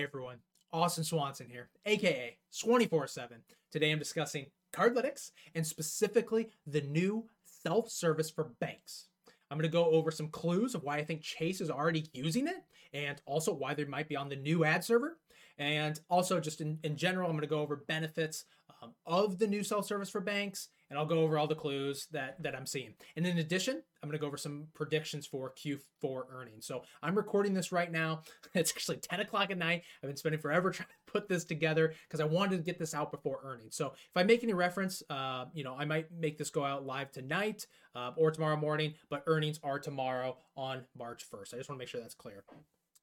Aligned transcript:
Hey 0.00 0.06
everyone, 0.06 0.38
Austin 0.72 1.04
Swanson 1.04 1.46
here, 1.48 1.68
aka 1.86 2.36
Swanny47. 2.52 3.28
Today 3.70 3.92
I'm 3.92 4.00
discussing 4.00 4.46
Cardlytics 4.72 5.30
and 5.54 5.64
specifically 5.64 6.50
the 6.66 6.80
new 6.80 7.26
self 7.44 7.88
service 7.92 8.28
for 8.28 8.50
banks. 8.58 9.06
I'm 9.48 9.56
going 9.56 9.70
to 9.70 9.72
go 9.72 9.84
over 9.84 10.10
some 10.10 10.30
clues 10.30 10.74
of 10.74 10.82
why 10.82 10.96
I 10.96 11.04
think 11.04 11.22
Chase 11.22 11.60
is 11.60 11.70
already 11.70 12.06
using 12.12 12.48
it 12.48 12.64
and 12.92 13.22
also 13.24 13.54
why 13.54 13.74
they 13.74 13.84
might 13.84 14.08
be 14.08 14.16
on 14.16 14.28
the 14.28 14.34
new 14.34 14.64
ad 14.64 14.82
server. 14.82 15.16
And 15.58 16.00
also, 16.10 16.40
just 16.40 16.60
in, 16.60 16.80
in 16.82 16.96
general, 16.96 17.30
I'm 17.30 17.36
going 17.36 17.42
to 17.42 17.46
go 17.46 17.60
over 17.60 17.84
benefits 17.86 18.46
um, 18.82 18.94
of 19.06 19.38
the 19.38 19.46
new 19.46 19.62
self 19.62 19.86
service 19.86 20.10
for 20.10 20.20
banks 20.20 20.70
and 20.94 21.00
I'll 21.00 21.06
go 21.06 21.18
over 21.22 21.36
all 21.36 21.48
the 21.48 21.56
clues 21.56 22.06
that 22.12 22.40
that 22.44 22.54
I'm 22.54 22.66
seeing. 22.66 22.94
And 23.16 23.26
in 23.26 23.38
addition, 23.38 23.82
I'm 24.00 24.08
going 24.08 24.16
to 24.16 24.20
go 24.20 24.28
over 24.28 24.36
some 24.36 24.68
predictions 24.74 25.26
for 25.26 25.52
Q4 25.52 26.22
earnings. 26.32 26.66
So 26.66 26.82
I'm 27.02 27.16
recording 27.16 27.52
this 27.52 27.72
right 27.72 27.90
now. 27.90 28.22
It's 28.54 28.70
actually 28.70 28.98
10 28.98 29.18
o'clock 29.18 29.50
at 29.50 29.58
night. 29.58 29.82
I've 30.00 30.08
been 30.08 30.16
spending 30.16 30.40
forever 30.40 30.70
trying 30.72 30.86
to 30.86 31.12
put 31.12 31.28
this 31.28 31.44
together 31.44 31.92
because 32.06 32.20
I 32.20 32.24
wanted 32.24 32.58
to 32.58 32.62
get 32.62 32.78
this 32.78 32.94
out 32.94 33.10
before 33.10 33.40
earnings. 33.42 33.74
So 33.74 33.88
if 33.88 34.16
I 34.16 34.22
make 34.22 34.44
any 34.44 34.52
reference, 34.54 35.02
uh, 35.10 35.46
you 35.52 35.64
know, 35.64 35.74
I 35.76 35.84
might 35.84 36.06
make 36.12 36.38
this 36.38 36.50
go 36.50 36.64
out 36.64 36.86
live 36.86 37.10
tonight 37.10 37.66
uh, 37.96 38.12
or 38.16 38.30
tomorrow 38.30 38.56
morning, 38.56 38.94
but 39.10 39.24
earnings 39.26 39.58
are 39.64 39.80
tomorrow 39.80 40.36
on 40.56 40.84
March 40.96 41.24
1st. 41.28 41.54
I 41.54 41.56
just 41.56 41.68
want 41.68 41.78
to 41.78 41.82
make 41.82 41.88
sure 41.88 42.00
that's 42.00 42.14
clear. 42.14 42.44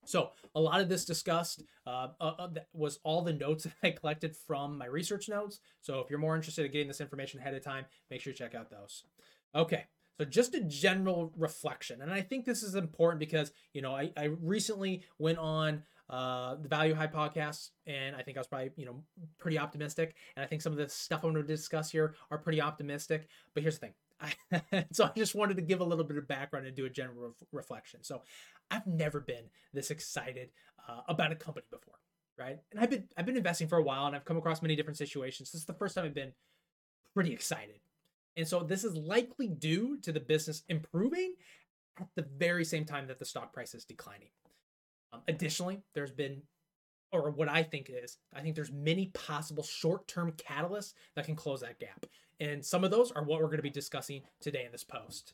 So 0.05 0.31
a 0.55 0.59
lot 0.59 0.81
of 0.81 0.89
this 0.89 1.05
discussed 1.05 1.63
uh, 1.85 2.07
uh, 2.19 2.47
was 2.73 2.99
all 3.03 3.21
the 3.21 3.33
notes 3.33 3.63
that 3.65 3.73
I 3.83 3.91
collected 3.91 4.35
from 4.35 4.77
my 4.77 4.85
research 4.85 5.29
notes. 5.29 5.59
So 5.81 5.99
if 5.99 6.09
you're 6.09 6.19
more 6.19 6.35
interested 6.35 6.65
in 6.65 6.71
getting 6.71 6.87
this 6.87 7.01
information 7.01 7.39
ahead 7.39 7.53
of 7.53 7.63
time, 7.63 7.85
make 8.09 8.21
sure 8.21 8.31
you 8.31 8.37
check 8.37 8.55
out 8.55 8.69
those. 8.69 9.03
Okay, 9.53 9.85
so 10.17 10.25
just 10.25 10.55
a 10.55 10.61
general 10.61 11.33
reflection, 11.35 12.01
and 12.01 12.11
I 12.11 12.21
think 12.21 12.45
this 12.45 12.63
is 12.63 12.75
important 12.75 13.19
because 13.19 13.51
you 13.73 13.81
know 13.81 13.95
I, 13.95 14.11
I 14.15 14.25
recently 14.25 15.03
went 15.17 15.39
on 15.39 15.83
uh, 16.09 16.55
the 16.61 16.69
Value 16.69 16.93
High 16.93 17.07
podcast, 17.07 17.69
and 17.87 18.15
I 18.15 18.21
think 18.21 18.37
I 18.37 18.39
was 18.39 18.47
probably 18.47 18.71
you 18.77 18.85
know 18.85 19.03
pretty 19.39 19.57
optimistic, 19.57 20.15
and 20.35 20.43
I 20.43 20.47
think 20.47 20.61
some 20.61 20.71
of 20.71 20.77
the 20.77 20.87
stuff 20.87 21.23
I'm 21.23 21.33
going 21.33 21.45
to 21.45 21.47
discuss 21.47 21.91
here 21.91 22.15
are 22.29 22.37
pretty 22.37 22.61
optimistic. 22.61 23.27
But 23.53 23.63
here's 23.63 23.79
the 23.79 23.87
thing: 23.87 23.93
so 24.91 25.05
I 25.05 25.11
just 25.15 25.35
wanted 25.35 25.55
to 25.55 25.61
give 25.61 25.81
a 25.81 25.85
little 25.85 26.05
bit 26.05 26.17
of 26.17 26.27
background 26.27 26.67
and 26.67 26.75
do 26.75 26.85
a 26.85 26.89
general 26.89 27.27
ref- 27.27 27.47
reflection. 27.51 28.03
So 28.03 28.21
I've 28.69 28.85
never 28.87 29.19
been 29.19 29.45
this 29.73 29.91
excited 29.91 30.49
uh, 30.87 31.01
about 31.07 31.31
a 31.31 31.35
company 31.35 31.65
before, 31.71 31.95
right? 32.37 32.59
And 32.71 32.79
I've 32.79 32.89
been 32.89 33.07
I've 33.17 33.25
been 33.25 33.37
investing 33.37 33.67
for 33.67 33.77
a 33.77 33.83
while, 33.83 34.07
and 34.07 34.15
I've 34.15 34.25
come 34.25 34.37
across 34.37 34.61
many 34.61 34.75
different 34.75 34.97
situations. 34.97 35.51
This 35.51 35.61
is 35.61 35.67
the 35.67 35.73
first 35.73 35.95
time 35.95 36.05
I've 36.05 36.13
been 36.13 36.33
pretty 37.13 37.33
excited, 37.33 37.79
and 38.37 38.47
so 38.47 38.61
this 38.61 38.83
is 38.83 38.95
likely 38.95 39.47
due 39.47 39.99
to 40.01 40.11
the 40.11 40.19
business 40.19 40.63
improving 40.69 41.35
at 41.99 42.07
the 42.15 42.25
very 42.37 42.63
same 42.63 42.85
time 42.85 43.07
that 43.07 43.19
the 43.19 43.25
stock 43.25 43.53
price 43.53 43.73
is 43.73 43.85
declining. 43.85 44.29
Um, 45.13 45.21
additionally, 45.27 45.81
there's 45.93 46.11
been 46.11 46.43
or 47.11 47.31
what 47.31 47.49
I 47.49 47.63
think 47.63 47.89
is, 47.89 48.17
I 48.33 48.41
think 48.41 48.55
there's 48.55 48.71
many 48.71 49.07
possible 49.07 49.63
short-term 49.63 50.33
catalysts 50.33 50.93
that 51.15 51.25
can 51.25 51.35
close 51.35 51.61
that 51.61 51.79
gap. 51.79 52.05
And 52.39 52.65
some 52.65 52.83
of 52.83 52.91
those 52.91 53.11
are 53.11 53.23
what 53.23 53.39
we're 53.39 53.47
going 53.47 53.57
to 53.57 53.63
be 53.63 53.69
discussing 53.69 54.23
today 54.39 54.65
in 54.65 54.71
this 54.71 54.83
post. 54.83 55.33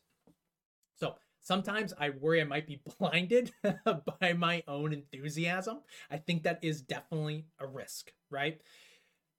So 0.95 1.15
sometimes 1.39 1.93
I 1.99 2.09
worry 2.09 2.41
I 2.41 2.45
might 2.45 2.67
be 2.67 2.81
blinded 2.99 3.51
by 4.19 4.33
my 4.33 4.63
own 4.67 4.93
enthusiasm. 4.93 5.79
I 6.11 6.17
think 6.17 6.43
that 6.43 6.59
is 6.61 6.81
definitely 6.81 7.45
a 7.59 7.67
risk, 7.67 8.11
right? 8.29 8.59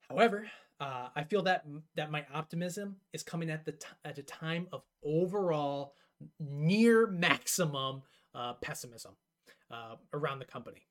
However, 0.09 0.47
uh, 0.79 1.09
I 1.15 1.23
feel 1.23 1.43
that 1.43 1.65
that 1.95 2.09
my 2.09 2.25
optimism 2.33 2.95
is 3.13 3.21
coming 3.21 3.49
at 3.49 3.65
the 3.65 3.73
t- 3.73 3.87
at 4.05 4.17
a 4.17 4.23
time 4.23 4.67
of 4.71 4.81
overall 5.03 5.93
near 6.39 7.05
maximum 7.05 8.01
uh, 8.33 8.53
pessimism 8.53 9.11
uh, 9.69 9.95
around 10.13 10.39
the 10.39 10.45
company 10.45 10.87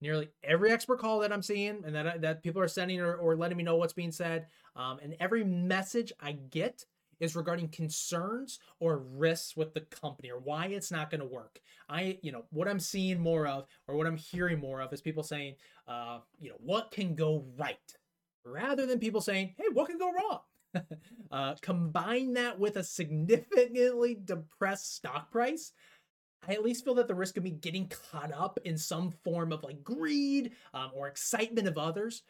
nearly 0.00 0.28
every 0.44 0.70
expert 0.70 0.98
call 0.98 1.20
that 1.20 1.32
I'm 1.32 1.42
seeing 1.42 1.82
and 1.84 1.94
that 1.94 2.20
that 2.20 2.42
people 2.42 2.60
are 2.60 2.68
sending 2.68 3.00
or, 3.00 3.14
or 3.16 3.36
letting 3.36 3.56
me 3.56 3.64
know 3.64 3.76
what's 3.76 3.92
being 3.92 4.12
said, 4.12 4.46
um, 4.74 4.98
and 5.02 5.16
every 5.20 5.44
message 5.44 6.12
I 6.20 6.32
get 6.32 6.84
is 7.20 7.36
regarding 7.36 7.68
concerns 7.68 8.58
or 8.80 8.98
risks 8.98 9.56
with 9.56 9.74
the 9.74 9.80
company 9.80 10.30
or 10.30 10.38
why 10.38 10.66
it's 10.66 10.90
not 10.90 11.10
going 11.10 11.20
to 11.20 11.26
work. 11.26 11.60
I, 11.88 12.18
you 12.22 12.32
know, 12.32 12.44
what 12.50 12.68
I'm 12.68 12.80
seeing 12.80 13.20
more 13.20 13.46
of 13.46 13.66
or 13.88 13.96
what 13.96 14.06
I'm 14.06 14.16
hearing 14.16 14.60
more 14.60 14.80
of 14.80 14.92
is 14.92 15.00
people 15.00 15.22
saying, 15.22 15.54
uh, 15.88 16.18
you 16.38 16.50
know, 16.50 16.56
what 16.58 16.90
can 16.90 17.14
go 17.14 17.44
right, 17.56 17.94
rather 18.44 18.86
than 18.86 18.98
people 18.98 19.20
saying, 19.20 19.54
hey, 19.56 19.64
what 19.72 19.88
can 19.88 19.98
go 19.98 20.12
wrong. 20.12 20.40
uh, 21.30 21.54
combine 21.62 22.34
that 22.34 22.58
with 22.58 22.76
a 22.76 22.84
significantly 22.84 24.18
depressed 24.24 24.94
stock 24.96 25.30
price. 25.30 25.72
I 26.46 26.52
at 26.52 26.64
least 26.64 26.84
feel 26.84 26.94
that 26.94 27.08
the 27.08 27.14
risk 27.14 27.36
of 27.36 27.44
me 27.44 27.50
getting 27.50 27.90
caught 28.10 28.32
up 28.32 28.58
in 28.64 28.78
some 28.78 29.10
form 29.24 29.52
of 29.52 29.62
like 29.62 29.82
greed 29.82 30.52
um, 30.74 30.90
or 30.94 31.08
excitement 31.08 31.68
of 31.68 31.78
others, 31.78 32.22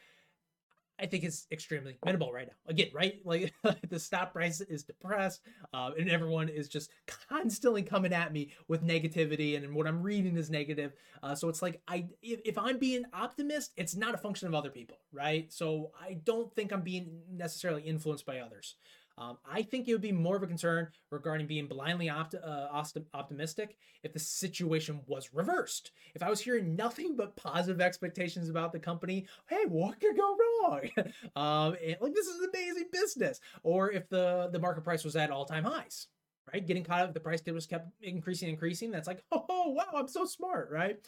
I 0.98 1.06
think 1.06 1.24
is 1.24 1.46
extremely 1.52 1.98
minimal 2.04 2.32
right 2.32 2.46
now. 2.46 2.54
Again, 2.66 2.88
right? 2.94 3.20
Like 3.24 3.52
the 3.88 3.98
stock 3.98 4.32
price 4.32 4.60
is 4.60 4.84
depressed, 4.84 5.42
uh, 5.74 5.90
and 5.98 6.08
everyone 6.08 6.48
is 6.48 6.68
just 6.68 6.90
constantly 7.28 7.82
coming 7.82 8.12
at 8.12 8.32
me 8.32 8.52
with 8.68 8.86
negativity, 8.86 9.56
and 9.56 9.74
what 9.74 9.86
I'm 9.86 10.02
reading 10.02 10.36
is 10.36 10.48
negative. 10.48 10.92
Uh, 11.22 11.34
so 11.34 11.48
it's 11.48 11.60
like 11.60 11.82
I, 11.86 12.06
if, 12.22 12.40
if 12.44 12.58
I'm 12.58 12.78
being 12.78 13.04
optimist, 13.12 13.72
it's 13.76 13.96
not 13.96 14.14
a 14.14 14.18
function 14.18 14.48
of 14.48 14.54
other 14.54 14.70
people, 14.70 14.96
right? 15.12 15.52
So 15.52 15.90
I 16.00 16.14
don't 16.24 16.54
think 16.54 16.72
I'm 16.72 16.82
being 16.82 17.20
necessarily 17.30 17.82
influenced 17.82 18.24
by 18.24 18.38
others. 18.38 18.76
Um, 19.18 19.38
I 19.50 19.62
think 19.62 19.88
it 19.88 19.92
would 19.92 20.02
be 20.02 20.12
more 20.12 20.36
of 20.36 20.42
a 20.42 20.46
concern 20.46 20.88
regarding 21.10 21.46
being 21.46 21.66
blindly 21.66 22.10
opt- 22.10 22.34
uh, 22.34 22.68
optimistic 23.14 23.76
if 24.02 24.12
the 24.12 24.18
situation 24.18 25.00
was 25.06 25.30
reversed. 25.32 25.92
If 26.14 26.22
I 26.22 26.28
was 26.28 26.40
hearing 26.40 26.76
nothing 26.76 27.16
but 27.16 27.34
positive 27.36 27.80
expectations 27.80 28.50
about 28.50 28.72
the 28.72 28.78
company, 28.78 29.26
hey, 29.48 29.64
what 29.68 30.00
could 30.00 30.16
go 30.16 30.36
wrong? 30.36 30.80
um, 31.36 31.76
like 32.00 32.14
this 32.14 32.26
is 32.26 32.40
an 32.40 32.50
amazing 32.52 32.88
business. 32.92 33.40
Or 33.62 33.90
if 33.90 34.08
the 34.08 34.50
the 34.52 34.58
market 34.58 34.84
price 34.84 35.04
was 35.04 35.16
at 35.16 35.30
all 35.30 35.46
time 35.46 35.64
highs, 35.64 36.08
right? 36.52 36.66
Getting 36.66 36.84
caught 36.84 37.00
up, 37.00 37.14
the 37.14 37.20
price 37.20 37.42
was 37.46 37.66
kept 37.66 37.88
increasing, 38.02 38.48
increasing. 38.48 38.90
That's 38.90 39.08
like, 39.08 39.22
oh, 39.32 39.46
oh 39.48 39.70
wow, 39.70 39.84
I'm 39.94 40.08
so 40.08 40.26
smart, 40.26 40.70
right? 40.70 40.98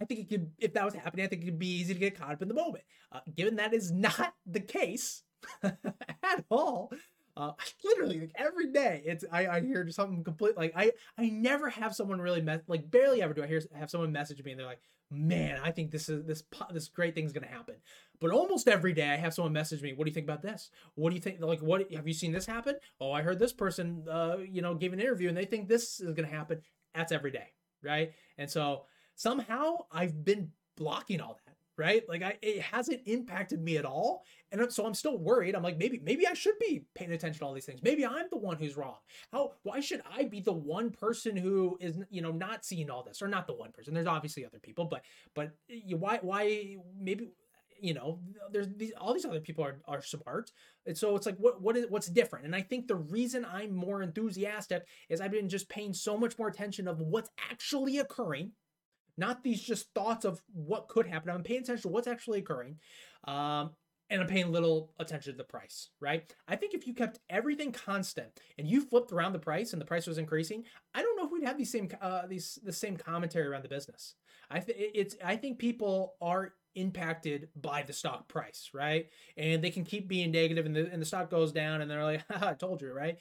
I 0.00 0.04
think 0.04 0.20
it 0.20 0.28
could, 0.28 0.50
if 0.58 0.74
that 0.74 0.84
was 0.84 0.94
happening, 0.94 1.24
I 1.26 1.28
think 1.28 1.42
it 1.42 1.46
would 1.46 1.58
be 1.58 1.80
easy 1.80 1.92
to 1.92 2.00
get 2.00 2.18
caught 2.18 2.32
up 2.32 2.42
in 2.42 2.48
the 2.48 2.54
moment. 2.54 2.84
Uh, 3.10 3.20
given 3.34 3.56
that 3.56 3.74
is 3.74 3.90
not 3.90 4.34
the 4.46 4.60
case 4.60 5.22
at 5.62 6.44
all, 6.50 6.92
uh, 7.38 7.52
literally 7.84 8.20
like 8.20 8.32
every 8.34 8.72
day 8.72 9.02
it's 9.04 9.24
I, 9.32 9.46
I 9.46 9.60
hear 9.60 9.88
something 9.90 10.24
complete 10.24 10.56
like 10.56 10.72
I 10.76 10.92
I 11.16 11.30
never 11.30 11.70
have 11.70 11.94
someone 11.94 12.20
really 12.20 12.42
mess 12.42 12.60
like 12.66 12.90
barely 12.90 13.22
ever 13.22 13.32
do 13.32 13.42
I 13.42 13.46
hear 13.46 13.62
have 13.74 13.90
someone 13.90 14.12
message 14.12 14.42
me 14.44 14.50
and 14.50 14.60
they're 14.60 14.66
like 14.66 14.80
man 15.10 15.58
I 15.62 15.70
think 15.70 15.90
this 15.90 16.08
is 16.08 16.24
this 16.26 16.42
this 16.72 16.88
great 16.88 17.14
thing's 17.14 17.32
gonna 17.32 17.46
happen. 17.46 17.76
But 18.20 18.32
almost 18.32 18.66
every 18.66 18.92
day 18.92 19.08
I 19.08 19.16
have 19.16 19.32
someone 19.32 19.52
message 19.52 19.80
me 19.80 19.94
what 19.94 20.04
do 20.04 20.10
you 20.10 20.14
think 20.14 20.26
about 20.26 20.42
this? 20.42 20.70
What 20.96 21.10
do 21.10 21.14
you 21.14 21.22
think 21.22 21.40
like 21.40 21.60
what 21.60 21.90
have 21.92 22.08
you 22.08 22.14
seen 22.14 22.32
this 22.32 22.46
happen? 22.46 22.76
Oh 23.00 23.12
I 23.12 23.22
heard 23.22 23.38
this 23.38 23.52
person 23.52 24.04
uh 24.10 24.38
you 24.38 24.60
know 24.60 24.74
gave 24.74 24.92
an 24.92 25.00
interview 25.00 25.28
and 25.28 25.36
they 25.36 25.46
think 25.46 25.68
this 25.68 26.00
is 26.00 26.12
gonna 26.14 26.28
happen. 26.28 26.60
That's 26.94 27.12
every 27.12 27.30
day 27.30 27.52
right? 27.82 28.12
And 28.36 28.50
so 28.50 28.84
somehow 29.14 29.78
I've 29.92 30.24
been 30.24 30.50
blocking 30.76 31.20
all 31.20 31.38
that 31.46 31.56
right? 31.78 32.02
Like 32.08 32.22
I, 32.22 32.36
it 32.42 32.60
hasn't 32.60 33.02
impacted 33.06 33.62
me 33.62 33.76
at 33.76 33.84
all, 33.84 34.24
and 34.50 34.70
so 34.72 34.84
I'm 34.84 34.94
still 34.94 35.16
worried. 35.16 35.54
I'm 35.54 35.62
like, 35.62 35.78
maybe, 35.78 36.00
maybe 36.04 36.26
I 36.26 36.34
should 36.34 36.58
be 36.58 36.84
paying 36.94 37.12
attention 37.12 37.38
to 37.38 37.46
all 37.46 37.54
these 37.54 37.64
things. 37.64 37.82
Maybe 37.82 38.04
I'm 38.04 38.26
the 38.30 38.38
one 38.38 38.56
who's 38.56 38.76
wrong. 38.76 38.96
How? 39.32 39.52
Why 39.62 39.80
should 39.80 40.02
I 40.10 40.24
be 40.24 40.40
the 40.40 40.52
one 40.52 40.90
person 40.90 41.36
who 41.36 41.78
is, 41.80 41.98
you 42.10 42.20
know, 42.20 42.32
not 42.32 42.64
seeing 42.64 42.90
all 42.90 43.02
this, 43.02 43.22
or 43.22 43.28
not 43.28 43.46
the 43.46 43.54
one 43.54 43.72
person? 43.72 43.94
There's 43.94 44.06
obviously 44.06 44.44
other 44.44 44.58
people, 44.58 44.84
but, 44.86 45.02
but 45.34 45.52
why, 45.88 46.18
why, 46.20 46.76
maybe 47.00 47.30
you 47.80 47.94
know 47.94 48.18
there's 48.50 48.68
these 48.76 48.92
all 49.00 49.14
these 49.14 49.24
other 49.24 49.40
people 49.40 49.64
are, 49.64 49.76
are 49.86 50.02
smart 50.02 50.50
and 50.86 50.96
so 50.96 51.14
it's 51.14 51.26
like 51.26 51.36
what 51.38 51.60
what 51.62 51.76
is 51.76 51.86
what's 51.88 52.08
different 52.08 52.44
and 52.44 52.54
i 52.54 52.60
think 52.60 52.88
the 52.88 52.96
reason 52.96 53.46
i'm 53.50 53.74
more 53.74 54.02
enthusiastic 54.02 54.84
is 55.08 55.20
i've 55.20 55.30
been 55.30 55.48
just 55.48 55.68
paying 55.68 55.92
so 55.92 56.16
much 56.16 56.38
more 56.38 56.48
attention 56.48 56.88
of 56.88 57.00
what's 57.00 57.30
actually 57.50 57.98
occurring 57.98 58.50
not 59.18 59.42
these 59.42 59.60
just 59.60 59.92
thoughts 59.94 60.24
of 60.24 60.40
what 60.52 60.88
could 60.88 61.06
happen. 61.06 61.30
I'm 61.30 61.42
paying 61.42 61.60
attention 61.60 61.82
to 61.82 61.88
what's 61.88 62.08
actually 62.08 62.38
occurring. 62.38 62.78
Um, 63.24 63.70
and 64.10 64.22
I'm 64.22 64.26
paying 64.26 64.50
little 64.50 64.92
attention 64.98 65.32
to 65.32 65.36
the 65.36 65.44
price, 65.44 65.90
right? 66.00 66.32
I 66.46 66.56
think 66.56 66.72
if 66.72 66.86
you 66.86 66.94
kept 66.94 67.18
everything 67.28 67.72
constant 67.72 68.28
and 68.56 68.66
you 68.66 68.80
flipped 68.80 69.12
around 69.12 69.32
the 69.32 69.38
price 69.38 69.72
and 69.72 69.80
the 69.82 69.86
price 69.86 70.06
was 70.06 70.18
increasing, 70.18 70.64
I 70.94 71.02
don't 71.02 71.16
know 71.16 71.26
if 71.26 71.30
we'd 71.30 71.44
have 71.44 71.58
these 71.58 71.70
same 71.70 71.90
uh, 72.00 72.26
these 72.26 72.58
the 72.62 72.72
same 72.72 72.96
commentary 72.96 73.46
around 73.46 73.64
the 73.64 73.68
business. 73.68 74.14
I 74.50 74.60
think 74.60 74.78
it's 74.80 75.14
I 75.22 75.36
think 75.36 75.58
people 75.58 76.14
are 76.22 76.54
impacted 76.74 77.48
by 77.56 77.82
the 77.82 77.92
stock 77.92 78.28
price, 78.28 78.70
right? 78.72 79.08
And 79.36 79.62
they 79.62 79.70
can 79.70 79.84
keep 79.84 80.08
being 80.08 80.30
negative 80.30 80.64
and 80.64 80.74
the 80.74 80.90
and 80.90 81.02
the 81.02 81.06
stock 81.06 81.30
goes 81.30 81.52
down 81.52 81.82
and 81.82 81.90
they're 81.90 82.04
like, 82.04 82.24
I 82.30 82.54
told 82.54 82.80
you, 82.80 82.92
right? 82.92 83.18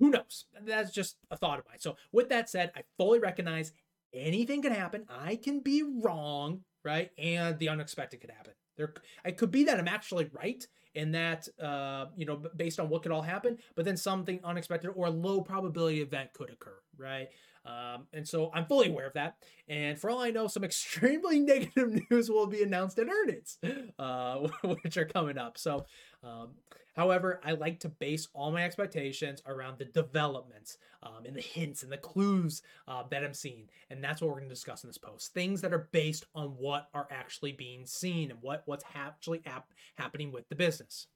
Who 0.00 0.10
knows? 0.10 0.46
That's 0.64 0.90
just 0.90 1.16
a 1.30 1.36
thought 1.36 1.60
of 1.60 1.64
mine. 1.68 1.78
So 1.78 1.96
with 2.10 2.28
that 2.30 2.50
said, 2.50 2.72
I 2.74 2.82
fully 2.96 3.20
recognize 3.20 3.72
anything 4.16 4.62
can 4.62 4.72
happen. 4.72 5.04
I 5.08 5.36
can 5.36 5.60
be 5.60 5.82
wrong, 5.82 6.60
right? 6.84 7.10
And 7.18 7.58
the 7.58 7.68
unexpected 7.68 8.20
could 8.20 8.30
happen. 8.30 8.52
There, 8.76 8.94
it 9.24 9.36
could 9.36 9.50
be 9.50 9.64
that 9.64 9.78
I'm 9.78 9.88
actually 9.88 10.28
right 10.32 10.66
in 10.94 11.12
that, 11.12 11.46
uh, 11.62 12.06
you 12.16 12.24
know, 12.24 12.42
based 12.56 12.80
on 12.80 12.88
what 12.88 13.02
could 13.02 13.12
all 13.12 13.22
happen, 13.22 13.58
but 13.74 13.84
then 13.84 13.96
something 13.96 14.40
unexpected 14.42 14.90
or 14.94 15.06
a 15.06 15.10
low 15.10 15.40
probability 15.42 16.00
event 16.00 16.32
could 16.32 16.50
occur, 16.50 16.78
right? 16.96 17.28
Um, 17.66 18.06
and 18.12 18.26
so 18.26 18.50
I'm 18.54 18.66
fully 18.66 18.88
aware 18.88 19.06
of 19.06 19.14
that. 19.14 19.36
And 19.68 19.98
for 19.98 20.08
all 20.08 20.20
I 20.20 20.30
know, 20.30 20.46
some 20.46 20.64
extremely 20.64 21.40
negative 21.40 22.00
news 22.10 22.30
will 22.30 22.46
be 22.46 22.62
announced 22.62 22.98
at 22.98 23.08
earnings, 23.08 23.58
uh, 23.98 24.48
which 24.82 24.96
are 24.96 25.04
coming 25.04 25.38
up. 25.38 25.58
So, 25.58 25.84
um, 26.22 26.50
however, 26.94 27.40
I 27.44 27.52
like 27.52 27.80
to 27.80 27.88
base 27.88 28.28
all 28.34 28.52
my 28.52 28.64
expectations 28.64 29.42
around 29.46 29.78
the 29.78 29.84
developments 29.86 30.78
um, 31.02 31.24
and 31.26 31.34
the 31.34 31.40
hints 31.40 31.82
and 31.82 31.90
the 31.90 31.98
clues 31.98 32.62
uh, 32.86 33.02
that 33.10 33.24
I'm 33.24 33.34
seeing. 33.34 33.68
And 33.90 34.02
that's 34.02 34.20
what 34.20 34.28
we're 34.28 34.38
going 34.38 34.48
to 34.48 34.54
discuss 34.54 34.84
in 34.84 34.88
this 34.88 34.98
post. 34.98 35.34
Things 35.34 35.60
that 35.62 35.72
are 35.72 35.88
based 35.92 36.24
on 36.34 36.50
what 36.50 36.88
are 36.94 37.08
actually 37.10 37.52
being 37.52 37.84
seen 37.84 38.30
and 38.30 38.40
what, 38.42 38.62
what's 38.66 38.84
actually 38.94 39.42
ap- 39.44 39.72
happening 39.96 40.30
with 40.30 40.48
the 40.48 40.54
business. 40.54 41.08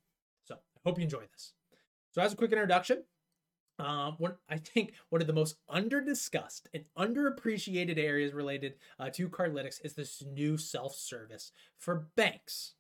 So 0.45 0.57
I 0.57 0.81
hope 0.85 0.99
you 0.99 1.05
enjoy 1.05 1.25
this. 1.33 1.53
So, 2.13 2.21
as 2.21 2.33
a 2.33 2.37
quick 2.37 2.51
introduction, 2.51 3.05
um, 3.81 4.15
one, 4.19 4.35
I 4.49 4.59
think 4.59 4.95
one 5.09 5.21
of 5.21 5.27
the 5.27 5.33
most 5.33 5.57
under-discussed 5.69 6.69
and 6.75 6.85
underappreciated 6.97 7.99
areas 7.99 8.33
related 8.33 8.75
uh, 8.99 9.11
to 9.11 9.29
Cardlytics 9.29 9.85
is 9.85 9.95
this 9.95 10.23
new 10.33 10.57
self-service 10.57 11.53
for 11.79 12.09
banks. 12.17 12.75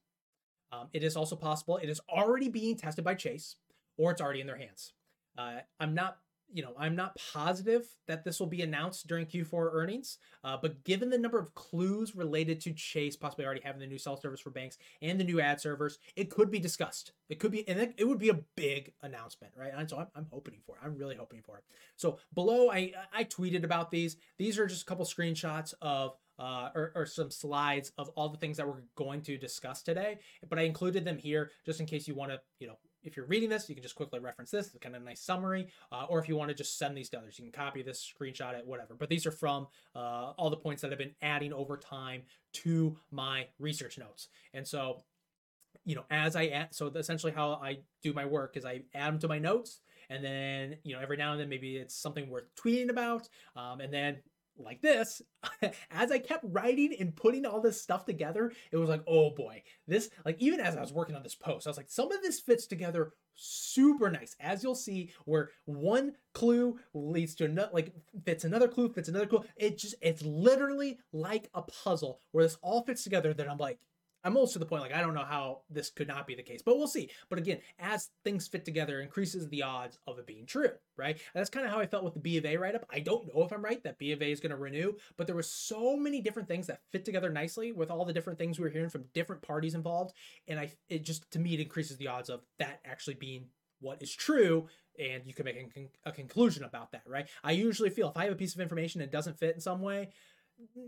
Um, 0.72 0.88
it 0.92 1.02
is 1.02 1.16
also 1.16 1.36
possible 1.36 1.78
it 1.78 1.88
is 1.88 2.00
already 2.08 2.48
being 2.48 2.76
tested 2.76 3.04
by 3.04 3.14
Chase, 3.14 3.56
or 3.96 4.12
it's 4.12 4.20
already 4.20 4.40
in 4.40 4.46
their 4.46 4.58
hands. 4.58 4.92
Uh, 5.36 5.60
I'm 5.78 5.94
not 5.94 6.18
you 6.52 6.62
know, 6.62 6.74
I'm 6.78 6.96
not 6.96 7.16
positive 7.32 7.86
that 8.06 8.24
this 8.24 8.40
will 8.40 8.46
be 8.46 8.62
announced 8.62 9.06
during 9.06 9.26
Q4 9.26 9.70
earnings, 9.72 10.18
uh, 10.44 10.56
but 10.60 10.82
given 10.84 11.10
the 11.10 11.18
number 11.18 11.38
of 11.38 11.54
clues 11.54 12.14
related 12.14 12.60
to 12.62 12.72
Chase 12.72 13.16
possibly 13.16 13.44
already 13.44 13.60
having 13.62 13.80
the 13.80 13.86
new 13.86 13.98
self 13.98 14.20
service 14.20 14.40
for 14.40 14.50
banks 14.50 14.78
and 15.02 15.18
the 15.18 15.24
new 15.24 15.40
ad 15.40 15.60
servers, 15.60 15.98
it 16.16 16.30
could 16.30 16.50
be 16.50 16.58
discussed. 16.58 17.12
It 17.28 17.38
could 17.38 17.52
be, 17.52 17.66
and 17.68 17.94
it, 17.96 18.06
would 18.06 18.18
be 18.18 18.30
a 18.30 18.40
big 18.56 18.92
announcement, 19.02 19.52
right? 19.56 19.72
And 19.74 19.88
so 19.88 19.98
I'm, 19.98 20.08
I'm 20.14 20.26
hoping 20.30 20.58
for 20.66 20.76
it. 20.76 20.84
I'm 20.84 20.96
really 20.96 21.16
hoping 21.16 21.42
for 21.42 21.58
it. 21.58 21.64
So 21.96 22.18
below, 22.34 22.70
I 22.70 22.92
I 23.12 23.24
tweeted 23.24 23.64
about 23.64 23.90
these. 23.90 24.16
These 24.38 24.58
are 24.58 24.66
just 24.66 24.82
a 24.82 24.86
couple 24.86 25.04
screenshots 25.04 25.74
of 25.80 26.16
uh, 26.40 26.70
or, 26.74 26.92
or, 26.94 27.06
some 27.06 27.30
slides 27.30 27.92
of 27.98 28.08
all 28.16 28.30
the 28.30 28.38
things 28.38 28.56
that 28.56 28.66
we're 28.66 28.82
going 28.96 29.20
to 29.20 29.36
discuss 29.36 29.82
today. 29.82 30.18
But 30.48 30.58
I 30.58 30.62
included 30.62 31.04
them 31.04 31.18
here 31.18 31.50
just 31.66 31.80
in 31.80 31.86
case 31.86 32.08
you 32.08 32.14
want 32.14 32.30
to, 32.30 32.40
you 32.58 32.66
know, 32.66 32.78
if 33.02 33.16
you're 33.16 33.26
reading 33.26 33.48
this, 33.48 33.68
you 33.68 33.74
can 33.74 33.82
just 33.82 33.94
quickly 33.94 34.18
reference 34.18 34.50
this. 34.50 34.66
It's 34.68 34.78
kind 34.78 34.94
of 34.94 35.02
a 35.02 35.04
nice 35.04 35.20
summary. 35.20 35.68
Uh, 35.90 36.06
or 36.08 36.18
if 36.18 36.28
you 36.28 36.36
want 36.36 36.50
to 36.50 36.54
just 36.54 36.78
send 36.78 36.96
these 36.96 37.08
to 37.10 37.18
others, 37.18 37.38
you 37.38 37.44
can 37.44 37.52
copy 37.52 37.82
this, 37.82 38.12
screenshot 38.12 38.58
it, 38.58 38.66
whatever. 38.66 38.94
But 38.94 39.08
these 39.08 39.26
are 39.26 39.30
from 39.30 39.66
uh, 39.94 40.32
all 40.36 40.50
the 40.50 40.56
points 40.56 40.82
that 40.82 40.92
I've 40.92 40.98
been 40.98 41.14
adding 41.22 41.52
over 41.52 41.76
time 41.76 42.22
to 42.54 42.96
my 43.10 43.46
research 43.58 43.98
notes. 43.98 44.28
And 44.52 44.66
so, 44.66 45.02
you 45.84 45.94
know, 45.94 46.04
as 46.10 46.36
I 46.36 46.46
add, 46.48 46.74
so 46.74 46.88
essentially 46.88 47.32
how 47.32 47.52
I 47.52 47.78
do 48.02 48.12
my 48.12 48.24
work 48.24 48.56
is 48.56 48.64
I 48.64 48.82
add 48.94 49.14
them 49.14 49.18
to 49.20 49.28
my 49.28 49.38
notes. 49.38 49.80
And 50.10 50.24
then, 50.24 50.76
you 50.82 50.94
know, 50.94 51.00
every 51.00 51.16
now 51.16 51.32
and 51.32 51.40
then 51.40 51.48
maybe 51.48 51.76
it's 51.76 51.94
something 51.94 52.28
worth 52.28 52.52
tweeting 52.56 52.90
about. 52.90 53.28
Um, 53.54 53.80
and 53.80 53.94
then 53.94 54.18
like 54.60 54.82
this, 54.82 55.22
as 55.90 56.10
I 56.10 56.18
kept 56.18 56.44
writing 56.48 56.94
and 56.98 57.14
putting 57.14 57.46
all 57.46 57.60
this 57.60 57.80
stuff 57.80 58.04
together, 58.04 58.52
it 58.70 58.76
was 58.76 58.88
like, 58.88 59.02
oh 59.06 59.30
boy, 59.30 59.62
this, 59.86 60.10
like, 60.24 60.36
even 60.38 60.60
as 60.60 60.76
I 60.76 60.80
was 60.80 60.92
working 60.92 61.16
on 61.16 61.22
this 61.22 61.34
post, 61.34 61.66
I 61.66 61.70
was 61.70 61.76
like, 61.76 61.90
some 61.90 62.12
of 62.12 62.22
this 62.22 62.40
fits 62.40 62.66
together 62.66 63.12
super 63.34 64.10
nice. 64.10 64.36
As 64.40 64.62
you'll 64.62 64.74
see, 64.74 65.10
where 65.24 65.50
one 65.64 66.12
clue 66.34 66.78
leads 66.94 67.34
to 67.36 67.46
another, 67.46 67.70
like, 67.72 67.92
fits 68.24 68.44
another 68.44 68.68
clue, 68.68 68.92
fits 68.92 69.08
another 69.08 69.26
clue. 69.26 69.44
It 69.56 69.78
just, 69.78 69.94
it's 70.02 70.22
literally 70.22 70.98
like 71.12 71.48
a 71.54 71.62
puzzle 71.62 72.20
where 72.32 72.44
this 72.44 72.58
all 72.62 72.82
fits 72.84 73.02
together 73.02 73.32
that 73.34 73.50
I'm 73.50 73.58
like, 73.58 73.78
I'm 74.24 74.36
almost 74.36 74.52
to 74.54 74.58
the 74.58 74.66
point 74.66 74.82
like 74.82 74.94
I 74.94 75.00
don't 75.00 75.14
know 75.14 75.24
how 75.24 75.60
this 75.70 75.90
could 75.90 76.08
not 76.08 76.26
be 76.26 76.34
the 76.34 76.42
case, 76.42 76.62
but 76.62 76.76
we'll 76.76 76.88
see. 76.88 77.10
But 77.28 77.38
again, 77.38 77.58
as 77.78 78.10
things 78.24 78.46
fit 78.46 78.64
together, 78.64 79.00
increases 79.00 79.48
the 79.48 79.62
odds 79.62 79.98
of 80.06 80.18
it 80.18 80.26
being 80.26 80.46
true, 80.46 80.70
right? 80.96 81.14
And 81.14 81.40
that's 81.40 81.50
kind 81.50 81.66
of 81.66 81.72
how 81.72 81.80
I 81.80 81.86
felt 81.86 82.04
with 82.04 82.14
the 82.14 82.20
B 82.20 82.36
of 82.36 82.44
A 82.44 82.56
write 82.56 82.74
up. 82.74 82.86
I 82.90 83.00
don't 83.00 83.34
know 83.34 83.42
if 83.44 83.52
I'm 83.52 83.64
right 83.64 83.82
that 83.84 83.98
B 83.98 84.12
of 84.12 84.22
A 84.22 84.30
is 84.30 84.40
going 84.40 84.50
to 84.50 84.56
renew, 84.56 84.94
but 85.16 85.26
there 85.26 85.36
were 85.36 85.42
so 85.42 85.96
many 85.96 86.20
different 86.20 86.48
things 86.48 86.66
that 86.66 86.80
fit 86.92 87.04
together 87.04 87.30
nicely 87.30 87.72
with 87.72 87.90
all 87.90 88.04
the 88.04 88.12
different 88.12 88.38
things 88.38 88.58
we 88.58 88.64
were 88.64 88.70
hearing 88.70 88.90
from 88.90 89.04
different 89.14 89.42
parties 89.42 89.74
involved, 89.74 90.14
and 90.48 90.58
I 90.58 90.72
it 90.88 91.04
just 91.04 91.30
to 91.32 91.38
me 91.38 91.54
it 91.54 91.60
increases 91.60 91.96
the 91.96 92.08
odds 92.08 92.28
of 92.28 92.40
that 92.58 92.80
actually 92.84 93.14
being 93.14 93.46
what 93.80 94.02
is 94.02 94.14
true 94.14 94.68
and 94.98 95.22
you 95.26 95.32
can 95.32 95.46
make 95.46 95.56
a, 95.56 95.64
con- 95.72 95.88
a 96.04 96.12
conclusion 96.12 96.64
about 96.64 96.92
that, 96.92 97.02
right? 97.06 97.26
I 97.42 97.52
usually 97.52 97.88
feel 97.88 98.10
if 98.10 98.16
I 98.16 98.24
have 98.24 98.32
a 98.34 98.36
piece 98.36 98.54
of 98.54 98.60
information 98.60 99.00
that 99.00 99.10
doesn't 99.10 99.38
fit 99.38 99.54
in 99.54 99.60
some 99.60 99.80
way, 99.80 100.10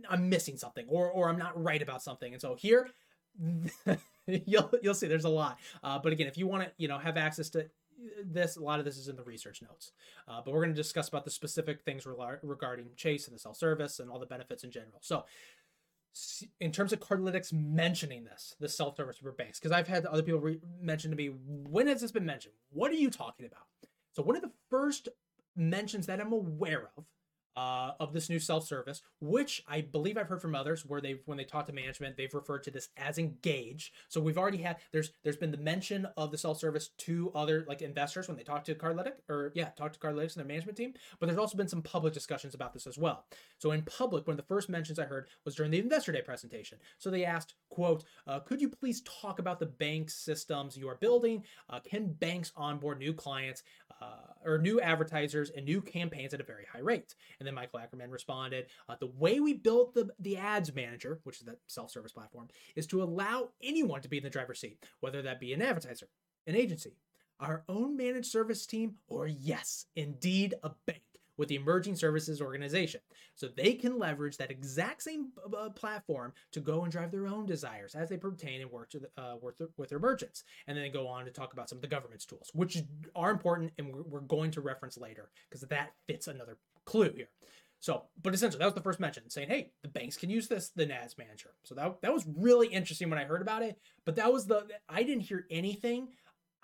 I'm 0.08 0.28
missing 0.28 0.58
something 0.58 0.86
or 0.88 1.10
or 1.10 1.28
I'm 1.28 1.38
not 1.38 1.60
right 1.60 1.80
about 1.80 2.02
something. 2.02 2.32
And 2.32 2.40
so 2.40 2.54
here 2.54 2.88
you'll 4.26 4.70
you'll 4.82 4.94
see 4.94 5.06
there's 5.06 5.24
a 5.24 5.28
lot. 5.30 5.58
Uh, 5.82 5.98
but 5.98 6.12
again, 6.12 6.26
if 6.26 6.36
you 6.36 6.46
want 6.46 6.64
to 6.64 6.70
you 6.76 6.88
know 6.88 6.98
have 6.98 7.16
access 7.16 7.48
to 7.50 7.66
this, 8.24 8.56
a 8.56 8.62
lot 8.62 8.78
of 8.78 8.84
this 8.84 8.96
is 8.96 9.08
in 9.08 9.16
the 9.16 9.22
research 9.22 9.62
notes. 9.62 9.92
Uh, 10.26 10.40
but 10.44 10.52
we're 10.52 10.60
going 10.60 10.74
to 10.74 10.80
discuss 10.80 11.08
about 11.08 11.24
the 11.24 11.30
specific 11.30 11.82
things 11.82 12.06
regarding 12.06 12.86
Chase 12.96 13.26
and 13.26 13.34
the 13.34 13.38
self 13.38 13.56
service 13.56 14.00
and 14.00 14.10
all 14.10 14.18
the 14.18 14.26
benefits 14.26 14.64
in 14.64 14.70
general. 14.70 14.98
So 15.00 15.24
in 16.60 16.72
terms 16.72 16.92
of 16.92 17.00
Cardlytics 17.00 17.52
mentioning 17.52 18.24
this, 18.24 18.54
the 18.60 18.68
self 18.68 18.96
service 18.96 19.18
for 19.18 19.32
banks, 19.32 19.58
because 19.58 19.72
I've 19.72 19.88
had 19.88 20.04
other 20.06 20.22
people 20.22 20.40
re- 20.40 20.60
mention 20.80 21.10
to 21.10 21.16
me, 21.16 21.30
when 21.46 21.86
has 21.86 22.00
this 22.00 22.12
been 22.12 22.26
mentioned? 22.26 22.54
What 22.70 22.90
are 22.90 22.96
you 22.96 23.10
talking 23.10 23.46
about? 23.46 23.66
So 24.12 24.22
one 24.22 24.36
of 24.36 24.42
the 24.42 24.52
first 24.68 25.08
mentions 25.56 26.06
that 26.06 26.20
I'm 26.20 26.32
aware 26.32 26.90
of 26.96 27.04
uh, 27.62 27.92
of 28.00 28.12
this 28.12 28.28
new 28.28 28.38
self-service, 28.38 29.02
which 29.20 29.62
I 29.68 29.82
believe 29.82 30.16
I've 30.16 30.28
heard 30.28 30.42
from 30.42 30.54
others 30.54 30.84
where 30.84 31.00
they 31.00 31.20
when 31.26 31.38
they 31.38 31.44
talk 31.44 31.66
to 31.66 31.72
management, 31.72 32.16
they've 32.16 32.32
referred 32.34 32.64
to 32.64 32.70
this 32.70 32.88
as 32.96 33.18
engage. 33.18 33.92
So 34.08 34.20
we've 34.20 34.38
already 34.38 34.58
had 34.58 34.76
there's 34.92 35.10
there's 35.22 35.36
been 35.36 35.52
the 35.52 35.58
mention 35.58 36.06
of 36.16 36.30
the 36.30 36.38
self-service 36.38 36.90
to 36.98 37.30
other 37.34 37.64
like 37.68 37.82
investors 37.82 38.28
when 38.28 38.36
they 38.36 38.42
talk 38.42 38.64
to 38.64 38.74
Cardlytics 38.74 39.20
or 39.28 39.52
yeah, 39.54 39.70
talk 39.76 39.92
to 39.92 39.98
Cardlytics 39.98 40.34
and 40.34 40.40
their 40.40 40.52
management 40.54 40.76
team. 40.76 40.94
But 41.18 41.26
there's 41.26 41.38
also 41.38 41.56
been 41.56 41.68
some 41.68 41.82
public 41.82 42.12
discussions 42.12 42.54
about 42.54 42.72
this 42.72 42.86
as 42.86 42.98
well. 42.98 43.24
So 43.58 43.70
in 43.72 43.82
public, 43.82 44.26
one 44.26 44.34
of 44.34 44.38
the 44.38 44.54
first 44.54 44.68
mentions 44.68 44.98
I 44.98 45.04
heard 45.04 45.28
was 45.44 45.54
during 45.54 45.70
the 45.70 45.78
Investor 45.78 46.12
Day 46.12 46.22
presentation. 46.22 46.78
So 46.98 47.10
they 47.10 47.24
asked, 47.24 47.54
"quote 47.72 48.04
uh, 48.26 48.40
Could 48.40 48.60
you 48.60 48.68
please 48.68 49.02
talk 49.02 49.38
about 49.38 49.58
the 49.58 49.66
bank 49.66 50.10
systems 50.10 50.76
you 50.76 50.88
are 50.88 50.96
building? 50.96 51.44
Uh, 51.68 51.80
can 51.80 52.12
banks 52.12 52.52
onboard 52.56 52.98
new 52.98 53.12
clients 53.12 53.62
uh, 54.00 54.32
or 54.44 54.58
new 54.58 54.80
advertisers 54.80 55.50
and 55.50 55.64
new 55.64 55.80
campaigns 55.80 56.34
at 56.34 56.40
a 56.40 56.44
very 56.44 56.66
high 56.72 56.80
rate?" 56.80 57.14
And 57.38 57.46
then 57.46 57.54
Michael 57.54 57.80
Ackerman 57.80 58.10
responded, 58.10 58.66
uh, 58.88 58.96
the 59.00 59.06
way 59.06 59.40
we 59.40 59.54
built 59.54 59.94
the, 59.94 60.10
the 60.18 60.36
ads 60.36 60.74
manager, 60.74 61.20
which 61.24 61.40
is 61.40 61.46
that 61.46 61.58
self-service 61.66 62.12
platform, 62.12 62.48
is 62.76 62.86
to 62.88 63.02
allow 63.02 63.48
anyone 63.62 64.02
to 64.02 64.08
be 64.08 64.18
in 64.18 64.22
the 64.24 64.30
driver's 64.30 64.60
seat, 64.60 64.78
whether 65.00 65.22
that 65.22 65.40
be 65.40 65.52
an 65.52 65.62
advertiser, 65.62 66.08
an 66.46 66.56
agency, 66.56 66.96
our 67.40 67.64
own 67.68 67.96
managed 67.96 68.30
service 68.30 68.66
team, 68.66 68.96
or 69.08 69.26
yes, 69.26 69.86
indeed 69.96 70.54
a 70.62 70.70
bank 70.86 71.02
with 71.36 71.48
the 71.48 71.56
emerging 71.56 71.96
services 71.96 72.40
organization. 72.40 73.00
So 73.34 73.48
they 73.48 73.74
can 73.74 73.98
leverage 73.98 74.36
that 74.36 74.50
exact 74.50 75.02
same 75.02 75.28
uh, 75.56 75.70
platform 75.70 76.32
to 76.52 76.60
go 76.60 76.82
and 76.82 76.92
drive 76.92 77.10
their 77.10 77.26
own 77.26 77.46
desires 77.46 77.94
as 77.94 78.08
they 78.08 78.16
pertain 78.16 78.60
and 78.60 78.70
work, 78.70 78.90
the, 78.92 79.08
uh, 79.22 79.36
with 79.76 79.88
their 79.88 79.98
merchants. 79.98 80.44
And 80.66 80.76
then 80.76 80.92
go 80.92 81.06
on 81.08 81.24
to 81.24 81.30
talk 81.30 81.52
about 81.52 81.68
some 81.68 81.78
of 81.78 81.82
the 81.82 81.88
governance 81.88 82.24
tools, 82.24 82.50
which 82.54 82.78
are 83.14 83.30
important 83.30 83.72
and 83.78 83.92
we're, 83.92 84.02
we're 84.02 84.20
going 84.20 84.50
to 84.52 84.60
reference 84.60 84.98
later 84.98 85.30
because 85.48 85.66
that 85.68 85.92
fits 86.06 86.28
another 86.28 86.58
clue 86.84 87.12
here. 87.14 87.28
So, 87.82 88.04
but 88.22 88.32
essentially, 88.32 88.60
that 88.60 88.66
was 88.66 88.74
the 88.74 88.80
first 88.80 89.00
mention 89.00 89.28
saying, 89.28 89.48
hey, 89.48 89.72
the 89.82 89.88
banks 89.88 90.16
can 90.16 90.30
use 90.30 90.46
this, 90.46 90.68
the 90.68 90.88
ads 90.94 91.18
manager. 91.18 91.50
So 91.64 91.74
that, 91.74 92.00
that 92.02 92.14
was 92.14 92.24
really 92.36 92.68
interesting 92.68 93.10
when 93.10 93.18
I 93.18 93.24
heard 93.24 93.42
about 93.42 93.64
it. 93.64 93.76
But 94.06 94.14
that 94.16 94.32
was 94.32 94.46
the, 94.46 94.68
I 94.88 95.02
didn't 95.02 95.24
hear 95.24 95.46
anything, 95.50 96.06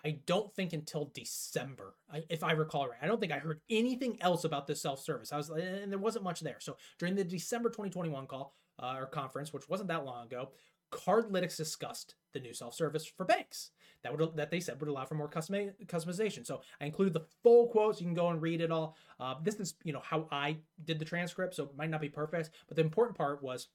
I 0.04 0.18
don't 0.26 0.54
think 0.54 0.72
until 0.72 1.10
December, 1.12 1.94
if 2.30 2.44
I 2.44 2.52
recall 2.52 2.88
right. 2.88 2.98
I 3.02 3.06
don't 3.06 3.20
think 3.20 3.32
I 3.32 3.38
heard 3.38 3.60
anything 3.68 4.16
else 4.20 4.44
about 4.44 4.66
this 4.66 4.80
self 4.80 5.00
service. 5.00 5.32
I 5.32 5.36
was, 5.36 5.50
and 5.50 5.90
there 5.90 5.98
wasn't 5.98 6.24
much 6.24 6.40
there. 6.40 6.58
So 6.60 6.76
during 6.98 7.16
the 7.16 7.24
December 7.24 7.68
2021 7.68 8.26
call 8.26 8.54
uh, 8.80 8.94
or 8.98 9.06
conference, 9.06 9.52
which 9.52 9.68
wasn't 9.68 9.88
that 9.88 10.04
long 10.04 10.26
ago, 10.26 10.50
Cardlytics 10.90 11.56
discussed 11.56 12.14
the 12.32 12.40
new 12.40 12.54
self-service 12.54 13.06
for 13.06 13.24
banks 13.24 13.72
that 14.02 14.16
would 14.16 14.36
that 14.36 14.50
they 14.50 14.60
said 14.60 14.80
would 14.80 14.88
allow 14.88 15.04
for 15.04 15.14
more 15.14 15.28
custom, 15.28 15.72
customization. 15.86 16.46
So 16.46 16.62
I 16.80 16.86
included 16.86 17.14
the 17.14 17.26
full 17.42 17.68
quotes. 17.68 18.00
You 18.00 18.06
can 18.06 18.14
go 18.14 18.28
and 18.28 18.40
read 18.40 18.60
it 18.60 18.70
all. 18.70 18.96
Uh, 19.18 19.34
this 19.42 19.56
is 19.56 19.74
you 19.84 19.92
know 19.92 20.02
how 20.02 20.28
I 20.30 20.58
did 20.84 20.98
the 20.98 21.04
transcript, 21.04 21.54
so 21.54 21.64
it 21.64 21.76
might 21.76 21.90
not 21.90 22.00
be 22.00 22.08
perfect, 22.08 22.50
but 22.68 22.76
the 22.76 22.82
important 22.82 23.16
part 23.18 23.42
was 23.42 23.68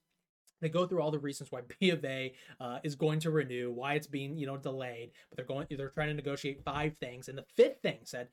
they 0.64 0.70
go 0.70 0.86
through 0.86 1.02
all 1.02 1.12
the 1.12 1.20
reasons 1.20 1.52
why 1.52 1.62
B 1.80 1.90
of 1.90 2.04
A 2.06 2.34
uh, 2.60 2.80
is 2.84 2.96
going 2.96 3.20
to 3.22 3.32
renew, 3.32 3.72
why 3.72 3.94
it's 3.94 4.08
being 4.08 4.38
you 4.38 4.48
know 4.48 4.58
delayed, 4.58 5.12
but 5.30 5.38
they're 5.38 5.46
going 5.46 5.68
they're 5.70 5.90
trying 5.90 6.10
to 6.10 6.14
negotiate 6.14 6.64
five 6.64 6.98
things, 6.98 7.28
and 7.28 7.38
the 7.38 7.46
fifth 7.56 7.82
thing 7.82 8.00
said, 8.04 8.30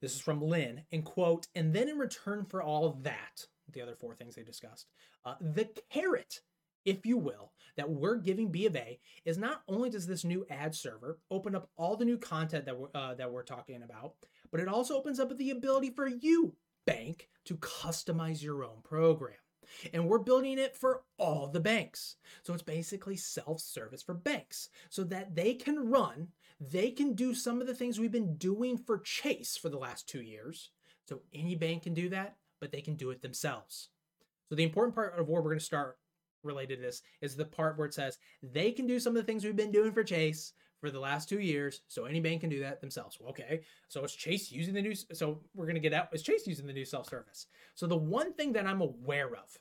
this 0.00 0.14
is 0.14 0.20
from 0.20 0.40
Lynne, 0.40 0.84
and 0.92 1.04
quote, 1.04 1.46
and 1.54 1.74
then 1.74 1.88
in 1.88 1.98
return 1.98 2.46
for 2.46 2.62
all 2.62 2.98
that, 3.02 3.46
the 3.70 3.82
other 3.82 3.94
four 3.94 4.14
things 4.14 4.34
they 4.34 4.42
discussed, 4.42 4.86
uh, 5.26 5.34
the 5.40 5.68
carrot 5.90 6.40
if 6.84 7.04
you 7.04 7.18
will, 7.18 7.52
that 7.76 7.90
we're 7.90 8.16
giving 8.16 8.50
B 8.50 8.66
of 8.66 8.76
A 8.76 8.98
is 9.24 9.38
not 9.38 9.62
only 9.68 9.90
does 9.90 10.06
this 10.06 10.24
new 10.24 10.46
ad 10.50 10.74
server 10.74 11.18
open 11.30 11.54
up 11.54 11.68
all 11.76 11.96
the 11.96 12.04
new 12.04 12.18
content 12.18 12.64
that 12.64 12.78
we're, 12.78 12.88
uh, 12.94 13.14
that 13.14 13.30
we're 13.30 13.42
talking 13.42 13.82
about, 13.82 14.14
but 14.50 14.60
it 14.60 14.68
also 14.68 14.96
opens 14.96 15.20
up 15.20 15.36
the 15.36 15.50
ability 15.50 15.90
for 15.90 16.08
you, 16.08 16.54
bank, 16.86 17.28
to 17.44 17.56
customize 17.56 18.42
your 18.42 18.64
own 18.64 18.80
program. 18.82 19.36
And 19.92 20.08
we're 20.08 20.18
building 20.18 20.58
it 20.58 20.76
for 20.76 21.02
all 21.18 21.46
the 21.46 21.60
banks. 21.60 22.16
So 22.42 22.52
it's 22.52 22.62
basically 22.62 23.16
self 23.16 23.60
service 23.60 24.02
for 24.02 24.14
banks 24.14 24.68
so 24.88 25.04
that 25.04 25.34
they 25.34 25.54
can 25.54 25.90
run, 25.90 26.28
they 26.60 26.90
can 26.90 27.14
do 27.14 27.34
some 27.34 27.60
of 27.60 27.66
the 27.66 27.74
things 27.74 27.98
we've 27.98 28.12
been 28.12 28.36
doing 28.36 28.76
for 28.78 28.98
Chase 28.98 29.56
for 29.56 29.68
the 29.68 29.78
last 29.78 30.08
two 30.08 30.22
years. 30.22 30.70
So 31.08 31.20
any 31.32 31.54
bank 31.56 31.84
can 31.84 31.94
do 31.94 32.08
that 32.10 32.36
but 32.60 32.70
they 32.70 32.82
can 32.82 32.94
do 32.94 33.10
it 33.10 33.22
themselves. 33.22 33.88
So 34.48 34.54
the 34.54 34.64
important 34.64 34.94
part 34.94 35.18
of 35.18 35.28
where 35.28 35.40
we're 35.40 35.50
going 35.50 35.58
to 35.58 35.64
start 35.64 35.98
related 36.42 36.76
to 36.76 36.82
this 36.82 37.02
is 37.20 37.36
the 37.36 37.44
part 37.44 37.76
where 37.76 37.86
it 37.86 37.94
says 37.94 38.18
they 38.42 38.72
can 38.72 38.86
do 38.86 39.00
some 39.00 39.16
of 39.16 39.22
the 39.22 39.26
things 39.26 39.44
we've 39.44 39.56
been 39.56 39.72
doing 39.72 39.92
for 39.92 40.04
Chase 40.04 40.52
for 40.80 40.90
the 40.90 40.98
last 40.98 41.28
two 41.28 41.40
years. 41.40 41.82
So 41.88 42.06
any 42.06 42.20
bank 42.20 42.40
can 42.40 42.50
do 42.50 42.60
that 42.60 42.80
themselves. 42.80 43.18
Well, 43.20 43.30
okay. 43.30 43.60
So 43.88 44.02
it's 44.02 44.14
Chase 44.14 44.50
using 44.50 44.74
the 44.74 44.82
new? 44.82 44.94
So 44.94 45.40
we're 45.54 45.66
to 45.72 45.80
get 45.80 45.92
out. 45.92 46.08
Is 46.12 46.22
Chase 46.22 46.46
using 46.46 46.66
the 46.66 46.72
new 46.72 46.84
self 46.84 47.08
service? 47.08 47.46
So 47.74 47.86
the 47.86 47.96
one 47.96 48.32
thing 48.32 48.52
that 48.54 48.66
I'm 48.66 48.80
aware 48.80 49.28
of 49.28 49.56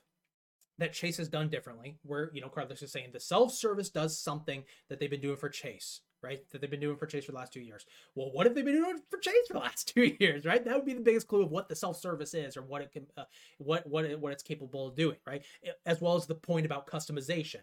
that 0.78 0.94
Chase 0.94 1.18
has 1.18 1.28
done 1.28 1.50
differently, 1.50 1.98
where 2.04 2.32
you 2.34 2.42
know 2.42 2.48
Cardlytics 2.48 2.84
is 2.84 2.92
saying 2.92 3.10
the 3.14 3.20
self 3.20 3.54
service 3.54 3.90
does 3.90 4.18
something 4.18 4.64
that 4.88 5.00
they've 5.00 5.10
been 5.10 5.22
doing 5.22 5.38
for 5.38 5.50
Chase 5.50 6.02
right? 6.22 6.40
That 6.52 6.62
they've 6.62 6.70
been 6.70 6.80
doing 6.80 6.98
for 6.98 7.06
Chase 7.06 7.26
for 7.26 7.32
the 7.32 7.38
last 7.38 7.54
two 7.54 7.62
years. 7.62 7.86
Well, 8.16 8.32
what 8.32 8.46
have 8.46 8.56
they 8.56 8.62
been 8.62 8.76
doing 8.76 9.00
for 9.10 9.18
Chase 9.20 9.48
for 9.48 9.54
the 9.54 9.60
last 9.60 9.88
two 9.94 10.16
years, 10.20 10.46
right? 10.46 10.64
That 10.64 10.76
would 10.76 10.86
be 10.86 10.94
the 10.94 11.02
biggest 11.02 11.28
clue 11.28 11.44
of 11.44 11.52
what 11.52 11.70
the 11.70 11.76
self-service 11.76 12.34
is 12.34 12.58
or 12.58 12.62
what 12.62 12.82
it 12.82 12.92
can, 12.92 13.06
uh, 13.18 13.24
what 13.58 13.88
what 13.88 14.06
it, 14.06 14.20
what 14.20 14.34
it's 14.34 14.44
capable 14.44 14.88
of 14.88 14.96
doing, 14.96 15.18
right? 15.26 15.44
As 15.86 16.02
well 16.02 16.16
as 16.16 16.26
the 16.26 16.36
point 16.36 16.66
about 16.66 16.88
customization. 16.88 17.62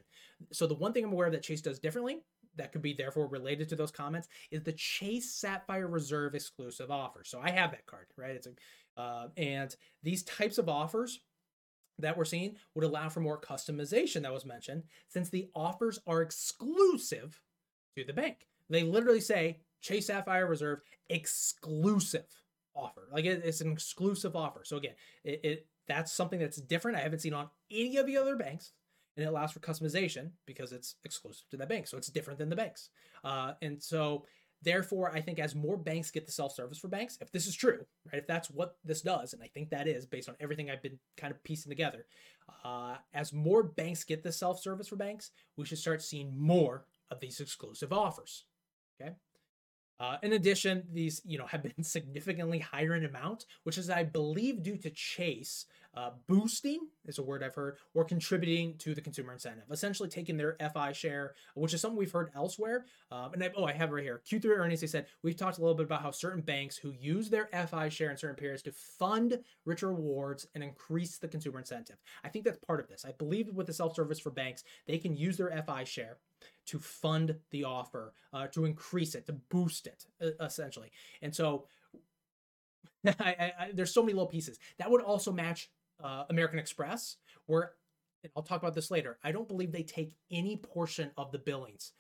So 0.53 0.67
the 0.67 0.75
one 0.75 0.93
thing 0.93 1.05
I'm 1.05 1.13
aware 1.13 1.27
of 1.27 1.33
that 1.33 1.43
Chase 1.43 1.61
does 1.61 1.79
differently 1.79 2.23
that 2.57 2.73
could 2.73 2.83
be 2.83 2.93
therefore 2.93 3.27
related 3.27 3.69
to 3.69 3.77
those 3.77 3.91
comments 3.91 4.29
is 4.51 4.63
the 4.63 4.73
Chase 4.73 5.33
Sapphire 5.33 5.89
Reserve 5.89 6.35
exclusive 6.35 6.91
offer. 6.91 7.23
So 7.25 7.41
I 7.41 7.51
have 7.51 7.71
that 7.73 7.87
card, 7.87 8.07
right? 8.17 8.31
It's 8.31 8.47
a, 8.47 9.01
uh, 9.01 9.29
and 9.37 9.75
these 10.03 10.23
types 10.25 10.59
of 10.59 10.69
offers 10.69 11.21
that 11.99 12.17
we're 12.17 12.25
seeing 12.25 12.57
would 12.75 12.85
allow 12.85 13.09
for 13.09 13.21
more 13.21 13.41
customization 13.41 14.23
that 14.23 14.33
was 14.33 14.45
mentioned 14.45 14.83
since 15.09 15.29
the 15.29 15.49
offers 15.55 15.99
are 16.07 16.23
exclusive 16.23 17.41
to 17.97 18.05
the 18.05 18.13
bank. 18.13 18.47
They 18.69 18.83
literally 18.83 19.21
say 19.21 19.61
Chase 19.81 20.07
Sapphire 20.07 20.47
Reserve 20.47 20.81
exclusive 21.09 22.27
offer. 22.75 23.09
Like 23.13 23.25
it, 23.25 23.43
it's 23.45 23.61
an 23.61 23.73
exclusive 23.73 24.37
offer. 24.37 24.63
So 24.65 24.77
again, 24.77 24.95
it, 25.25 25.41
it 25.43 25.67
that's 25.89 26.13
something 26.13 26.39
that's 26.39 26.61
different. 26.61 26.99
I 26.99 27.03
haven't 27.03 27.21
seen 27.21 27.35
on 27.35 27.49
any 27.71 27.97
of 27.97 28.07
the 28.07 28.17
other 28.17 28.37
banks, 28.37 28.73
and 29.17 29.25
it 29.25 29.29
allows 29.29 29.53
for 29.53 29.61
customization 29.61 30.31
because 30.47 30.73
it's 30.73 30.97
exclusive 31.05 31.49
to 31.51 31.57
that 31.57 31.69
bank. 31.69 31.87
So 31.87 31.97
it's 31.97 32.09
different 32.09 32.39
than 32.39 32.49
the 32.49 32.57
banks. 32.57 32.91
Uh, 33.25 33.53
and 33.63 33.83
so 33.83 34.25
therefore, 34.63 35.15
I 35.15 35.21
think 35.21 35.39
as 35.39 35.55
more 35.55 35.77
banks 35.77 36.11
get 36.11 36.27
the 36.27 36.33
self 36.33 36.53
service 36.53 36.79
for 36.79 36.89
banks, 36.89 37.19
if 37.21 37.33
this 37.33 37.47
is 37.47 37.55
true, 37.55 37.87
right, 38.13 38.19
if 38.19 38.27
that's 38.27 38.51
what 38.51 38.77
this 38.85 39.03
does, 39.03 39.33
and 39.33 39.43
I 39.43 39.47
think 39.47 39.71
that 39.71 39.89
is 39.89 40.07
based 40.07 40.29
on 40.29 40.37
everything 40.41 40.71
I've 40.71 40.83
been 40.83 40.99
kind 41.17 41.33
of 41.33 41.43
piecing 41.45 41.71
together, 41.71 42.07
uh, 42.65 42.97
as 43.15 43.33
more 43.33 43.63
banks 43.63 44.05
get 44.05 44.23
the 44.23 44.33
self 44.33 44.61
service 44.61 44.89
for 44.89 44.97
banks, 44.97 45.31
we 45.57 45.65
should 45.65 45.79
start 45.79 46.03
seeing 46.03 46.39
more 46.39 46.85
of 47.11 47.21
these 47.21 47.41
exclusive 47.41 47.93
offers. 47.93 48.45
Okay. 49.01 49.13
Uh, 49.99 50.17
in 50.23 50.33
addition, 50.35 50.85
these 50.93 51.23
you 51.25 51.39
know 51.39 51.47
have 51.47 51.63
been 51.63 51.73
significantly 51.83 52.59
higher 52.59 52.95
in 52.95 53.05
amount, 53.05 53.47
which 53.65 53.79
is 53.79 53.91
I 53.91 54.05
believe 54.05 54.63
due 54.63 54.77
to 54.79 54.91
Chase 54.91 55.67
uh, 55.97 56.11
boosting 56.27 56.89
is 57.07 57.19
a 57.19 57.23
word 57.23 57.43
I've 57.43 57.55
heard, 57.55 57.79
or 57.95 58.05
contributing 58.05 58.77
to 58.79 58.95
the 58.95 59.01
consumer 59.01 59.33
incentive, 59.33 59.65
essentially 59.71 60.09
taking 60.09 60.37
their 60.37 60.57
FI 60.75 60.93
share, 60.93 61.35
which 61.55 61.73
is 61.73 61.81
something 61.81 61.97
we've 61.97 62.13
heard 62.13 62.31
elsewhere. 62.35 62.85
Um, 63.11 63.33
and 63.33 63.43
I, 63.43 63.51
oh, 63.57 63.65
I 63.65 63.73
have 63.73 63.91
right 63.91 64.05
here 64.05 64.21
Q3 64.31 64.59
earnings. 64.59 64.81
They 64.83 64.87
said 64.89 65.07
we've 65.23 65.37
talked 65.37 65.57
a 65.57 65.63
little 65.63 65.75
bit 65.75 65.87
about 65.87 66.03
how 66.03 66.11
certain 66.11 66.43
banks 66.43 66.77
who 66.77 66.93
use 66.93 67.31
their 67.31 67.49
FI 67.69 67.89
share 67.89 68.11
in 68.11 68.17
certain 68.19 68.37
periods 68.37 68.63
to 68.65 68.73
fund 68.73 69.39
richer 69.65 69.89
rewards 69.89 70.47
and 70.55 70.63
increase 70.63 71.17
the 71.17 71.29
consumer 71.29 71.59
incentive. 71.59 71.97
I 72.23 72.29
think 72.29 72.45
that's 72.45 72.59
part 72.59 72.81
of 72.81 72.89
this. 72.89 73.07
I 73.07 73.13
believe 73.13 73.49
with 73.55 73.67
the 73.67 73.73
self 73.73 73.95
service 73.95 74.21
for 74.21 74.31
banks, 74.31 74.65
they 74.87 74.99
can 74.99 75.17
use 75.17 75.39
their 75.39 75.63
FI 75.67 75.85
share 75.85 76.19
to 76.67 76.79
fund 76.79 77.35
the 77.51 77.65
offer, 77.65 78.13
uh, 78.33 78.47
to 78.49 78.65
increase 78.65 79.15
it, 79.15 79.27
to 79.27 79.33
boost 79.33 79.87
it, 79.87 80.05
essentially. 80.41 80.91
And 81.23 81.35
so 81.35 81.67
I, 83.07 83.13
I, 83.21 83.53
I, 83.59 83.71
there's 83.73 83.95
so 83.95 84.03
many 84.03 84.13
little 84.13 84.27
pieces 84.29 84.59
that 84.79 84.91
would 84.91 85.03
also 85.03 85.33
match 85.33 85.71
uh, 86.03 86.25
American 86.31 86.59
Express, 86.59 87.17
where 87.47 87.73
I'll 88.37 88.43
talk 88.43 88.63
about 88.63 88.75
this 88.75 88.91
later. 88.91 89.19
I 89.23 89.33
don't 89.33 89.49
believe 89.49 89.73
they 89.73 89.83
take 89.83 90.13
any 90.31 90.57
portion 90.57 91.11
of 91.17 91.31
the 91.33 91.39
billings 91.39 91.93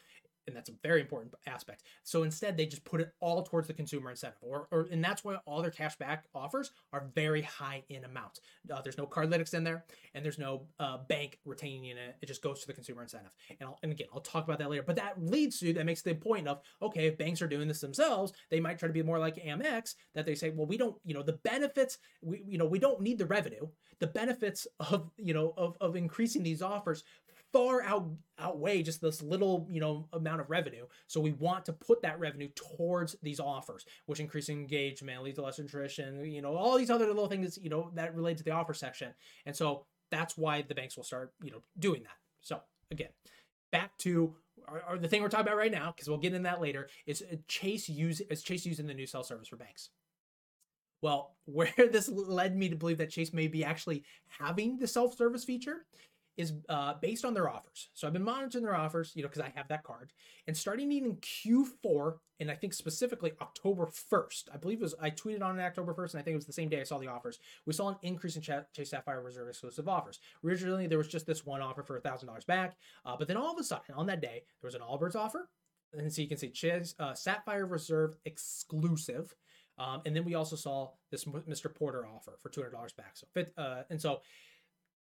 and 0.46 0.56
that's 0.56 0.68
a 0.68 0.74
very 0.82 1.00
important 1.00 1.34
aspect. 1.46 1.82
So 2.02 2.22
instead, 2.22 2.56
they 2.56 2.66
just 2.66 2.84
put 2.84 3.00
it 3.00 3.12
all 3.20 3.42
towards 3.42 3.68
the 3.68 3.74
consumer 3.74 4.10
incentive, 4.10 4.38
or, 4.42 4.68
or 4.70 4.88
and 4.90 5.02
that's 5.02 5.24
why 5.24 5.36
all 5.46 5.62
their 5.62 5.70
cashback 5.70 6.20
offers 6.34 6.70
are 6.92 7.06
very 7.14 7.42
high 7.42 7.82
in 7.88 8.04
amount. 8.04 8.40
Uh, 8.72 8.80
there's 8.82 8.98
no 8.98 9.06
Cardlytics 9.06 9.54
in 9.54 9.64
there, 9.64 9.84
and 10.14 10.24
there's 10.24 10.38
no 10.38 10.66
uh, 10.78 10.98
bank 11.08 11.38
retaining 11.44 11.86
in 11.86 11.98
it. 11.98 12.16
It 12.22 12.26
just 12.26 12.42
goes 12.42 12.60
to 12.60 12.66
the 12.66 12.72
consumer 12.72 13.02
incentive. 13.02 13.32
And, 13.50 13.68
I'll, 13.68 13.78
and 13.82 13.92
again, 13.92 14.08
I'll 14.12 14.20
talk 14.20 14.44
about 14.44 14.58
that 14.58 14.70
later. 14.70 14.82
But 14.82 14.96
that 14.96 15.22
leads 15.22 15.58
to 15.60 15.72
that 15.74 15.86
makes 15.86 16.02
the 16.02 16.14
point 16.14 16.48
of 16.48 16.60
okay, 16.82 17.06
if 17.06 17.18
banks 17.18 17.42
are 17.42 17.48
doing 17.48 17.68
this 17.68 17.80
themselves, 17.80 18.32
they 18.50 18.60
might 18.60 18.78
try 18.78 18.88
to 18.88 18.94
be 18.94 19.02
more 19.02 19.18
like 19.18 19.36
Amex, 19.36 19.94
that 20.14 20.26
they 20.26 20.34
say, 20.34 20.50
well, 20.50 20.66
we 20.66 20.76
don't, 20.76 20.96
you 21.04 21.14
know, 21.14 21.22
the 21.22 21.34
benefits, 21.44 21.98
we 22.22 22.42
you 22.46 22.58
know, 22.58 22.66
we 22.66 22.78
don't 22.78 23.00
need 23.00 23.18
the 23.18 23.26
revenue. 23.26 23.68
The 23.98 24.06
benefits 24.06 24.66
of 24.78 25.10
you 25.16 25.34
know 25.34 25.54
of 25.56 25.76
of 25.80 25.96
increasing 25.96 26.42
these 26.42 26.62
offers 26.62 27.02
far 27.56 27.82
out 27.82 28.06
outweigh 28.38 28.82
just 28.82 29.00
this 29.00 29.22
little 29.22 29.66
you 29.70 29.80
know 29.80 30.06
amount 30.12 30.40
of 30.40 30.50
revenue. 30.50 30.84
So 31.06 31.20
we 31.20 31.32
want 31.32 31.64
to 31.66 31.72
put 31.72 32.02
that 32.02 32.20
revenue 32.20 32.48
towards 32.54 33.16
these 33.22 33.40
offers 33.40 33.86
which 34.04 34.20
increase 34.20 34.48
engagement 34.48 35.22
lead 35.22 35.36
to 35.36 35.42
less 35.42 35.58
attrition 35.58 36.30
you 36.30 36.42
know 36.42 36.54
all 36.54 36.76
these 36.76 36.90
other 36.90 37.06
little 37.06 37.28
things 37.28 37.58
you 37.62 37.70
know 37.70 37.90
that 37.94 38.14
relate 38.14 38.36
to 38.38 38.44
the 38.44 38.50
offer 38.50 38.74
section. 38.74 39.14
And 39.46 39.56
so 39.56 39.86
that's 40.10 40.36
why 40.36 40.62
the 40.62 40.74
banks 40.74 40.96
will 40.96 41.04
start 41.04 41.32
you 41.42 41.50
know 41.50 41.62
doing 41.78 42.02
that. 42.02 42.16
So 42.40 42.60
again 42.90 43.10
back 43.72 43.96
to 43.98 44.34
the 44.98 45.08
thing 45.08 45.22
we're 45.22 45.28
talking 45.28 45.46
about 45.46 45.56
right 45.56 45.72
now 45.72 45.92
because 45.92 46.08
we'll 46.08 46.18
get 46.18 46.34
in 46.34 46.42
that 46.42 46.60
later 46.60 46.88
is 47.06 47.22
uh, 47.22 47.36
chase 47.48 47.88
use 47.88 48.20
is 48.20 48.42
chase 48.42 48.66
using 48.66 48.86
the 48.86 48.94
new 48.94 49.06
self 49.06 49.26
service 49.26 49.48
for 49.48 49.56
banks. 49.56 49.90
Well, 51.02 51.36
where 51.46 51.72
this 51.76 52.08
led 52.08 52.56
me 52.56 52.68
to 52.68 52.76
believe 52.76 52.98
that 52.98 53.10
Chase 53.10 53.32
may 53.32 53.48
be 53.48 53.64
actually 53.64 54.04
having 54.26 54.78
the 54.78 54.86
self 54.86 55.16
service 55.16 55.44
feature 55.44 55.86
is 56.36 56.52
uh, 56.68 56.94
based 57.00 57.24
on 57.24 57.34
their 57.34 57.48
offers. 57.48 57.88
So 57.94 58.06
I've 58.06 58.12
been 58.12 58.22
monitoring 58.22 58.64
their 58.64 58.74
offers, 58.74 59.12
you 59.14 59.22
know, 59.22 59.28
because 59.28 59.42
I 59.42 59.52
have 59.54 59.68
that 59.68 59.84
card. 59.84 60.12
And 60.46 60.56
starting 60.56 60.92
in 60.92 61.16
Q4, 61.16 62.16
and 62.40 62.50
I 62.50 62.54
think 62.54 62.74
specifically 62.74 63.32
October 63.40 63.86
1st, 63.86 64.48
I 64.52 64.58
believe 64.58 64.80
it 64.80 64.82
was, 64.82 64.94
I 65.00 65.10
tweeted 65.10 65.42
on 65.42 65.58
October 65.58 65.94
1st, 65.94 66.12
and 66.12 66.20
I 66.20 66.22
think 66.22 66.34
it 66.34 66.36
was 66.36 66.46
the 66.46 66.52
same 66.52 66.68
day 66.68 66.80
I 66.80 66.84
saw 66.84 66.98
the 66.98 67.08
offers. 67.08 67.38
We 67.64 67.72
saw 67.72 67.88
an 67.88 67.96
increase 68.02 68.36
in 68.36 68.42
Chase 68.42 68.90
Sapphire 68.90 69.22
Reserve 69.22 69.48
exclusive 69.48 69.88
offers. 69.88 70.20
Originally, 70.44 70.86
there 70.86 70.98
was 70.98 71.08
just 71.08 71.26
this 71.26 71.46
one 71.46 71.62
offer 71.62 71.82
for 71.82 71.98
$1,000 71.98 72.46
back. 72.46 72.76
Uh, 73.04 73.16
but 73.18 73.28
then 73.28 73.38
all 73.38 73.52
of 73.52 73.58
a 73.58 73.64
sudden, 73.64 73.94
on 73.94 74.06
that 74.06 74.20
day, 74.20 74.42
there 74.60 74.68
was 74.68 74.74
an 74.74 74.82
Allbirds 74.82 75.16
offer. 75.16 75.48
And 75.94 76.12
so 76.12 76.20
you 76.20 76.28
can 76.28 76.36
see 76.36 76.50
Chase, 76.50 76.94
uh, 76.98 77.14
Sapphire 77.14 77.66
Reserve 77.66 78.16
exclusive. 78.26 79.34
Um, 79.78 80.02
and 80.06 80.14
then 80.14 80.24
we 80.24 80.34
also 80.34 80.56
saw 80.56 80.90
this 81.10 81.24
Mr. 81.24 81.74
Porter 81.74 82.06
offer 82.06 82.36
for 82.40 82.50
$200 82.50 82.72
back. 82.96 83.14
So, 83.14 83.26
uh, 83.56 83.82
and 83.90 84.00
so 84.00 84.20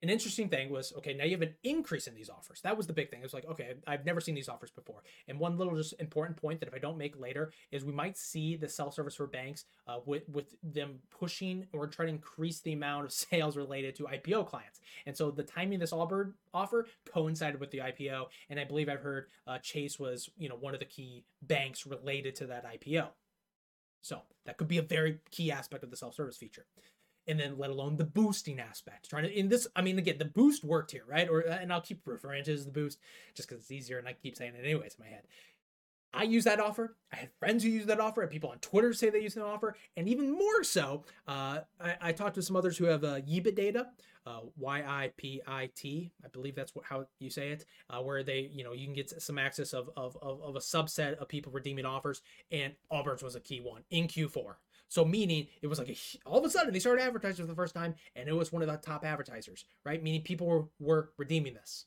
an 0.02 0.10
interesting 0.10 0.50
thing 0.50 0.70
was 0.70 0.94
okay 0.98 1.14
now 1.14 1.24
you 1.24 1.32
have 1.32 1.42
an 1.42 1.56
increase 1.64 2.08
in 2.08 2.16
these 2.16 2.30
offers. 2.30 2.62
That 2.62 2.78
was 2.78 2.88
the 2.88 2.94
big 2.94 3.10
thing. 3.10 3.20
It 3.20 3.24
was 3.24 3.34
like 3.34 3.46
okay 3.46 3.74
i've 3.88 4.06
never 4.06 4.22
seen 4.22 4.36
these 4.36 4.50
offers 4.50 4.72
before. 4.72 5.04
And 5.28 5.40
one 5.40 5.58
little 5.58 5.76
just 5.76 5.94
important 6.00 6.38
point 6.38 6.60
that 6.60 6.68
if 6.68 6.74
i 6.74 6.80
don't 6.80 6.98
make 6.98 7.20
later 7.20 7.52
is 7.72 7.84
we 7.84 7.94
might 7.94 8.18
see 8.18 8.56
the 8.56 8.68
self-service 8.68 9.16
for 9.16 9.28
banks 9.28 9.66
uh, 9.88 10.00
with 10.06 10.28
with 10.30 10.56
them 10.64 11.00
pushing 11.10 11.68
or 11.74 11.88
trying 11.88 12.08
to 12.08 12.14
increase 12.14 12.60
the 12.62 12.74
amount 12.74 13.06
of 13.06 13.12
sales 13.32 13.58
related 13.58 13.96
to 13.96 14.04
ipo 14.04 14.46
clients. 14.46 14.80
And 15.06 15.16
so 15.16 15.32
the 15.32 15.44
timing 15.44 15.76
of 15.76 15.82
this 15.82 15.92
allbird 15.92 16.34
offer 16.54 16.88
coincided 17.14 17.60
with 17.60 17.72
the 17.72 17.80
ipo 17.80 18.26
and 18.50 18.60
i 18.60 18.64
believe 18.64 18.90
i've 18.90 19.02
heard 19.02 19.28
uh, 19.48 19.58
chase 19.60 20.00
was 20.00 20.30
you 20.38 20.50
know 20.50 20.56
one 20.56 20.74
of 20.74 20.80
the 20.80 20.86
key 20.86 21.24
banks 21.42 21.86
related 21.86 22.36
to 22.36 22.48
that 22.48 22.66
ipo 22.66 23.08
so 24.02 24.22
that 24.46 24.58
could 24.58 24.68
be 24.68 24.78
a 24.78 24.84
very 24.84 25.20
key 25.30 25.52
aspect 25.52 25.84
of 25.84 25.92
the 25.92 25.98
self-service 25.98 26.38
feature 26.38 26.66
and 27.28 27.40
then 27.40 27.58
let 27.58 27.70
alone 27.70 27.98
the 27.98 28.06
boosting 28.06 28.60
aspect. 28.60 29.10
Trying 29.10 29.24
to 29.24 29.38
in 29.38 29.50
this, 29.50 29.68
I 29.76 29.82
mean, 29.82 29.98
again, 29.98 30.18
the 30.18 30.26
boost 30.26 30.64
worked 30.64 30.92
here, 30.92 31.04
right? 31.08 31.30
Or 31.30 31.42
and 31.42 31.72
I'll 31.72 31.82
keep 31.82 32.02
referring 32.06 32.44
to 32.46 32.54
as 32.54 32.66
the 32.66 32.72
boost 32.72 33.00
just 33.36 33.48
because 33.48 33.64
it's 33.64 33.72
easier, 33.72 33.98
and 33.98 34.08
I 34.08 34.14
keep 34.14 34.36
saying 34.36 34.54
it 34.56 34.66
anyways 34.66 34.96
in 35.00 35.06
my 35.06 35.10
head. 35.10 35.24
I 36.14 36.24
use 36.24 36.44
that 36.44 36.60
offer. 36.60 36.98
I 37.14 37.16
had 37.16 37.30
friends 37.40 37.64
who 37.64 37.70
use 37.70 37.86
that 37.86 38.00
offer, 38.00 38.22
and 38.22 38.30
people 38.30 38.50
on 38.50 38.60
Twitter 38.60 38.94
say 38.94 39.10
they 39.10 39.22
use 39.22 39.36
that 39.36 39.46
offer. 39.46 39.76
And 39.96 40.10
even 40.10 40.32
more 40.32 40.64
so, 40.64 41.06
uh, 41.28 41.60
I, 41.80 41.96
I, 42.02 42.12
talked 42.12 42.36
to 42.36 42.42
some 42.42 42.58
others 42.58 42.78
who 42.78 42.86
have 42.86 43.04
uh, 43.06 43.22
YIPIT 43.22 43.56
data, 43.56 43.88
uh, 44.26 44.42
Y-I-P-I-T, 44.58 46.12
I 46.24 46.28
believe 46.28 46.56
that's 46.56 46.76
what, 46.76 46.86
how 46.86 47.06
you 47.20 47.30
say 47.30 47.52
it, 47.52 47.66
uh, 47.90 48.02
where 48.02 48.24
they, 48.24 48.50
you 48.54 48.64
know, 48.64 48.74
you 48.74 48.86
can 48.86 48.94
get 48.94 49.22
some 49.22 49.38
access 49.38 49.74
of, 49.74 49.90
of, 49.96 50.18
of, 50.22 50.42
of 50.42 50.56
a 50.56 50.60
subset 50.60 51.16
of 51.16 51.28
people 51.30 51.52
redeeming 51.52 51.86
offers. 51.86 52.22
And 52.52 52.74
Allbirds 52.92 53.24
was 53.24 53.36
a 53.36 53.40
key 53.40 53.62
one 53.62 53.84
in 53.90 54.08
Q4. 54.08 54.56
So 54.92 55.06
meaning 55.06 55.48
it 55.62 55.68
was 55.68 55.80
like 55.80 55.88
a, 55.88 55.96
all 56.26 56.38
of 56.38 56.44
a 56.44 56.50
sudden 56.50 56.74
they 56.74 56.80
started 56.80 57.02
advertising 57.02 57.46
for 57.46 57.50
the 57.50 57.56
first 57.56 57.74
time, 57.74 57.96
and 58.14 58.28
it 58.28 58.34
was 58.34 58.52
one 58.52 58.62
of 58.62 58.68
the 58.68 58.76
top 58.76 59.06
advertisers, 59.06 59.64
right? 59.86 60.04
Meaning 60.04 60.22
people 60.22 60.48
were, 60.48 60.66
were 60.82 61.12
redeeming 61.18 61.54
this. 61.54 61.86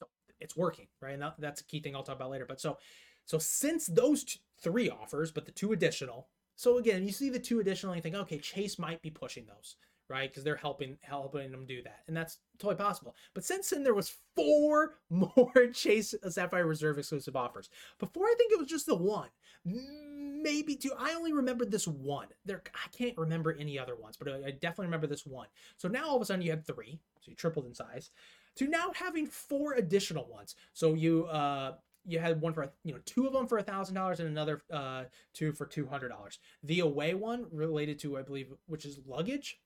So 0.00 0.08
it's 0.40 0.56
working, 0.56 0.88
right? 1.00 1.12
And 1.12 1.22
that, 1.22 1.36
that's 1.38 1.60
a 1.60 1.64
key 1.64 1.78
thing 1.78 1.94
I'll 1.94 2.02
talk 2.02 2.16
about 2.16 2.30
later. 2.30 2.44
But 2.44 2.60
so, 2.60 2.78
so 3.26 3.38
since 3.38 3.86
those 3.86 4.24
three 4.60 4.90
offers, 4.90 5.30
but 5.30 5.46
the 5.46 5.52
two 5.52 5.70
additional. 5.70 6.26
So 6.56 6.78
again, 6.78 7.04
you 7.04 7.12
see 7.12 7.30
the 7.30 7.38
two 7.38 7.60
additional, 7.60 7.92
and 7.92 7.98
you 7.98 8.02
think, 8.02 8.20
okay, 8.22 8.38
Chase 8.38 8.76
might 8.76 9.02
be 9.02 9.10
pushing 9.10 9.46
those, 9.46 9.76
right? 10.08 10.30
Because 10.30 10.44
they're 10.44 10.56
helping 10.56 10.96
helping 11.02 11.50
them 11.50 11.66
do 11.66 11.82
that, 11.82 12.00
and 12.08 12.16
that's 12.16 12.38
totally 12.58 12.76
possible. 12.76 13.14
But 13.34 13.44
since 13.44 13.70
then, 13.70 13.82
there 13.82 13.94
was 13.94 14.14
four 14.34 14.94
more 15.10 15.52
Chase 15.72 16.14
Sapphire 16.28 16.66
Reserve 16.66 16.98
exclusive 16.98 17.36
offers. 17.36 17.68
Before, 17.98 18.26
I 18.26 18.34
think 18.38 18.52
it 18.52 18.58
was 18.58 18.68
just 18.68 18.86
the 18.86 18.96
one, 18.96 19.28
maybe 19.64 20.76
two. 20.76 20.92
I 20.98 21.14
only 21.14 21.32
remember 21.32 21.64
this 21.64 21.88
one. 21.88 22.28
There, 22.44 22.62
I 22.74 22.88
can't 22.96 23.16
remember 23.18 23.56
any 23.58 23.78
other 23.78 23.96
ones, 23.96 24.16
but 24.16 24.28
I 24.28 24.50
definitely 24.52 24.86
remember 24.86 25.06
this 25.06 25.26
one. 25.26 25.48
So 25.76 25.88
now 25.88 26.06
all 26.08 26.16
of 26.16 26.22
a 26.22 26.24
sudden 26.24 26.42
you 26.42 26.50
have 26.50 26.66
three, 26.66 26.98
so 27.20 27.30
you 27.30 27.36
tripled 27.36 27.66
in 27.66 27.74
size, 27.74 28.10
to 28.56 28.68
now 28.68 28.92
having 28.94 29.26
four 29.26 29.74
additional 29.74 30.26
ones. 30.28 30.56
So 30.72 30.94
you 30.94 31.26
uh 31.26 31.74
you 32.06 32.18
had 32.18 32.40
one 32.40 32.52
for 32.52 32.72
you 32.84 32.92
know 32.92 33.00
two 33.04 33.26
of 33.26 33.32
them 33.32 33.46
for 33.46 33.58
a 33.58 33.62
thousand 33.62 33.94
dollars 33.94 34.20
and 34.20 34.28
another 34.28 34.62
uh 34.72 35.04
two 35.34 35.52
for 35.52 35.66
two 35.66 35.86
hundred 35.86 36.08
dollars. 36.08 36.38
The 36.62 36.80
away 36.80 37.14
one 37.14 37.46
related 37.50 37.98
to 38.00 38.18
I 38.18 38.22
believe 38.22 38.52
which 38.66 38.84
is 38.84 39.00
luggage 39.06 39.58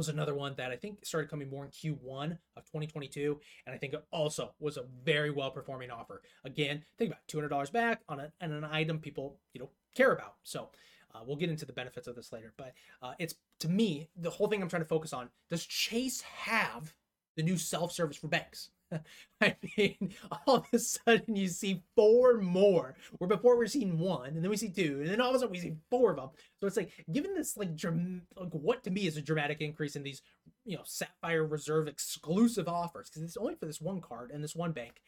was 0.00 0.08
another 0.08 0.34
one 0.34 0.54
that 0.56 0.70
I 0.70 0.76
think 0.76 1.04
started 1.04 1.28
coming 1.28 1.50
more 1.50 1.62
in 1.62 1.70
Q1 1.70 2.38
of 2.56 2.64
2022, 2.64 3.38
and 3.66 3.74
I 3.74 3.76
think 3.76 3.92
it 3.92 4.02
also 4.10 4.54
was 4.58 4.78
a 4.78 4.84
very 5.04 5.30
well 5.30 5.50
performing 5.50 5.90
offer. 5.90 6.22
Again, 6.42 6.82
think 6.96 7.10
about 7.10 7.28
$200 7.28 7.70
back 7.70 8.00
on, 8.08 8.18
a, 8.18 8.32
on 8.40 8.50
an 8.50 8.64
item 8.64 8.98
people 8.98 9.36
you 9.52 9.60
know 9.60 9.68
care 9.94 10.12
about. 10.12 10.36
So 10.42 10.70
uh, 11.14 11.18
we'll 11.26 11.36
get 11.36 11.50
into 11.50 11.66
the 11.66 11.74
benefits 11.74 12.06
of 12.06 12.16
this 12.16 12.32
later, 12.32 12.54
but 12.56 12.72
uh, 13.02 13.12
it's 13.18 13.34
to 13.58 13.68
me 13.68 14.08
the 14.16 14.30
whole 14.30 14.48
thing 14.48 14.62
I'm 14.62 14.70
trying 14.70 14.80
to 14.80 14.88
focus 14.88 15.12
on. 15.12 15.28
Does 15.50 15.66
Chase 15.66 16.22
have 16.22 16.94
the 17.36 17.42
new 17.42 17.58
self 17.58 17.92
service 17.92 18.16
for 18.16 18.28
banks? 18.28 18.70
I 19.40 19.56
mean, 19.76 20.12
all 20.46 20.56
of 20.56 20.66
a 20.72 20.78
sudden 20.78 21.36
you 21.36 21.48
see 21.48 21.82
four 21.94 22.38
more. 22.38 22.96
Where 23.18 23.28
before 23.28 23.56
we 23.56 23.64
are 23.64 23.68
seeing 23.68 23.98
one, 23.98 24.28
and 24.28 24.42
then 24.42 24.50
we 24.50 24.56
see 24.56 24.70
two, 24.70 24.98
and 25.00 25.08
then 25.08 25.20
all 25.20 25.30
of 25.30 25.36
a 25.36 25.38
sudden 25.38 25.52
we 25.52 25.60
see 25.60 25.76
four 25.90 26.10
of 26.10 26.16
them. 26.16 26.30
So 26.60 26.66
it's 26.66 26.76
like, 26.76 26.92
given 27.12 27.34
this 27.34 27.56
like, 27.56 27.70
like 27.82 28.52
what 28.52 28.82
to 28.84 28.90
me 28.90 29.06
is 29.06 29.16
a 29.16 29.22
dramatic 29.22 29.60
increase 29.60 29.96
in 29.96 30.02
these, 30.02 30.22
you 30.64 30.76
know, 30.76 30.82
Sapphire 30.84 31.46
Reserve 31.46 31.88
exclusive 31.88 32.68
offers, 32.68 33.08
because 33.08 33.22
it's 33.22 33.36
only 33.36 33.54
for 33.54 33.66
this 33.66 33.80
one 33.80 34.00
card 34.00 34.30
and 34.30 34.42
this 34.42 34.56
one 34.56 34.72
bank. 34.72 35.00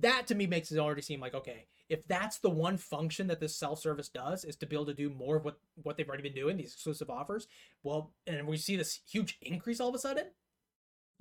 That 0.00 0.26
to 0.28 0.34
me 0.34 0.46
makes 0.46 0.72
it 0.72 0.78
already 0.78 1.02
seem 1.02 1.20
like 1.20 1.34
okay, 1.34 1.66
if 1.90 2.06
that's 2.08 2.38
the 2.38 2.48
one 2.48 2.78
function 2.78 3.26
that 3.26 3.40
this 3.40 3.54
self 3.54 3.78
service 3.78 4.08
does 4.08 4.44
is 4.44 4.56
to 4.56 4.66
be 4.66 4.74
able 4.74 4.86
to 4.86 4.94
do 4.94 5.10
more 5.10 5.36
of 5.36 5.44
what 5.44 5.58
what 5.82 5.96
they've 5.96 6.08
already 6.08 6.22
been 6.22 6.34
doing, 6.34 6.56
these 6.56 6.72
exclusive 6.72 7.10
offers. 7.10 7.46
Well, 7.82 8.12
and 8.26 8.46
we 8.46 8.56
see 8.56 8.76
this 8.76 9.00
huge 9.06 9.36
increase 9.42 9.80
all 9.80 9.90
of 9.90 9.94
a 9.94 9.98
sudden 9.98 10.24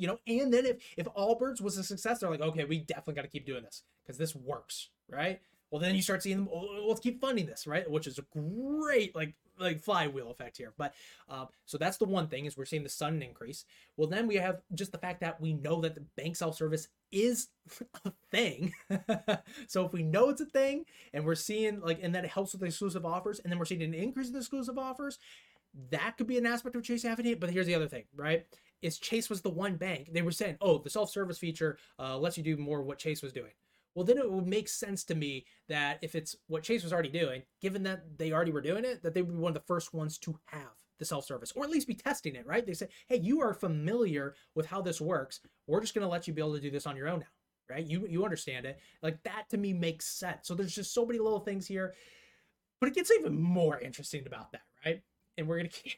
you 0.01 0.08
know 0.08 0.17
and 0.25 0.51
then 0.51 0.65
if 0.65 0.77
if 0.98 1.05
allbirds 1.17 1.62
was 1.62 1.77
a 1.77 1.84
success 1.84 2.20
they're 2.20 2.29
like 2.29 2.41
okay 2.41 2.65
we 2.65 2.79
definitely 2.79 3.13
got 3.13 3.22
to 3.22 3.27
keep 3.27 3.46
doing 3.46 3.63
this 3.63 3.84
because 4.03 4.17
this 4.17 4.36
works 4.36 4.89
right? 5.12 5.41
Well 5.70 5.79
then 5.79 5.96
you 5.96 6.01
start 6.01 6.24
seeing 6.24 6.38
them 6.38 6.50
oh, 6.51 6.86
let's 6.88 7.00
keep 7.00 7.22
funding 7.22 7.46
this 7.46 7.67
right? 7.67 7.89
Which 7.89 8.08
is 8.08 8.17
a 8.17 8.25
great 8.38 9.15
like 9.15 9.36
like 9.60 9.79
flywheel 9.79 10.31
effect 10.31 10.58
here. 10.58 10.74
But 10.75 10.96
um, 11.29 11.50
so 11.65 11.77
that's 11.77 11.98
the 11.98 12.05
one 12.05 12.27
thing 12.27 12.46
is 12.46 12.58
we're 12.58 12.65
seeing 12.65 12.84
the 12.84 12.89
sudden 12.89 13.22
increase. 13.22 13.65
Well 13.96 14.08
then 14.08 14.27
we 14.27 14.36
have 14.36 14.62
just 14.74 14.91
the 14.91 14.98
fact 14.98 15.22
that 15.22 15.39
we 15.39 15.53
know 15.53 15.81
that 15.81 15.93
the 15.93 16.03
bank 16.17 16.36
self-service 16.36 16.88
is 17.12 17.50
a 18.05 18.12
thing. 18.31 18.74
So 19.67 19.86
if 19.86 19.93
we 19.93 20.03
know 20.03 20.29
it's 20.29 20.41
a 20.41 20.46
thing 20.46 20.86
and 21.13 21.25
we're 21.25 21.36
seeing 21.36 21.79
like 21.81 22.00
and 22.01 22.15
that 22.15 22.25
helps 22.25 22.53
with 22.53 22.62
the 22.62 22.67
exclusive 22.67 23.05
offers 23.05 23.39
and 23.39 23.51
then 23.51 23.60
we're 23.60 23.65
seeing 23.65 23.84
an 23.84 23.93
increase 23.93 24.27
in 24.27 24.34
the 24.34 24.39
exclusive 24.39 24.77
offers 24.77 25.20
that 25.89 26.17
could 26.17 26.27
be 26.27 26.38
an 26.38 26.46
aspect 26.46 26.75
of 26.75 26.84
chase 26.84 27.03
having 27.03 27.25
it 27.25 27.39
but 27.39 27.50
here's 27.50 27.65
the 27.65 27.75
other 27.75 27.88
thing 27.88 28.03
right 28.15 28.46
is 28.81 28.97
Chase 28.97 29.29
was 29.29 29.41
the 29.41 29.50
one 29.50 29.75
bank. 29.75 30.09
They 30.11 30.21
were 30.21 30.31
saying, 30.31 30.57
oh, 30.61 30.77
the 30.79 30.89
self 30.89 31.09
service 31.09 31.38
feature 31.38 31.77
uh, 32.00 32.17
lets 32.17 32.38
you 32.38 32.43
do 32.43 32.57
more 32.57 32.79
of 32.79 32.85
what 32.85 33.00
Chase 33.00 33.21
was 33.21 33.33
doing. 33.33 33.51
Well, 33.95 34.05
then 34.05 34.17
it 34.17 34.31
would 34.31 34.47
make 34.47 34.69
sense 34.69 35.03
to 35.05 35.15
me 35.15 35.45
that 35.67 36.00
if 36.01 36.15
it's 36.15 36.35
what 36.47 36.63
Chase 36.63 36.83
was 36.83 36.93
already 36.93 37.09
doing, 37.09 37.43
given 37.61 37.83
that 37.83 38.17
they 38.17 38.31
already 38.31 38.51
were 38.51 38.61
doing 38.61 38.85
it, 38.85 39.03
that 39.03 39.13
they 39.13 39.21
would 39.21 39.35
be 39.35 39.41
one 39.41 39.50
of 39.50 39.55
the 39.55 39.67
first 39.67 39.93
ones 39.93 40.17
to 40.19 40.39
have 40.45 40.61
the 40.97 41.05
self 41.05 41.25
service 41.25 41.51
or 41.55 41.63
at 41.63 41.69
least 41.69 41.88
be 41.88 41.95
testing 41.95 42.35
it, 42.35 42.47
right? 42.47 42.65
They 42.65 42.73
say, 42.73 42.88
hey, 43.07 43.17
you 43.17 43.41
are 43.41 43.53
familiar 43.53 44.35
with 44.55 44.67
how 44.67 44.81
this 44.81 45.01
works. 45.01 45.41
We're 45.67 45.81
just 45.81 45.93
going 45.93 46.05
to 46.05 46.11
let 46.11 46.27
you 46.27 46.33
be 46.33 46.41
able 46.41 46.53
to 46.53 46.61
do 46.61 46.71
this 46.71 46.88
on 46.88 46.95
your 46.95 47.09
own 47.09 47.19
now, 47.19 47.75
right? 47.75 47.85
You, 47.85 48.07
you 48.07 48.23
understand 48.23 48.65
it. 48.65 48.79
Like 49.01 49.21
that 49.23 49.50
to 49.50 49.57
me 49.57 49.73
makes 49.73 50.05
sense. 50.05 50.47
So 50.47 50.55
there's 50.55 50.75
just 50.75 50.93
so 50.93 51.05
many 51.05 51.19
little 51.19 51.39
things 51.39 51.67
here. 51.67 51.93
But 52.79 52.89
it 52.89 52.95
gets 52.95 53.11
even 53.11 53.39
more 53.39 53.79
interesting 53.79 54.25
about 54.25 54.51
that? 54.53 54.61
And 55.41 55.50
we're 55.50 55.57
gonna 55.57 55.69
keep 55.69 55.98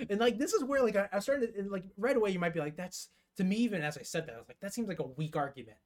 and 0.10 0.18
like 0.18 0.38
this 0.38 0.52
is 0.52 0.64
where 0.64 0.82
like 0.82 0.96
I, 0.96 1.08
I 1.12 1.18
started 1.20 1.54
to, 1.54 1.70
like 1.70 1.84
right 1.96 2.16
away 2.16 2.30
you 2.30 2.38
might 2.38 2.54
be 2.54 2.60
like 2.60 2.76
that's 2.76 3.08
to 3.36 3.44
me 3.44 3.56
even 3.56 3.82
as 3.82 3.96
I 3.96 4.02
said 4.02 4.26
that 4.26 4.34
I 4.34 4.38
was 4.38 4.48
like 4.48 4.60
that 4.60 4.74
seems 4.74 4.88
like 4.88 4.98
a 4.98 5.06
weak 5.06 5.36
argument. 5.36 5.78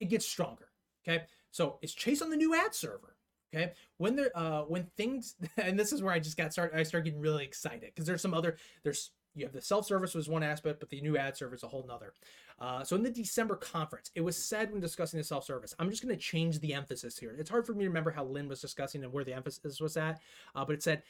It 0.00 0.08
gets 0.08 0.26
stronger. 0.26 0.68
Okay, 1.06 1.24
so 1.50 1.78
it's 1.82 1.92
Chase 1.92 2.22
on 2.22 2.30
the 2.30 2.36
new 2.36 2.54
ad 2.54 2.74
server? 2.74 3.16
Okay, 3.52 3.72
when 3.98 4.16
there 4.16 4.30
uh 4.34 4.62
when 4.62 4.86
things 4.96 5.34
and 5.58 5.78
this 5.78 5.92
is 5.92 6.02
where 6.02 6.14
I 6.14 6.20
just 6.20 6.36
got 6.36 6.52
started 6.52 6.78
I 6.78 6.82
started 6.84 7.04
getting 7.04 7.20
really 7.20 7.44
excited 7.44 7.90
because 7.94 8.06
there's 8.06 8.22
some 8.22 8.34
other 8.34 8.56
there's 8.84 9.10
you 9.34 9.44
have 9.44 9.52
the 9.52 9.62
self-service 9.62 10.14
was 10.14 10.28
one 10.28 10.42
aspect, 10.42 10.80
but 10.80 10.90
the 10.90 11.00
new 11.00 11.16
ad 11.16 11.36
server 11.36 11.54
is 11.54 11.62
a 11.62 11.68
whole 11.68 11.84
nother. 11.86 12.14
Uh, 12.58 12.84
so 12.84 12.96
in 12.96 13.02
the 13.02 13.10
December 13.10 13.56
conference, 13.56 14.10
it 14.14 14.20
was 14.20 14.36
said 14.36 14.70
when 14.70 14.80
discussing 14.80 15.18
the 15.18 15.24
self-service. 15.24 15.74
I'm 15.78 15.88
just 15.88 16.02
going 16.02 16.14
to 16.14 16.20
change 16.20 16.58
the 16.60 16.74
emphasis 16.74 17.16
here. 17.18 17.34
It's 17.38 17.48
hard 17.48 17.64
for 17.64 17.72
me 17.72 17.84
to 17.84 17.88
remember 17.88 18.10
how 18.10 18.24
Lynne 18.24 18.48
was 18.48 18.60
discussing 18.60 19.02
and 19.02 19.12
where 19.12 19.24
the 19.24 19.32
emphasis 19.32 19.80
was 19.80 19.96
at, 19.96 20.20
uh, 20.54 20.64
but 20.64 20.74
it 20.74 20.82
said 20.82 21.02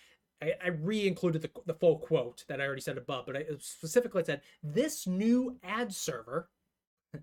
I, 0.43 0.53
I 0.65 0.69
re-included 0.69 1.43
the, 1.43 1.51
the 1.67 1.75
full 1.75 1.99
quote 1.99 2.45
that 2.49 2.61
I 2.61 2.67
already 2.67 2.81
said 2.81 2.99
above, 2.99 3.27
but 3.27 3.37
I 3.37 3.45
specifically 3.59 4.25
said 4.25 4.41
this 4.63 5.07
new 5.07 5.59
ad 5.63 5.93
server 5.95 6.49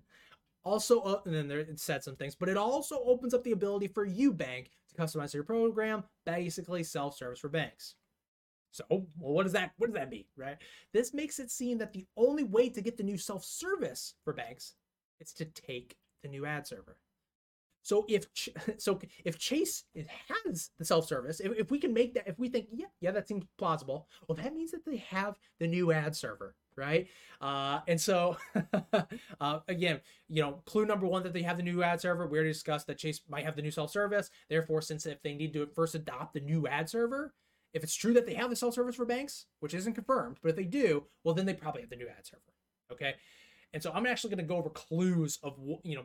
also 0.64 1.00
uh, 1.00 1.20
and 1.24 1.34
then 1.34 1.48
there 1.48 1.60
it 1.60 1.80
said 1.80 2.04
some 2.04 2.16
things, 2.16 2.34
but 2.34 2.48
it 2.48 2.56
also 2.56 3.00
opens 3.04 3.34
up 3.34 3.44
the 3.44 3.52
ability 3.52 3.88
for 3.88 4.04
you 4.04 4.32
bank 4.32 4.70
to 4.88 5.00
customize 5.00 5.34
your 5.34 5.44
program, 5.44 6.04
basically 6.24 6.82
self-service 6.82 7.40
for 7.40 7.48
banks. 7.48 7.94
So, 8.70 8.84
well, 8.90 9.06
what 9.16 9.42
does 9.44 9.52
that 9.52 9.72
what 9.78 9.88
does 9.88 9.96
that 9.96 10.10
mean, 10.10 10.24
right? 10.36 10.58
This 10.92 11.14
makes 11.14 11.38
it 11.38 11.50
seem 11.50 11.78
that 11.78 11.92
the 11.92 12.06
only 12.16 12.44
way 12.44 12.68
to 12.68 12.80
get 12.80 12.96
the 12.96 13.02
new 13.02 13.18
self-service 13.18 14.14
for 14.24 14.32
banks 14.32 14.74
is 15.20 15.32
to 15.34 15.44
take 15.46 15.96
the 16.22 16.28
new 16.28 16.46
ad 16.46 16.66
server. 16.66 16.96
So 17.88 18.04
if 18.06 18.26
so 18.76 19.00
if 19.24 19.38
Chase 19.38 19.84
has 20.44 20.70
the 20.78 20.84
self 20.84 21.08
service, 21.08 21.40
if, 21.40 21.52
if 21.58 21.70
we 21.70 21.78
can 21.78 21.94
make 21.94 22.12
that, 22.14 22.28
if 22.28 22.38
we 22.38 22.50
think 22.50 22.66
yeah 22.70 22.86
yeah 23.00 23.12
that 23.12 23.26
seems 23.26 23.44
plausible, 23.56 24.08
well 24.28 24.36
that 24.36 24.54
means 24.54 24.72
that 24.72 24.84
they 24.84 24.98
have 24.98 25.38
the 25.58 25.66
new 25.66 25.90
ad 25.90 26.14
server, 26.14 26.54
right? 26.76 27.08
Uh, 27.40 27.80
and 27.88 27.98
so 27.98 28.36
uh, 29.40 29.60
again, 29.68 30.00
you 30.28 30.42
know, 30.42 30.60
clue 30.66 30.84
number 30.84 31.06
one 31.06 31.22
that 31.22 31.32
they 31.32 31.40
have 31.40 31.56
the 31.56 31.62
new 31.62 31.82
ad 31.82 31.98
server. 31.98 32.26
We 32.26 32.36
already 32.36 32.52
discussed 32.52 32.86
that 32.88 32.98
Chase 32.98 33.22
might 33.26 33.46
have 33.46 33.56
the 33.56 33.62
new 33.62 33.70
self 33.70 33.90
service. 33.90 34.28
Therefore, 34.50 34.82
since 34.82 35.06
if 35.06 35.22
they 35.22 35.32
need 35.32 35.54
to 35.54 35.66
first 35.74 35.94
adopt 35.94 36.34
the 36.34 36.40
new 36.40 36.68
ad 36.68 36.90
server, 36.90 37.32
if 37.72 37.82
it's 37.82 37.94
true 37.94 38.12
that 38.12 38.26
they 38.26 38.34
have 38.34 38.50
the 38.50 38.56
self 38.56 38.74
service 38.74 38.96
for 38.96 39.06
banks, 39.06 39.46
which 39.60 39.72
isn't 39.72 39.94
confirmed, 39.94 40.36
but 40.42 40.50
if 40.50 40.56
they 40.56 40.64
do, 40.64 41.04
well 41.24 41.34
then 41.34 41.46
they 41.46 41.54
probably 41.54 41.80
have 41.80 41.90
the 41.90 41.96
new 41.96 42.08
ad 42.08 42.26
server. 42.26 42.42
Okay. 42.92 43.14
And 43.74 43.82
so 43.82 43.92
I'm 43.92 44.06
actually 44.06 44.30
going 44.30 44.38
to 44.38 44.48
go 44.48 44.56
over 44.56 44.70
clues 44.70 45.38
of, 45.42 45.58
you 45.82 45.96
know, 45.96 46.04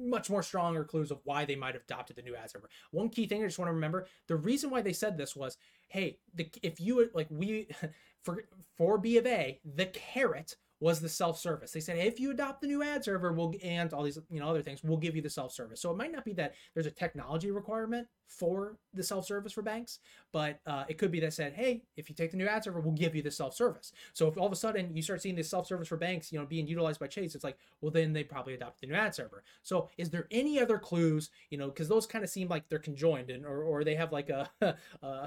much 0.00 0.30
more 0.30 0.42
stronger 0.42 0.84
clues 0.84 1.10
of 1.10 1.20
why 1.24 1.44
they 1.44 1.54
might 1.54 1.74
have 1.74 1.84
adopted 1.84 2.16
the 2.16 2.22
new 2.22 2.34
ad 2.34 2.50
server. 2.50 2.68
One 2.90 3.08
key 3.08 3.26
thing 3.26 3.42
I 3.42 3.46
just 3.46 3.58
want 3.58 3.68
to 3.68 3.74
remember 3.74 4.06
the 4.26 4.36
reason 4.36 4.70
why 4.70 4.82
they 4.82 4.92
said 4.92 5.16
this 5.16 5.36
was, 5.36 5.56
hey, 5.88 6.18
the, 6.34 6.48
if 6.62 6.80
you 6.80 7.08
like, 7.14 7.28
we, 7.30 7.68
for, 8.24 8.44
for 8.76 8.98
B 8.98 9.16
of 9.18 9.26
A, 9.26 9.60
the 9.64 9.86
carrot 9.86 10.56
was 10.80 11.00
the 11.00 11.08
self-service. 11.08 11.72
They 11.72 11.80
said 11.80 11.98
if 11.98 12.20
you 12.20 12.30
adopt 12.30 12.60
the 12.60 12.66
new 12.66 12.82
ad 12.82 13.04
server, 13.04 13.32
we'll 13.32 13.54
and 13.62 13.92
all 13.94 14.02
these 14.02 14.18
you 14.30 14.40
know 14.40 14.48
other 14.48 14.62
things, 14.62 14.82
we'll 14.82 14.98
give 14.98 15.16
you 15.16 15.22
the 15.22 15.30
self-service. 15.30 15.80
So 15.80 15.90
it 15.90 15.96
might 15.96 16.12
not 16.12 16.24
be 16.24 16.34
that 16.34 16.54
there's 16.74 16.86
a 16.86 16.90
technology 16.90 17.50
requirement 17.50 18.06
for 18.26 18.76
the 18.92 19.02
self-service 19.02 19.52
for 19.52 19.62
banks, 19.62 19.98
but 20.32 20.60
uh, 20.66 20.84
it 20.88 20.98
could 20.98 21.10
be 21.10 21.20
that 21.20 21.32
said, 21.32 21.52
hey, 21.52 21.82
if 21.96 22.08
you 22.08 22.14
take 22.14 22.30
the 22.30 22.36
new 22.36 22.46
ad 22.46 22.64
server, 22.64 22.80
we'll 22.80 22.92
give 22.92 23.14
you 23.14 23.22
the 23.22 23.30
self-service. 23.30 23.92
So 24.12 24.28
if 24.28 24.36
all 24.36 24.46
of 24.46 24.52
a 24.52 24.56
sudden 24.56 24.94
you 24.96 25.02
start 25.02 25.22
seeing 25.22 25.36
this 25.36 25.50
self-service 25.50 25.88
for 25.88 25.96
banks, 25.96 26.32
you 26.32 26.38
know, 26.38 26.46
being 26.46 26.66
utilized 26.66 27.00
by 27.00 27.06
Chase, 27.06 27.34
it's 27.34 27.44
like, 27.44 27.58
well, 27.80 27.90
then 27.90 28.12
they 28.12 28.24
probably 28.24 28.54
adopted 28.54 28.88
the 28.88 28.92
new 28.92 28.98
ad 28.98 29.14
server. 29.14 29.42
So 29.62 29.88
is 29.98 30.10
there 30.10 30.26
any 30.30 30.60
other 30.60 30.78
clues, 30.78 31.30
you 31.50 31.58
know, 31.58 31.68
because 31.68 31.88
those 31.88 32.06
kind 32.06 32.24
of 32.24 32.30
seem 32.30 32.48
like 32.48 32.68
they're 32.68 32.78
conjoined 32.78 33.30
and 33.30 33.44
or, 33.44 33.62
or 33.62 33.84
they 33.84 33.94
have 33.94 34.12
like 34.12 34.30
a, 34.30 34.48
uh, 35.02 35.26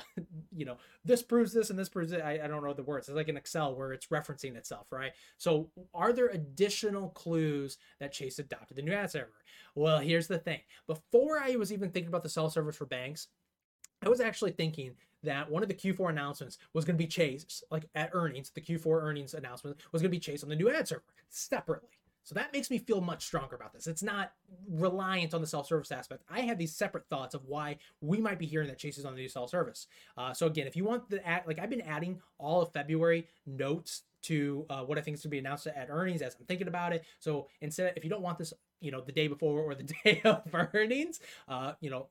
you 0.52 0.66
know, 0.66 0.78
this 1.06 1.22
proves 1.22 1.54
this 1.54 1.70
and 1.70 1.80
this 1.80 1.90
proves 1.90 2.12
it. 2.12 2.22
I, 2.22 2.40
I 2.44 2.48
don't 2.48 2.64
know 2.64 2.74
the 2.74 2.84
words. 2.84 3.08
It's 3.08 3.16
like 3.16 3.30
an 3.30 3.38
Excel 3.38 3.76
where 3.76 3.94
it's 3.94 4.08
referencing 4.08 4.56
itself, 4.56 4.88
right? 4.92 5.12
So 5.38 5.70
are 5.94 6.14
there 6.14 6.28
additional 6.28 7.10
clues 7.10 7.78
that 8.00 8.12
Chase 8.12 8.40
adopted 8.40 8.78
the 8.78 8.82
new 8.82 8.94
ad 8.94 9.12
server? 9.12 9.32
Well, 9.78 10.00
here's 10.00 10.26
the 10.26 10.40
thing. 10.40 10.62
Before 10.88 11.40
I 11.40 11.56
was 11.56 11.72
even 11.72 11.92
thinking 11.92 12.08
about 12.08 12.24
the 12.24 12.30
self-service 12.30 12.76
for 12.76 12.88
banks, 12.88 13.28
I 14.04 14.10
was 14.10 14.20
actually 14.20 14.52
thinking 14.52 14.94
that 15.22 15.50
one 15.52 15.62
of 15.62 15.70
the 15.70 15.76
Q4 15.76 16.10
announcements 16.10 16.58
was 16.74 16.84
going 16.84 16.98
to 16.98 17.04
be 17.04 17.08
Chase, 17.08 17.64
like 17.70 17.86
at 17.94 18.10
earnings, 18.14 18.50
the 18.50 18.62
Q4 18.62 19.04
earnings 19.04 19.36
announcement 19.36 19.78
was 19.92 20.02
going 20.02 20.10
to 20.10 20.16
be 20.16 20.20
Chase 20.20 20.42
on 20.42 20.50
the 20.50 20.56
new 20.56 20.72
ad 20.72 20.88
server 20.88 21.04
separately. 21.30 21.92
So 22.24 22.34
that 22.34 22.52
makes 22.54 22.72
me 22.72 22.80
feel 22.80 23.02
much 23.02 23.24
stronger 23.24 23.56
about 23.56 23.72
this. 23.72 23.86
It's 23.86 24.02
not 24.02 24.34
reliant 24.68 25.36
on 25.36 25.42
the 25.42 25.48
self-service 25.48 25.92
aspect. 25.92 26.24
I 26.28 26.42
had 26.42 26.58
these 26.58 26.76
separate 26.76 27.08
thoughts 27.08 27.36
of 27.36 27.46
why 27.46 27.78
we 28.02 28.18
might 28.18 28.40
be 28.40 28.48
hearing 28.48 28.68
that 28.70 28.80
Chase 28.80 28.98
is 28.98 29.06
on 29.06 29.14
the 29.14 29.22
new 29.22 29.30
self-service. 29.30 29.88
Uh, 30.18 30.34
so 30.34 30.48
again, 30.48 30.66
if 30.66 30.76
you 30.76 30.86
want 30.86 31.08
the 31.08 31.26
ad, 31.26 31.44
like 31.46 31.60
I've 31.60 31.70
been 31.70 31.82
adding 31.82 32.20
all 32.40 32.62
of 32.62 32.74
February 32.74 33.28
notes 33.46 34.04
to 34.24 34.66
uh, 34.70 34.82
what 34.82 34.98
I 34.98 35.02
think 35.02 35.16
is 35.16 35.22
to 35.24 35.28
be 35.28 35.40
announced 35.40 35.68
at 35.68 35.88
earnings 35.90 36.22
as 36.22 36.36
I'm 36.40 36.46
thinking 36.46 36.68
about 36.68 36.94
it. 36.94 37.06
So 37.20 37.48
instead, 37.62 37.94
if 37.96 38.04
you 38.04 38.10
don't 38.10 38.22
want 38.22 38.38
this, 38.38 38.54
you 38.80 38.92
know, 38.92 39.02
the 39.02 39.12
day 39.12 39.28
before 39.28 39.60
or 39.60 39.76
the 39.76 39.84
day 40.04 40.22
of 40.24 40.44
earnings, 40.54 41.20
uh, 41.48 41.74
you 41.82 41.90
know, 41.90 42.08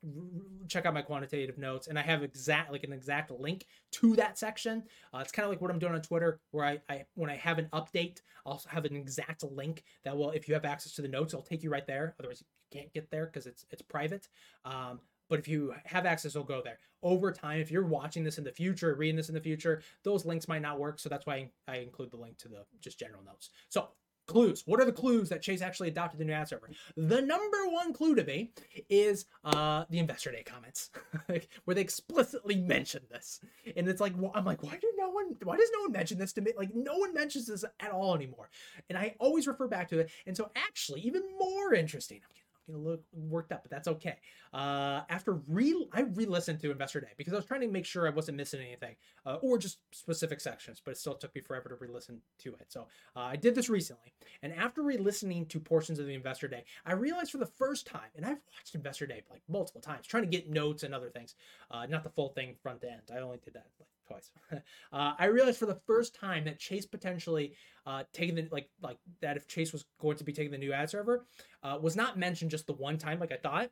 check 0.68 0.86
out 0.86 0.94
my 0.94 1.02
quantitative 1.02 1.58
notes, 1.58 1.88
and 1.88 1.98
I 1.98 2.02
have 2.02 2.22
exact 2.22 2.72
like 2.72 2.84
an 2.84 2.92
exact 2.92 3.30
link 3.30 3.66
to 3.92 4.16
that 4.16 4.38
section. 4.38 4.84
Uh, 5.12 5.18
it's 5.18 5.32
kind 5.32 5.44
of 5.44 5.50
like 5.50 5.60
what 5.60 5.70
I'm 5.70 5.78
doing 5.78 5.94
on 5.94 6.02
Twitter, 6.02 6.40
where 6.50 6.64
I, 6.64 6.80
I 6.88 7.04
when 7.14 7.30
I 7.30 7.36
have 7.36 7.58
an 7.58 7.68
update, 7.72 8.20
I'll 8.44 8.62
have 8.68 8.84
an 8.84 8.96
exact 8.96 9.42
link 9.44 9.84
that 10.04 10.16
will, 10.16 10.30
if 10.30 10.48
you 10.48 10.54
have 10.54 10.64
access 10.64 10.92
to 10.92 11.02
the 11.02 11.08
notes, 11.08 11.34
it'll 11.34 11.44
take 11.44 11.62
you 11.62 11.70
right 11.70 11.86
there. 11.86 12.14
Otherwise, 12.18 12.42
you 12.42 12.80
can't 12.80 12.92
get 12.92 13.10
there 13.10 13.26
because 13.26 13.46
it's 13.46 13.64
it's 13.70 13.82
private. 13.82 14.28
Um, 14.64 15.00
but 15.28 15.38
if 15.38 15.48
you 15.48 15.74
have 15.84 16.06
access, 16.06 16.34
it'll 16.34 16.44
go 16.44 16.62
there. 16.62 16.78
Over 17.02 17.32
time, 17.32 17.60
if 17.60 17.70
you're 17.70 17.86
watching 17.86 18.24
this 18.24 18.38
in 18.38 18.44
the 18.44 18.52
future, 18.52 18.94
reading 18.94 19.16
this 19.16 19.28
in 19.28 19.34
the 19.34 19.40
future, 19.40 19.82
those 20.02 20.24
links 20.24 20.48
might 20.48 20.62
not 20.62 20.78
work. 20.78 20.98
So 20.98 21.08
that's 21.08 21.26
why 21.26 21.50
I 21.68 21.76
include 21.76 22.10
the 22.10 22.16
link 22.16 22.38
to 22.38 22.48
the 22.48 22.64
just 22.80 22.98
general 22.98 23.22
notes. 23.24 23.50
So 23.68 23.88
clues. 24.26 24.62
What 24.66 24.80
are 24.80 24.84
the 24.84 24.92
clues 24.92 25.28
that 25.28 25.42
Chase 25.42 25.62
actually 25.62 25.88
adopted 25.88 26.20
the 26.20 26.24
new 26.24 26.32
ad 26.32 26.48
server? 26.48 26.70
The 26.96 27.20
number 27.22 27.68
one 27.68 27.92
clue 27.92 28.14
to 28.14 28.24
me 28.24 28.52
is 28.88 29.26
uh, 29.44 29.84
the 29.88 29.98
Investor 29.98 30.32
Day 30.32 30.42
comments, 30.42 30.90
where 31.64 31.74
they 31.74 31.80
explicitly 31.80 32.56
mention 32.56 33.02
this, 33.10 33.40
and 33.76 33.88
it's 33.88 34.00
like 34.00 34.14
I'm 34.34 34.44
like, 34.44 34.62
why 34.62 34.72
did 34.72 34.94
no 34.96 35.10
one? 35.10 35.36
Why 35.42 35.56
does 35.56 35.70
no 35.74 35.82
one 35.82 35.92
mention 35.92 36.18
this 36.18 36.32
to 36.34 36.40
me? 36.40 36.52
Like 36.56 36.74
no 36.74 36.96
one 36.96 37.14
mentions 37.14 37.46
this 37.46 37.64
at 37.80 37.90
all 37.90 38.14
anymore, 38.14 38.50
and 38.88 38.98
I 38.98 39.14
always 39.18 39.46
refer 39.46 39.68
back 39.68 39.88
to 39.88 40.00
it. 40.00 40.10
And 40.26 40.36
so 40.36 40.50
actually, 40.56 41.00
even 41.02 41.22
more 41.38 41.74
interesting. 41.74 42.20
I'm 42.24 42.34
a 42.68 42.76
little 42.76 43.02
worked 43.12 43.52
up, 43.52 43.62
but 43.62 43.70
that's 43.70 43.88
okay. 43.88 44.16
Uh, 44.52 45.02
after 45.08 45.40
re, 45.48 45.86
I 45.92 46.02
re-listened 46.02 46.60
to 46.60 46.70
Investor 46.70 47.00
Day 47.00 47.12
because 47.16 47.32
I 47.32 47.36
was 47.36 47.46
trying 47.46 47.60
to 47.60 47.68
make 47.68 47.84
sure 47.84 48.06
I 48.06 48.10
wasn't 48.10 48.36
missing 48.36 48.60
anything, 48.60 48.96
uh, 49.24 49.36
or 49.36 49.58
just 49.58 49.78
specific 49.92 50.40
sections. 50.40 50.80
But 50.84 50.92
it 50.92 50.98
still 50.98 51.14
took 51.14 51.34
me 51.34 51.40
forever 51.40 51.68
to 51.68 51.76
re-listen 51.76 52.20
to 52.38 52.54
it. 52.54 52.66
So 52.68 52.86
uh, 53.14 53.20
I 53.20 53.36
did 53.36 53.54
this 53.54 53.68
recently, 53.68 54.12
and 54.42 54.52
after 54.52 54.82
re-listening 54.82 55.46
to 55.46 55.60
portions 55.60 55.98
of 55.98 56.06
the 56.06 56.14
Investor 56.14 56.48
Day, 56.48 56.64
I 56.84 56.92
realized 56.92 57.30
for 57.30 57.38
the 57.38 57.46
first 57.46 57.86
time, 57.86 58.10
and 58.16 58.24
I've 58.24 58.40
watched 58.56 58.74
Investor 58.74 59.06
Day 59.06 59.22
like 59.30 59.42
multiple 59.48 59.80
times, 59.80 60.06
trying 60.06 60.24
to 60.24 60.28
get 60.28 60.50
notes 60.50 60.82
and 60.82 60.94
other 60.94 61.10
things, 61.10 61.34
uh, 61.70 61.86
not 61.86 62.04
the 62.04 62.10
full 62.10 62.30
thing 62.30 62.54
front 62.62 62.80
to 62.82 62.90
end. 62.90 63.02
I 63.14 63.18
only 63.18 63.38
did 63.44 63.54
that 63.54 63.66
like 63.78 63.88
twice. 64.06 64.30
uh, 64.92 65.12
I 65.18 65.26
realized 65.26 65.58
for 65.58 65.66
the 65.66 65.80
first 65.86 66.14
time 66.14 66.44
that 66.44 66.58
Chase 66.58 66.86
potentially 66.86 67.54
uh, 67.86 68.04
taking 68.12 68.34
the 68.34 68.48
like 68.50 68.68
like 68.82 68.98
that 69.20 69.36
if 69.36 69.46
Chase 69.48 69.72
was 69.72 69.84
going 70.00 70.16
to 70.16 70.24
be 70.24 70.32
taking 70.32 70.52
the 70.52 70.58
new 70.58 70.72
ad 70.72 70.90
server 70.90 71.26
uh, 71.62 71.78
was 71.80 71.96
not 71.96 72.18
mentioned 72.18 72.50
just 72.50 72.66
the 72.66 72.72
one 72.72 72.98
time 72.98 73.18
like 73.18 73.32
I 73.32 73.36
thought, 73.36 73.70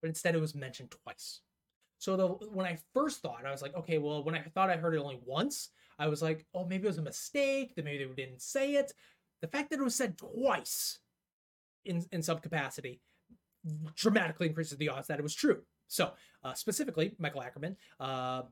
but 0.00 0.08
instead 0.08 0.34
it 0.34 0.40
was 0.40 0.54
mentioned 0.54 0.94
twice. 1.02 1.40
So 1.98 2.16
the 2.16 2.26
when 2.26 2.66
I 2.66 2.78
first 2.94 3.20
thought, 3.22 3.44
I 3.44 3.50
was 3.50 3.62
like, 3.62 3.74
okay, 3.74 3.98
well, 3.98 4.22
when 4.22 4.34
I 4.34 4.42
thought 4.42 4.70
I 4.70 4.76
heard 4.76 4.94
it 4.94 5.00
only 5.00 5.18
once, 5.24 5.70
I 5.98 6.08
was 6.08 6.22
like, 6.22 6.46
oh, 6.54 6.64
maybe 6.64 6.84
it 6.84 6.88
was 6.88 6.98
a 6.98 7.02
mistake. 7.02 7.74
That 7.74 7.84
maybe 7.84 8.04
they 8.04 8.24
didn't 8.24 8.42
say 8.42 8.74
it. 8.74 8.92
The 9.40 9.48
fact 9.48 9.70
that 9.70 9.80
it 9.80 9.84
was 9.84 9.94
said 9.94 10.16
twice 10.18 11.00
in 11.84 12.04
in 12.12 12.22
some 12.22 12.38
capacity 12.38 13.00
dramatically 13.96 14.46
increases 14.46 14.78
the 14.78 14.88
odds 14.88 15.08
that 15.08 15.18
it 15.18 15.22
was 15.22 15.34
true. 15.34 15.62
So 15.88 16.12
uh, 16.44 16.54
specifically, 16.54 17.14
Michael 17.18 17.42
Ackerman 17.42 17.76
uh, 17.98 18.42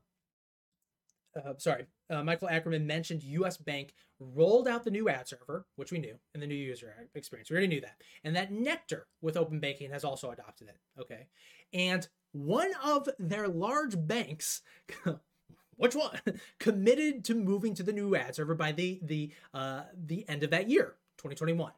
uh, 1.37 1.55
sorry, 1.59 1.87
uh, 2.11 2.23
Michael 2.23 2.49
Ackerman 2.49 2.87
mentioned 2.87 3.23
US 3.23 3.57
Bank 3.57 3.95
rolled 4.19 4.69
out 4.69 4.85
the 4.85 4.91
new 4.91 5.09
ad 5.09 5.29
server, 5.29 5.67
which 5.77 5.93
we 5.93 5.99
knew, 5.99 6.17
and 6.35 6.43
the 6.43 6.47
new 6.47 6.55
user 6.55 6.93
experience. 7.15 7.51
We 7.51 7.55
already 7.55 7.69
knew 7.69 7.81
that. 7.81 8.01
And 8.25 8.35
that 8.37 8.53
Nectar 8.53 9.07
with 9.21 9.37
open 9.37 9.61
banking 9.61 9.91
has 9.91 10.05
also 10.05 10.31
adopted 10.31 10.69
it. 10.69 10.79
Okay. 11.01 11.27
And 11.73 12.07
one 12.33 12.73
of 12.85 13.09
their 13.19 13.49
large 13.49 13.95
banks, 13.99 14.63
which 15.77 15.95
one, 15.95 16.19
committed 16.59 17.25
to 17.27 17.35
moving 17.35 17.75
to 17.75 17.83
the 17.83 17.93
new 17.93 18.15
ad 18.17 18.35
server 18.35 18.55
by 18.55 18.73
the 18.73 19.01
the 19.03 19.33
uh, 19.53 19.83
the 19.95 20.29
end 20.29 20.43
of 20.43 20.51
that 20.51 20.71
year, 20.71 20.95
2021. 21.19 21.73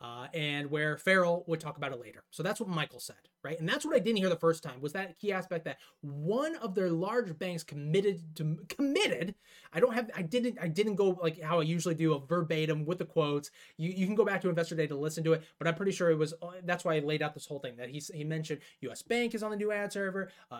Uh, 0.00 0.26
and 0.34 0.68
where 0.68 0.98
Farrell 0.98 1.44
would 1.46 1.60
talk 1.60 1.76
about 1.76 1.92
it 1.92 2.00
later. 2.00 2.24
So 2.30 2.42
that's 2.42 2.58
what 2.58 2.68
Michael 2.68 2.98
said 2.98 3.28
right? 3.42 3.58
And 3.58 3.68
that's 3.68 3.84
what 3.84 3.94
I 3.94 3.98
didn't 3.98 4.18
hear 4.18 4.28
the 4.28 4.36
first 4.36 4.62
time 4.62 4.80
was 4.80 4.92
that 4.92 5.18
key 5.18 5.32
aspect 5.32 5.64
that 5.64 5.78
one 6.00 6.56
of 6.56 6.74
their 6.74 6.90
large 6.90 7.36
banks 7.38 7.62
committed 7.62 8.20
to 8.36 8.58
committed. 8.68 9.34
I 9.72 9.80
don't 9.80 9.94
have 9.94 10.10
I 10.16 10.22
didn't 10.22 10.58
I 10.60 10.68
didn't 10.68 10.94
go 10.94 11.18
like 11.22 11.40
how 11.40 11.60
I 11.60 11.62
usually 11.62 11.94
do 11.94 12.14
a 12.14 12.20
verbatim 12.20 12.84
with 12.84 12.98
the 12.98 13.04
quotes. 13.04 13.50
You 13.76 13.90
you 13.90 14.06
can 14.06 14.14
go 14.14 14.24
back 14.24 14.40
to 14.42 14.48
Investor 14.48 14.76
Day 14.76 14.86
to 14.86 14.96
listen 14.96 15.24
to 15.24 15.32
it, 15.32 15.42
but 15.58 15.66
I'm 15.66 15.74
pretty 15.74 15.92
sure 15.92 16.10
it 16.10 16.18
was 16.18 16.34
uh, 16.42 16.52
that's 16.64 16.84
why 16.84 16.96
I 16.96 16.98
laid 17.00 17.22
out 17.22 17.34
this 17.34 17.46
whole 17.46 17.58
thing 17.58 17.76
that 17.76 17.88
he 17.88 18.00
he 18.14 18.24
mentioned 18.24 18.60
U.S. 18.82 19.02
Bank 19.02 19.34
is 19.34 19.42
on 19.42 19.50
the 19.50 19.56
new 19.56 19.72
ad 19.72 19.92
server, 19.92 20.30
uh, 20.50 20.56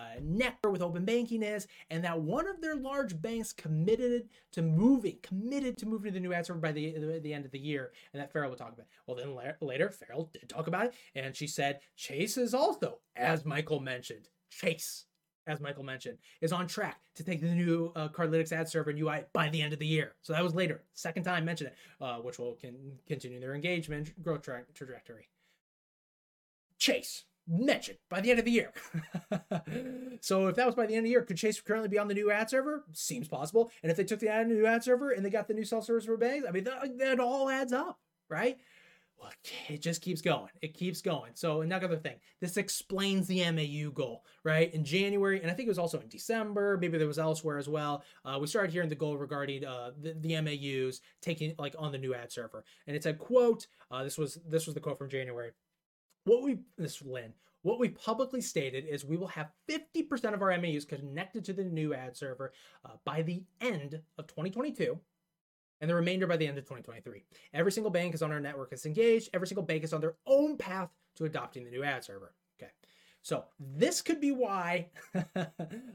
with 0.68 0.83
open 0.83 1.05
banking 1.05 1.42
is, 1.42 1.66
and 1.90 2.05
that 2.05 2.21
one 2.21 2.49
of 2.49 2.61
their 2.61 2.77
large 2.77 3.21
banks 3.21 3.53
committed 3.53 4.29
to 4.53 4.62
moving 4.62 5.18
committed 5.23 5.79
to 5.79 5.87
moving 5.87 6.12
to 6.12 6.18
the 6.18 6.21
new 6.21 6.33
ad 6.33 6.47
server 6.47 6.59
by 6.59 6.73
the 6.73 6.92
the, 6.92 7.21
the 7.21 7.35
end 7.35 7.45
of 7.45 7.51
the 7.51 7.59
year, 7.59 7.92
and 8.12 8.21
that 8.21 8.33
Farrell 8.33 8.51
will 8.51 8.57
talk 8.57 8.73
about. 8.73 8.81
It. 8.81 8.88
Well, 9.07 9.16
then 9.16 9.37
later 9.61 9.90
Farrell 9.90 10.31
did 10.33 10.49
talk 10.49 10.66
about 10.66 10.87
it, 10.87 10.95
and 11.14 11.37
she 11.37 11.47
said 11.47 11.81
Chase 11.97 12.37
is 12.37 12.55
also 12.55 12.71
also, 12.72 12.98
as 13.16 13.44
Michael 13.44 13.80
mentioned, 13.80 14.28
Chase, 14.50 15.04
as 15.46 15.61
Michael 15.61 15.82
mentioned, 15.82 16.18
is 16.40 16.52
on 16.52 16.66
track 16.66 17.00
to 17.16 17.24
take 17.24 17.40
the 17.40 17.48
new 17.48 17.92
uh, 17.94 18.08
Cardlytics 18.08 18.52
ad 18.52 18.68
server 18.68 18.90
and 18.90 18.98
UI 18.98 19.24
by 19.32 19.50
the 19.50 19.61
end 19.61 19.72
of 19.72 19.78
the 19.78 19.87
year. 19.87 20.14
So 20.22 20.32
that 20.32 20.42
was 20.42 20.54
later, 20.54 20.82
second 20.94 21.24
time 21.24 21.44
mentioned 21.44 21.70
it, 21.70 21.76
uh, 22.02 22.16
which 22.16 22.38
will 22.38 22.54
can 22.54 22.98
continue 23.06 23.40
their 23.40 23.54
engagement 23.54 24.20
growth 24.22 24.42
tra- 24.42 24.64
trajectory. 24.74 25.28
Chase 26.78 27.24
mentioned 27.46 27.98
by 28.08 28.20
the 28.20 28.30
end 28.30 28.38
of 28.38 28.46
the 28.46 28.50
year. 28.50 28.72
so 30.20 30.46
if 30.46 30.56
that 30.56 30.66
was 30.66 30.74
by 30.74 30.87
the 30.87 30.94
end 30.94 31.00
of 31.00 31.04
the 31.04 31.11
year, 31.11 31.22
could 31.22 31.37
Chase 31.37 31.61
currently 31.61 31.88
be 31.88 31.98
on 31.98 32.08
the 32.08 32.14
new 32.14 32.30
ad 32.30 32.48
server? 32.48 32.85
Seems 32.92 33.28
possible. 33.28 33.70
And 33.82 33.90
if 33.90 33.98
they 33.98 34.04
took 34.04 34.20
the 34.20 34.28
ad, 34.28 34.48
new 34.48 34.64
ad 34.64 34.82
server 34.82 35.11
and 35.11 35.24
they 35.24 35.30
got 35.30 35.46
the 35.46 35.54
new 35.54 35.64
self 35.64 35.85
service 35.85 36.06
for 36.06 36.16
banks, 36.16 36.46
I 36.48 36.52
mean 36.52 36.64
that, 36.64 36.98
that 36.98 37.20
all 37.20 37.50
adds 37.50 37.72
up, 37.72 37.98
right? 38.30 38.56
It 39.68 39.80
just 39.80 40.02
keeps 40.02 40.20
going. 40.20 40.50
It 40.61 40.74
keeps 40.74 41.00
going. 41.00 41.32
So 41.35 41.62
another 41.62 41.96
thing, 41.96 42.16
this 42.40 42.56
explains 42.56 43.26
the 43.26 43.50
MAU 43.50 43.90
goal, 43.90 44.24
right? 44.44 44.72
In 44.74 44.85
January, 44.85 45.40
and 45.40 45.50
I 45.50 45.54
think 45.54 45.66
it 45.66 45.70
was 45.70 45.78
also 45.78 46.00
in 46.00 46.08
December, 46.08 46.78
maybe 46.78 46.98
there 46.98 47.06
was 47.06 47.18
elsewhere 47.18 47.58
as 47.58 47.68
well. 47.68 48.04
Uh, 48.24 48.38
we 48.40 48.46
started 48.46 48.72
hearing 48.72 48.88
the 48.88 48.94
goal 48.94 49.16
regarding 49.16 49.64
uh, 49.64 49.92
the, 50.00 50.14
the 50.14 50.40
MAUs 50.40 51.00
taking 51.20 51.54
like 51.58 51.74
on 51.78 51.92
the 51.92 51.98
new 51.98 52.14
ad 52.14 52.32
server, 52.32 52.64
and 52.87 52.96
it 52.96 53.02
said, 53.02 53.18
"quote 53.18 53.66
uh, 53.90 54.02
This 54.02 54.18
was 54.18 54.38
this 54.48 54.66
was 54.66 54.74
the 54.74 54.80
quote 54.80 54.98
from 54.98 55.08
January. 55.08 55.50
What 56.24 56.42
we 56.42 56.58
this 56.78 57.02
Lynne, 57.02 57.35
what 57.62 57.78
we 57.78 57.88
publicly 57.88 58.40
stated 58.40 58.85
is 58.87 59.04
we 59.04 59.16
will 59.16 59.28
have 59.28 59.52
50% 59.68 60.35
of 60.35 60.42
our 60.42 60.56
MAUs 60.58 60.85
connected 60.85 61.44
to 61.44 61.52
the 61.52 61.64
new 61.64 61.94
ad 61.94 62.16
server 62.16 62.52
uh, 62.85 62.96
by 63.04 63.22
the 63.22 63.42
end 63.61 64.00
of 64.18 64.26
2022 64.26 64.98
and 65.83 65.90
the 65.90 65.95
remainder 65.95 66.29
by 66.29 66.37
the 66.37 66.47
end 66.47 66.57
of 66.57 66.64
2023. 66.64 67.25
Every 67.53 67.73
single 67.73 67.90
bank 67.90 68.14
is 68.14 68.23
on 68.23 68.31
our 68.31 68.40
network 68.40 68.73
is 68.73 68.87
engaged. 68.87 69.29
Every 69.35 69.49
single 69.49 69.64
bank 69.64 69.83
is 69.83 69.92
on 69.92 70.01
their 70.01 70.14
own 70.27 70.57
path 70.57 70.88
to 71.16 71.25
adopting 71.25 71.64
the 71.64 71.71
new 71.71 71.83
ad 71.83 72.05
server. 72.05 72.33
Okay. 72.59 72.71
So 73.21 73.45
this 73.59 74.01
could 74.01 74.21
be 74.21 74.31
why 74.31 74.87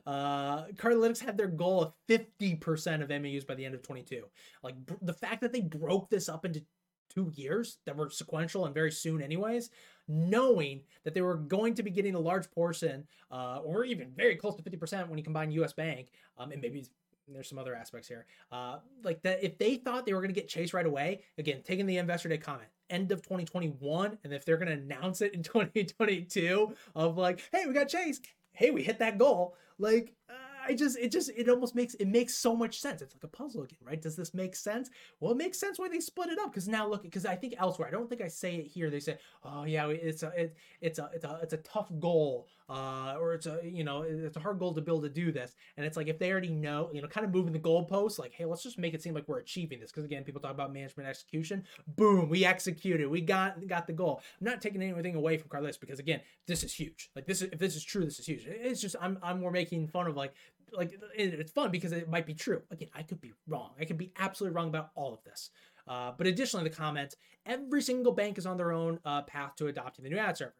uh, 0.05 0.65
Cardlytics 0.75 1.19
had 1.19 1.37
their 1.37 1.47
goal 1.47 1.81
of 1.81 1.93
50% 2.09 3.01
of 3.01 3.09
MAUs 3.09 3.45
by 3.45 3.55
the 3.55 3.65
end 3.65 3.75
of 3.75 3.81
22. 3.81 4.25
Like 4.61 4.75
br- 4.85 4.93
the 5.01 5.13
fact 5.13 5.39
that 5.41 5.53
they 5.53 5.61
broke 5.61 6.09
this 6.09 6.27
up 6.27 6.43
into 6.43 6.61
two 7.09 7.31
years 7.35 7.77
that 7.85 7.95
were 7.95 8.09
sequential 8.09 8.65
and 8.65 8.75
very 8.75 8.91
soon 8.91 9.21
anyways, 9.21 9.69
knowing 10.09 10.81
that 11.05 11.13
they 11.13 11.21
were 11.21 11.35
going 11.35 11.73
to 11.75 11.83
be 11.83 11.91
getting 11.91 12.15
a 12.15 12.19
large 12.19 12.51
portion, 12.51 13.07
uh, 13.31 13.59
or 13.63 13.85
even 13.85 14.11
very 14.15 14.35
close 14.35 14.55
to 14.55 14.63
50% 14.63 15.07
when 15.07 15.17
you 15.17 15.23
combine 15.23 15.49
US 15.51 15.71
Bank, 15.71 16.09
um, 16.37 16.51
and 16.51 16.61
maybe 16.61 16.85
there's 17.35 17.49
some 17.49 17.57
other 17.57 17.75
aspects 17.75 18.07
here. 18.07 18.25
Uh, 18.51 18.77
like 19.03 19.21
that, 19.23 19.43
if 19.43 19.57
they 19.57 19.75
thought 19.75 20.05
they 20.05 20.13
were 20.13 20.21
going 20.21 20.33
to 20.33 20.39
get 20.39 20.47
Chase 20.47 20.73
right 20.73 20.85
away, 20.85 21.21
again, 21.37 21.61
taking 21.63 21.85
the 21.85 21.97
investor 21.97 22.29
day 22.29 22.37
comment, 22.37 22.69
end 22.89 23.11
of 23.11 23.21
2021, 23.21 24.17
and 24.23 24.33
if 24.33 24.45
they're 24.45 24.57
going 24.57 24.67
to 24.67 24.73
announce 24.73 25.21
it 25.21 25.33
in 25.33 25.43
2022 25.43 26.73
of 26.95 27.17
like, 27.17 27.41
hey, 27.51 27.65
we 27.65 27.73
got 27.73 27.89
Chase, 27.89 28.21
hey, 28.51 28.71
we 28.71 28.83
hit 28.83 28.99
that 28.99 29.17
goal, 29.17 29.55
like, 29.77 30.13
uh, 30.29 30.33
I 30.67 30.73
just 30.75 30.97
it 30.97 31.11
just 31.11 31.29
it 31.29 31.47
almost 31.47 31.75
makes 31.75 31.93
it 31.95 32.07
makes 32.07 32.35
so 32.35 32.55
much 32.55 32.79
sense. 32.79 33.01
It's 33.01 33.15
like 33.15 33.23
a 33.23 33.27
puzzle 33.27 33.63
again, 33.63 33.79
right? 33.83 34.01
Does 34.01 34.15
this 34.15 34.33
make 34.33 34.55
sense? 34.55 34.89
Well, 35.19 35.31
it 35.31 35.37
makes 35.37 35.57
sense 35.57 35.79
why 35.79 35.87
they 35.87 35.99
split 35.99 36.29
it 36.29 36.39
up 36.39 36.51
because 36.51 36.67
now 36.67 36.87
look 36.87 37.03
because 37.03 37.25
I 37.25 37.35
think 37.35 37.55
elsewhere 37.57 37.87
I 37.87 37.91
don't 37.91 38.09
think 38.09 38.21
I 38.21 38.27
say 38.27 38.55
it 38.55 38.67
here. 38.67 38.89
They 38.89 38.99
say, 38.99 39.17
oh 39.43 39.63
yeah, 39.63 39.87
it's 39.87 40.23
a 40.23 40.33
it, 40.35 40.57
it's 40.81 40.99
a 40.99 41.09
it's 41.13 41.23
a 41.23 41.39
it's 41.41 41.53
a 41.53 41.57
tough 41.57 41.89
goal, 41.99 42.47
uh, 42.69 43.15
or 43.19 43.33
it's 43.33 43.45
a 43.45 43.59
you 43.63 43.83
know 43.83 44.01
it's 44.01 44.35
a 44.35 44.39
hard 44.39 44.59
goal 44.59 44.73
to 44.73 44.81
build 44.81 45.03
to 45.03 45.09
do 45.09 45.31
this. 45.31 45.55
And 45.77 45.85
it's 45.85 45.95
like 45.95 46.07
if 46.07 46.19
they 46.19 46.31
already 46.31 46.49
know, 46.49 46.89
you 46.93 47.01
know, 47.01 47.07
kind 47.07 47.25
of 47.25 47.33
moving 47.33 47.53
the 47.53 47.59
goalposts, 47.59 48.19
like 48.19 48.33
hey, 48.33 48.45
let's 48.45 48.63
just 48.63 48.77
make 48.77 48.93
it 48.93 49.01
seem 49.01 49.13
like 49.13 49.27
we're 49.27 49.39
achieving 49.39 49.79
this 49.79 49.91
because 49.91 50.05
again, 50.05 50.23
people 50.23 50.41
talk 50.41 50.51
about 50.51 50.73
management 50.73 51.07
execution. 51.07 51.63
Boom, 51.87 52.29
we 52.29 52.45
executed, 52.45 53.07
we 53.07 53.21
got 53.21 53.65
got 53.67 53.87
the 53.87 53.93
goal. 53.93 54.21
I'm 54.39 54.45
not 54.45 54.61
taking 54.61 54.81
anything 54.81 55.15
away 55.15 55.37
from 55.37 55.49
Cardlytics 55.49 55.79
because 55.79 55.99
again, 55.99 56.21
this 56.45 56.63
is 56.63 56.73
huge. 56.73 57.09
Like 57.15 57.25
this 57.25 57.41
is 57.41 57.49
if 57.51 57.59
this 57.59 57.75
is 57.75 57.83
true, 57.83 58.03
this 58.03 58.19
is 58.19 58.25
huge. 58.25 58.45
It's 58.45 58.81
just 58.81 58.95
I'm 59.01 59.17
I'm 59.21 59.39
more 59.39 59.51
making 59.51 59.87
fun 59.87 60.07
of 60.07 60.15
like 60.15 60.33
like 60.73 60.99
it's 61.15 61.51
fun 61.51 61.71
because 61.71 61.91
it 61.91 62.09
might 62.09 62.25
be 62.25 62.33
true. 62.33 62.61
Again, 62.71 62.89
I 62.93 63.03
could 63.03 63.21
be 63.21 63.33
wrong. 63.47 63.71
I 63.79 63.85
could 63.85 63.97
be 63.97 64.11
absolutely 64.17 64.55
wrong 64.55 64.67
about 64.67 64.89
all 64.95 65.13
of 65.13 65.23
this. 65.23 65.51
Uh, 65.87 66.11
but 66.17 66.27
additionally, 66.27 66.67
the 66.67 66.75
comment: 66.75 67.15
every 67.45 67.81
single 67.81 68.11
bank 68.11 68.37
is 68.37 68.45
on 68.45 68.57
their 68.57 68.71
own 68.71 68.99
uh, 69.05 69.21
path 69.21 69.55
to 69.57 69.67
adopting 69.67 70.03
the 70.03 70.09
new 70.09 70.17
ad 70.17 70.37
server. 70.37 70.53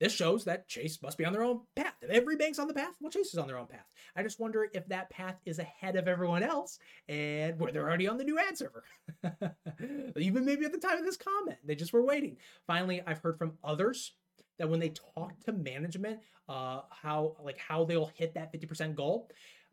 This 0.00 0.12
shows 0.12 0.44
that 0.44 0.68
Chase 0.68 1.02
must 1.02 1.18
be 1.18 1.24
on 1.24 1.32
their 1.32 1.42
own 1.42 1.60
path. 1.74 1.94
If 2.02 2.10
every 2.10 2.36
bank's 2.36 2.58
on 2.58 2.68
the 2.68 2.74
path, 2.74 2.94
well, 3.00 3.10
Chase 3.10 3.32
is 3.32 3.38
on 3.38 3.48
their 3.48 3.58
own 3.58 3.66
path. 3.66 3.86
I 4.14 4.22
just 4.22 4.38
wonder 4.38 4.68
if 4.72 4.86
that 4.88 5.10
path 5.10 5.36
is 5.44 5.58
ahead 5.58 5.96
of 5.96 6.06
everyone 6.06 6.42
else 6.42 6.78
and 7.08 7.58
where 7.58 7.72
they're 7.72 7.86
already 7.86 8.06
on 8.06 8.16
the 8.16 8.24
new 8.24 8.38
ad 8.38 8.56
server. 8.56 8.84
Even 10.16 10.44
maybe 10.44 10.64
at 10.64 10.72
the 10.72 10.78
time 10.78 10.98
of 10.98 11.04
this 11.04 11.16
comment, 11.16 11.58
they 11.64 11.74
just 11.74 11.92
were 11.92 12.04
waiting. 12.04 12.36
Finally, 12.66 13.02
I've 13.06 13.18
heard 13.18 13.38
from 13.38 13.54
others 13.64 14.12
that 14.58 14.68
when 14.68 14.80
they 14.80 14.90
talk 14.90 15.32
to 15.44 15.52
management, 15.52 16.20
uh, 16.48 16.80
how 16.90 17.36
like 17.42 17.58
how 17.58 17.84
they'll 17.84 18.10
hit 18.14 18.34
that 18.34 18.52
50% 18.52 18.94
goal 18.94 19.30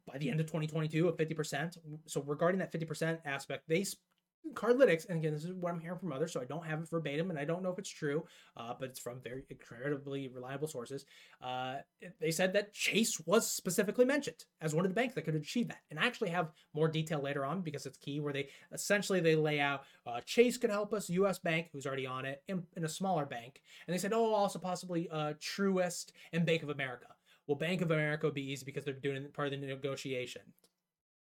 by 0.08 0.18
the 0.18 0.30
end 0.30 0.40
of 0.40 0.46
2022 0.46 1.08
of 1.08 1.18
50%. 1.18 1.78
So 2.06 2.22
regarding 2.22 2.60
that 2.60 2.72
50% 2.72 3.20
aspect, 3.26 3.64
they 3.68 3.86
Cardlytics, 4.54 5.10
and 5.10 5.20
again, 5.20 5.34
this 5.34 5.44
is 5.44 5.54
what 5.54 5.74
I'm 5.74 5.80
hearing 5.80 5.98
from 5.98 6.14
others, 6.14 6.32
so 6.32 6.42
I 6.42 6.46
don't 6.46 6.66
have 6.66 6.82
it 6.82 6.90
verbatim, 6.90 7.30
and 7.30 7.40
I 7.40 7.46
don't 7.46 7.64
know 7.64 7.72
if 7.72 7.80
it's 7.80 7.90
true, 7.90 8.26
uh, 8.56 8.74
but 8.80 8.90
it's 8.90 9.00
from 9.00 9.20
very 9.22 9.44
incredibly 9.50 10.28
reliable 10.28 10.68
sources. 10.68 11.06
Uh, 11.42 11.78
they 12.20 12.32
said 12.32 12.54
that 12.54 12.74
Chase 12.74 13.20
was 13.26 13.50
specifically 13.50 14.06
mentioned 14.06 14.46
as 14.62 14.76
one 14.76 14.86
of 14.86 14.92
the 14.92 14.96
banks 14.96 15.16
that 15.16 15.24
could 15.24 15.36
achieve 15.36 15.68
that, 15.70 15.82
and 15.90 16.00
I 16.00 16.06
actually 16.06 16.30
have 16.30 16.52
more 16.74 16.88
detail 16.88 17.22
later 17.22 17.44
on 17.44 17.62
because 17.62 17.86
it's 17.86 17.98
key, 17.98 18.20
where 18.20 18.34
they 18.34 18.50
essentially 18.72 19.20
they 19.20 19.36
lay 19.36 19.60
out 19.60 19.84
uh, 20.06 20.22
Chase 20.22 20.58
could 20.58 20.70
help 20.70 20.94
us, 20.94 21.10
U.S. 21.10 21.40
Bank, 21.40 21.70
who's 21.72 21.86
already 21.86 22.06
on 22.06 22.26
it, 22.26 22.44
in 22.48 22.64
a 22.84 22.90
smaller 22.90 23.26
bank, 23.26 23.62
and 23.88 23.94
they 23.94 24.00
said, 24.00 24.14
oh, 24.14 24.34
also 24.34 24.60
possibly 24.60 25.10
uh, 25.10 25.34
Truist 25.34 26.12
and 26.34 26.46
Bank 26.46 26.64
of 26.64 26.70
America. 26.70 27.08
Well, 27.48 27.58
Bank 27.58 27.82
of 27.82 27.92
America 27.92 28.28
would 28.28 28.34
be 28.34 28.52
easy 28.52 28.66
because 28.66 28.86
they're 28.86 28.94
doing 28.94 29.26
part 29.34 29.54
of 29.54 29.60
the 29.60 29.68
negotiation. 29.68 30.42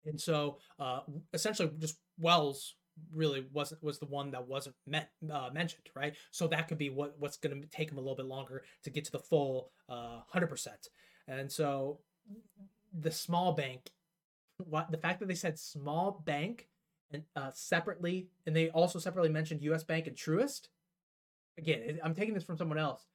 And 0.06 0.20
so, 0.20 0.58
uh, 0.78 1.00
essentially, 1.34 1.70
just 1.78 1.98
Wells 2.18 2.76
really 3.12 3.46
wasn't 3.52 3.82
was 3.82 3.98
the 3.98 4.06
one 4.06 4.30
that 4.30 4.46
wasn't 4.46 4.76
met, 4.86 5.10
uh, 5.30 5.50
mentioned, 5.52 5.88
right? 5.94 6.14
So 6.30 6.46
that 6.48 6.68
could 6.68 6.78
be 6.78 6.90
what 6.90 7.14
what's 7.18 7.36
going 7.36 7.60
to 7.60 7.68
take 7.68 7.88
them 7.88 7.98
a 7.98 8.00
little 8.00 8.16
bit 8.16 8.26
longer 8.26 8.62
to 8.84 8.90
get 8.90 9.04
to 9.06 9.12
the 9.12 9.18
full 9.18 9.70
uh, 9.88 10.20
hundred 10.28 10.48
percent. 10.48 10.88
And 11.28 11.50
so 11.50 12.00
the 12.98 13.10
small 13.10 13.52
bank, 13.52 13.90
what 14.58 14.90
the 14.90 14.98
fact 14.98 15.20
that 15.20 15.28
they 15.28 15.34
said 15.34 15.58
small 15.58 16.22
bank 16.24 16.68
and 17.10 17.22
uh, 17.36 17.50
separately, 17.52 18.28
and 18.46 18.54
they 18.54 18.70
also 18.70 18.98
separately 18.98 19.30
mentioned 19.30 19.62
U.S. 19.62 19.84
Bank 19.84 20.06
and 20.06 20.16
Truist. 20.16 20.68
Again, 21.58 21.98
I'm 22.02 22.14
taking 22.14 22.34
this 22.34 22.44
from 22.44 22.58
someone 22.58 22.78
else. 22.78 23.06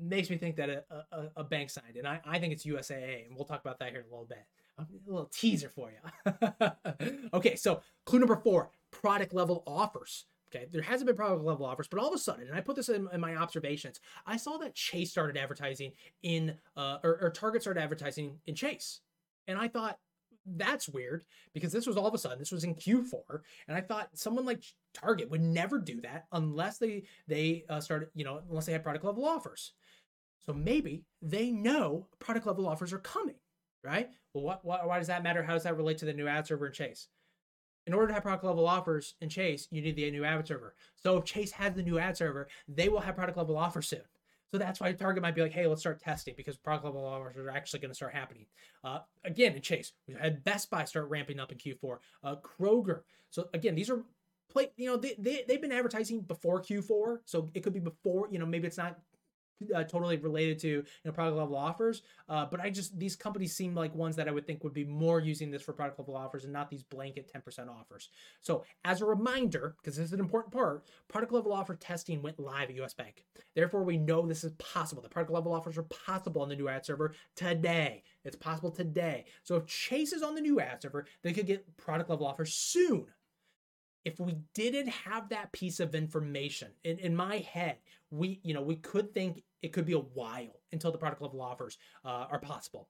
Makes 0.00 0.30
me 0.30 0.38
think 0.38 0.56
that 0.56 0.70
a, 0.70 0.84
a, 1.12 1.30
a 1.36 1.44
bank 1.44 1.68
signed, 1.68 1.96
and 1.96 2.08
I, 2.08 2.18
I 2.24 2.38
think 2.38 2.54
it's 2.54 2.64
USAA, 2.64 3.26
and 3.26 3.36
we'll 3.36 3.44
talk 3.44 3.60
about 3.60 3.78
that 3.80 3.90
here 3.90 4.00
in 4.00 4.06
a 4.06 4.10
little 4.10 4.24
bit 4.24 4.38
a 4.78 4.86
little 5.06 5.26
teaser 5.26 5.68
for 5.68 5.90
you. 5.90 6.70
okay, 7.34 7.56
so 7.56 7.82
clue 8.04 8.18
number 8.18 8.36
four 8.36 8.70
product 8.92 9.34
level 9.34 9.64
offers. 9.66 10.26
Okay, 10.54 10.66
there 10.70 10.82
hasn't 10.82 11.06
been 11.06 11.16
product 11.16 11.42
level 11.42 11.64
offers, 11.64 11.88
but 11.88 11.98
all 11.98 12.08
of 12.08 12.14
a 12.14 12.18
sudden, 12.18 12.46
and 12.46 12.54
I 12.54 12.60
put 12.60 12.76
this 12.76 12.90
in, 12.90 13.08
in 13.12 13.20
my 13.20 13.36
observations, 13.36 14.00
I 14.26 14.36
saw 14.36 14.58
that 14.58 14.74
Chase 14.74 15.10
started 15.10 15.38
advertising 15.38 15.92
in, 16.22 16.54
uh, 16.76 16.98
or, 17.02 17.18
or 17.22 17.30
Target 17.30 17.62
started 17.62 17.80
advertising 17.80 18.38
in 18.46 18.54
Chase. 18.54 19.00
And 19.48 19.58
I 19.58 19.68
thought, 19.68 19.98
that's 20.44 20.88
weird 20.88 21.24
because 21.54 21.72
this 21.72 21.86
was 21.86 21.96
all 21.96 22.06
of 22.06 22.14
a 22.14 22.18
sudden 22.18 22.38
this 22.38 22.52
was 22.52 22.64
in 22.64 22.74
Q4 22.74 23.40
and 23.68 23.76
I 23.76 23.80
thought 23.80 24.08
someone 24.14 24.44
like 24.44 24.62
Target 24.92 25.30
would 25.30 25.40
never 25.40 25.78
do 25.78 26.00
that 26.00 26.26
unless 26.32 26.78
they 26.78 27.04
they 27.28 27.64
uh, 27.68 27.80
started 27.80 28.08
you 28.14 28.24
know 28.24 28.40
unless 28.48 28.66
they 28.66 28.72
had 28.72 28.82
product 28.82 29.04
level 29.04 29.24
offers. 29.24 29.72
So 30.40 30.52
maybe 30.52 31.04
they 31.20 31.52
know 31.52 32.08
product 32.18 32.46
level 32.46 32.66
offers 32.66 32.92
are 32.92 32.98
coming, 32.98 33.36
right? 33.84 34.10
Well, 34.34 34.42
what, 34.42 34.64
what 34.64 34.86
why 34.86 34.98
does 34.98 35.06
that 35.06 35.22
matter? 35.22 35.42
How 35.42 35.52
does 35.52 35.62
that 35.62 35.76
relate 35.76 35.98
to 35.98 36.04
the 36.04 36.12
new 36.12 36.26
ad 36.26 36.46
server 36.46 36.66
in 36.66 36.72
Chase? 36.72 37.06
In 37.86 37.94
order 37.94 38.08
to 38.08 38.14
have 38.14 38.22
product 38.22 38.44
level 38.44 38.66
offers 38.66 39.14
in 39.20 39.28
Chase, 39.28 39.68
you 39.70 39.82
need 39.82 39.96
the 39.96 40.10
new 40.10 40.24
ad 40.24 40.46
server. 40.46 40.74
So 40.94 41.18
if 41.18 41.24
Chase 41.24 41.52
has 41.52 41.74
the 41.74 41.82
new 41.82 41.98
ad 41.98 42.16
server, 42.16 42.48
they 42.68 42.88
will 42.88 43.00
have 43.00 43.16
product 43.16 43.38
level 43.38 43.56
offers 43.56 43.88
soon. 43.88 44.02
So 44.52 44.58
that's 44.58 44.80
why 44.80 44.92
Target 44.92 45.22
might 45.22 45.34
be 45.34 45.40
like, 45.40 45.52
hey, 45.52 45.66
let's 45.66 45.80
start 45.80 45.98
testing 45.98 46.34
because 46.36 46.58
product 46.58 46.84
level 46.84 47.04
offers 47.04 47.36
are 47.38 47.50
actually 47.50 47.80
going 47.80 47.90
to 47.90 47.94
start 47.94 48.14
happening. 48.14 48.44
Uh, 48.84 48.98
again, 49.24 49.54
in 49.54 49.62
Chase, 49.62 49.92
we 50.06 50.14
had 50.14 50.44
Best 50.44 50.70
Buy 50.70 50.84
start 50.84 51.08
ramping 51.08 51.40
up 51.40 51.50
in 51.50 51.58
Q4. 51.58 51.98
Uh, 52.22 52.36
Kroger. 52.36 53.00
So 53.30 53.48
again, 53.54 53.74
these 53.74 53.88
are 53.88 54.02
play. 54.50 54.70
You 54.76 54.90
know, 54.90 54.96
they, 54.98 55.14
they 55.18 55.44
they've 55.48 55.60
been 55.60 55.72
advertising 55.72 56.20
before 56.20 56.60
Q4, 56.60 57.20
so 57.24 57.50
it 57.54 57.60
could 57.60 57.72
be 57.72 57.80
before. 57.80 58.28
You 58.30 58.38
know, 58.38 58.46
maybe 58.46 58.66
it's 58.66 58.76
not 58.76 58.98
uh, 59.74 59.84
totally 59.84 60.16
related 60.16 60.58
to 60.60 60.68
you 60.68 60.84
know 61.04 61.12
product 61.12 61.36
level 61.36 61.56
offers. 61.56 62.02
Uh, 62.28 62.46
but 62.46 62.60
I 62.60 62.70
just 62.70 62.98
these 62.98 63.16
companies 63.16 63.54
seem 63.54 63.74
like 63.74 63.94
ones 63.94 64.16
that 64.16 64.28
I 64.28 64.30
would 64.30 64.46
think 64.46 64.64
would 64.64 64.72
be 64.72 64.84
more 64.84 65.20
using 65.20 65.50
this 65.50 65.62
for 65.62 65.72
product 65.72 65.98
level 65.98 66.16
offers 66.16 66.44
and 66.44 66.52
not 66.52 66.70
these 66.70 66.82
blanket 66.82 67.30
10% 67.34 67.68
offers. 67.68 68.08
So 68.40 68.64
as 68.84 69.00
a 69.00 69.06
reminder, 69.06 69.76
because 69.80 69.96
this 69.96 70.06
is 70.06 70.12
an 70.12 70.20
important 70.20 70.52
part, 70.52 70.84
product 71.08 71.32
level 71.32 71.52
offer 71.52 71.74
testing 71.74 72.22
went 72.22 72.38
live 72.38 72.70
at 72.70 72.76
US 72.76 72.94
Bank. 72.94 73.24
Therefore, 73.54 73.82
we 73.82 73.98
know 73.98 74.26
this 74.26 74.44
is 74.44 74.52
possible. 74.52 75.02
The 75.02 75.08
product 75.08 75.32
level 75.32 75.52
offers 75.52 75.78
are 75.78 75.82
possible 75.84 76.42
on 76.42 76.48
the 76.48 76.56
new 76.56 76.68
ad 76.68 76.86
server 76.86 77.14
today. 77.36 78.02
It's 78.24 78.36
possible 78.36 78.70
today. 78.70 79.26
So 79.42 79.56
if 79.56 79.66
Chase 79.66 80.12
is 80.12 80.22
on 80.22 80.34
the 80.34 80.40
new 80.40 80.60
ad 80.60 80.82
server, 80.82 81.06
they 81.22 81.32
could 81.32 81.46
get 81.46 81.76
product 81.76 82.10
level 82.10 82.26
offers 82.26 82.52
soon 82.54 83.06
if 84.04 84.18
we 84.18 84.36
didn't 84.54 84.88
have 84.88 85.28
that 85.28 85.52
piece 85.52 85.80
of 85.80 85.94
information 85.94 86.68
in, 86.84 86.98
in 86.98 87.14
my 87.14 87.38
head 87.38 87.76
we 88.10 88.40
you 88.42 88.54
know 88.54 88.62
we 88.62 88.76
could 88.76 89.12
think 89.14 89.42
it 89.62 89.72
could 89.72 89.86
be 89.86 89.92
a 89.94 89.98
while 89.98 90.60
until 90.72 90.92
the 90.92 90.98
product 90.98 91.22
level 91.22 91.40
offers 91.40 91.78
uh, 92.04 92.26
are 92.30 92.40
possible. 92.40 92.88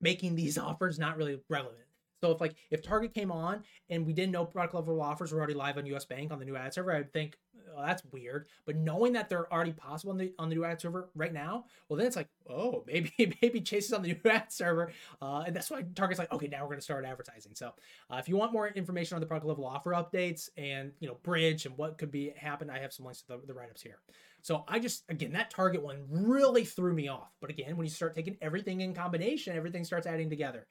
Making 0.00 0.34
these 0.34 0.56
offers 0.58 0.98
not 0.98 1.16
really 1.16 1.40
relevant 1.48 1.80
so 2.22 2.30
if 2.32 2.40
like 2.40 2.56
if 2.70 2.82
Target 2.82 3.14
came 3.14 3.30
on 3.30 3.62
and 3.90 4.06
we 4.06 4.12
didn't 4.12 4.32
know 4.32 4.44
product 4.44 4.74
level 4.74 5.00
offers 5.00 5.32
were 5.32 5.38
already 5.38 5.54
live 5.54 5.76
on 5.76 5.86
US 5.86 6.04
Bank 6.04 6.32
on 6.32 6.38
the 6.38 6.44
new 6.44 6.56
ad 6.56 6.72
server, 6.72 6.92
I'd 6.92 7.12
think 7.12 7.36
oh, 7.76 7.84
that's 7.84 8.02
weird. 8.10 8.46
But 8.64 8.76
knowing 8.76 9.12
that 9.14 9.28
they're 9.28 9.52
already 9.52 9.72
possible 9.72 10.12
on 10.12 10.18
the 10.18 10.32
on 10.38 10.48
the 10.48 10.54
new 10.54 10.64
ad 10.64 10.80
server 10.80 11.10
right 11.14 11.32
now, 11.32 11.64
well 11.88 11.96
then 11.96 12.06
it's 12.06 12.16
like 12.16 12.28
oh 12.48 12.84
maybe 12.86 13.12
maybe 13.42 13.60
Chase 13.60 13.86
is 13.86 13.92
on 13.92 14.02
the 14.02 14.08
new 14.08 14.30
ad 14.30 14.52
server, 14.52 14.92
uh, 15.20 15.44
and 15.46 15.54
that's 15.54 15.70
why 15.70 15.82
Target's 15.94 16.18
like 16.18 16.32
okay 16.32 16.48
now 16.48 16.62
we're 16.62 16.70
gonna 16.70 16.80
start 16.80 17.04
advertising. 17.04 17.52
So 17.54 17.72
uh, 18.10 18.16
if 18.16 18.28
you 18.28 18.36
want 18.36 18.52
more 18.52 18.68
information 18.68 19.16
on 19.16 19.20
the 19.20 19.26
product 19.26 19.46
level 19.46 19.66
offer 19.66 19.90
updates 19.90 20.48
and 20.56 20.92
you 21.00 21.08
know 21.08 21.18
Bridg 21.22 21.66
and 21.66 21.76
what 21.76 21.98
could 21.98 22.10
be 22.10 22.32
happen, 22.36 22.70
I 22.70 22.78
have 22.78 22.92
some 22.92 23.04
links 23.04 23.22
to 23.22 23.28
the, 23.28 23.40
the 23.46 23.54
write 23.54 23.70
ups 23.70 23.82
here. 23.82 23.98
So 24.42 24.64
I 24.68 24.78
just 24.78 25.04
again 25.08 25.32
that 25.32 25.50
Target 25.50 25.82
one 25.82 26.04
really 26.08 26.64
threw 26.64 26.94
me 26.94 27.08
off. 27.08 27.32
But 27.40 27.50
again 27.50 27.76
when 27.76 27.86
you 27.86 27.90
start 27.92 28.14
taking 28.14 28.36
everything 28.40 28.80
in 28.80 28.94
combination, 28.94 29.56
everything 29.56 29.84
starts 29.84 30.06
adding 30.06 30.30
together. 30.30 30.66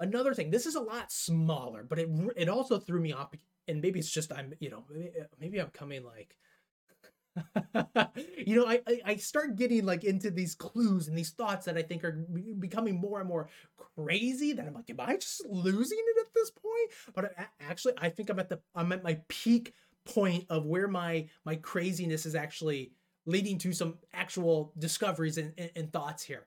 Another 0.00 0.34
thing, 0.34 0.50
this 0.50 0.66
is 0.66 0.74
a 0.74 0.80
lot 0.80 1.12
smaller, 1.12 1.84
but 1.88 1.98
it 1.98 2.08
it 2.36 2.48
also 2.48 2.78
threw 2.78 3.00
me 3.00 3.12
off. 3.12 3.32
And 3.68 3.80
maybe 3.80 4.00
it's 4.00 4.10
just 4.10 4.32
I'm, 4.32 4.52
you 4.58 4.70
know, 4.70 4.84
maybe, 4.90 5.10
uh, 5.20 5.24
maybe 5.38 5.60
I'm 5.60 5.70
coming 5.70 6.04
like, 6.04 6.36
you 8.46 8.56
know, 8.56 8.66
I, 8.66 8.80
I, 8.86 9.00
I 9.06 9.16
start 9.16 9.56
getting 9.56 9.84
like 9.86 10.04
into 10.04 10.30
these 10.30 10.54
clues 10.54 11.08
and 11.08 11.16
these 11.16 11.30
thoughts 11.30 11.64
that 11.66 11.78
I 11.78 11.82
think 11.82 12.04
are 12.04 12.26
becoming 12.58 13.00
more 13.00 13.20
and 13.20 13.28
more 13.28 13.48
crazy. 13.96 14.52
That 14.52 14.66
I'm 14.66 14.74
like, 14.74 14.90
am 14.90 15.00
I 15.00 15.16
just 15.16 15.46
losing 15.48 15.98
it 15.98 16.20
at 16.20 16.34
this 16.34 16.50
point? 16.50 16.90
But 17.14 17.32
I, 17.38 17.46
actually, 17.60 17.94
I 17.98 18.10
think 18.10 18.28
I'm 18.30 18.38
at 18.38 18.48
the 18.48 18.60
I'm 18.74 18.92
at 18.92 19.02
my 19.02 19.18
peak 19.28 19.72
point 20.04 20.44
of 20.50 20.66
where 20.66 20.88
my 20.88 21.26
my 21.44 21.56
craziness 21.56 22.26
is 22.26 22.34
actually 22.34 22.92
leading 23.24 23.56
to 23.56 23.72
some 23.72 23.94
actual 24.12 24.72
discoveries 24.78 25.38
and, 25.38 25.52
and, 25.56 25.70
and 25.76 25.92
thoughts 25.92 26.22
here 26.24 26.46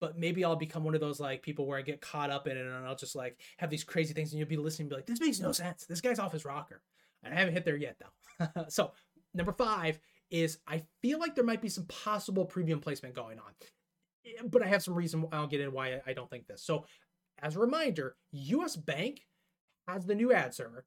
but 0.00 0.18
maybe 0.18 0.44
I'll 0.44 0.56
become 0.56 0.82
one 0.82 0.94
of 0.94 1.00
those 1.00 1.20
like 1.20 1.42
people 1.42 1.66
where 1.66 1.78
I 1.78 1.82
get 1.82 2.00
caught 2.00 2.30
up 2.30 2.46
in 2.46 2.56
it 2.56 2.64
and 2.64 2.86
I'll 2.86 2.96
just 2.96 3.14
like 3.14 3.38
have 3.58 3.70
these 3.70 3.84
crazy 3.84 4.14
things 4.14 4.32
and 4.32 4.38
you'll 4.38 4.48
be 4.48 4.56
listening 4.56 4.84
and 4.84 4.90
be 4.90 4.96
like, 4.96 5.06
this 5.06 5.20
makes 5.20 5.40
no 5.40 5.52
sense. 5.52 5.84
This 5.84 6.00
guy's 6.00 6.18
off 6.18 6.32
his 6.32 6.44
rocker. 6.44 6.82
And 7.22 7.34
I 7.34 7.38
haven't 7.38 7.54
hit 7.54 7.64
there 7.64 7.76
yet 7.76 7.96
though. 8.00 8.64
so 8.68 8.92
number 9.34 9.52
five 9.52 9.98
is 10.30 10.58
I 10.66 10.82
feel 11.02 11.18
like 11.18 11.34
there 11.34 11.44
might 11.44 11.60
be 11.60 11.68
some 11.68 11.84
possible 11.84 12.46
premium 12.46 12.80
placement 12.80 13.14
going 13.14 13.38
on. 13.38 13.52
But 14.48 14.62
I 14.62 14.66
have 14.66 14.82
some 14.82 14.94
reason 14.94 15.26
I'll 15.32 15.46
get 15.46 15.60
in 15.60 15.72
why 15.72 16.00
I 16.06 16.12
don't 16.12 16.30
think 16.30 16.46
this. 16.46 16.62
So 16.62 16.86
as 17.42 17.56
a 17.56 17.60
reminder, 17.60 18.16
US 18.32 18.76
Bank 18.76 19.20
has 19.86 20.06
the 20.06 20.14
new 20.14 20.32
ad 20.32 20.54
server. 20.54 20.86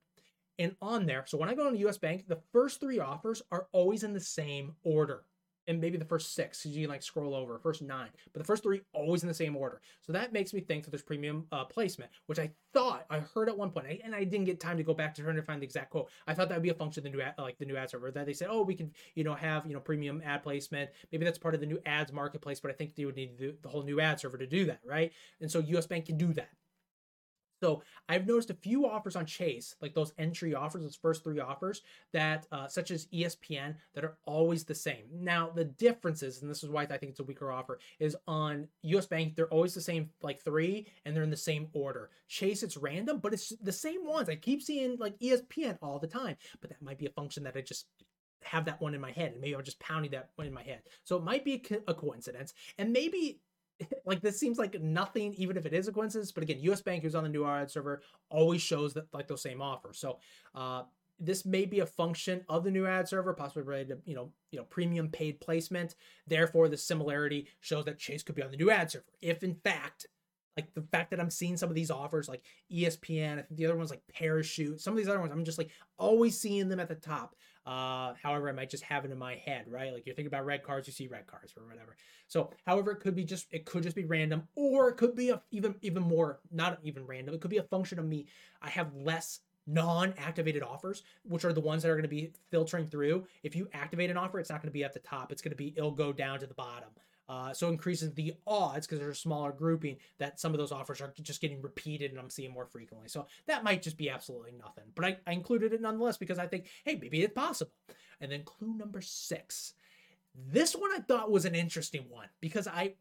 And 0.60 0.76
on 0.82 1.06
there, 1.06 1.24
so 1.28 1.38
when 1.38 1.50
I 1.50 1.56
go 1.56 1.68
on 1.68 1.76
US 1.76 1.98
Bank, 1.98 2.26
the 2.28 2.42
first 2.52 2.80
three 2.80 3.00
offers 3.00 3.42
are 3.52 3.68
always 3.72 4.04
in 4.04 4.14
the 4.14 4.20
same 4.20 4.76
order 4.84 5.24
and 5.68 5.80
maybe 5.80 5.98
the 5.98 6.06
first 6.06 6.36
six 6.36 6.62
because 6.62 6.76
you 6.76 6.84
can 6.84 6.92
like 6.92 7.04
scroll 7.04 7.36
over 7.36 7.58
first 7.60 7.82
nine 7.82 8.10
but 8.32 8.40
the 8.40 8.46
first 8.46 8.64
three 8.64 8.82
always 8.94 9.24
in 9.24 9.28
the 9.28 9.34
same 9.34 9.56
order. 9.56 9.82
So 10.02 10.14
that 10.14 10.34
makes 10.34 10.54
me 10.54 10.62
think 10.62 10.84
that 10.84 10.92
there's 10.92 11.02
premium 11.04 11.46
uh, 11.52 11.66
placement 11.66 12.12
which 12.28 12.40
i 12.40 12.50
thought 12.74 13.06
i 13.10 13.20
heard 13.20 13.50
at 13.50 13.58
one 13.58 13.70
point 13.70 14.02
and 14.04 14.16
i 14.16 14.24
didn't 14.24 14.46
get 14.46 14.60
time 14.60 14.78
to 14.78 14.84
go 14.84 14.94
back 14.94 15.14
to 15.14 15.22
trying 15.22 15.36
to 15.36 15.42
find 15.42 15.62
the 15.62 15.66
exact 15.66 15.90
quote. 15.90 16.10
I 16.28 16.34
thought 16.34 16.50
that 16.50 16.56
would 16.56 16.64
be 16.64 16.70
a 16.70 16.74
function 16.74 17.06
of 17.06 17.12
the 17.12 17.18
new 17.18 17.24
ad, 17.24 17.36
like 17.38 17.58
the 17.58 17.66
new 17.66 17.78
ad 17.78 17.90
server 17.90 18.12
that 18.12 18.26
they 18.26 18.34
said 18.34 18.48
oh 18.50 18.64
we 18.64 18.76
can 18.76 18.92
you 19.16 19.24
know 19.24 19.36
have 19.36 19.66
you 19.66 19.74
know 19.74 19.80
premium 19.80 20.22
ad 20.26 20.44
placement. 20.44 20.90
Maybe 21.12 21.26
that's 21.26 21.38
part 21.38 21.56
of 21.56 21.62
the 21.62 21.68
new 21.68 21.80
ads 21.86 22.12
marketplace 22.12 22.60
but 22.60 22.72
i 22.72 22.74
think 22.74 22.96
they 22.96 23.06
would 23.06 23.16
need 23.16 23.38
the 23.38 23.70
whole 23.70 23.84
new 23.84 24.00
ad 24.00 24.20
server 24.20 24.38
to 24.38 24.48
do 24.48 24.66
that 24.66 24.80
right? 24.86 25.12
And 25.42 25.50
so 25.50 25.60
us 25.62 25.86
bank 25.86 26.06
can 26.06 26.18
do 26.18 26.34
that 26.34 26.50
so 27.64 27.82
I've 28.10 28.28
noticed 28.28 28.50
a 28.50 28.56
few 28.56 28.86
offers 28.86 29.16
on 29.16 29.26
Chase, 29.26 29.78
like 29.82 29.94
those 29.94 30.12
entry 30.18 30.54
offers, 30.54 30.82
those 30.82 30.98
first 30.98 31.24
three 31.24 31.40
offers, 31.40 31.82
that 32.12 32.46
uh, 32.52 32.68
such 32.68 32.92
as 32.92 33.06
ESPN, 33.06 33.76
that 33.94 34.04
are 34.04 34.18
always 34.26 34.66
the 34.66 34.76
same. 34.76 35.06
Now 35.14 35.50
the 35.50 35.64
differences, 35.64 36.42
and 36.42 36.52
this 36.52 36.62
is 36.62 36.70
why 36.70 36.82
I 36.82 36.98
think 36.98 37.12
it's 37.12 37.22
a 37.22 37.24
weaker 37.24 37.54
offer, 37.54 37.80
is 38.02 38.18
on 38.28 38.68
US 38.82 39.06
Bank 39.06 39.38
they're 39.38 39.48
always 39.48 39.74
the 39.74 39.80
same, 39.80 40.10
like 40.22 40.42
three, 40.42 40.88
and 41.06 41.16
they're 41.16 41.24
in 41.24 41.30
the 41.30 41.38
same 41.38 41.70
order. 41.72 42.10
Chase 42.28 42.64
it's 42.64 42.76
random, 42.76 43.20
but 43.20 43.32
it's 43.32 43.54
the 43.62 43.72
same 43.72 44.06
ones. 44.06 44.28
I 44.28 44.36
keep 44.36 44.62
seeing 44.62 44.98
like 44.98 45.18
ESPN 45.20 45.78
all 45.82 46.00
the 46.00 46.08
time, 46.08 46.36
but 46.60 46.70
that 46.70 46.82
might 46.82 47.00
be 47.00 47.06
a 47.06 47.12
function 47.12 47.44
that 47.44 47.56
I 47.56 47.62
just 47.62 47.86
have 48.42 48.66
that 48.66 48.82
one 48.82 48.94
in 48.94 49.00
my 49.00 49.12
head, 49.12 49.32
and 49.32 49.40
maybe 49.40 49.56
I'm 49.56 49.64
just 49.64 49.80
pounding 49.80 50.12
that 50.12 50.32
one 50.36 50.48
in 50.48 50.54
my 50.54 50.64
head. 50.64 50.82
So 51.06 51.16
it 51.16 51.24
might 51.24 51.46
be 51.46 51.54
a, 51.54 51.60
co- 51.60 51.84
a 51.88 51.94
coincidence, 51.94 52.54
and 52.78 52.92
maybe 52.92 53.40
like 54.06 54.22
this 54.22 54.40
seems 54.40 54.58
like 54.58 54.80
nothing, 54.82 55.34
even 55.36 55.58
if 55.58 55.66
it 55.66 55.74
is 55.74 55.88
a 55.88 55.92
coincidence. 55.92 56.32
But 56.32 56.44
again, 56.44 56.60
U.S. 56.62 56.82
Bank, 56.82 57.04
who's 57.04 57.16
on 57.16 57.24
the 57.24 57.30
new 57.30 57.46
ad 57.46 57.70
server, 57.70 58.02
always 58.30 58.62
shows 58.62 58.94
that 58.94 59.14
like 59.14 59.28
those 59.28 59.42
same 59.42 59.62
offers. 59.62 59.98
So 60.00 60.20
uh, 60.56 60.84
this 61.20 61.46
may 61.46 61.66
be 61.66 61.80
a 61.80 61.86
function 61.86 62.42
of 62.50 62.64
the 62.64 62.72
new 62.72 62.86
ad 62.86 63.08
server, 63.08 63.34
possibly 63.34 63.64
related 63.64 63.90
to 63.90 64.10
you 64.10 64.16
know 64.16 64.32
you 64.52 64.60
know 64.60 64.66
premium 64.66 65.10
paid 65.10 65.40
placement. 65.40 65.96
Therefore, 66.28 66.68
the 66.68 66.78
similarity 66.78 67.48
shows 67.62 67.86
that 67.86 68.00
Chase 68.00 68.24
could 68.24 68.36
be 68.36 68.44
on 68.44 68.52
the 68.52 68.58
new 68.58 68.70
ad 68.70 68.92
server. 68.92 69.06
If 69.22 69.44
in 69.44 69.56
fact 69.56 70.08
like 70.58 70.74
the 70.74 70.84
fact 70.92 71.12
that 71.12 71.20
I'm 71.20 71.30
seeing 71.30 71.58
some 71.58 71.70
of 71.70 71.76
these 71.76 71.92
offers 71.92 72.30
like 72.30 72.44
ESPN, 72.72 73.34
I 73.34 73.42
think 73.42 73.58
the 73.58 73.66
other 73.66 73.76
ones 73.76 73.90
like 73.90 74.04
Parachute, 74.14 74.80
some 74.80 74.94
of 74.94 74.98
these 74.98 75.08
other 75.08 75.20
ones, 75.20 75.32
I'm 75.32 75.46
just 75.46 75.58
like 75.58 75.72
always 75.98 76.40
seeing 76.40 76.70
them 76.70 76.80
at 76.80 76.88
the 76.88 76.96
top. 76.96 77.36
Uh, 77.66 78.14
however, 78.22 78.50
I 78.50 78.52
might 78.52 78.70
just 78.70 78.84
have 78.84 79.06
it 79.06 79.12
in 79.12 79.18
my 79.18 79.36
head, 79.36 79.66
right? 79.70 79.94
Like 79.94 80.06
you're 80.06 80.16
thinking 80.16 80.28
about 80.28 80.46
red 80.46 80.64
cards, 80.64 80.88
you 80.88 80.94
see 80.94 81.08
red 81.08 81.28
cards 81.28 81.54
or 81.58 81.66
whatever. 81.66 81.96
So, 82.28 82.52
however, 82.66 82.92
it 82.92 83.00
could 83.00 83.16
be 83.16 83.24
just 83.24 83.48
it 83.52 83.66
could 83.66 83.84
just 83.84 83.96
be 83.96 84.06
random, 84.06 84.48
or 84.56 84.90
it 84.90 84.98
could 84.98 85.16
be 85.16 85.30
a, 85.30 85.42
even 85.52 85.76
even 85.82 86.04
more 86.04 86.40
not 86.52 86.80
even 86.84 87.06
random. 87.06 87.34
It 87.34 87.42
could 87.42 87.52
be 87.52 87.58
a 87.58 87.64
function 87.64 88.00
of 88.00 88.06
me. 88.06 88.28
I 88.62 88.70
have 88.70 88.94
less 88.94 89.40
non-activated 89.66 90.62
offers, 90.62 91.04
which 91.24 91.46
are 91.46 91.54
the 91.54 91.62
ones 91.62 91.84
that 91.84 91.90
are 91.90 91.96
going 91.96 92.04
to 92.04 92.10
be 92.10 92.34
filtering 92.52 92.88
through. 92.88 93.26
If 93.44 93.56
you 93.56 93.70
activate 93.74 94.10
an 94.10 94.18
offer, 94.18 94.40
it's 94.40 94.50
not 94.50 94.62
going 94.62 94.70
to 94.70 94.74
be 94.74 94.84
at 94.84 94.94
the 94.94 95.00
top. 95.00 95.32
It's 95.32 95.42
going 95.42 95.52
to 95.52 95.58
be 95.58 95.74
it'll 95.78 95.92
go 95.92 96.12
down 96.12 96.40
to 96.40 96.48
the 96.48 96.54
bottom. 96.54 96.90
Uh, 97.30 97.54
so 97.54 97.70
increases 97.70 98.14
the 98.14 98.34
odds 98.46 98.86
because 98.86 99.00
there's 99.00 99.18
a 99.18 99.22
smaller 99.22 99.52
grouping 99.52 99.98
that 100.18 100.40
some 100.40 100.54
of 100.54 100.58
those 100.58 100.72
offers 100.74 101.00
are 101.00 101.14
just 101.22 101.42
getting 101.42 101.62
repeated 101.62 102.12
and 102.12 102.20
I'm 102.20 102.30
seeing 102.30 102.52
more 102.52 102.66
frequently. 102.66 103.08
So 103.08 103.28
that 103.48 103.64
might 103.64 103.82
just 103.82 103.98
be 103.98 104.10
absolutely 104.10 104.52
nothing. 104.52 104.84
But 104.94 105.06
I, 105.06 105.18
I 105.26 105.32
included 105.32 105.74
it 105.74 105.82
nonetheless 105.82 106.18
because 106.18 106.38
I 106.38 106.48
think, 106.48 106.68
hey, 106.84 106.98
maybe 107.02 107.22
it's 107.22 107.34
possible. 107.34 107.72
And 108.20 108.32
then 108.32 108.44
clue 108.44 108.76
number 108.78 109.02
six. 109.02 109.74
This 110.36 110.76
one 110.76 110.92
I 110.92 111.00
thought 111.00 111.32
was 111.32 111.46
an 111.46 111.56
interesting 111.56 112.06
one 112.10 112.28
because 112.42 112.68
I 112.68 112.96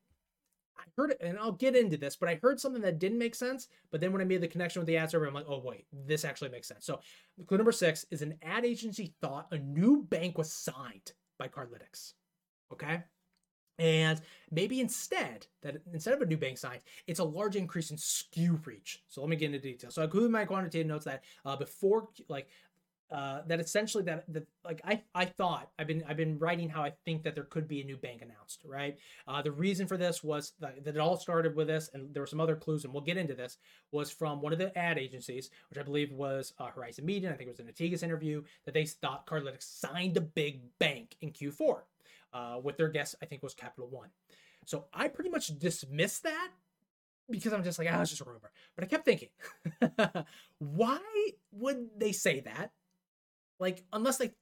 I 0.79 0.85
heard 0.97 1.11
it, 1.13 1.19
and 1.21 1.39
I'll 1.39 1.53
get 1.53 1.77
into 1.77 1.97
this, 1.97 2.17
but 2.17 2.29
I 2.29 2.41
heard 2.43 2.59
something 2.59 2.83
that 2.83 2.99
didn't 2.99 3.19
make 3.19 3.35
sense. 3.35 3.69
But 3.91 4.01
then 4.01 4.13
when 4.13 4.21
I 4.21 4.25
made 4.25 4.41
the 4.41 4.49
connection 4.49 4.81
with 4.81 4.87
the 4.87 4.97
ad 4.97 5.11
server, 5.11 5.27
I'm 5.27 5.35
like, 5.35 5.47
oh 5.49 5.63
wait, 5.65 5.87
this 5.93 6.25
actually 6.25 6.51
makes 6.51 6.67
sense. 6.67 6.85
So 6.85 7.01
clue 7.47 7.59
number 7.59 7.73
six 7.73 8.05
is 8.11 8.23
an 8.23 8.39
ad 8.43 8.65
agency 8.65 9.15
thought 9.21 9.49
a 9.51 9.59
new 9.59 10.03
bank 10.03 10.39
was 10.39 10.53
signed 10.53 11.13
by 11.39 11.49
Cardlytics. 11.49 12.15
Okay. 12.73 13.03
And 13.83 14.21
maybe 14.53 14.81
instead, 14.81 15.49
that 15.63 15.83
instead 15.93 16.15
of 16.15 16.23
a 16.23 16.27
new 16.27 16.37
bank 16.37 16.57
signed, 16.57 16.83
it's 17.09 17.19
a 17.19 17.25
large 17.25 17.57
increase 17.57 17.91
in 17.91 17.97
SKU 17.97 18.65
reach. 18.65 19.03
So 19.09 19.21
let 19.21 19.29
me 19.29 19.35
get 19.35 19.47
into 19.47 19.59
detail. 19.59 19.91
So 19.91 20.03
I 20.03 20.05
included 20.05 20.31
my 20.31 20.45
quantitative 20.45 20.87
notes 20.87 21.05
that 21.05 21.25
uh, 21.45 21.57
before, 21.57 22.09
like, 22.29 22.49
uh, 23.11 23.43
that 23.47 23.61
essentially 23.61 24.03
that 24.05 24.25
that 24.33 24.47
like 24.65 24.81
I 24.85 25.03
I 25.15 25.27
thought 25.27 25.69
I've 25.79 25.87
been 25.87 26.03
I've 26.09 26.17
been 26.17 26.39
writing 26.39 26.71
how 26.71 26.83
I 26.83 26.95
think 27.05 27.25
that 27.25 27.35
there 27.35 27.45
could 27.45 27.69
be 27.69 27.83
a 27.83 27.85
new 27.85 27.99
bank 27.99 28.23
announced, 28.23 28.63
right? 28.65 28.97
Uh, 29.29 29.43
the 29.43 29.53
reason 29.53 29.87
for 29.87 29.99
this 29.99 30.25
was 30.25 30.53
that, 30.61 30.83
that, 30.85 30.95
it 30.95 31.01
all 31.01 31.19
started 31.19 31.55
with 31.55 31.67
this, 31.67 31.91
and 31.93 32.15
there 32.15 32.23
were 32.23 32.27
some 32.27 32.41
other 32.41 32.57
clues, 32.57 32.85
and 32.85 32.95
we'll 32.95 33.03
get 33.03 33.19
into 33.19 33.35
this. 33.35 33.59
Was 33.91 34.11
from 34.11 34.41
one 34.41 34.55
of 34.55 34.59
the 34.59 34.77
ad 34.79 34.97
agencies, 34.97 35.51
which 35.69 35.79
I 35.79 35.83
believe 35.83 36.11
was 36.13 36.55
uh, 36.59 36.69
Horizon 36.69 37.05
Media. 37.05 37.31
I 37.31 37.37
think 37.37 37.51
it 37.51 37.59
was 37.59 37.61
a 37.61 37.65
Tegus 37.65 38.03
interview 38.03 38.45
that 38.65 38.73
they 38.73 38.87
thought 38.87 39.27
Cardlytics 39.27 39.65
signed 39.65 40.17
a 40.17 40.23
big 40.23 40.63
bank 40.79 41.17
in 41.21 41.33
Q4 41.33 41.83
uh, 42.33 42.59
with 42.63 42.77
their 42.77 42.89
guess, 42.89 43.15
I 43.23 43.27
think 43.27 43.43
was 43.43 43.55
Capital 43.55 43.89
One. 43.89 44.09
So 44.65 44.87
I 44.93 45.09
pretty 45.09 45.31
much 45.31 45.59
dismissed 45.59 46.23
that 46.25 46.51
because 47.31 47.53
I'm 47.53 47.65
just 47.65 47.79
like, 47.79 47.89
ah, 47.91 48.01
it's 48.01 48.11
just 48.11 48.23
a 48.23 48.25
rumor. 48.25 48.51
But 48.77 48.85
I 48.85 48.87
kept 48.87 49.05
thinking, 49.05 49.29
why 50.59 51.01
would 51.53 51.89
they 51.97 52.13
say 52.13 52.41
that? 52.41 52.71
Like, 53.59 53.85
unless 53.93 54.19
they, 54.19 54.33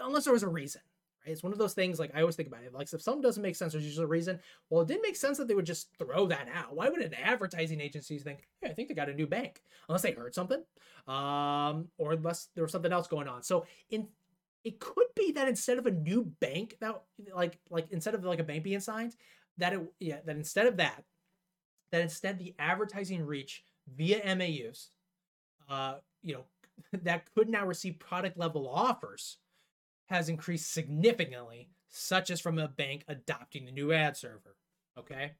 unless 0.00 0.24
there 0.24 0.32
was 0.32 0.42
a 0.42 0.48
reason, 0.48 0.82
right? 1.24 1.32
It's 1.32 1.42
one 1.42 1.52
of 1.52 1.58
those 1.58 1.74
things. 1.74 1.98
Like 1.98 2.12
I 2.14 2.20
always 2.20 2.36
think 2.36 2.48
about 2.48 2.64
it. 2.64 2.72
Like 2.72 2.92
if 2.92 3.02
something 3.02 3.22
doesn't 3.22 3.42
make 3.42 3.56
sense, 3.56 3.72
there's 3.72 3.84
usually 3.84 4.04
a 4.04 4.08
reason. 4.08 4.40
Well, 4.70 4.82
it 4.82 4.88
didn't 4.88 5.02
make 5.02 5.16
sense 5.16 5.38
that 5.38 5.48
they 5.48 5.54
would 5.54 5.66
just 5.66 5.88
throw 5.98 6.26
that 6.26 6.48
out. 6.54 6.74
Why 6.74 6.88
would 6.88 7.00
an 7.00 7.14
advertising 7.14 7.80
agency 7.80 8.18
think, 8.18 8.46
hey, 8.60 8.70
I 8.70 8.74
think 8.74 8.88
they 8.88 8.94
got 8.94 9.08
a 9.08 9.14
new 9.14 9.26
bank, 9.26 9.62
unless 9.88 10.02
they 10.02 10.12
heard 10.12 10.34
something, 10.34 10.62
um, 11.06 11.88
or 11.98 12.12
unless 12.12 12.48
there 12.54 12.64
was 12.64 12.72
something 12.72 12.92
else 12.92 13.08
going 13.08 13.28
on. 13.28 13.42
So 13.42 13.66
in 13.90 14.08
it 14.64 14.80
could 14.80 15.06
be 15.14 15.32
that 15.32 15.46
instead 15.46 15.78
of 15.78 15.86
a 15.86 15.90
new 15.90 16.24
bank 16.40 16.76
that 16.80 17.00
like 17.34 17.58
like 17.70 17.86
instead 17.90 18.14
of 18.14 18.24
like 18.24 18.40
a 18.40 18.44
bank 18.44 18.64
being 18.64 18.80
signed 18.80 19.14
that 19.58 19.72
it 19.72 19.80
yeah 20.00 20.18
that 20.24 20.36
instead 20.36 20.66
of 20.66 20.78
that 20.78 21.04
that 21.92 22.00
instead 22.00 22.38
the 22.38 22.54
advertising 22.58 23.24
reach 23.24 23.62
via 23.94 24.34
MAUs 24.34 24.90
uh 25.68 25.96
you 26.22 26.34
know 26.34 26.44
that 27.02 27.24
could 27.34 27.48
now 27.48 27.66
receive 27.66 27.98
product 27.98 28.38
level 28.38 28.68
offers 28.68 29.38
has 30.06 30.28
increased 30.28 30.72
significantly 30.72 31.68
such 31.88 32.30
as 32.30 32.40
from 32.40 32.58
a 32.58 32.68
bank 32.68 33.04
adopting 33.06 33.64
the 33.64 33.72
new 33.72 33.92
ad 33.92 34.16
server 34.16 34.56
okay? 34.98 35.32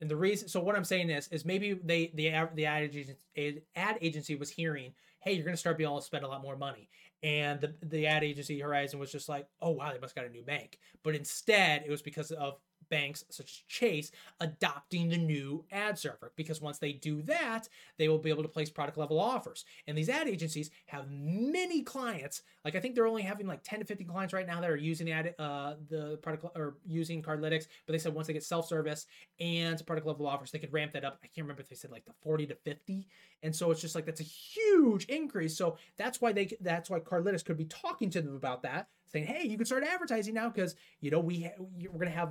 And 0.00 0.10
the 0.10 0.16
reason 0.16 0.48
so 0.48 0.60
what 0.60 0.74
i'm 0.74 0.84
saying 0.84 1.10
is 1.10 1.28
is 1.28 1.44
maybe 1.44 1.74
they 1.74 2.10
the 2.14 2.32
the 2.54 2.66
ad 2.66 2.82
agency, 2.82 3.62
ad 3.76 3.98
agency 4.00 4.34
was 4.34 4.50
hearing 4.50 4.94
hey 5.20 5.32
you're 5.32 5.44
going 5.44 5.54
to 5.54 5.60
start 5.60 5.78
being 5.78 5.88
able 5.88 6.00
to 6.00 6.04
spend 6.04 6.24
a 6.24 6.28
lot 6.28 6.42
more 6.42 6.56
money 6.56 6.88
and 7.22 7.60
the 7.60 7.74
the 7.82 8.06
ad 8.06 8.24
agency 8.24 8.60
Horizon 8.60 8.98
was 8.98 9.12
just 9.12 9.28
like, 9.28 9.46
oh 9.60 9.70
wow, 9.70 9.92
they 9.92 9.98
must 9.98 10.14
got 10.14 10.26
a 10.26 10.30
new 10.30 10.42
bank. 10.42 10.78
But 11.02 11.14
instead, 11.14 11.84
it 11.86 11.90
was 11.90 12.02
because 12.02 12.30
of 12.32 12.58
banks 12.92 13.24
such 13.30 13.46
as 13.46 13.62
Chase 13.68 14.12
adopting 14.38 15.08
the 15.08 15.16
new 15.16 15.64
ad 15.72 15.98
server 15.98 16.30
because 16.36 16.60
once 16.60 16.78
they 16.78 16.92
do 16.92 17.22
that, 17.22 17.66
they 17.96 18.06
will 18.06 18.18
be 18.18 18.28
able 18.28 18.42
to 18.42 18.50
place 18.50 18.68
product 18.68 18.98
level 18.98 19.18
offers. 19.18 19.64
And 19.86 19.96
these 19.96 20.10
ad 20.10 20.28
agencies 20.28 20.70
have 20.86 21.10
many 21.10 21.82
clients. 21.82 22.42
Like 22.66 22.76
I 22.76 22.80
think 22.80 22.94
they're 22.94 23.06
only 23.06 23.22
having 23.22 23.46
like 23.46 23.62
10 23.64 23.78
to 23.78 23.86
50 23.86 24.04
clients 24.04 24.34
right 24.34 24.46
now 24.46 24.60
that 24.60 24.68
are 24.68 24.76
using 24.76 25.10
ad, 25.10 25.34
uh, 25.38 25.74
the 25.88 26.18
product 26.18 26.44
or 26.54 26.76
using 26.86 27.22
Cardlytics. 27.22 27.66
But 27.86 27.92
they 27.92 27.98
said 27.98 28.12
once 28.12 28.26
they 28.26 28.34
get 28.34 28.44
self 28.44 28.68
service 28.68 29.06
and 29.40 29.84
product 29.86 30.06
level 30.06 30.26
offers, 30.26 30.50
they 30.50 30.58
could 30.58 30.72
ramp 30.72 30.92
that 30.92 31.04
up. 31.04 31.18
I 31.24 31.28
can't 31.28 31.46
remember 31.46 31.62
if 31.62 31.70
they 31.70 31.76
said 31.76 31.90
like 31.90 32.04
the 32.04 32.12
40 32.22 32.48
to 32.48 32.54
50. 32.54 33.08
And 33.42 33.56
so 33.56 33.70
it's 33.70 33.80
just 33.80 33.94
like 33.94 34.04
that's 34.04 34.20
a 34.20 34.24
huge 34.24 35.06
increase. 35.06 35.56
So 35.56 35.78
that's 35.96 36.20
why 36.20 36.32
they 36.32 36.54
that's 36.60 36.90
why 36.90 37.00
Cardlytics 37.00 37.44
could 37.44 37.56
be 37.56 37.64
talking 37.64 38.10
to 38.10 38.20
them 38.20 38.36
about 38.36 38.62
that 38.64 38.88
saying, 39.12 39.26
"Hey, 39.26 39.46
you 39.46 39.56
can 39.56 39.66
start 39.66 39.84
advertising 39.84 40.34
now 40.34 40.48
because 40.48 40.74
you 41.00 41.10
know 41.10 41.20
we 41.20 41.42
ha- 41.42 41.54
we're 41.58 41.98
going 41.98 42.06
to 42.06 42.18
have 42.18 42.30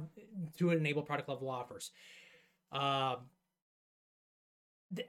to 0.58 0.72
enable 0.72 1.04
product 1.04 1.30
level 1.30 1.50
offers." 1.50 1.92
Um, 2.72 3.18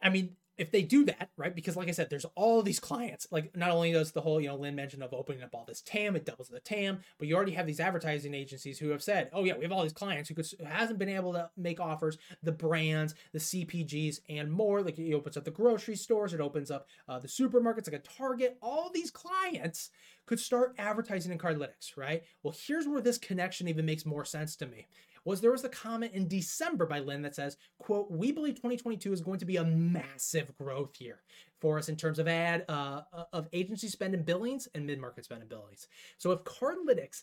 I 0.02 0.10
mean, 0.10 0.36
if 0.58 0.70
they 0.70 0.82
do 0.82 1.04
that, 1.06 1.30
right? 1.36 1.54
Because 1.54 1.76
like 1.76 1.88
I 1.88 1.92
said, 1.92 2.10
there's 2.10 2.26
all 2.34 2.62
these 2.62 2.78
clients. 2.78 3.26
Like 3.30 3.56
not 3.56 3.70
only 3.70 3.92
does 3.92 4.12
the 4.12 4.20
whole, 4.20 4.40
you 4.40 4.48
know, 4.48 4.56
Lynne 4.56 4.74
mentioned 4.74 5.02
of 5.02 5.14
opening 5.14 5.42
up 5.42 5.54
all 5.54 5.64
this 5.66 5.80
TAM, 5.80 6.14
it 6.14 6.26
doubles 6.26 6.48
the 6.48 6.60
TAM, 6.60 7.00
but 7.18 7.26
you 7.26 7.34
already 7.34 7.52
have 7.52 7.66
these 7.66 7.80
advertising 7.80 8.34
agencies 8.34 8.78
who 8.78 8.90
have 8.90 9.02
said, 9.02 9.30
oh 9.32 9.44
yeah, 9.44 9.56
we 9.56 9.64
have 9.64 9.72
all 9.72 9.82
these 9.82 9.92
clients 9.92 10.28
who, 10.28 10.34
could, 10.34 10.46
who 10.58 10.64
hasn't 10.64 10.98
been 10.98 11.08
able 11.08 11.32
to 11.32 11.50
make 11.56 11.80
offers, 11.80 12.18
the 12.42 12.52
brands, 12.52 13.14
the 13.32 13.38
CPGs, 13.38 14.20
and 14.28 14.52
more. 14.52 14.82
Like 14.82 14.98
it 14.98 15.14
opens 15.14 15.36
up 15.36 15.44
the 15.44 15.50
grocery 15.50 15.96
stores, 15.96 16.34
it 16.34 16.40
opens 16.40 16.70
up 16.70 16.86
uh, 17.08 17.18
the 17.18 17.28
supermarkets, 17.28 17.90
like 17.90 18.00
a 18.00 18.18
Target. 18.18 18.58
All 18.60 18.90
these 18.92 19.10
clients 19.10 19.90
could 20.26 20.40
start 20.40 20.74
advertising 20.78 21.32
in 21.32 21.38
Cardlytics, 21.38 21.96
right? 21.96 22.22
Well, 22.42 22.54
here's 22.66 22.86
where 22.86 23.00
this 23.00 23.18
connection 23.18 23.68
even 23.68 23.86
makes 23.86 24.06
more 24.06 24.24
sense 24.24 24.56
to 24.56 24.66
me 24.66 24.86
was 25.24 25.40
there 25.40 25.52
was 25.52 25.64
a 25.64 25.68
comment 25.68 26.12
in 26.14 26.26
December 26.26 26.86
by 26.86 26.98
Lynne 26.98 27.22
that 27.22 27.34
says, 27.34 27.56
quote, 27.78 28.10
we 28.10 28.32
believe 28.32 28.56
2022 28.56 29.12
is 29.12 29.20
going 29.20 29.38
to 29.38 29.44
be 29.44 29.56
a 29.56 29.64
massive 29.64 30.52
growth 30.56 31.00
year 31.00 31.20
for 31.60 31.78
us 31.78 31.88
in 31.88 31.96
terms 31.96 32.18
of 32.18 32.26
ad 32.26 32.64
uh, 32.68 33.02
uh, 33.12 33.24
of 33.32 33.48
agency 33.52 33.88
spend 33.88 34.14
and 34.14 34.26
billings 34.26 34.66
and 34.74 34.86
mid-market 34.86 35.24
spend 35.24 35.40
and 35.40 35.50
billings. 35.50 35.86
So 36.18 36.32
if 36.32 36.40
Cardlytics 36.40 37.22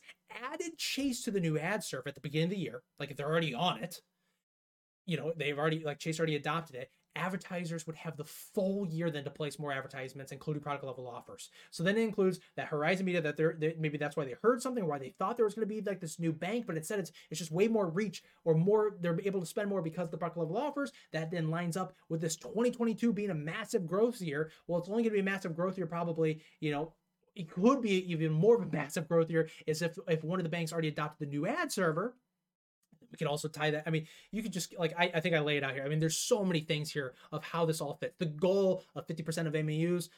added 0.51 0.77
Chase 0.77 1.23
to 1.23 1.31
the 1.31 1.41
new 1.41 1.59
ad 1.59 1.83
server 1.83 2.07
at 2.07 2.15
the 2.15 2.21
beginning 2.21 2.45
of 2.45 2.51
the 2.51 2.57
year, 2.57 2.83
like 2.99 3.12
if 3.12 3.17
they're 3.17 3.29
already 3.29 3.53
on 3.53 3.83
it, 3.83 3.99
you 5.05 5.17
know, 5.17 5.33
they've 5.35 5.57
already 5.57 5.83
like 5.83 5.99
Chase 5.99 6.19
already 6.19 6.35
adopted 6.35 6.75
it, 6.77 6.91
advertisers 7.15 7.86
would 7.88 7.95
have 7.95 8.17
the 8.17 8.26
full 8.26 8.88
year 8.88 9.10
then 9.12 9.24
to 9.24 9.30
place 9.30 9.60
more 9.60 9.72
advertisements, 9.72 10.32
including 10.32 10.62
product 10.62 10.86
level 10.86 11.08
offers. 11.08 11.50
So 11.72 11.84
then 11.84 11.98
it 11.98 12.02
includes 12.02 12.39
that 12.56 12.67
Horizon 12.67 13.06
Media 13.06 13.22
that 13.22 13.38
they're, 13.38 13.56
they, 13.58 13.76
maybe 13.78 13.98
that's 13.98 14.15
why 14.15 14.26
they 14.26 14.36
heard 14.41 14.62
something, 14.62 14.84
or 14.84 14.88
why 14.88 15.00
they 15.00 15.13
thought 15.17 15.36
there 15.36 15.45
was 15.45 15.56
going 15.56 15.67
to 15.67 15.74
be 15.74 15.82
like 15.82 16.00
this 16.00 16.19
new 16.19 16.32
bank, 16.32 16.65
but 16.67 16.78
instead 16.78 17.00
it's 17.00 17.12
it's 17.30 17.39
just 17.39 17.52
way 17.52 17.67
more 17.67 17.89
reach 17.89 18.24
or 18.45 18.56
more 18.56 18.95
they're 19.02 19.19
able 19.24 19.39
to 19.39 19.45
spend 19.45 19.69
more 19.69 19.82
because 19.82 20.10
the 20.10 20.17
product 20.17 20.38
level 20.38 20.58
offers. 20.58 20.91
That 21.12 21.32
then 21.32 21.50
lines 21.50 21.78
up 21.78 21.93
with 22.10 22.22
this 22.22 22.36
2022 22.36 23.13
being 23.13 23.30
a 23.30 23.36
massive 23.36 23.88
growth 23.88 24.22
year. 24.22 24.52
Well, 24.67 24.80
it's 24.80 24.89
only 24.89 25.04
going 25.04 25.12
to 25.12 25.15
be 25.15 25.28
a 25.28 25.32
massive 25.32 25.56
growth 25.56 25.78
year, 25.78 25.88
probably 25.88 26.41
you 26.60 26.72
know 26.72 26.93
it 27.36 27.50
could 27.50 27.82
be 27.82 28.12
even 28.12 28.32
more 28.32 28.56
of 28.56 28.62
a 28.62 28.72
massive 28.72 29.08
growth 29.08 29.30
year 29.30 29.50
is 29.65 29.82
if 29.82 29.98
if 30.08 30.24
one 30.24 30.39
of 30.39 30.43
the 30.43 30.50
banks 30.50 30.74
already 30.74 30.89
adopted 30.89 31.28
the 31.28 31.32
new 31.32 31.48
ad 31.48 31.72
server 31.72 32.15
we 33.12 33.17
can 33.17 33.28
also 33.28 33.48
tie 33.48 33.72
that. 33.72 33.84
I 33.86 33.89
mean, 33.89 34.08
you 34.32 34.41
could 34.41 34.54
just 34.54 34.78
like 34.78 34.93
I, 34.98 35.12
I 35.13 35.19
think 35.19 35.36
I 35.36 35.39
lay 35.39 35.58
it 35.58 35.63
out 35.63 35.74
here. 35.74 35.84
I 35.84 35.89
mean, 35.89 36.00
there's 36.00 36.17
so 36.17 36.43
many 36.43 36.62
things 36.62 36.91
here 36.91 37.13
of 37.32 37.43
how 37.43 37.65
this 37.65 37.82
all 37.82 37.95
fits. 37.95 38.15
The 38.17 38.26
goal 38.26 38.84
of 38.95 39.08
50% 39.08 39.48
of 39.48 39.54
MAUs 39.54 40.10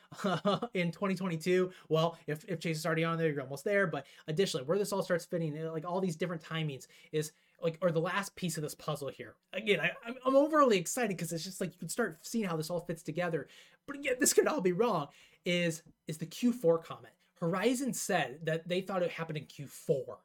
in 0.73 0.91
2022. 0.91 1.71
Well, 1.89 2.17
if, 2.27 2.43
if 2.47 2.59
Chase 2.59 2.77
is 2.77 2.85
already 2.85 3.03
on 3.03 3.17
there, 3.17 3.29
you're 3.29 3.41
almost 3.41 3.63
there. 3.63 3.87
But 3.87 4.05
additionally, 4.27 4.65
where 4.65 4.77
this 4.77 4.91
all 4.91 5.03
starts 5.03 5.25
fitting, 5.25 5.57
eh, 5.57 5.69
like 5.69 5.85
all 5.85 6.01
these 6.01 6.15
different 6.15 6.43
timings, 6.43 6.87
is 7.11 7.31
like 7.61 7.77
or 7.81 7.91
the 7.91 7.99
last 8.01 8.35
piece 8.35 8.57
of 8.57 8.63
this 8.63 8.75
puzzle 8.75 9.09
here. 9.09 9.35
Again, 9.53 9.79
I, 9.79 9.91
I'm 10.25 10.35
overly 10.35 10.77
excited 10.77 11.09
because 11.09 11.31
it's 11.31 11.43
just 11.43 11.61
like 11.61 11.71
you 11.73 11.79
can 11.79 11.89
start 11.89 12.19
seeing 12.21 12.45
how 12.45 12.57
this 12.57 12.69
all 12.69 12.81
fits 12.81 13.03
together. 13.03 13.47
But 13.87 13.97
again, 13.97 14.15
this 14.19 14.33
could 14.33 14.47
all 14.47 14.61
be 14.61 14.73
wrong. 14.73 15.07
Is 15.45 15.83
is 16.07 16.17
the 16.17 16.25
Q4 16.25 16.83
comment? 16.83 17.13
Horizon 17.39 17.93
said 17.93 18.39
that 18.43 18.67
they 18.67 18.81
thought 18.81 19.01
it 19.01 19.09
happened 19.09 19.39
in 19.39 19.45
Q4, 19.45 20.17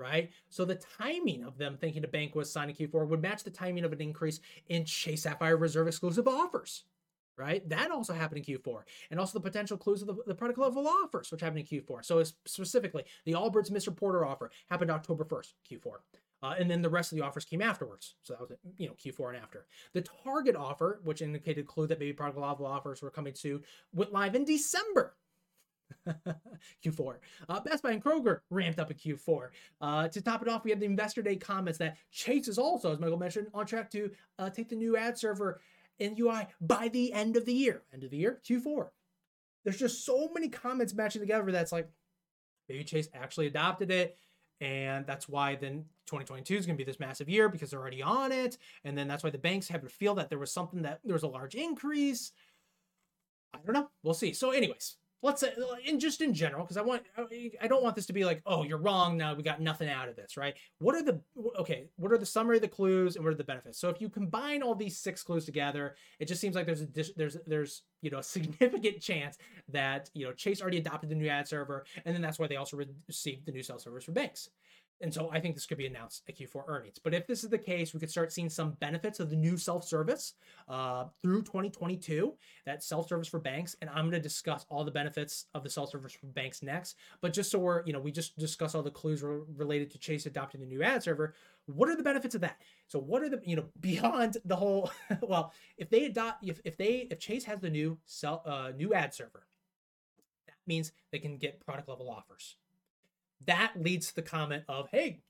right? 0.00 0.30
So 0.48 0.64
the 0.64 0.80
timing 0.98 1.44
of 1.44 1.58
them 1.58 1.76
thinking 1.76 2.04
bank 2.10 2.34
was 2.34 2.52
signing 2.52 2.74
Q4 2.74 3.06
would 3.06 3.22
match 3.22 3.44
the 3.44 3.50
timing 3.50 3.84
of 3.84 3.92
an 3.92 4.00
increase 4.00 4.40
in 4.68 4.84
Chase 4.84 5.22
Sapphire 5.22 5.56
Reserve 5.56 5.86
exclusive 5.86 6.26
offers, 6.26 6.84
right? 7.36 7.68
That 7.68 7.90
also 7.90 8.14
happened 8.14 8.44
in 8.44 8.56
Q4. 8.56 8.82
And 9.10 9.20
also 9.20 9.38
the 9.38 9.48
potential 9.48 9.76
clues 9.76 10.02
of 10.02 10.08
the, 10.08 10.16
the 10.26 10.34
product 10.34 10.58
level 10.58 10.88
offers, 10.88 11.30
which 11.30 11.42
happened 11.42 11.60
in 11.60 11.66
Q4. 11.66 12.04
So 12.04 12.22
specifically, 12.46 13.04
the 13.26 13.32
Allbirds 13.32 13.70
Mr. 13.70 13.94
Porter 13.94 14.24
offer 14.24 14.50
happened 14.70 14.90
October 14.90 15.24
1st, 15.24 15.52
Q4. 15.70 15.92
Uh, 16.42 16.54
and 16.58 16.70
then 16.70 16.80
the 16.80 16.88
rest 16.88 17.12
of 17.12 17.18
the 17.18 17.24
offers 17.24 17.44
came 17.44 17.60
afterwards. 17.60 18.14
So 18.22 18.32
that 18.32 18.40
was, 18.40 18.50
you 18.78 18.86
know, 18.86 18.94
Q4 18.94 19.34
and 19.34 19.42
after. 19.42 19.66
The 19.92 20.02
Target 20.24 20.56
offer, 20.56 21.00
which 21.04 21.20
indicated 21.20 21.66
clue 21.66 21.86
that 21.88 21.98
maybe 21.98 22.14
product 22.14 22.38
level 22.38 22.64
offers 22.64 23.02
were 23.02 23.10
coming 23.10 23.34
soon, 23.34 23.62
went 23.92 24.12
live 24.12 24.34
in 24.34 24.46
December. 24.46 25.16
Q4. 26.84 27.16
Uh, 27.48 27.60
Best 27.60 27.82
Buy 27.82 27.92
and 27.92 28.02
Kroger 28.02 28.40
ramped 28.50 28.78
up 28.78 28.90
in 28.90 28.96
Q4. 28.96 29.48
Uh, 29.80 30.08
to 30.08 30.20
top 30.20 30.42
it 30.42 30.48
off, 30.48 30.64
we 30.64 30.70
have 30.70 30.80
the 30.80 30.86
Investor 30.86 31.22
Day 31.22 31.36
comments 31.36 31.78
that 31.78 31.96
Chase 32.10 32.48
is 32.48 32.58
also, 32.58 32.92
as 32.92 32.98
Michael 32.98 33.18
mentioned, 33.18 33.48
on 33.54 33.66
track 33.66 33.90
to 33.90 34.10
uh, 34.38 34.50
take 34.50 34.68
the 34.68 34.76
new 34.76 34.96
ad 34.96 35.18
server 35.18 35.60
in 35.98 36.16
UI 36.18 36.46
by 36.60 36.88
the 36.88 37.12
end 37.12 37.36
of 37.36 37.44
the 37.44 37.52
year. 37.52 37.82
End 37.92 38.04
of 38.04 38.10
the 38.10 38.16
year, 38.16 38.40
Q4. 38.48 38.88
There's 39.64 39.78
just 39.78 40.04
so 40.04 40.30
many 40.32 40.48
comments 40.48 40.94
matching 40.94 41.20
together 41.20 41.50
that's 41.52 41.72
like, 41.72 41.88
maybe 42.68 42.84
Chase 42.84 43.08
actually 43.14 43.46
adopted 43.46 43.90
it. 43.90 44.16
And 44.60 45.06
that's 45.06 45.28
why 45.28 45.54
then 45.54 45.86
2022 46.06 46.54
is 46.54 46.66
going 46.66 46.76
to 46.76 46.84
be 46.84 46.88
this 46.88 47.00
massive 47.00 47.28
year 47.28 47.48
because 47.48 47.70
they're 47.70 47.80
already 47.80 48.02
on 48.02 48.30
it. 48.30 48.58
And 48.84 48.96
then 48.96 49.08
that's 49.08 49.24
why 49.24 49.30
the 49.30 49.38
banks 49.38 49.68
have 49.68 49.82
to 49.82 49.88
feel 49.88 50.14
that 50.16 50.28
there 50.28 50.38
was 50.38 50.52
something 50.52 50.82
that 50.82 51.00
there 51.04 51.14
was 51.14 51.22
a 51.22 51.28
large 51.28 51.54
increase. 51.54 52.32
I 53.54 53.58
don't 53.64 53.74
know. 53.74 53.90
We'll 54.02 54.14
see. 54.14 54.32
So, 54.32 54.50
anyways, 54.50 54.96
let's 55.22 55.40
say 55.40 55.48
uh, 55.48 55.74
in 55.84 56.00
just 56.00 56.20
in 56.20 56.32
general 56.32 56.64
because 56.64 56.76
i 56.76 56.82
want 56.82 57.02
uh, 57.16 57.24
i 57.60 57.66
don't 57.66 57.82
want 57.82 57.94
this 57.94 58.06
to 58.06 58.12
be 58.12 58.24
like 58.24 58.40
oh 58.46 58.62
you're 58.62 58.78
wrong 58.78 59.16
now 59.16 59.34
we 59.34 59.42
got 59.42 59.60
nothing 59.60 59.88
out 59.88 60.08
of 60.08 60.16
this 60.16 60.36
right? 60.36 60.56
What 60.78 60.94
are 60.94 61.02
the 61.02 61.20
okay 61.58 61.86
what 61.96 62.12
are 62.12 62.18
the 62.18 62.26
summary 62.26 62.56
of 62.56 62.62
the 62.62 62.68
clues 62.68 63.16
and 63.16 63.24
what 63.24 63.32
are 63.32 63.36
the 63.36 63.44
benefits? 63.44 63.78
So 63.78 63.88
if 63.88 64.00
you 64.00 64.08
combine 64.08 64.62
all 64.62 64.74
these 64.74 64.98
six 64.98 65.22
clues 65.22 65.44
together 65.44 65.96
it 66.18 66.26
just 66.26 66.40
seems 66.40 66.54
like 66.54 66.66
there's 66.66 66.82
a 66.82 66.86
there's 67.16 67.36
there's 67.46 67.82
you 68.02 68.10
know 68.10 68.18
a 68.18 68.22
significant 68.36 69.00
chance 69.00 69.36
that 69.68 70.10
you 70.14 70.26
know 70.26 70.32
chase 70.32 70.60
already 70.60 70.78
adopted 70.78 71.10
the 71.10 71.14
new 71.14 71.28
ad 71.28 71.46
server 71.46 71.84
and 72.04 72.14
then 72.14 72.22
that's 72.22 72.38
why 72.38 72.46
they 72.46 72.56
also 72.56 72.78
received 73.06 73.46
the 73.46 73.52
new 73.52 73.62
self 73.62 73.80
service 73.80 74.04
for 74.04 74.12
banks 74.12 74.48
and 75.02 75.12
so 75.12 75.30
I 75.32 75.40
think 75.40 75.54
this 75.54 75.66
could 75.66 75.78
be 75.78 75.86
announced 75.86 76.22
at 76.28 76.36
Q4 76.36 76.64
earnings. 76.66 76.98
But 77.02 77.14
if 77.14 77.26
this 77.26 77.42
is 77.42 77.50
the 77.50 77.58
case, 77.58 77.94
we 77.94 78.00
could 78.00 78.10
start 78.10 78.32
seeing 78.32 78.50
some 78.50 78.72
benefits 78.72 79.18
of 79.18 79.30
the 79.30 79.36
new 79.36 79.56
self 79.56 79.84
service 79.84 80.34
uh, 80.68 81.06
through 81.22 81.42
2022, 81.42 82.34
that 82.66 82.82
self 82.82 83.08
service 83.08 83.28
for 83.28 83.38
banks. 83.38 83.76
And 83.80 83.88
I'm 83.90 84.10
going 84.10 84.12
to 84.12 84.20
discuss 84.20 84.66
all 84.68 84.84
the 84.84 84.90
benefits 84.90 85.46
of 85.54 85.62
the 85.62 85.70
self 85.70 85.90
service 85.90 86.12
for 86.12 86.26
banks 86.26 86.62
next. 86.62 86.96
But 87.22 87.32
just 87.32 87.50
so 87.50 87.58
we're, 87.58 87.82
you 87.86 87.92
know, 87.92 88.00
we 88.00 88.12
just 88.12 88.38
discuss 88.38 88.74
all 88.74 88.82
the 88.82 88.90
clues 88.90 89.22
re- 89.22 89.40
related 89.56 89.90
to 89.92 89.98
Chase 89.98 90.26
adopting 90.26 90.60
the 90.60 90.66
new 90.66 90.82
ad 90.82 91.02
server. 91.02 91.34
What 91.66 91.88
are 91.88 91.96
the 91.96 92.02
benefits 92.02 92.34
of 92.34 92.42
that? 92.42 92.60
So 92.86 92.98
what 92.98 93.22
are 93.22 93.28
the, 93.28 93.40
you 93.44 93.56
know, 93.56 93.64
beyond 93.80 94.36
the 94.44 94.56
whole, 94.56 94.90
well, 95.22 95.52
if 95.78 95.88
they 95.88 96.04
adopt, 96.04 96.44
if, 96.46 96.60
if 96.64 96.76
they, 96.76 97.08
if 97.10 97.18
Chase 97.18 97.44
has 97.44 97.60
the 97.60 97.70
new 97.70 97.98
sell, 98.04 98.42
uh, 98.44 98.72
new 98.76 98.92
ad 98.92 99.14
server, 99.14 99.46
that 100.46 100.56
means 100.66 100.92
they 101.10 101.18
can 101.18 101.38
get 101.38 101.64
product 101.64 101.88
level 101.88 102.10
offers 102.10 102.56
that 103.46 103.72
leads 103.76 104.08
to 104.08 104.14
the 104.16 104.22
comment 104.22 104.64
of, 104.68 104.88
hey, 104.90 105.20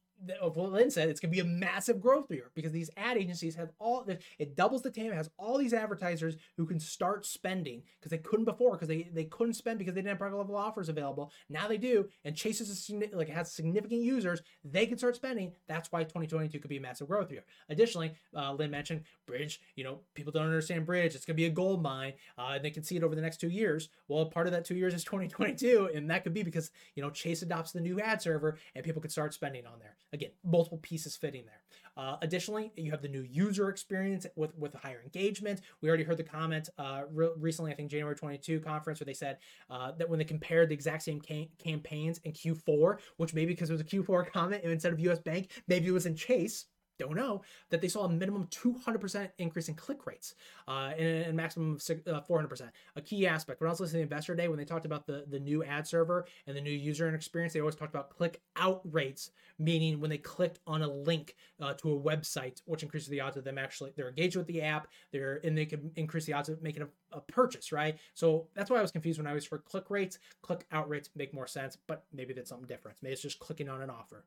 of 0.40 0.56
what 0.56 0.72
Lynne 0.72 0.90
said, 0.90 1.08
it's 1.08 1.20
going 1.20 1.32
to 1.32 1.36
be 1.36 1.40
a 1.40 1.52
massive 1.52 2.00
growth 2.00 2.30
year 2.30 2.50
because 2.54 2.72
these 2.72 2.90
ad 2.96 3.16
agencies 3.16 3.54
have 3.54 3.70
all 3.78 4.06
it 4.38 4.56
doubles 4.56 4.82
the 4.82 4.90
TAM, 4.90 5.12
it 5.12 5.14
has 5.14 5.30
all 5.38 5.58
these 5.58 5.72
advertisers 5.72 6.36
who 6.56 6.66
can 6.66 6.80
start 6.80 7.24
spending 7.26 7.82
because 7.98 8.10
they 8.10 8.18
couldn't 8.18 8.44
before 8.44 8.72
because 8.72 8.88
they, 8.88 9.08
they 9.12 9.24
couldn't 9.24 9.54
spend 9.54 9.78
because 9.78 9.94
they 9.94 10.00
didn't 10.00 10.10
have 10.10 10.18
product 10.18 10.38
level 10.38 10.56
offers 10.56 10.88
available. 10.88 11.32
Now 11.48 11.68
they 11.68 11.78
do, 11.78 12.08
and 12.24 12.36
Chase 12.36 12.60
is 12.60 12.90
a, 12.90 13.16
like 13.16 13.28
has 13.28 13.52
significant 13.52 14.02
users, 14.02 14.42
they 14.64 14.86
can 14.86 14.98
start 14.98 15.16
spending. 15.16 15.52
That's 15.68 15.90
why 15.92 16.02
2022 16.02 16.58
could 16.58 16.68
be 16.68 16.76
a 16.76 16.80
massive 16.80 17.08
growth 17.08 17.30
year. 17.30 17.44
Additionally, 17.68 18.12
uh, 18.36 18.52
Lynne 18.52 18.70
mentioned 18.70 19.02
Bridg. 19.28 19.58
You 19.76 19.84
know, 19.84 20.00
people 20.14 20.32
don't 20.32 20.44
understand 20.44 20.86
Bridg. 20.86 21.14
It's 21.14 21.24
going 21.24 21.36
to 21.36 21.42
be 21.42 21.46
a 21.46 21.50
gold 21.50 21.82
mine, 21.82 22.14
uh, 22.38 22.52
and 22.54 22.64
they 22.64 22.70
can 22.70 22.82
see 22.82 22.96
it 22.96 23.02
over 23.02 23.14
the 23.14 23.22
next 23.22 23.38
two 23.38 23.48
years. 23.48 23.88
Well, 24.08 24.26
part 24.26 24.46
of 24.46 24.52
that 24.52 24.64
two 24.64 24.76
years 24.76 24.94
is 24.94 25.04
2022, 25.04 25.90
and 25.94 26.10
that 26.10 26.24
could 26.24 26.34
be 26.34 26.42
because 26.42 26.70
you 26.94 27.02
know 27.02 27.10
Chase 27.10 27.42
adopts 27.42 27.72
the 27.72 27.80
new 27.80 28.00
ad 28.00 28.22
server 28.22 28.58
and 28.74 28.84
people 28.84 29.02
could 29.02 29.12
start 29.12 29.34
spending 29.34 29.66
on 29.66 29.78
there. 29.78 29.96
Again, 30.12 30.30
multiple 30.44 30.78
pieces 30.78 31.16
fitting 31.16 31.44
there. 31.46 31.62
Uh, 31.96 32.16
additionally, 32.22 32.72
you 32.76 32.90
have 32.90 33.02
the 33.02 33.08
new 33.08 33.22
user 33.22 33.68
experience 33.68 34.26
with 34.36 34.56
with 34.56 34.74
higher 34.74 35.00
engagement. 35.02 35.60
We 35.80 35.88
already 35.88 36.04
heard 36.04 36.16
the 36.16 36.24
comment 36.24 36.68
uh, 36.78 37.02
re- 37.12 37.30
recently, 37.36 37.72
I 37.72 37.74
think 37.74 37.90
January 37.90 38.14
22 38.14 38.60
conference, 38.60 39.00
where 39.00 39.06
they 39.06 39.14
said 39.14 39.38
uh, 39.68 39.92
that 39.92 40.08
when 40.08 40.18
they 40.18 40.24
compared 40.24 40.68
the 40.68 40.74
exact 40.74 41.02
same 41.02 41.20
cam- 41.20 41.48
campaigns 41.62 42.18
in 42.24 42.32
Q4, 42.32 42.98
which 43.16 43.34
maybe 43.34 43.52
because 43.52 43.70
it 43.70 43.74
was 43.74 43.82
a 43.82 43.84
Q4 43.84 44.32
comment 44.32 44.64
instead 44.64 44.92
of 44.92 45.00
US 45.00 45.18
Bank, 45.18 45.50
maybe 45.68 45.88
it 45.88 45.92
was 45.92 46.06
in 46.06 46.16
Chase 46.16 46.66
don't 47.00 47.16
know 47.16 47.42
that 47.70 47.80
they 47.80 47.88
saw 47.88 48.04
a 48.04 48.08
minimum 48.08 48.46
200% 48.50 49.30
increase 49.38 49.68
in 49.68 49.74
click 49.74 50.06
rates 50.06 50.34
uh, 50.68 50.92
and 50.98 51.30
a 51.30 51.32
maximum 51.32 51.74
of 51.74 52.28
400%. 52.28 52.60
Uh, 52.60 52.64
a 52.96 53.00
key 53.00 53.26
aspect. 53.26 53.60
When 53.60 53.68
I 53.68 53.72
was 53.72 53.80
listening 53.80 54.00
to 54.00 54.12
Investor 54.14 54.34
Day, 54.34 54.48
when 54.48 54.58
they 54.58 54.64
talked 54.64 54.86
about 54.86 55.06
the, 55.06 55.24
the 55.28 55.40
new 55.40 55.64
ad 55.64 55.86
server 55.86 56.26
and 56.46 56.56
the 56.56 56.60
new 56.60 56.70
user 56.70 57.12
experience, 57.14 57.52
they 57.52 57.60
always 57.60 57.74
talked 57.74 57.94
about 57.94 58.10
click 58.10 58.40
out 58.56 58.82
rates, 58.84 59.30
meaning 59.58 60.00
when 60.00 60.10
they 60.10 60.18
clicked 60.18 60.60
on 60.66 60.82
a 60.82 60.88
link 60.88 61.34
uh, 61.60 61.74
to 61.74 61.92
a 61.92 62.00
website, 62.00 62.60
which 62.66 62.82
increases 62.82 63.08
the 63.08 63.20
odds 63.20 63.36
of 63.36 63.44
them 63.44 63.58
actually 63.58 63.92
they're 63.96 64.08
engaged 64.08 64.36
with 64.36 64.46
the 64.46 64.62
app, 64.62 64.88
they're 65.12 65.40
and 65.44 65.56
they 65.56 65.66
can 65.66 65.90
increase 65.96 66.24
the 66.24 66.32
odds 66.32 66.48
of 66.48 66.62
making 66.62 66.82
a, 66.82 66.88
a 67.16 67.20
purchase, 67.20 67.72
right? 67.72 67.98
So 68.14 68.48
that's 68.54 68.70
why 68.70 68.78
I 68.78 68.82
was 68.82 68.90
confused 68.90 69.18
when 69.18 69.26
I 69.26 69.32
was 69.32 69.44
for 69.44 69.58
click 69.58 69.90
rates. 69.90 70.18
Click 70.42 70.66
out 70.72 70.88
rates 70.88 71.10
make 71.14 71.34
more 71.34 71.46
sense, 71.46 71.76
but 71.86 72.04
maybe 72.12 72.32
that's 72.34 72.50
something 72.50 72.68
different. 72.68 72.98
Maybe 73.02 73.12
it's 73.12 73.22
just 73.22 73.38
clicking 73.38 73.68
on 73.68 73.82
an 73.82 73.90
offer. 73.90 74.24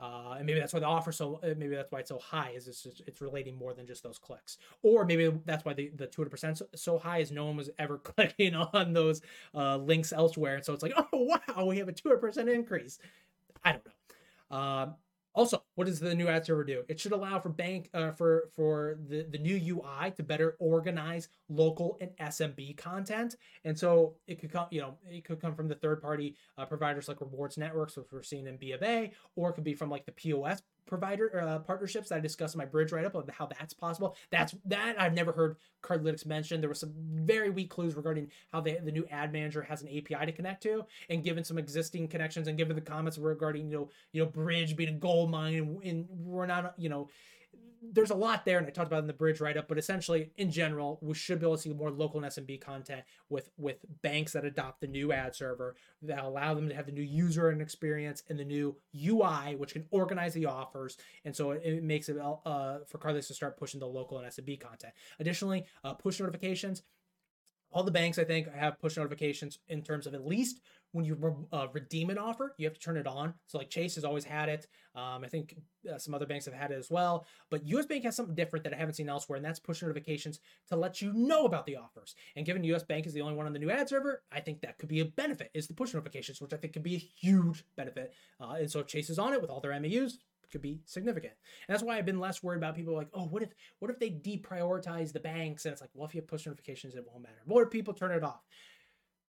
Uh, 0.00 0.34
and 0.38 0.46
maybe 0.46 0.58
that's 0.58 0.72
why 0.72 0.80
the 0.80 0.86
offer 0.86 1.12
so 1.12 1.40
uh, 1.42 1.54
maybe 1.56 1.74
that's 1.74 1.92
why 1.92 2.00
it's 2.00 2.08
so 2.08 2.18
high 2.18 2.50
is 2.50 2.66
it's 2.66 2.82
just, 2.82 3.02
it's 3.06 3.20
relating 3.20 3.56
more 3.56 3.74
than 3.74 3.86
just 3.86 4.02
those 4.02 4.18
clicks. 4.18 4.58
Or 4.82 5.04
maybe 5.04 5.32
that's 5.44 5.64
why 5.64 5.74
the, 5.74 5.90
the 5.94 6.06
200% 6.06 6.58
so, 6.58 6.66
so 6.74 6.98
high 6.98 7.18
is 7.18 7.30
no 7.30 7.46
one 7.46 7.56
was 7.56 7.70
ever 7.78 7.98
clicking 8.04 8.54
on 8.54 8.92
those 8.92 9.22
uh, 9.54 9.76
links 9.76 10.12
elsewhere. 10.12 10.56
And 10.56 10.64
so 10.64 10.72
it's 10.72 10.82
like 10.82 10.94
oh 10.96 11.06
wow 11.12 11.64
we 11.64 11.78
have 11.78 11.88
a 11.88 11.92
200% 11.92 12.52
increase. 12.52 12.98
I 13.64 13.72
don't 13.72 13.86
know. 13.86 14.56
Um, 14.56 14.94
also, 15.34 15.62
what 15.74 15.86
does 15.86 15.98
the 15.98 16.14
new 16.14 16.28
ad 16.28 16.46
server 16.46 16.62
do? 16.62 16.84
It 16.88 17.00
should 17.00 17.12
allow 17.12 17.40
for 17.40 17.48
bank 17.48 17.90
uh, 17.92 18.12
for 18.12 18.50
for 18.54 18.98
the 19.08 19.26
the 19.28 19.38
new 19.38 19.56
UI 19.56 20.12
to 20.12 20.22
better 20.22 20.56
organize 20.60 21.28
local 21.48 21.98
and 22.00 22.10
SMB 22.18 22.76
content, 22.76 23.34
and 23.64 23.76
so 23.76 24.14
it 24.28 24.40
could 24.40 24.52
come 24.52 24.66
you 24.70 24.80
know 24.80 24.94
it 25.10 25.24
could 25.24 25.40
come 25.40 25.54
from 25.54 25.66
the 25.66 25.74
third 25.74 26.00
party 26.00 26.36
uh, 26.56 26.64
providers 26.64 27.08
like 27.08 27.20
Rewards 27.20 27.58
Networks, 27.58 27.96
which 27.96 28.06
we're 28.12 28.22
seeing 28.22 28.46
in 28.46 28.56
B 28.56 28.72
of 28.72 28.82
A, 28.82 29.10
or 29.34 29.50
it 29.50 29.54
could 29.54 29.64
be 29.64 29.74
from 29.74 29.90
like 29.90 30.06
the 30.06 30.12
POS 30.12 30.62
provider 30.86 31.40
uh, 31.40 31.58
partnerships 31.60 32.08
that 32.08 32.16
I 32.16 32.20
discussed 32.20 32.54
in 32.54 32.58
my 32.58 32.66
Bridg 32.66 32.92
write 32.92 33.04
up 33.04 33.14
of 33.14 33.28
how 33.28 33.46
that's 33.46 33.74
possible. 33.74 34.16
That's 34.30 34.54
that 34.66 35.00
I've 35.00 35.14
never 35.14 35.32
heard 35.32 35.56
Cardlytics 35.82 36.26
mention. 36.26 36.60
There 36.60 36.68
were 36.68 36.74
some 36.74 36.92
very 36.96 37.50
weak 37.50 37.70
clues 37.70 37.94
regarding 37.94 38.30
how 38.52 38.60
they, 38.60 38.78
the 38.82 38.92
new 38.92 39.06
ad 39.10 39.32
manager 39.32 39.62
has 39.62 39.82
an 39.82 39.88
API 39.88 40.26
to 40.26 40.32
connect 40.32 40.62
to, 40.64 40.84
and 41.08 41.24
given 41.24 41.44
some 41.44 41.58
existing 41.58 42.08
connections 42.08 42.48
and 42.48 42.58
given 42.58 42.76
the 42.76 42.82
comments 42.82 43.18
regarding 43.18 43.70
you 43.70 43.78
know 43.78 43.90
you 44.12 44.22
know 44.22 44.28
bridge 44.28 44.76
being 44.76 44.90
a 44.90 44.98
gold 44.98 45.30
mine 45.30 45.80
and 45.84 46.06
we're 46.08 46.46
not 46.46 46.74
you 46.76 46.88
know 46.88 47.08
there's 47.92 48.10
a 48.10 48.14
lot 48.14 48.44
there, 48.44 48.58
and 48.58 48.66
I 48.66 48.70
talked 48.70 48.86
about 48.86 49.00
in 49.00 49.06
the 49.06 49.12
Bridg 49.12 49.40
write 49.40 49.56
up. 49.56 49.68
But 49.68 49.78
essentially, 49.78 50.30
in 50.36 50.50
general, 50.50 50.98
we 51.02 51.14
should 51.14 51.40
be 51.40 51.46
able 51.46 51.56
to 51.56 51.62
see 51.62 51.72
more 51.72 51.90
local 51.90 52.22
and 52.22 52.30
SMB 52.30 52.60
content 52.60 53.02
with 53.28 53.50
with 53.56 53.78
banks 54.02 54.32
that 54.32 54.44
adopt 54.44 54.80
the 54.80 54.86
new 54.86 55.12
ad 55.12 55.34
server 55.34 55.74
that 56.02 56.22
allow 56.22 56.54
them 56.54 56.68
to 56.68 56.74
have 56.74 56.86
the 56.86 56.92
new 56.92 57.02
user 57.02 57.50
and 57.50 57.60
experience 57.60 58.22
and 58.28 58.38
the 58.38 58.44
new 58.44 58.76
UI, 58.94 59.56
which 59.56 59.72
can 59.72 59.86
organize 59.90 60.34
the 60.34 60.46
offers, 60.46 60.96
and 61.24 61.34
so 61.34 61.52
it, 61.52 61.62
it 61.64 61.82
makes 61.82 62.08
it 62.08 62.16
uh, 62.18 62.78
for 62.86 62.98
Cardlytics 62.98 63.28
to 63.28 63.34
start 63.34 63.56
pushing 63.56 63.80
the 63.80 63.86
local 63.86 64.18
and 64.18 64.26
SMB 64.26 64.60
content. 64.60 64.92
Additionally, 65.18 65.64
uh, 65.82 65.94
push 65.94 66.20
notifications 66.20 66.82
all 67.74 67.82
the 67.82 67.90
banks 67.90 68.18
i 68.18 68.24
think 68.24 68.50
have 68.54 68.80
push 68.80 68.96
notifications 68.96 69.58
in 69.68 69.82
terms 69.82 70.06
of 70.06 70.14
at 70.14 70.26
least 70.26 70.60
when 70.94 71.04
you 71.04 71.46
uh, 71.52 71.66
redeem 71.72 72.08
an 72.08 72.18
offer 72.18 72.54
you 72.56 72.64
have 72.64 72.74
to 72.74 72.80
turn 72.80 72.96
it 72.96 73.06
on. 73.06 73.34
So 73.46 73.58
like 73.58 73.68
chase 73.68 73.96
has 73.96 74.04
always 74.04 74.24
had 74.24 74.48
it. 74.48 74.66
Um, 74.94 75.24
i 75.24 75.26
think 75.26 75.56
uh, 75.92 75.98
some 75.98 76.14
other 76.14 76.24
banks 76.24 76.44
have 76.44 76.54
had 76.54 76.70
it 76.70 76.78
as 76.78 76.88
well. 76.88 77.26
But 77.50 77.66
us 77.66 77.84
bank 77.84 78.04
has 78.04 78.14
something 78.16 78.34
different 78.34 78.64
that 78.64 78.72
i 78.72 78.76
haven't 78.76 78.94
seen 78.94 79.08
elsewhere 79.08 79.36
and 79.36 79.44
that's 79.44 79.58
push 79.58 79.82
notifications 79.82 80.38
to 80.68 80.76
let 80.76 81.02
you 81.02 81.12
know 81.12 81.46
about 81.46 81.66
the 81.66 81.76
offers. 81.76 82.14
And 82.36 82.46
given 82.46 82.64
us 82.72 82.84
bank 82.84 83.06
is 83.06 83.12
the 83.12 83.20
only 83.20 83.34
one 83.34 83.46
on 83.46 83.52
the 83.52 83.58
new 83.58 83.70
ad 83.70 83.88
server 83.88 84.22
i 84.32 84.40
think 84.40 84.60
that 84.60 84.78
could 84.78 84.88
be 84.88 85.00
a 85.00 85.04
benefit 85.04 85.50
is 85.52 85.66
the 85.66 85.74
push 85.74 85.92
notifications 85.92 86.40
which 86.40 86.52
i 86.52 86.56
think 86.56 86.72
could 86.72 86.84
be 86.84 86.94
a 86.94 86.98
huge 86.98 87.64
benefit. 87.76 88.14
Uh, 88.40 88.54
and 88.60 88.70
so 88.70 88.82
chase 88.82 89.10
is 89.10 89.18
on 89.18 89.32
it 89.32 89.40
with 89.40 89.50
all 89.50 89.60
their 89.60 89.72
maus 89.72 90.14
could 90.50 90.62
be 90.62 90.80
significant. 90.84 91.34
And 91.66 91.74
that's 91.74 91.82
why 91.82 91.96
I've 91.96 92.06
been 92.06 92.20
less 92.20 92.42
worried 92.42 92.58
about 92.58 92.74
people 92.74 92.94
like, 92.94 93.08
oh, 93.14 93.24
what 93.24 93.42
if 93.42 93.50
what 93.78 93.90
if 93.90 93.98
they 93.98 94.10
deprioritize 94.10 95.12
the 95.12 95.20
banks? 95.20 95.64
And 95.64 95.72
it's 95.72 95.80
like, 95.80 95.90
well, 95.94 96.06
if 96.06 96.14
you 96.14 96.20
have 96.20 96.28
push 96.28 96.46
notifications, 96.46 96.94
it 96.94 97.04
won't 97.06 97.22
matter. 97.22 97.64
If 97.64 97.70
people 97.70 97.94
turn 97.94 98.12
it 98.12 98.24
off? 98.24 98.42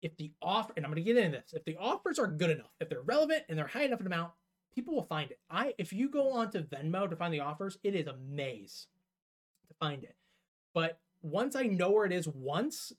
If 0.02 0.16
the 0.16 0.32
offer, 0.40 0.72
and 0.76 0.84
I'm 0.84 0.90
gonna 0.90 1.02
get 1.02 1.16
into 1.16 1.38
this, 1.38 1.52
if 1.52 1.64
the 1.64 1.76
offers 1.76 2.18
are 2.18 2.26
good 2.26 2.50
enough, 2.50 2.72
if 2.80 2.88
they're 2.88 3.02
relevant 3.02 3.44
and 3.48 3.58
they're 3.58 3.66
high 3.66 3.84
enough 3.84 4.00
in 4.00 4.06
amount, 4.06 4.32
people 4.74 4.94
will 4.94 5.04
find 5.04 5.30
it. 5.30 5.38
I 5.50 5.74
if 5.78 5.92
you 5.92 6.08
go 6.08 6.32
onto 6.32 6.62
Venmo 6.62 7.08
to 7.08 7.16
find 7.16 7.34
the 7.34 7.40
offers, 7.40 7.78
it 7.82 7.94
is 7.94 8.06
a 8.06 8.16
maze 8.16 8.86
to 9.68 9.74
find 9.74 10.04
it. 10.04 10.16
But 10.74 10.98
once 11.22 11.56
I 11.56 11.64
know 11.64 11.90
where 11.90 12.06
it 12.06 12.12
is 12.12 12.28
once, 12.28 12.92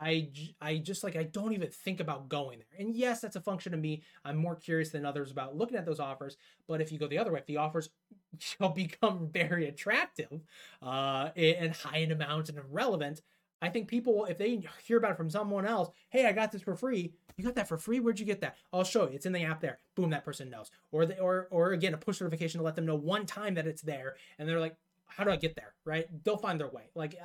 I, 0.00 0.28
I 0.60 0.78
just 0.78 1.02
like 1.02 1.16
I 1.16 1.24
don't 1.24 1.52
even 1.52 1.70
think 1.70 2.00
about 2.00 2.28
going 2.28 2.58
there. 2.58 2.86
And 2.86 2.94
yes, 2.94 3.20
that's 3.20 3.36
a 3.36 3.40
function 3.40 3.74
of 3.74 3.80
me. 3.80 4.02
I'm 4.24 4.36
more 4.36 4.54
curious 4.54 4.90
than 4.90 5.06
others 5.06 5.30
about 5.30 5.56
looking 5.56 5.76
at 5.76 5.86
those 5.86 6.00
offers. 6.00 6.36
But 6.68 6.80
if 6.80 6.92
you 6.92 6.98
go 6.98 7.06
the 7.06 7.18
other 7.18 7.32
way, 7.32 7.40
if 7.40 7.46
the 7.46 7.56
offers 7.56 7.90
shall 8.38 8.70
become 8.70 9.28
very 9.32 9.68
attractive 9.68 10.42
uh, 10.82 11.30
and 11.36 11.72
high 11.72 11.98
in 11.98 12.12
amount 12.12 12.48
and 12.48 12.58
irrelevant, 12.58 13.22
I 13.62 13.70
think 13.70 13.88
people, 13.88 14.26
if 14.26 14.36
they 14.36 14.62
hear 14.84 14.98
about 14.98 15.12
it 15.12 15.16
from 15.16 15.30
someone 15.30 15.66
else, 15.66 15.88
hey, 16.10 16.26
I 16.26 16.32
got 16.32 16.52
this 16.52 16.62
for 16.62 16.76
free. 16.76 17.14
You 17.36 17.44
got 17.44 17.54
that 17.54 17.68
for 17.68 17.78
free? 17.78 18.00
Where'd 18.00 18.20
you 18.20 18.26
get 18.26 18.40
that? 18.42 18.56
I'll 18.72 18.84
show 18.84 19.08
you. 19.08 19.14
It's 19.14 19.26
in 19.26 19.32
the 19.32 19.44
app 19.44 19.60
there. 19.60 19.78
Boom, 19.94 20.10
that 20.10 20.24
person 20.24 20.50
knows. 20.50 20.70
Or 20.92 21.06
the, 21.06 21.18
or 21.18 21.48
or 21.50 21.72
again, 21.72 21.94
a 21.94 21.98
push 21.98 22.20
notification 22.20 22.58
to 22.58 22.64
let 22.64 22.76
them 22.76 22.86
know 22.86 22.94
one 22.94 23.24
time 23.24 23.54
that 23.54 23.66
it's 23.66 23.82
there, 23.82 24.16
and 24.38 24.48
they're 24.48 24.60
like, 24.60 24.76
how 25.06 25.24
do 25.24 25.30
I 25.30 25.36
get 25.36 25.56
there? 25.56 25.74
Right? 25.84 26.06
They'll 26.24 26.36
find 26.36 26.60
their 26.60 26.68
way. 26.68 26.84
Like 26.94 27.18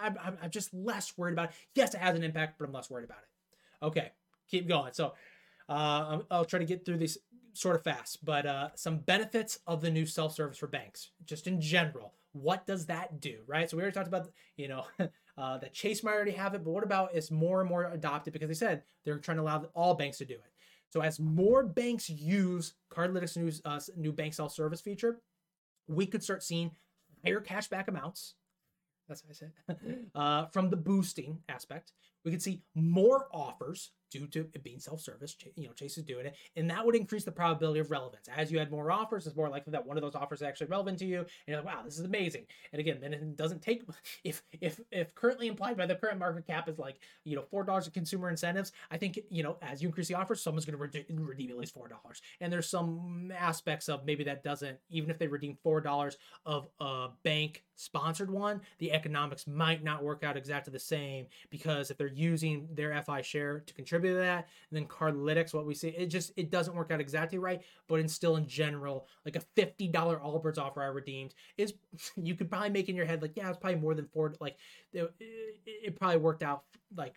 I, 0.00 0.08
I, 0.08 0.32
I'm 0.42 0.50
just 0.50 0.72
less 0.72 1.16
worried 1.16 1.32
about 1.32 1.50
it. 1.50 1.54
Yes, 1.74 1.94
it 1.94 2.00
has 2.00 2.16
an 2.16 2.22
impact, 2.22 2.58
but 2.58 2.66
I'm 2.66 2.72
less 2.72 2.90
worried 2.90 3.04
about 3.04 3.18
it. 3.18 3.84
Okay, 3.86 4.12
keep 4.48 4.68
going. 4.68 4.92
So 4.92 5.14
uh, 5.68 6.20
I'll 6.30 6.44
try 6.44 6.58
to 6.58 6.64
get 6.64 6.84
through 6.84 6.98
these 6.98 7.18
sort 7.52 7.76
of 7.76 7.82
fast, 7.82 8.24
but 8.24 8.46
uh, 8.46 8.68
some 8.74 8.98
benefits 8.98 9.58
of 9.66 9.80
the 9.80 9.90
new 9.90 10.06
self-service 10.06 10.58
for 10.58 10.66
banks, 10.66 11.10
just 11.24 11.46
in 11.46 11.60
general. 11.60 12.14
What 12.32 12.66
does 12.66 12.86
that 12.86 13.20
do, 13.20 13.38
right? 13.46 13.68
So 13.68 13.76
we 13.76 13.82
already 13.82 13.94
talked 13.94 14.08
about, 14.08 14.28
you 14.56 14.68
know, 14.68 14.84
uh, 15.38 15.58
that 15.58 15.72
Chase 15.72 16.02
might 16.02 16.14
already 16.14 16.32
have 16.32 16.54
it, 16.54 16.64
but 16.64 16.70
what 16.70 16.84
about 16.84 17.14
is 17.14 17.30
more 17.30 17.60
and 17.60 17.68
more 17.68 17.84
adopted 17.84 18.32
because 18.32 18.48
they 18.48 18.54
said 18.54 18.82
they're 19.04 19.18
trying 19.18 19.38
to 19.38 19.42
allow 19.42 19.64
all 19.74 19.94
banks 19.94 20.18
to 20.18 20.24
do 20.24 20.34
it. 20.34 20.52
So 20.90 21.00
as 21.00 21.20
more 21.20 21.64
banks 21.64 22.08
use 22.08 22.74
Cardlytics' 22.90 23.36
new, 23.36 23.52
uh, 23.64 23.80
new 23.96 24.12
bank 24.12 24.34
self-service 24.34 24.80
feature, 24.80 25.20
we 25.86 26.06
could 26.06 26.22
start 26.22 26.42
seeing 26.42 26.70
higher 27.24 27.40
cashback 27.40 27.88
amounts. 27.88 28.34
That's 29.08 29.24
what 29.24 29.30
I 29.30 29.34
said. 29.34 30.08
uh, 30.14 30.46
from 30.46 30.70
the 30.70 30.76
boosting 30.76 31.38
aspect, 31.48 31.92
we 32.24 32.30
could 32.30 32.42
see 32.42 32.62
more 32.74 33.28
offers 33.32 33.92
due 34.10 34.26
to 34.28 34.40
it 34.40 34.62
being 34.62 34.80
self-service. 34.80 35.36
You 35.56 35.66
know, 35.66 35.72
Chase 35.72 35.98
is 35.98 36.04
doing 36.04 36.26
it, 36.26 36.36
and 36.56 36.70
that 36.70 36.84
would 36.84 36.94
increase 36.94 37.24
the 37.24 37.32
probability 37.32 37.80
of 37.80 37.90
relevance. 37.90 38.28
As 38.34 38.50
you 38.50 38.58
had 38.58 38.70
more 38.70 38.90
offers, 38.90 39.26
it's 39.26 39.36
more 39.36 39.48
likely 39.48 39.72
that 39.72 39.86
one 39.86 39.96
of 39.96 40.02
those 40.02 40.14
offers 40.14 40.40
is 40.40 40.46
actually 40.46 40.68
relevant 40.68 40.98
to 41.00 41.06
you, 41.06 41.18
and 41.18 41.28
you're 41.46 41.56
like, 41.58 41.66
"Wow, 41.66 41.82
this 41.84 41.98
is 41.98 42.04
amazing." 42.04 42.46
And 42.72 42.80
again, 42.80 42.98
then 43.00 43.12
it 43.12 43.36
doesn't 43.36 43.62
take 43.62 43.84
if 44.24 44.42
if 44.60 44.80
if 44.90 45.14
currently 45.14 45.48
implied 45.48 45.76
by 45.76 45.86
the 45.86 45.94
current 45.94 46.18
market 46.18 46.46
cap 46.46 46.68
is 46.68 46.78
like 46.78 46.96
you 47.24 47.36
know 47.36 47.42
four 47.42 47.64
dollars 47.64 47.86
of 47.86 47.92
consumer 47.92 48.30
incentives. 48.30 48.72
I 48.90 48.96
think 48.96 49.18
you 49.30 49.42
know 49.42 49.56
as 49.62 49.82
you 49.82 49.88
increase 49.88 50.08
the 50.08 50.14
offers, 50.14 50.40
someone's 50.40 50.64
going 50.64 50.76
to 50.76 50.82
redeem, 50.82 51.04
redeem 51.26 51.50
at 51.50 51.58
least 51.58 51.74
four 51.74 51.88
dollars, 51.88 52.20
and 52.40 52.52
there's 52.52 52.68
some 52.68 53.32
aspects 53.36 53.88
of 53.88 54.04
maybe 54.04 54.24
that 54.24 54.42
doesn't 54.42 54.78
even 54.90 55.10
if 55.10 55.18
they 55.18 55.26
redeem 55.26 55.56
four 55.62 55.80
dollars 55.80 56.16
of 56.46 56.68
a 56.80 57.08
bank 57.22 57.64
sponsored 57.78 58.30
one, 58.30 58.60
the 58.78 58.92
economics 58.92 59.46
might 59.46 59.84
not 59.84 60.02
work 60.02 60.24
out 60.24 60.36
exactly 60.36 60.72
the 60.72 60.78
same 60.78 61.26
because 61.48 61.90
if 61.90 61.96
they're 61.96 62.08
using 62.08 62.68
their 62.74 63.00
FI 63.02 63.22
share 63.22 63.60
to 63.60 63.72
contribute 63.72 63.97
to 64.00 64.14
that, 64.14 64.48
and 64.70 64.76
then 64.76 64.86
Cardlytics, 64.86 65.54
what 65.54 65.66
we 65.66 65.74
see, 65.74 65.88
it 65.88 66.06
just 66.06 66.32
it 66.36 66.50
doesn't 66.50 66.74
work 66.74 66.90
out 66.90 67.00
exactly 67.00 67.38
right. 67.38 67.62
But 67.88 68.00
in 68.00 68.08
still 68.08 68.36
in 68.36 68.46
general, 68.46 69.06
like 69.24 69.36
a 69.36 69.40
fifty 69.40 69.88
dollar 69.88 70.18
Allbirds 70.18 70.58
offer 70.58 70.82
I 70.82 70.86
redeemed 70.86 71.34
is 71.56 71.74
you 72.16 72.34
could 72.34 72.50
probably 72.50 72.70
make 72.70 72.88
in 72.88 72.96
your 72.96 73.06
head 73.06 73.22
like 73.22 73.36
yeah, 73.36 73.48
it's 73.48 73.58
probably 73.58 73.80
more 73.80 73.94
than 73.94 74.06
four. 74.06 74.34
Like 74.40 74.56
it, 74.92 75.12
it 75.66 75.96
probably 75.96 76.18
worked 76.18 76.42
out 76.42 76.64
like 76.96 77.14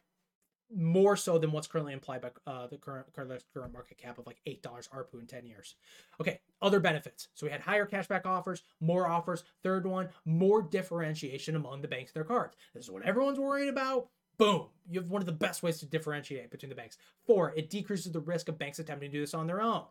more 0.73 1.17
so 1.17 1.37
than 1.37 1.51
what's 1.51 1.67
currently 1.67 1.93
implied 1.93 2.21
by 2.21 2.29
uh, 2.47 2.67
the 2.67 2.77
current 2.77 3.05
current 3.13 3.73
market 3.73 3.97
cap 3.97 4.17
of 4.17 4.25
like 4.25 4.39
eight 4.45 4.61
dollars 4.63 4.89
ARPU 4.93 5.19
in 5.19 5.27
ten 5.27 5.45
years. 5.45 5.75
Okay, 6.19 6.39
other 6.61 6.79
benefits. 6.79 7.27
So 7.33 7.45
we 7.45 7.51
had 7.51 7.61
higher 7.61 7.85
cashback 7.85 8.25
offers, 8.25 8.63
more 8.79 9.07
offers. 9.07 9.43
Third 9.63 9.85
one, 9.85 10.09
more 10.25 10.61
differentiation 10.61 11.55
among 11.55 11.81
the 11.81 11.87
banks 11.87 12.11
their 12.11 12.23
cards. 12.23 12.55
This 12.73 12.85
is 12.85 12.91
what 12.91 13.03
everyone's 13.03 13.39
worried 13.39 13.69
about. 13.69 14.09
Boom, 14.41 14.65
you 14.89 14.99
have 14.99 15.07
one 15.11 15.21
of 15.21 15.27
the 15.27 15.31
best 15.31 15.61
ways 15.61 15.77
to 15.81 15.85
differentiate 15.85 16.49
between 16.49 16.71
the 16.71 16.75
banks. 16.75 16.97
Four, 17.27 17.53
it 17.55 17.69
decreases 17.69 18.11
the 18.11 18.21
risk 18.21 18.49
of 18.49 18.57
banks 18.57 18.79
attempting 18.79 19.11
to 19.11 19.17
do 19.17 19.21
this 19.21 19.35
on 19.35 19.45
their 19.45 19.61
own. 19.61 19.83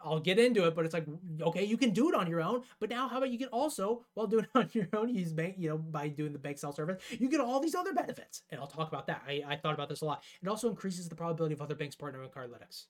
I'll 0.00 0.18
get 0.18 0.40
into 0.40 0.66
it, 0.66 0.74
but 0.74 0.84
it's 0.84 0.92
like, 0.92 1.06
okay, 1.40 1.62
you 1.62 1.76
can 1.76 1.90
do 1.90 2.08
it 2.08 2.16
on 2.16 2.28
your 2.28 2.42
own, 2.42 2.62
but 2.80 2.90
now 2.90 3.06
how 3.06 3.18
about 3.18 3.30
you 3.30 3.38
can 3.38 3.46
also, 3.46 4.04
while 4.14 4.26
doing 4.26 4.42
it 4.42 4.50
on 4.56 4.68
your 4.72 4.88
own, 4.92 5.14
use 5.14 5.32
bank, 5.32 5.54
you 5.56 5.68
know, 5.68 5.78
by 5.78 6.08
doing 6.08 6.32
the 6.32 6.38
bank 6.40 6.58
self 6.58 6.74
service, 6.74 7.00
you 7.10 7.28
get 7.28 7.38
all 7.38 7.60
these 7.60 7.76
other 7.76 7.92
benefits. 7.92 8.42
And 8.50 8.60
I'll 8.60 8.66
talk 8.66 8.88
about 8.88 9.06
that. 9.06 9.22
I, 9.24 9.44
I 9.46 9.54
thought 9.54 9.74
about 9.74 9.88
this 9.88 10.00
a 10.00 10.04
lot. 10.04 10.24
It 10.42 10.48
also 10.48 10.68
increases 10.68 11.08
the 11.08 11.14
probability 11.14 11.54
of 11.54 11.62
other 11.62 11.76
banks 11.76 11.94
partnering 11.94 12.22
with 12.22 12.34
Cardlytics 12.34 12.86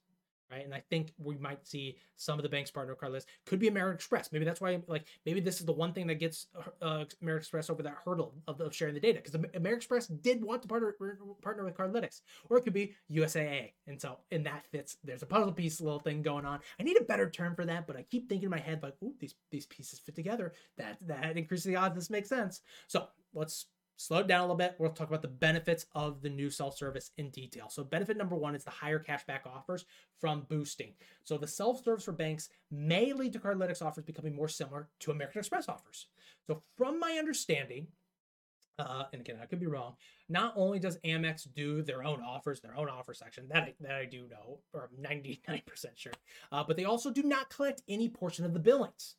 right? 0.51 0.65
And 0.65 0.75
I 0.75 0.83
think 0.91 1.13
we 1.19 1.37
might 1.37 1.67
see 1.67 1.97
some 2.17 2.39
of 2.39 2.43
the 2.43 2.49
banks 2.49 2.71
partner 2.71 2.95
card 2.95 3.13
list 3.13 3.29
could 3.45 3.59
be 3.59 3.69
American 3.69 3.97
Express. 3.97 4.33
Maybe 4.33 4.45
that's 4.45 4.61
why, 4.61 4.81
like, 4.87 5.07
maybe 5.25 5.41
this 5.41 5.61
is 5.61 5.67
the 5.67 5.73
one 5.73 5.93
thing 5.93 6.07
that 6.07 6.17
gets 6.17 6.47
uh, 6.83 7.05
American 7.23 7.43
Express 7.43 7.71
over 7.71 7.83
that 7.83 7.97
hurdle 8.05 8.35
of, 8.47 8.61
of 8.61 8.75
sharing 8.75 8.95
the 8.95 9.01
data 9.01 9.21
because 9.23 9.35
American 9.35 9.77
Express 9.77 10.07
did 10.07 10.45
want 10.45 10.63
to 10.63 10.69
partner 10.69 10.95
partner 11.43 11.65
with 11.65 11.77
Cardlytics, 11.77 12.21
or 12.49 12.59
it 12.59 12.63
could 12.63 12.73
be 12.73 12.95
USAA, 13.11 13.73
and 13.87 14.01
so 14.01 14.19
and 14.31 14.47
that 14.47 14.65
fits. 14.71 14.97
There's 15.05 15.23
a 15.23 15.27
puzzle 15.27 15.53
piece 15.53 15.81
little 15.81 16.01
thing 16.01 16.23
going 16.23 16.45
on. 16.45 16.61
I 16.79 16.83
need 16.83 17.01
a 17.01 17.05
better 17.05 17.29
term 17.31 17.55
for 17.55 17.65
that, 17.67 17.87
but 17.87 17.97
I 17.97 18.03
keep 18.03 18.29
thinking 18.29 18.47
in 18.47 18.51
my 18.51 18.61
head 18.61 18.83
like, 18.83 18.95
ooh, 19.03 19.15
these 19.19 19.35
these 19.51 19.67
pieces 19.67 19.99
fit 19.99 20.15
together. 20.15 20.53
That 20.79 20.99
that 21.07 21.37
increases 21.37 21.67
the 21.67 21.77
odds. 21.77 21.95
This 21.95 22.11
makes 22.11 22.29
sense. 22.29 22.63
So 22.89 23.07
let's 23.35 23.67
slow 23.97 24.23
down 24.23 24.41
a 24.41 24.43
little 24.45 24.57
bit. 24.57 24.77
We'll 24.79 24.91
talk 24.91 25.09
about 25.09 25.23
the 25.23 25.29
benefits 25.29 25.87
of 25.95 26.23
the 26.23 26.31
new 26.31 26.51
self 26.51 26.77
service 26.77 27.11
in 27.17 27.31
detail. 27.31 27.69
So, 27.69 27.85
benefit 27.85 28.17
number 28.17 28.37
one 28.37 28.55
is 28.55 28.65
the 28.65 28.71
higher 28.71 29.03
cashback 29.03 29.47
offers 29.47 29.85
from 30.21 30.47
boosting. 30.49 30.93
So, 31.25 31.39
the 31.39 31.47
self 31.47 31.83
service 31.83 32.05
for 32.05 32.13
banks 32.13 32.49
may 32.71 33.13
lead 33.13 33.33
to 33.35 33.39
Cardlytics 33.39 33.83
offers 33.83 34.05
becoming 34.05 34.35
more 34.35 34.49
similar 34.49 34.89
to 35.01 35.11
American 35.11 35.41
Express 35.41 35.69
offers. 35.69 36.07
So, 36.47 36.63
from 36.77 37.01
my 37.01 37.17
understanding, 37.19 37.89
uh, 38.79 39.05
and 39.13 39.21
again, 39.23 39.39
I 39.43 39.47
could 39.47 39.61
be 39.61 39.67
wrong. 39.67 39.95
Not 40.29 40.53
only 40.57 40.79
does 40.79 40.99
Amex 40.99 41.47
do 41.55 41.83
their 41.83 42.05
own 42.05 42.21
offers, 42.23 42.61
their 42.61 42.77
own 42.77 42.89
offer 42.89 43.15
section, 43.15 43.49
that 43.49 43.63
I, 43.63 43.75
that 43.81 43.95
I 43.95 44.05
do 44.05 44.29
know, 44.29 44.61
or 44.73 44.91
I'm 44.91 45.03
99% 45.03 45.63
sure, 45.95 46.13
uh, 46.53 46.65
but 46.67 46.77
they 46.77 46.85
also 46.85 47.11
do 47.11 47.23
not 47.23 47.51
collect 47.51 47.83
any 47.89 48.09
portion 48.09 48.45
of 48.45 48.53
the 48.53 48.61
billings. 48.61 49.17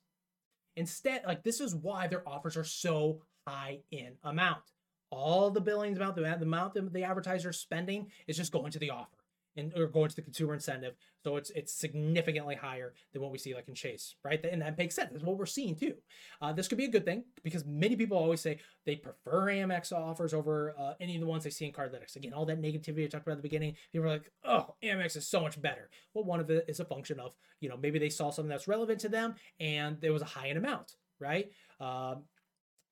Instead, 0.75 1.23
like 1.25 1.43
this 1.43 1.59
is 1.59 1.73
why 1.73 2.07
their 2.07 2.27
offers 2.27 2.55
are 2.55 2.63
so 2.63 3.23
high 3.47 3.79
in 3.91 4.13
amount. 4.23 4.63
All 5.09 5.49
the 5.49 5.61
billings 5.61 5.97
amount, 5.97 6.17
the 6.17 6.33
amount 6.41 6.73
that 6.73 6.93
the 6.93 7.03
advertiser 7.03 7.51
is 7.51 7.59
spending 7.59 8.07
is 8.27 8.35
just 8.35 8.51
going 8.51 8.71
to 8.71 8.79
the 8.79 8.89
offer 8.89 9.17
and 9.57 9.73
or 9.75 9.87
going 9.87 10.09
to 10.09 10.15
the 10.15 10.21
consumer 10.21 10.53
incentive. 10.53 10.95
So 11.23 11.35
it's 11.35 11.49
it's 11.51 11.73
significantly 11.73 12.55
higher 12.55 12.93
than 13.11 13.21
what 13.21 13.31
we 13.31 13.37
see 13.37 13.55
like 13.55 13.67
in 13.67 13.73
Chase, 13.73 14.15
right? 14.23 14.43
And 14.45 14.61
that 14.61 14.77
makes 14.77 14.95
sense. 14.95 15.09
That's 15.11 15.23
what 15.23 15.37
we're 15.37 15.45
seeing 15.45 15.75
too. 15.75 15.95
Uh, 16.41 16.53
this 16.53 16.67
could 16.67 16.77
be 16.77 16.85
a 16.85 16.89
good 16.89 17.05
thing 17.05 17.23
because 17.43 17.65
many 17.65 17.95
people 17.95 18.17
always 18.17 18.41
say 18.41 18.59
they 18.85 18.95
prefer 18.95 19.47
Amex 19.47 19.91
offers 19.91 20.33
over 20.33 20.75
uh, 20.77 20.93
any 20.99 21.15
of 21.15 21.21
the 21.21 21.27
ones 21.27 21.43
they 21.43 21.49
see 21.49 21.65
in 21.65 21.71
Cardlytics. 21.71 22.15
Again, 22.15 22.33
all 22.33 22.45
that 22.45 22.61
negativity 22.61 23.03
I 23.03 23.07
talked 23.07 23.25
about 23.25 23.33
at 23.33 23.37
the 23.37 23.49
beginning. 23.49 23.75
People 23.91 24.07
are 24.07 24.11
like, 24.11 24.31
"Oh, 24.45 24.75
Amex 24.83 25.17
is 25.17 25.27
so 25.27 25.41
much 25.41 25.59
better." 25.61 25.89
Well, 26.13 26.23
one 26.23 26.39
of 26.39 26.49
it 26.49 26.65
is 26.67 26.79
a 26.79 26.85
function 26.85 27.19
of 27.19 27.35
you 27.59 27.69
know 27.69 27.77
maybe 27.77 27.99
they 27.99 28.09
saw 28.09 28.29
something 28.29 28.49
that's 28.49 28.67
relevant 28.67 28.99
to 29.01 29.09
them 29.09 29.35
and 29.59 29.99
there 30.01 30.13
was 30.13 30.21
a 30.21 30.25
high 30.25 30.47
in 30.47 30.57
amount, 30.57 30.95
right? 31.19 31.49
Um, 31.79 32.23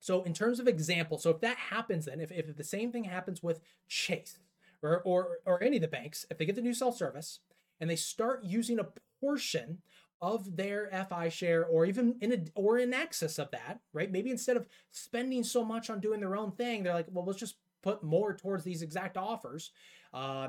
so 0.00 0.22
in 0.22 0.34
terms 0.34 0.60
of 0.60 0.68
example, 0.68 1.18
so 1.18 1.30
if 1.30 1.40
that 1.40 1.56
happens, 1.56 2.06
then 2.06 2.20
if, 2.20 2.30
if 2.30 2.56
the 2.56 2.64
same 2.64 2.92
thing 2.92 3.04
happens 3.04 3.42
with 3.42 3.60
Chase 3.88 4.38
or, 4.82 5.02
or 5.02 5.38
or 5.44 5.62
any 5.62 5.76
of 5.76 5.82
the 5.82 5.88
banks, 5.88 6.26
if 6.30 6.38
they 6.38 6.46
get 6.46 6.54
the 6.54 6.62
new 6.62 6.74
self 6.74 6.96
service 6.96 7.40
and 7.80 7.90
they 7.90 7.96
start 7.96 8.44
using 8.44 8.78
a 8.78 8.88
portion 9.20 9.78
of 10.20 10.56
their 10.56 10.88
FI 11.08 11.28
share 11.28 11.64
or 11.64 11.84
even 11.84 12.16
in 12.20 12.32
a, 12.32 12.38
or 12.54 12.78
in 12.78 12.94
excess 12.94 13.38
of 13.38 13.50
that, 13.50 13.80
right? 13.92 14.10
Maybe 14.10 14.30
instead 14.30 14.56
of 14.56 14.66
spending 14.90 15.44
so 15.44 15.64
much 15.64 15.90
on 15.90 16.00
doing 16.00 16.20
their 16.20 16.36
own 16.36 16.52
thing, 16.52 16.82
they're 16.82 16.94
like, 16.94 17.06
well, 17.10 17.24
let's 17.24 17.38
just 17.38 17.56
put 17.82 18.02
more 18.02 18.34
towards 18.34 18.64
these 18.64 18.82
exact 18.82 19.16
offers. 19.16 19.72
Uh, 20.14 20.48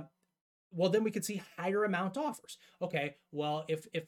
well, 0.72 0.90
then 0.90 1.04
we 1.04 1.12
could 1.12 1.26
see 1.26 1.42
higher 1.58 1.84
amount 1.84 2.18
offers. 2.18 2.58
Okay, 2.82 3.16
well, 3.32 3.66
if 3.68 3.88
if 3.94 4.04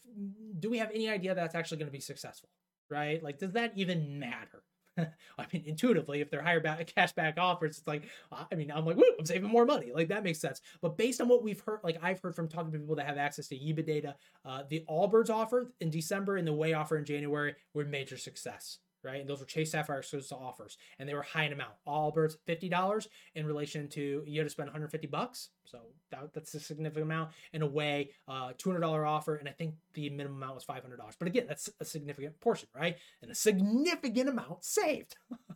do 0.60 0.70
we 0.70 0.78
have 0.78 0.92
any 0.94 1.10
idea 1.10 1.34
that's 1.36 1.56
actually 1.56 1.78
going 1.78 1.88
to 1.88 1.92
be 1.92 2.00
successful, 2.00 2.50
right? 2.90 3.22
Like, 3.22 3.40
does 3.40 3.54
that 3.54 3.74
even 3.76 4.20
matter? 4.20 4.64
I 5.38 5.46
mean, 5.54 5.64
intuitively, 5.66 6.22
if 6.22 6.30
they're 6.30 6.44
higher 6.44 6.60
back, 6.60 6.86
cash 6.94 7.14
back 7.14 7.38
offers, 7.38 7.78
it's 7.78 7.88
like, 7.88 8.04
I 8.32 8.56
mean, 8.56 8.72
I'm 8.72 8.86
like, 8.86 8.98
I'm 8.98 9.26
saving 9.26 9.50
more 9.50 9.66
money. 9.66 9.92
Like 9.94 10.10
that 10.10 10.24
makes 10.24 10.40
sense. 10.40 10.62
But 10.82 10.98
based 10.98 11.22
on 11.22 11.28
what 11.28 11.44
we've 11.44 11.60
heard, 11.60 11.80
like 11.84 11.98
I've 12.02 12.20
heard 12.20 12.36
from 12.36 12.48
talking 12.48 12.72
to 12.72 12.80
people 12.80 12.96
that 12.96 13.06
have 13.06 13.18
access 13.18 13.48
to 13.50 13.56
YIBA 13.56 13.86
data, 13.86 14.16
uh, 14.46 14.64
the 14.70 14.84
Allbirds 14.90 15.30
offer 15.30 15.72
in 15.80 15.90
December 15.90 16.38
and 16.38 16.48
the 16.48 16.54
Way 16.54 16.74
offer 16.74 16.98
in 16.98 17.06
January 17.06 17.56
were 17.74 17.86
major 17.86 18.18
success 18.18 18.80
right? 19.04 19.22
And 19.22 19.30
those 19.30 19.40
were 19.40 19.46
Chase 19.46 19.72
Sapphire 19.72 20.00
exclusive 20.00 20.38
offers, 20.38 20.78
and 20.98 21.08
they 21.08 21.14
were 21.14 21.22
high 21.22 21.46
in 21.46 21.54
amount. 21.54 21.74
Allbirds 21.88 22.36
fifty 22.46 22.70
dollars 22.70 23.08
in 23.36 23.46
relation 23.46 23.88
to 23.90 24.24
you 24.26 24.40
had 24.40 24.46
to 24.46 24.50
spend 24.50 24.68
150 24.68 25.08
bucks, 25.08 25.50
so 25.70 25.80
that, 26.12 26.34
that's 26.34 26.54
a 26.56 26.60
significant 26.60 27.06
amount. 27.06 27.32
In 27.54 27.62
a 27.62 27.68
way, 27.68 28.10
uh, 28.28 28.54
$200 28.54 29.08
offer, 29.08 29.36
and 29.36 29.48
I 29.48 29.52
think 29.52 29.76
the 29.94 30.10
minimum 30.10 30.38
amount 30.38 30.56
was 30.56 30.66
$500. 30.66 30.82
But 31.18 31.28
again, 31.28 31.46
that's 31.48 31.70
a 31.80 31.86
significant 31.86 32.40
portion, 32.40 32.70
right? 32.76 32.98
And 33.22 33.32
a 33.32 33.36
significant 33.36 34.30
amount 34.30 34.64
saved. 34.64 35.16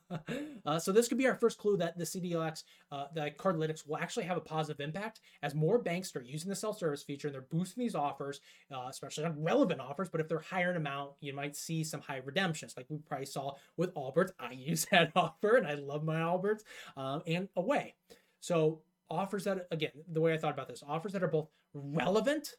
uh, 0.65 0.79
so 0.79 0.91
this 0.91 1.07
could 1.07 1.17
be 1.17 1.27
our 1.27 1.35
first 1.35 1.57
clue 1.57 1.77
that 1.77 1.97
the 1.97 2.03
CDLX, 2.03 2.63
uh, 2.91 3.05
the 3.13 3.31
Cardlytics 3.37 3.87
will 3.87 3.97
actually 3.97 4.25
have 4.25 4.37
a 4.37 4.41
positive 4.41 4.79
impact 4.79 5.19
as 5.41 5.55
more 5.55 5.79
banks 5.79 6.09
start 6.09 6.25
using 6.25 6.49
the 6.49 6.55
self-service 6.55 7.03
feature 7.03 7.27
and 7.27 7.33
they're 7.33 7.41
boosting 7.41 7.83
these 7.83 7.95
offers, 7.95 8.39
uh, 8.71 8.85
especially 8.89 9.25
on 9.25 9.41
relevant 9.41 9.81
offers. 9.81 10.09
But 10.09 10.21
if 10.21 10.27
they're 10.27 10.39
higher 10.39 10.69
in 10.69 10.77
amount, 10.77 11.11
you 11.21 11.33
might 11.33 11.55
see 11.55 11.83
some 11.83 12.01
high 12.01 12.21
redemptions, 12.23 12.75
like 12.77 12.85
we 12.89 12.97
probably 12.97 13.25
saw 13.34 13.53
with 13.77 13.93
Allbirds. 13.95 14.31
I 14.39 14.51
use 14.51 14.86
that 14.91 15.11
offer, 15.15 15.55
and 15.57 15.67
I 15.67 15.75
love 15.75 16.03
my 16.03 16.15
Allbirds. 16.15 16.61
um, 16.95 17.21
and 17.27 17.49
away. 17.55 17.95
So 18.39 18.81
offers 19.09 19.43
that 19.45 19.67
again, 19.71 19.91
the 20.11 20.21
way 20.21 20.34
I 20.34 20.38
thought 20.38 20.53
about 20.53 20.67
this, 20.67 20.84
offers 20.88 21.13
that 21.13 21.23
are 21.23 21.27
both 21.27 21.49
relevant, 21.73 22.49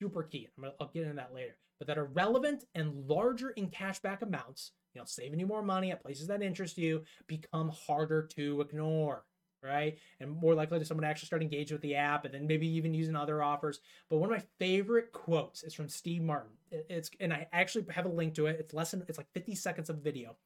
super 0.00 0.22
key. 0.22 0.48
I'm 0.56 0.64
gonna, 0.64 0.74
I'll 0.80 0.88
get 0.88 1.02
into 1.02 1.16
that 1.16 1.34
later, 1.34 1.56
but 1.78 1.86
that 1.88 1.98
are 1.98 2.06
relevant 2.06 2.64
and 2.74 3.06
larger 3.06 3.50
in 3.50 3.68
cashback 3.68 4.22
amounts, 4.22 4.72
you 4.94 5.00
know, 5.00 5.04
saving 5.06 5.40
you 5.40 5.46
more 5.46 5.62
money 5.62 5.90
at 5.90 6.02
places 6.02 6.26
that 6.28 6.42
interest 6.42 6.78
you, 6.78 7.02
become 7.26 7.70
harder 7.86 8.22
to 8.34 8.60
ignore 8.60 9.24
right? 9.62 9.98
And 10.20 10.30
more 10.30 10.54
likely 10.54 10.78
to 10.78 10.84
someone 10.84 11.02
to 11.02 11.08
actually 11.08 11.26
start 11.26 11.42
engaging 11.42 11.74
with 11.74 11.82
the 11.82 11.96
app 11.96 12.24
and 12.24 12.34
then 12.34 12.46
maybe 12.46 12.68
even 12.68 12.94
using 12.94 13.16
other 13.16 13.42
offers. 13.42 13.80
But 14.08 14.18
one 14.18 14.32
of 14.32 14.36
my 14.38 14.44
favorite 14.58 15.12
quotes 15.12 15.62
is 15.62 15.74
from 15.74 15.88
Steve 15.88 16.22
Martin. 16.22 16.52
It's 16.70 17.10
and 17.20 17.32
I 17.32 17.46
actually 17.52 17.86
have 17.90 18.06
a 18.06 18.10
link 18.10 18.34
to 18.34 18.46
it. 18.46 18.56
It's 18.60 18.74
less 18.74 18.90
than 18.90 19.04
it's 19.08 19.18
like 19.18 19.32
50 19.34 19.54
seconds 19.54 19.90
of 19.90 19.98
video. 19.98 20.36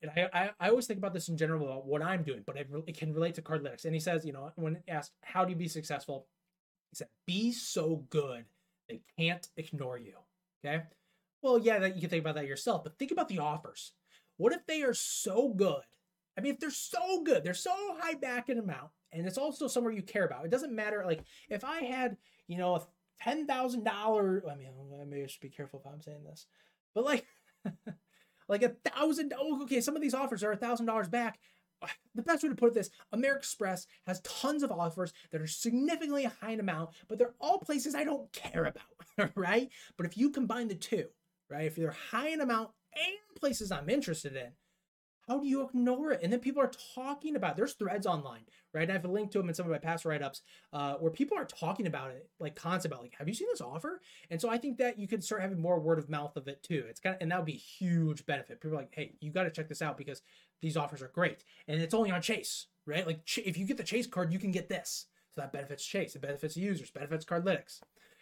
And 0.00 0.12
I, 0.14 0.28
I, 0.32 0.50
I 0.60 0.68
always 0.68 0.86
think 0.86 0.98
about 0.98 1.12
this 1.12 1.28
in 1.28 1.36
general 1.36 1.64
about 1.66 1.86
what 1.86 2.02
I'm 2.02 2.22
doing, 2.22 2.44
but 2.46 2.56
it, 2.56 2.68
it 2.86 2.96
can 2.96 3.12
relate 3.12 3.34
to 3.34 3.42
Cardlytics. 3.42 3.84
And 3.84 3.94
he 3.94 4.00
says, 4.00 4.24
you 4.24 4.32
know, 4.32 4.52
when 4.54 4.78
asked 4.86 5.12
how 5.22 5.44
do 5.44 5.50
you 5.50 5.56
be 5.56 5.66
successful, 5.66 6.26
he 6.90 6.96
said, 6.96 7.08
"Be 7.26 7.52
so 7.52 8.04
good 8.08 8.44
they 8.88 9.00
can't 9.18 9.46
ignore 9.56 9.98
you." 9.98 10.14
Okay. 10.64 10.82
Well, 11.42 11.58
yeah, 11.58 11.78
that 11.80 11.94
you 11.94 12.00
can 12.00 12.10
think 12.10 12.22
about 12.22 12.36
that 12.36 12.46
yourself, 12.46 12.84
but 12.84 12.98
think 12.98 13.10
about 13.10 13.28
the 13.28 13.38
offers. 13.38 13.92
What 14.36 14.52
if 14.52 14.66
they 14.66 14.82
are 14.82 14.94
so 14.94 15.48
good 15.48 15.82
I 16.38 16.40
mean, 16.40 16.54
if 16.54 16.60
they're 16.60 16.70
so 16.70 17.22
good, 17.24 17.42
they're 17.42 17.52
so 17.52 17.74
high 17.98 18.14
back 18.14 18.48
in 18.48 18.58
amount, 18.58 18.90
and 19.10 19.26
it's 19.26 19.38
also 19.38 19.66
somewhere 19.66 19.92
you 19.92 20.02
care 20.02 20.24
about. 20.24 20.44
It 20.44 20.52
doesn't 20.52 20.72
matter. 20.72 21.02
Like 21.04 21.24
if 21.50 21.64
I 21.64 21.82
had, 21.82 22.16
you 22.46 22.56
know, 22.58 22.76
a 22.76 22.86
ten 23.20 23.44
thousand 23.44 23.84
dollar. 23.84 24.44
I 24.50 24.54
mean, 24.54 24.68
I 24.68 25.04
maybe 25.04 25.24
I 25.24 25.26
should 25.26 25.40
be 25.40 25.48
careful 25.48 25.82
if 25.84 25.92
I'm 25.92 26.00
saying 26.00 26.22
this, 26.24 26.46
but 26.94 27.04
like, 27.04 27.26
like 28.48 28.62
a 28.62 28.76
thousand. 28.88 29.34
Oh, 29.36 29.62
okay. 29.64 29.80
Some 29.80 29.96
of 29.96 30.02
these 30.02 30.14
offers 30.14 30.44
are 30.44 30.52
a 30.52 30.56
thousand 30.56 30.86
dollars 30.86 31.08
back. 31.08 31.38
The 32.14 32.22
best 32.22 32.42
way 32.42 32.48
to 32.48 32.56
put 32.56 32.74
this, 32.74 32.90
American 33.12 33.38
Express 33.38 33.86
has 34.04 34.20
tons 34.22 34.64
of 34.64 34.72
offers 34.72 35.12
that 35.30 35.40
are 35.40 35.46
significantly 35.46 36.24
high 36.24 36.50
in 36.50 36.58
amount, 36.58 36.90
but 37.06 37.16
they're 37.16 37.36
all 37.40 37.60
places 37.60 37.94
I 37.94 38.02
don't 38.02 38.32
care 38.32 38.64
about, 38.64 39.30
right? 39.36 39.68
But 39.96 40.06
if 40.06 40.16
you 40.16 40.30
combine 40.30 40.66
the 40.66 40.74
two, 40.74 41.04
right, 41.48 41.66
if 41.66 41.76
they're 41.76 41.94
high 42.10 42.30
in 42.30 42.40
amount 42.40 42.70
and 42.92 43.40
places 43.40 43.70
I'm 43.70 43.88
interested 43.88 44.34
in, 44.34 44.48
how 45.28 45.38
do 45.38 45.46
you 45.46 45.62
ignore 45.62 46.12
it? 46.12 46.20
And 46.22 46.32
then 46.32 46.40
people 46.40 46.62
are 46.62 46.72
talking 46.94 47.36
about. 47.36 47.52
It. 47.52 47.56
There's 47.58 47.74
threads 47.74 48.06
online, 48.06 48.40
right? 48.72 48.82
And 48.82 48.90
I 48.90 48.94
have 48.94 49.04
a 49.04 49.08
link 49.08 49.30
to 49.32 49.38
them 49.38 49.48
in 49.48 49.54
some 49.54 49.66
of 49.66 49.72
my 49.72 49.78
past 49.78 50.04
write-ups 50.04 50.42
uh, 50.72 50.94
where 50.94 51.10
people 51.10 51.36
are 51.36 51.44
talking 51.44 51.86
about 51.86 52.10
it, 52.10 52.28
like 52.40 52.56
concept 52.56 52.92
about, 52.92 53.02
like, 53.02 53.14
have 53.18 53.28
you 53.28 53.34
seen 53.34 53.48
this 53.50 53.60
offer? 53.60 54.00
And 54.30 54.40
so 54.40 54.48
I 54.48 54.56
think 54.56 54.78
that 54.78 54.98
you 54.98 55.06
could 55.06 55.22
start 55.22 55.42
having 55.42 55.60
more 55.60 55.78
word 55.78 55.98
of 55.98 56.08
mouth 56.08 56.36
of 56.36 56.48
it 56.48 56.62
too. 56.62 56.84
It's 56.88 56.98
kind 56.98 57.14
of, 57.14 57.20
and 57.20 57.30
that 57.30 57.38
would 57.38 57.46
be 57.46 57.52
huge 57.52 58.24
benefit. 58.26 58.60
People 58.60 58.76
are 58.78 58.80
like, 58.80 58.94
hey, 58.94 59.14
you 59.20 59.30
got 59.30 59.44
to 59.44 59.50
check 59.50 59.68
this 59.68 59.82
out 59.82 59.98
because 59.98 60.22
these 60.62 60.76
offers 60.76 61.02
are 61.02 61.12
great, 61.14 61.44
and 61.68 61.80
it's 61.80 61.94
only 61.94 62.10
on 62.10 62.22
Chase, 62.22 62.66
right? 62.86 63.06
Like, 63.06 63.20
if 63.36 63.56
you 63.56 63.66
get 63.66 63.76
the 63.76 63.84
Chase 63.84 64.06
card, 64.06 64.32
you 64.32 64.38
can 64.38 64.50
get 64.50 64.68
this. 64.68 65.06
So 65.34 65.42
that 65.42 65.52
benefits 65.52 65.84
Chase, 65.84 66.16
it 66.16 66.22
benefits 66.22 66.56
users, 66.56 66.90
benefits 66.90 67.24
Cardlytics. 67.24 67.80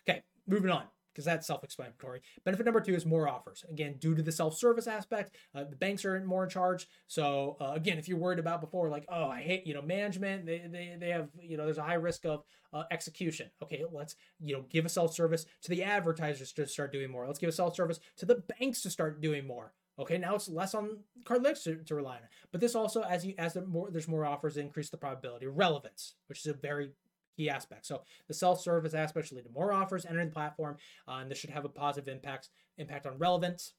Okay, 0.08 0.22
moving 0.46 0.70
on 0.70 0.84
because 1.16 1.24
that's 1.24 1.46
self-explanatory. 1.46 2.20
Benefit 2.44 2.66
number 2.66 2.80
two 2.82 2.94
is 2.94 3.06
more 3.06 3.26
offers. 3.26 3.64
Again, 3.70 3.94
due 3.98 4.14
to 4.14 4.20
the 4.20 4.30
self-service 4.30 4.86
aspect, 4.86 5.34
uh, 5.54 5.64
the 5.64 5.74
banks 5.74 6.04
are 6.04 6.22
more 6.26 6.44
in 6.44 6.50
charge. 6.50 6.86
So 7.06 7.56
uh, 7.58 7.72
again, 7.74 7.96
if 7.96 8.06
you're 8.06 8.18
worried 8.18 8.38
about 8.38 8.60
before, 8.60 8.90
like, 8.90 9.06
oh, 9.08 9.30
I 9.30 9.40
hate, 9.40 9.66
you 9.66 9.72
know, 9.72 9.80
management, 9.80 10.44
they, 10.44 10.58
they, 10.70 10.94
they 11.00 11.08
have, 11.08 11.30
you 11.40 11.56
know, 11.56 11.64
there's 11.64 11.78
a 11.78 11.82
high 11.82 11.94
risk 11.94 12.26
of 12.26 12.44
uh, 12.74 12.82
execution. 12.90 13.50
Okay, 13.62 13.82
let's, 13.90 14.14
you 14.44 14.54
know, 14.54 14.66
give 14.68 14.84
a 14.84 14.90
self-service 14.90 15.46
to 15.62 15.70
the 15.70 15.82
advertisers 15.82 16.52
to 16.52 16.66
start 16.66 16.92
doing 16.92 17.10
more. 17.10 17.26
Let's 17.26 17.38
give 17.38 17.48
a 17.48 17.52
self-service 17.52 17.98
to 18.18 18.26
the 18.26 18.42
banks 18.60 18.82
to 18.82 18.90
start 18.90 19.22
doing 19.22 19.46
more. 19.46 19.72
Okay, 19.98 20.18
now 20.18 20.34
it's 20.34 20.50
less 20.50 20.74
on 20.74 20.98
Cardlytics 21.24 21.62
to, 21.64 21.76
to 21.76 21.94
rely 21.94 22.16
on. 22.16 22.22
But 22.52 22.60
this 22.60 22.74
also, 22.74 23.00
as 23.00 23.24
you 23.24 23.32
as 23.38 23.56
more 23.66 23.90
there's 23.90 24.06
more 24.06 24.26
offers, 24.26 24.58
increase 24.58 24.90
the 24.90 24.98
probability 24.98 25.46
relevance, 25.46 26.16
which 26.26 26.40
is 26.40 26.46
a 26.46 26.52
very 26.52 26.90
key 27.36 27.50
aspects. 27.50 27.88
So 27.88 28.02
the 28.28 28.34
self-service 28.34 28.94
aspect 28.94 29.28
should 29.28 29.36
lead 29.36 29.44
to 29.44 29.50
more 29.50 29.72
offers 29.72 30.06
entering 30.06 30.28
the 30.28 30.34
platform, 30.34 30.76
uh, 31.08 31.18
and 31.20 31.30
this 31.30 31.38
should 31.38 31.50
have 31.50 31.64
a 31.64 31.68
positive 31.68 32.08
impact 32.12 32.48
impact 32.78 33.06
on 33.06 33.18
relevance, 33.18 33.74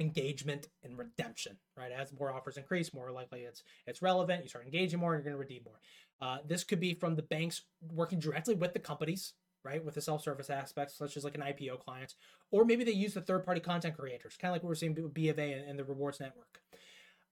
engagement, 0.00 0.68
and 0.82 0.98
redemption. 0.98 1.56
Right, 1.76 1.92
as 1.92 2.12
more 2.12 2.32
offers 2.32 2.56
increase, 2.56 2.94
more 2.94 3.10
likely 3.10 3.40
it's 3.40 3.62
it's 3.86 4.02
relevant. 4.02 4.42
You 4.42 4.48
start 4.48 4.64
engaging 4.64 5.00
more, 5.00 5.14
and 5.14 5.22
you're 5.22 5.32
going 5.32 5.42
to 5.42 5.48
redeem 5.48 5.64
more. 5.64 5.80
Uh, 6.20 6.38
this 6.46 6.64
could 6.64 6.80
be 6.80 6.94
from 6.94 7.14
the 7.14 7.22
banks 7.22 7.62
working 7.92 8.18
directly 8.18 8.54
with 8.54 8.72
the 8.72 8.80
companies. 8.80 9.34
Right, 9.64 9.84
with 9.84 9.96
the 9.96 10.00
self-service 10.00 10.50
aspects, 10.50 10.96
such 10.96 11.16
as 11.16 11.24
like 11.24 11.34
an 11.34 11.42
IPO 11.42 11.80
client, 11.80 12.14
or 12.52 12.64
maybe 12.64 12.84
they 12.84 12.92
use 12.92 13.12
the 13.14 13.20
third-party 13.20 13.60
content 13.60 13.98
creators, 13.98 14.36
kind 14.40 14.50
of 14.50 14.54
like 14.54 14.62
what 14.62 14.68
we're 14.68 14.76
seeing 14.76 14.94
with 14.94 15.12
B 15.12 15.28
of 15.30 15.38
A 15.38 15.52
and, 15.52 15.68
and 15.68 15.78
the 15.78 15.84
rewards 15.84 16.20
network 16.20 16.60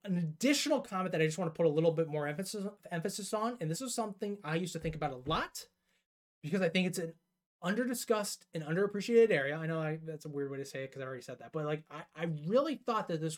an 0.03 0.17
additional 0.17 0.81
comment 0.81 1.11
that 1.11 1.21
I 1.21 1.25
just 1.25 1.37
want 1.37 1.53
to 1.53 1.57
put 1.57 1.65
a 1.65 1.69
little 1.69 1.91
bit 1.91 2.07
more 2.07 2.27
emphasis 2.27 2.65
emphasis 2.91 3.33
on, 3.33 3.57
and 3.59 3.69
this 3.69 3.81
is 3.81 3.93
something 3.93 4.37
I 4.43 4.55
used 4.55 4.73
to 4.73 4.79
think 4.79 4.95
about 4.95 5.11
a 5.11 5.29
lot 5.29 5.65
because 6.41 6.61
I 6.61 6.69
think 6.69 6.87
it's 6.87 6.99
an 6.99 7.13
under-discussed 7.61 8.45
and 8.53 8.63
underappreciated 8.63 9.31
area. 9.31 9.57
I 9.57 9.65
know 9.65 9.81
I, 9.81 9.99
that's 10.05 10.25
a 10.25 10.29
weird 10.29 10.51
way 10.51 10.57
to 10.57 10.65
say 10.65 10.83
it 10.83 10.91
because 10.91 11.01
I 11.01 11.05
already 11.05 11.23
said 11.23 11.39
that, 11.39 11.51
but 11.51 11.65
like 11.65 11.83
I, 11.91 12.03
I 12.15 12.27
really 12.47 12.75
thought 12.75 13.07
that 13.09 13.21
this 13.21 13.37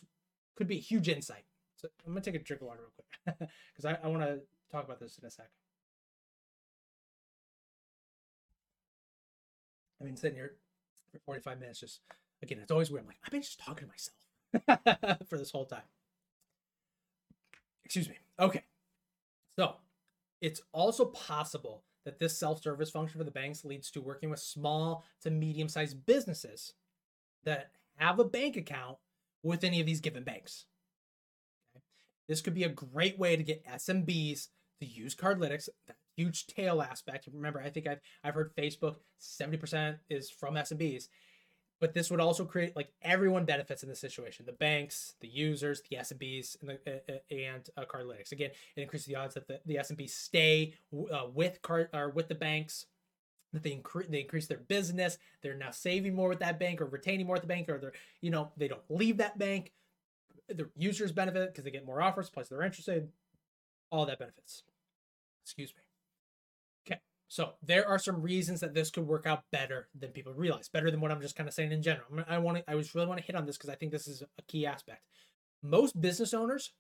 could 0.56 0.68
be 0.68 0.78
a 0.78 0.82
huge 0.82 1.10
insight. 1.10 1.46
So 1.78 1.88
I'm 2.06 2.14
gonna 2.14 2.22
take 2.22 2.36
a 2.36 2.40
drink 2.40 2.62
of 2.62 2.68
water 2.68 2.82
real 2.82 3.36
quick 3.36 3.50
because 3.76 3.86
I, 3.86 3.98
I 4.04 4.10
want 4.10 4.24
to 4.24 4.42
talk 4.72 4.86
about 4.86 5.00
this 5.00 5.18
in 5.18 5.26
a 5.26 5.32
sec. 5.32 5.50
I 10.02 10.06
mean, 10.06 10.16
sitting 10.16 10.38
here 10.38 10.54
for 11.12 11.20
45 11.20 11.60
minutes, 11.60 11.80
just 11.80 12.02
again, 12.42 12.60
it's 12.60 12.72
always 12.72 12.92
weird. 12.92 13.04
I'm 13.04 13.08
like, 13.08 13.18
I've 13.26 13.32
been 13.32 13.42
just 13.42 13.60
talking 13.60 13.88
to 13.88 14.66
myself 14.68 15.20
for 15.30 15.38
this 15.38 15.52
whole 15.52 15.66
time. 15.66 15.84
Excuse 17.90 18.08
me. 18.08 18.18
Okay. 18.40 18.62
So 19.58 19.78
it's 20.42 20.62
also 20.74 21.06
possible 21.06 21.84
that 22.06 22.20
this 22.20 22.38
self 22.38 22.62
service 22.62 22.92
function 22.92 23.18
for 23.18 23.24
the 23.24 23.32
banks 23.32 23.66
leads 23.66 23.90
to 23.92 24.00
working 24.00 24.30
with 24.30 24.40
small 24.40 25.04
to 25.24 25.32
medium 25.32 25.68
sized 25.68 26.06
businesses 26.06 26.76
that 27.46 27.72
have 27.96 28.20
a 28.20 28.24
bank 28.24 28.56
account 28.56 28.98
with 29.42 29.64
any 29.64 29.80
of 29.80 29.88
these 29.88 30.02
given 30.02 30.24
banks. 30.24 30.66
Okay. 31.76 31.84
This 32.28 32.42
could 32.42 32.54
be 32.54 32.64
a 32.64 32.70
great 32.70 33.18
way 33.18 33.36
to 33.36 33.42
get 33.42 33.66
SMBs 33.66 34.50
to 34.82 34.86
use 34.86 35.16
Cardlytics, 35.16 35.68
that 35.88 35.98
huge 36.16 36.46
tail 36.46 36.84
aspect. 36.84 37.28
Remember, 37.34 37.60
I 37.60 37.72
think 37.72 37.88
I've, 37.88 38.02
I've 38.24 38.36
heard 38.36 38.56
Facebook 38.56 38.98
70% 39.20 39.98
is 40.12 40.30
from 40.30 40.54
SMBs 40.54 41.08
but 41.80 41.94
this 41.94 42.12
would 42.12 42.20
also 42.20 42.46
create 42.46 42.76
like 42.76 42.92
everyone 43.02 43.46
benefits 43.46 43.84
in 43.84 43.90
this 43.90 44.00
situation. 44.00 44.46
The 44.46 44.54
banks 44.54 45.16
the 45.22 45.28
users 45.28 45.82
the 45.90 45.98
SMBs 45.98 46.58
and, 46.62 46.70
the, 46.70 47.22
and 47.32 47.70
uh, 47.78 47.86
Cardlytics. 47.86 48.32
Again 48.32 48.52
it 48.76 48.82
increases 48.82 49.08
the 49.08 49.16
odds 49.16 49.34
that 49.36 49.48
the, 49.48 49.60
the 49.66 49.76
SMBs 49.76 50.10
stay 50.12 50.74
uh, 50.94 51.28
with 51.34 51.62
card 51.62 51.90
or 51.94 52.10
with 52.10 52.28
the 52.28 52.36
banks 52.36 52.86
that 53.54 53.64
they 53.64 53.72
increase 53.72 54.08
they 54.10 54.22
increase 54.22 54.46
their 54.46 54.60
business 54.60 55.18
they're 55.42 55.56
now 55.56 55.72
saving 55.72 56.14
more 56.14 56.30
with 56.30 56.40
that 56.40 56.60
bank 56.60 56.82
or 56.82 56.86
retaining 56.86 57.26
more 57.26 57.36
at 57.36 57.42
the 57.42 57.48
bank 57.48 57.68
or 57.70 57.78
they're 57.78 57.94
you 58.22 58.30
know 58.30 58.52
they 58.58 58.68
don't 58.68 58.82
leave 58.90 59.18
that 59.18 59.38
bank. 59.38 59.72
The 60.48 60.70
users 60.76 61.12
benefit 61.12 61.50
because 61.50 61.64
they 61.64 61.72
get 61.72 61.86
more 61.86 62.02
offers 62.02 62.30
plus 62.30 62.50
they're 62.50 62.64
interested. 62.64 63.10
All 63.92 64.06
that 64.06 64.20
benefits. 64.20 64.64
Excuse 65.44 65.74
me 65.76 65.89
so 67.30 67.52
there 67.62 67.88
are 67.88 68.00
some 68.00 68.24
reasons 68.24 68.60
that 68.62 68.74
this 68.74 68.90
could 68.90 69.06
work 69.08 69.28
out 69.28 69.44
better 69.52 69.88
than 69.98 70.10
people 70.10 70.34
realize, 70.34 70.68
better 70.68 70.90
than 70.90 71.00
what 71.00 71.12
I'm 71.12 71.22
just 71.22 71.36
kind 71.36 71.48
of 71.48 71.54
saying 71.54 71.72
in 71.72 71.84
general. 71.84 72.08
I 72.28 72.40
want 72.40 72.58
to, 72.58 72.70
I 72.70 72.76
just 72.76 72.96
really 72.96 73.06
want 73.06 73.20
to 73.20 73.26
hit 73.26 73.36
on 73.36 73.46
this 73.46 73.56
because 73.56 73.70
I 73.70 73.76
think 73.76 73.92
this 73.92 74.08
is 74.08 74.24
a 74.24 74.42
key 74.48 74.66
aspect. 74.66 75.04
Most 75.62 76.02
business 76.02 76.34
owners 76.34 76.74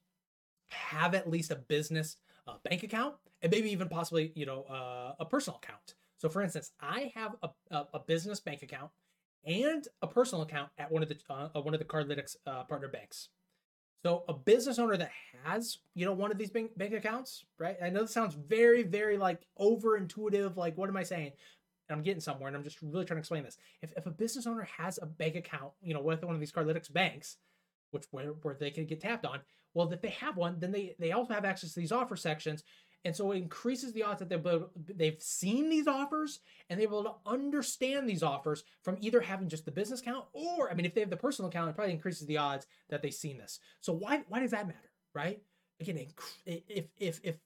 have 0.69 1.13
at 1.13 1.29
least 1.29 1.51
a 1.51 1.55
business 1.55 2.17
uh, 2.47 2.55
bank 2.67 2.81
account 2.81 3.13
and 3.43 3.51
maybe 3.51 3.71
even 3.71 3.89
possibly, 3.89 4.31
you 4.35 4.47
know, 4.47 4.63
uh, 4.63 5.13
a 5.19 5.25
personal 5.25 5.59
account. 5.63 5.93
So 6.17 6.29
for 6.29 6.41
instance, 6.41 6.71
I 6.81 7.11
have 7.13 7.35
a, 7.43 7.49
a, 7.69 7.87
a, 7.93 7.99
business 7.99 8.39
bank 8.39 8.63
account 8.63 8.89
and 9.45 9.87
a 10.01 10.07
personal 10.07 10.41
account 10.41 10.71
at 10.79 10.91
one 10.91 11.03
of 11.03 11.09
the 11.09 11.17
uh, 11.29 11.61
one 11.61 11.75
of 11.75 11.79
the 11.79 11.85
Cardlytics 11.85 12.35
uh, 12.47 12.63
partner 12.63 12.87
banks. 12.87 13.29
So 14.03 14.23
a 14.29 14.33
business 14.33 14.79
owner 14.79 14.95
that 14.95 15.11
has, 15.43 15.79
you 15.93 16.05
know, 16.05 16.13
one 16.13 16.31
of 16.31 16.37
these 16.37 16.49
bank, 16.49 16.77
bank 16.77 16.93
accounts, 16.93 17.43
right? 17.57 17.77
I 17.83 17.89
know 17.89 18.01
this 18.01 18.13
sounds 18.13 18.35
very, 18.35 18.83
very 18.83 19.17
like 19.17 19.41
over 19.57 19.97
intuitive. 19.97 20.55
Like, 20.55 20.77
what 20.77 20.89
am 20.89 20.97
I 20.97 21.03
saying? 21.03 21.33
I'm 21.89 22.01
getting 22.01 22.21
somewhere 22.21 22.47
and 22.47 22.55
I'm 22.55 22.63
just 22.63 22.81
really 22.81 23.03
trying 23.05 23.17
to 23.17 23.21
explain 23.21 23.43
this. 23.43 23.57
If, 23.81 23.91
if 23.97 24.05
a 24.05 24.11
business 24.11 24.47
owner 24.47 24.67
has 24.77 24.99
a 25.01 25.05
bank 25.05 25.35
account, 25.35 25.71
you 25.81 25.93
know, 25.93 26.01
with 26.01 26.23
one 26.23 26.35
of 26.35 26.39
these 26.39 26.51
Cardlytics 26.51 26.91
banks, 26.91 27.37
which 27.91 28.05
where, 28.11 28.27
where 28.43 28.55
they 28.57 28.71
can 28.71 28.85
get 28.85 29.01
tapped 29.01 29.25
on, 29.25 29.39
well, 29.73 29.91
if 29.91 30.01
they 30.01 30.09
have 30.09 30.37
one, 30.37 30.59
then 30.59 30.71
they, 30.71 30.95
they 30.99 31.11
also 31.11 31.33
have 31.33 31.45
access 31.45 31.73
to 31.73 31.79
these 31.79 31.91
offer 31.91 32.15
sections 32.15 32.63
and 33.05 33.15
so 33.15 33.31
it 33.31 33.37
increases 33.37 33.93
the 33.93 34.03
odds 34.03 34.19
that 34.19 34.29
they've, 34.29 34.63
they've 34.95 35.21
seen 35.21 35.69
these 35.69 35.87
offers 35.87 36.39
and 36.69 36.79
they're 36.79 36.87
able 36.87 37.03
to 37.03 37.13
understand 37.25 38.09
these 38.09 38.23
offers 38.23 38.63
from 38.83 38.97
either 38.99 39.21
having 39.21 39.47
just 39.47 39.65
the 39.65 39.71
business 39.71 40.01
account 40.01 40.25
or, 40.33 40.69
I 40.69 40.73
mean, 40.73 40.85
if 40.85 40.93
they 40.93 41.01
have 41.01 41.09
the 41.09 41.15
personal 41.15 41.49
account, 41.49 41.69
it 41.69 41.75
probably 41.75 41.93
increases 41.93 42.27
the 42.27 42.37
odds 42.37 42.67
that 42.89 43.01
they've 43.01 43.13
seen 43.13 43.37
this. 43.37 43.59
So 43.79 43.93
why, 43.93 44.23
why 44.27 44.41
does 44.41 44.51
that 44.51 44.67
matter, 44.67 44.91
right? 45.13 45.41
Again, 45.79 46.07
if, 46.45 46.61
if, 46.67 47.19
if, 47.23 47.37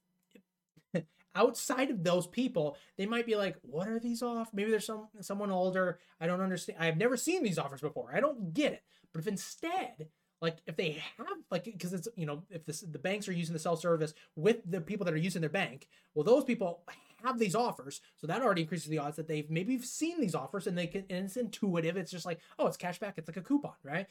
if 0.93 1.03
outside 1.35 1.91
of 1.91 2.03
those 2.03 2.25
people, 2.25 2.75
they 2.97 3.05
might 3.05 3.27
be 3.27 3.35
like, 3.35 3.57
what 3.61 3.87
are 3.87 3.99
these 3.99 4.23
off? 4.23 4.49
Maybe 4.53 4.71
there's 4.71 4.87
some 4.87 5.07
someone 5.21 5.51
older. 5.51 5.99
I 6.19 6.25
don't 6.25 6.41
understand. 6.41 6.79
I've 6.81 6.97
never 6.97 7.15
seen 7.15 7.43
these 7.43 7.59
offers 7.59 7.81
before. 7.81 8.11
I 8.13 8.19
don't 8.19 8.55
get 8.55 8.73
it. 8.73 8.83
But 9.11 9.19
if 9.19 9.27
instead, 9.27 10.07
like 10.43 10.57
if 10.67 10.75
they 10.75 11.01
have 11.17 11.27
like 11.49 11.63
because 11.63 11.93
it's 11.93 12.09
you 12.17 12.25
know 12.25 12.43
if 12.51 12.65
this, 12.65 12.81
the 12.81 12.99
banks 12.99 13.29
are 13.29 13.33
using 13.33 13.53
the 13.53 13.59
self 13.59 13.79
service 13.79 14.13
with 14.35 14.57
the 14.69 14.81
people 14.81 15.05
that 15.05 15.13
are 15.13 15.17
using 15.17 15.39
their 15.41 15.49
bank, 15.49 15.87
well 16.13 16.25
those 16.25 16.43
people 16.43 16.81
have 17.23 17.39
these 17.39 17.55
offers, 17.55 18.01
so 18.17 18.27
that 18.27 18.41
already 18.41 18.63
increases 18.63 18.89
the 18.89 18.99
odds 18.99 19.15
that 19.15 19.29
they've 19.29 19.49
maybe 19.49 19.79
seen 19.79 20.19
these 20.19 20.35
offers 20.35 20.67
and 20.67 20.77
they 20.77 20.85
can 20.85 21.05
and 21.09 21.25
it's 21.25 21.37
intuitive. 21.37 21.95
It's 21.95 22.11
just 22.11 22.25
like 22.25 22.39
oh 22.59 22.67
it's 22.67 22.75
cash 22.75 22.99
back, 22.99 23.13
it's 23.17 23.29
like 23.29 23.37
a 23.37 23.41
coupon, 23.41 23.71
right? 23.83 24.05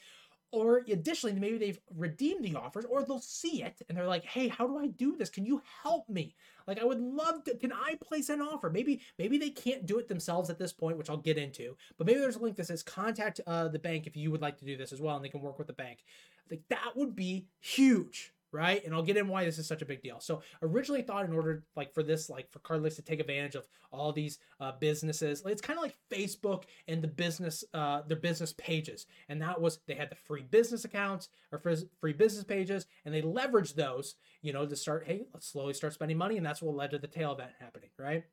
Or 0.52 0.84
additionally, 0.88 1.38
maybe 1.38 1.56
they've 1.56 1.80
redeemed 1.96 2.44
the 2.44 2.56
offers, 2.56 2.84
or 2.84 3.02
they'll 3.02 3.18
see 3.18 3.62
it 3.62 3.80
and 3.88 3.96
they're 3.96 4.06
like, 4.06 4.24
"Hey, 4.24 4.48
how 4.48 4.66
do 4.66 4.78
I 4.78 4.88
do 4.88 5.16
this? 5.16 5.30
Can 5.30 5.46
you 5.46 5.62
help 5.82 6.08
me? 6.08 6.36
Like, 6.66 6.78
I 6.78 6.84
would 6.84 7.00
love 7.00 7.42
to. 7.44 7.56
Can 7.56 7.72
I 7.72 7.96
place 8.04 8.28
an 8.28 8.40
offer? 8.40 8.70
Maybe, 8.70 9.00
maybe 9.18 9.38
they 9.38 9.50
can't 9.50 9.86
do 9.86 9.98
it 9.98 10.08
themselves 10.08 10.50
at 10.50 10.58
this 10.58 10.72
point, 10.72 10.98
which 10.98 11.10
I'll 11.10 11.16
get 11.16 11.38
into. 11.38 11.76
But 11.96 12.06
maybe 12.06 12.20
there's 12.20 12.36
a 12.36 12.42
link 12.42 12.56
that 12.56 12.66
says 12.66 12.82
contact 12.82 13.40
uh, 13.46 13.68
the 13.68 13.78
bank 13.78 14.06
if 14.06 14.16
you 14.16 14.30
would 14.30 14.42
like 14.42 14.58
to 14.58 14.64
do 14.64 14.76
this 14.76 14.92
as 14.92 15.00
well, 15.00 15.16
and 15.16 15.24
they 15.24 15.30
can 15.30 15.40
work 15.40 15.58
with 15.58 15.66
the 15.66 15.72
bank. 15.72 16.04
Like 16.50 16.62
that 16.68 16.92
would 16.96 17.16
be 17.16 17.46
huge 17.60 18.32
right? 18.52 18.84
And 18.84 18.94
I'll 18.94 19.02
get 19.02 19.16
in 19.16 19.28
why 19.28 19.44
this 19.44 19.58
is 19.58 19.66
such 19.66 19.82
a 19.82 19.86
big 19.86 20.02
deal. 20.02 20.20
So 20.20 20.42
originally 20.62 21.02
thought 21.02 21.24
in 21.24 21.32
order 21.32 21.64
like 21.74 21.92
for 21.92 22.02
this 22.02 22.28
like 22.28 22.50
for 22.50 22.58
Cardlytics 22.60 22.96
to 22.96 23.02
take 23.02 23.20
advantage 23.20 23.54
of 23.54 23.66
all 23.90 24.12
these 24.12 24.38
uh, 24.60 24.72
businesses, 24.78 25.42
it's 25.46 25.62
kind 25.62 25.78
of 25.78 25.82
like 25.82 25.96
Facebook 26.10 26.64
and 26.88 27.02
the 27.02 27.08
business 27.08 27.64
uh, 27.74 28.02
their 28.06 28.18
business 28.18 28.52
pages, 28.52 29.06
and 29.28 29.40
that 29.42 29.60
was 29.60 29.80
they 29.86 29.94
had 29.94 30.10
the 30.10 30.16
free 30.16 30.42
business 30.42 30.84
accounts 30.84 31.28
or 31.50 31.62
free 32.00 32.12
business 32.12 32.44
pages, 32.44 32.86
and 33.04 33.14
they 33.14 33.22
leveraged 33.22 33.74
those, 33.74 34.14
you 34.42 34.52
know, 34.52 34.66
to 34.66 34.76
start 34.76 35.04
hey 35.06 35.24
let's 35.32 35.48
slowly 35.48 35.74
start 35.74 35.94
spending 35.94 36.18
money, 36.18 36.36
and 36.36 36.46
that's 36.46 36.62
what 36.62 36.76
led 36.76 36.90
to 36.90 36.98
the 36.98 37.06
tail 37.06 37.32
event 37.32 37.52
happening, 37.58 37.90
right? 37.98 38.24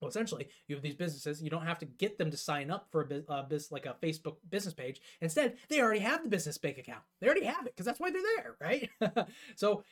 Well, 0.00 0.08
essentially, 0.10 0.48
you 0.68 0.76
have 0.76 0.82
these 0.82 0.94
businesses. 0.94 1.42
You 1.42 1.48
don't 1.50 1.66
have 1.66 1.78
to 1.78 1.86
get 1.86 2.18
them 2.18 2.30
to 2.30 2.36
sign 2.36 2.70
up 2.70 2.88
for 2.90 3.00
a 3.00 3.06
business 3.06 3.72
like 3.72 3.86
a 3.86 3.96
Facebook 4.02 4.36
business 4.50 4.74
page. 4.74 5.00
Instead, 5.20 5.56
they 5.68 5.80
already 5.80 6.00
have 6.00 6.22
the 6.22 6.28
business 6.28 6.58
bank 6.58 6.76
account. 6.76 7.02
They 7.20 7.26
already 7.26 7.46
have 7.46 7.66
it 7.66 7.74
because 7.74 7.86
that's 7.86 8.00
why 8.00 8.10
they're 8.10 8.22
there, 8.36 8.56
right? 8.60 9.26
so, 9.56 9.82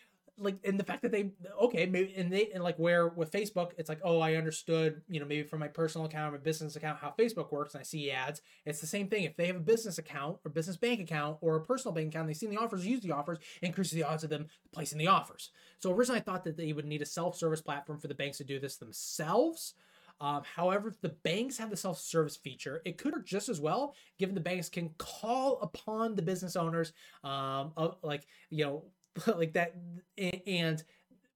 like, 0.42 0.56
and 0.64 0.78
the 0.78 0.84
fact 0.84 1.02
that 1.02 1.12
they 1.12 1.30
okay, 1.60 1.86
maybe 1.86 2.14
and 2.16 2.32
they 2.32 2.50
and 2.52 2.62
like 2.62 2.76
where 2.76 3.08
with 3.08 3.30
Facebook, 3.30 3.72
it's 3.78 3.88
like, 3.88 4.00
oh, 4.02 4.20
I 4.20 4.34
understood, 4.34 5.02
you 5.08 5.20
know, 5.20 5.26
maybe 5.26 5.46
from 5.46 5.60
my 5.60 5.68
personal 5.68 6.06
account 6.06 6.28
or 6.28 6.38
my 6.38 6.42
business 6.42 6.76
account 6.76 6.98
how 6.98 7.14
Facebook 7.18 7.52
works, 7.52 7.74
and 7.74 7.80
I 7.80 7.84
see 7.84 8.10
ads. 8.10 8.42
It's 8.64 8.80
the 8.80 8.86
same 8.86 9.08
thing. 9.08 9.24
If 9.24 9.36
they 9.36 9.46
have 9.46 9.56
a 9.56 9.60
business 9.60 9.98
account 9.98 10.38
or 10.44 10.50
business 10.50 10.76
bank 10.76 11.00
account 11.00 11.38
or 11.40 11.56
a 11.56 11.64
personal 11.64 11.94
bank 11.94 12.08
account, 12.08 12.28
they 12.28 12.34
see 12.34 12.46
the 12.46 12.58
offers, 12.58 12.86
use 12.86 13.00
the 13.00 13.12
offers, 13.12 13.38
increases 13.62 13.92
the 13.92 14.04
odds 14.04 14.24
of 14.24 14.30
them 14.30 14.46
placing 14.72 14.98
the 14.98 15.08
offers. 15.08 15.50
So 15.78 15.92
originally, 15.92 16.20
I 16.20 16.22
thought 16.24 16.44
that 16.44 16.56
they 16.56 16.72
would 16.72 16.86
need 16.86 17.02
a 17.02 17.06
self-service 17.06 17.62
platform 17.62 17.98
for 17.98 18.08
the 18.08 18.14
banks 18.14 18.38
to 18.38 18.44
do 18.44 18.58
this 18.58 18.76
themselves. 18.76 19.74
Um, 20.20 20.42
however, 20.54 20.88
if 20.88 21.00
the 21.00 21.08
banks 21.08 21.58
have 21.58 21.70
the 21.70 21.76
self 21.76 21.98
service 21.98 22.36
feature, 22.36 22.80
it 22.84 22.96
could 22.96 23.12
work 23.12 23.26
just 23.26 23.48
as 23.48 23.60
well, 23.60 23.94
given 24.18 24.36
the 24.36 24.40
banks 24.40 24.68
can 24.68 24.90
call 24.96 25.60
upon 25.60 26.14
the 26.14 26.22
business 26.22 26.54
owners, 26.54 26.92
um, 27.24 27.72
of, 27.76 27.96
like, 28.02 28.26
you 28.48 28.64
know, 28.64 28.84
like 29.26 29.54
that, 29.54 29.74
and 30.46 30.82